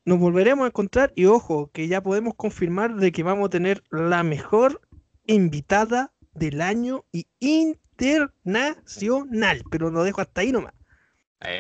Nos 0.03 0.17
volveremos 0.17 0.65
a 0.65 0.67
encontrar 0.67 1.13
y 1.15 1.25
ojo, 1.25 1.69
que 1.71 1.87
ya 1.87 2.01
podemos 2.01 2.33
confirmar 2.33 2.95
de 2.95 3.11
que 3.11 3.21
vamos 3.21 3.45
a 3.45 3.49
tener 3.49 3.83
la 3.91 4.23
mejor 4.23 4.81
invitada 5.27 6.11
del 6.33 6.59
año 6.59 7.05
y 7.11 7.27
internacional, 8.01 9.63
pero 9.69 9.89
lo 9.89 10.03
dejo 10.03 10.21
hasta 10.21 10.41
ahí 10.41 10.51
nomás. 10.51 10.73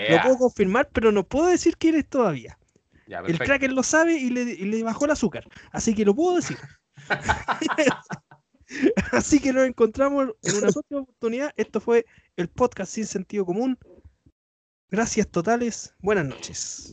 Lo 0.09 0.21
puedo 0.21 0.37
confirmar, 0.37 0.89
pero 0.93 1.11
no 1.11 1.23
puedo 1.23 1.47
decir 1.47 1.75
quién 1.77 1.95
es 1.95 2.07
todavía. 2.07 2.57
el 3.07 3.39
Kraken 3.39 3.73
lo 3.75 3.83
sabe 3.83 4.13
y 4.13 4.29
le, 4.29 4.83
bajó 4.83 5.05
el 5.05 5.11
azúcar, 5.11 5.47
así 5.71 5.95
que 5.95 6.05
lo 6.05 6.13
puedo 6.15 6.35
decir. 6.35 6.57
así 9.11 9.39
que 9.39 9.53
nos 9.53 9.67
encontramos 9.67 10.29
en 10.43 10.55
una 10.57 10.67
próxima 10.69 11.01
oportunidad. 11.01 11.51
Esto 11.57 11.79
fue 11.79 12.05
el 12.37 12.47
podcast 12.47 12.93
sin 12.93 13.05
sentido 13.05 13.45
común. 13.45 13.77
Gracias 14.89 15.27
totales. 15.29 15.95
Buenas 15.99 16.25
noches. 16.25 16.91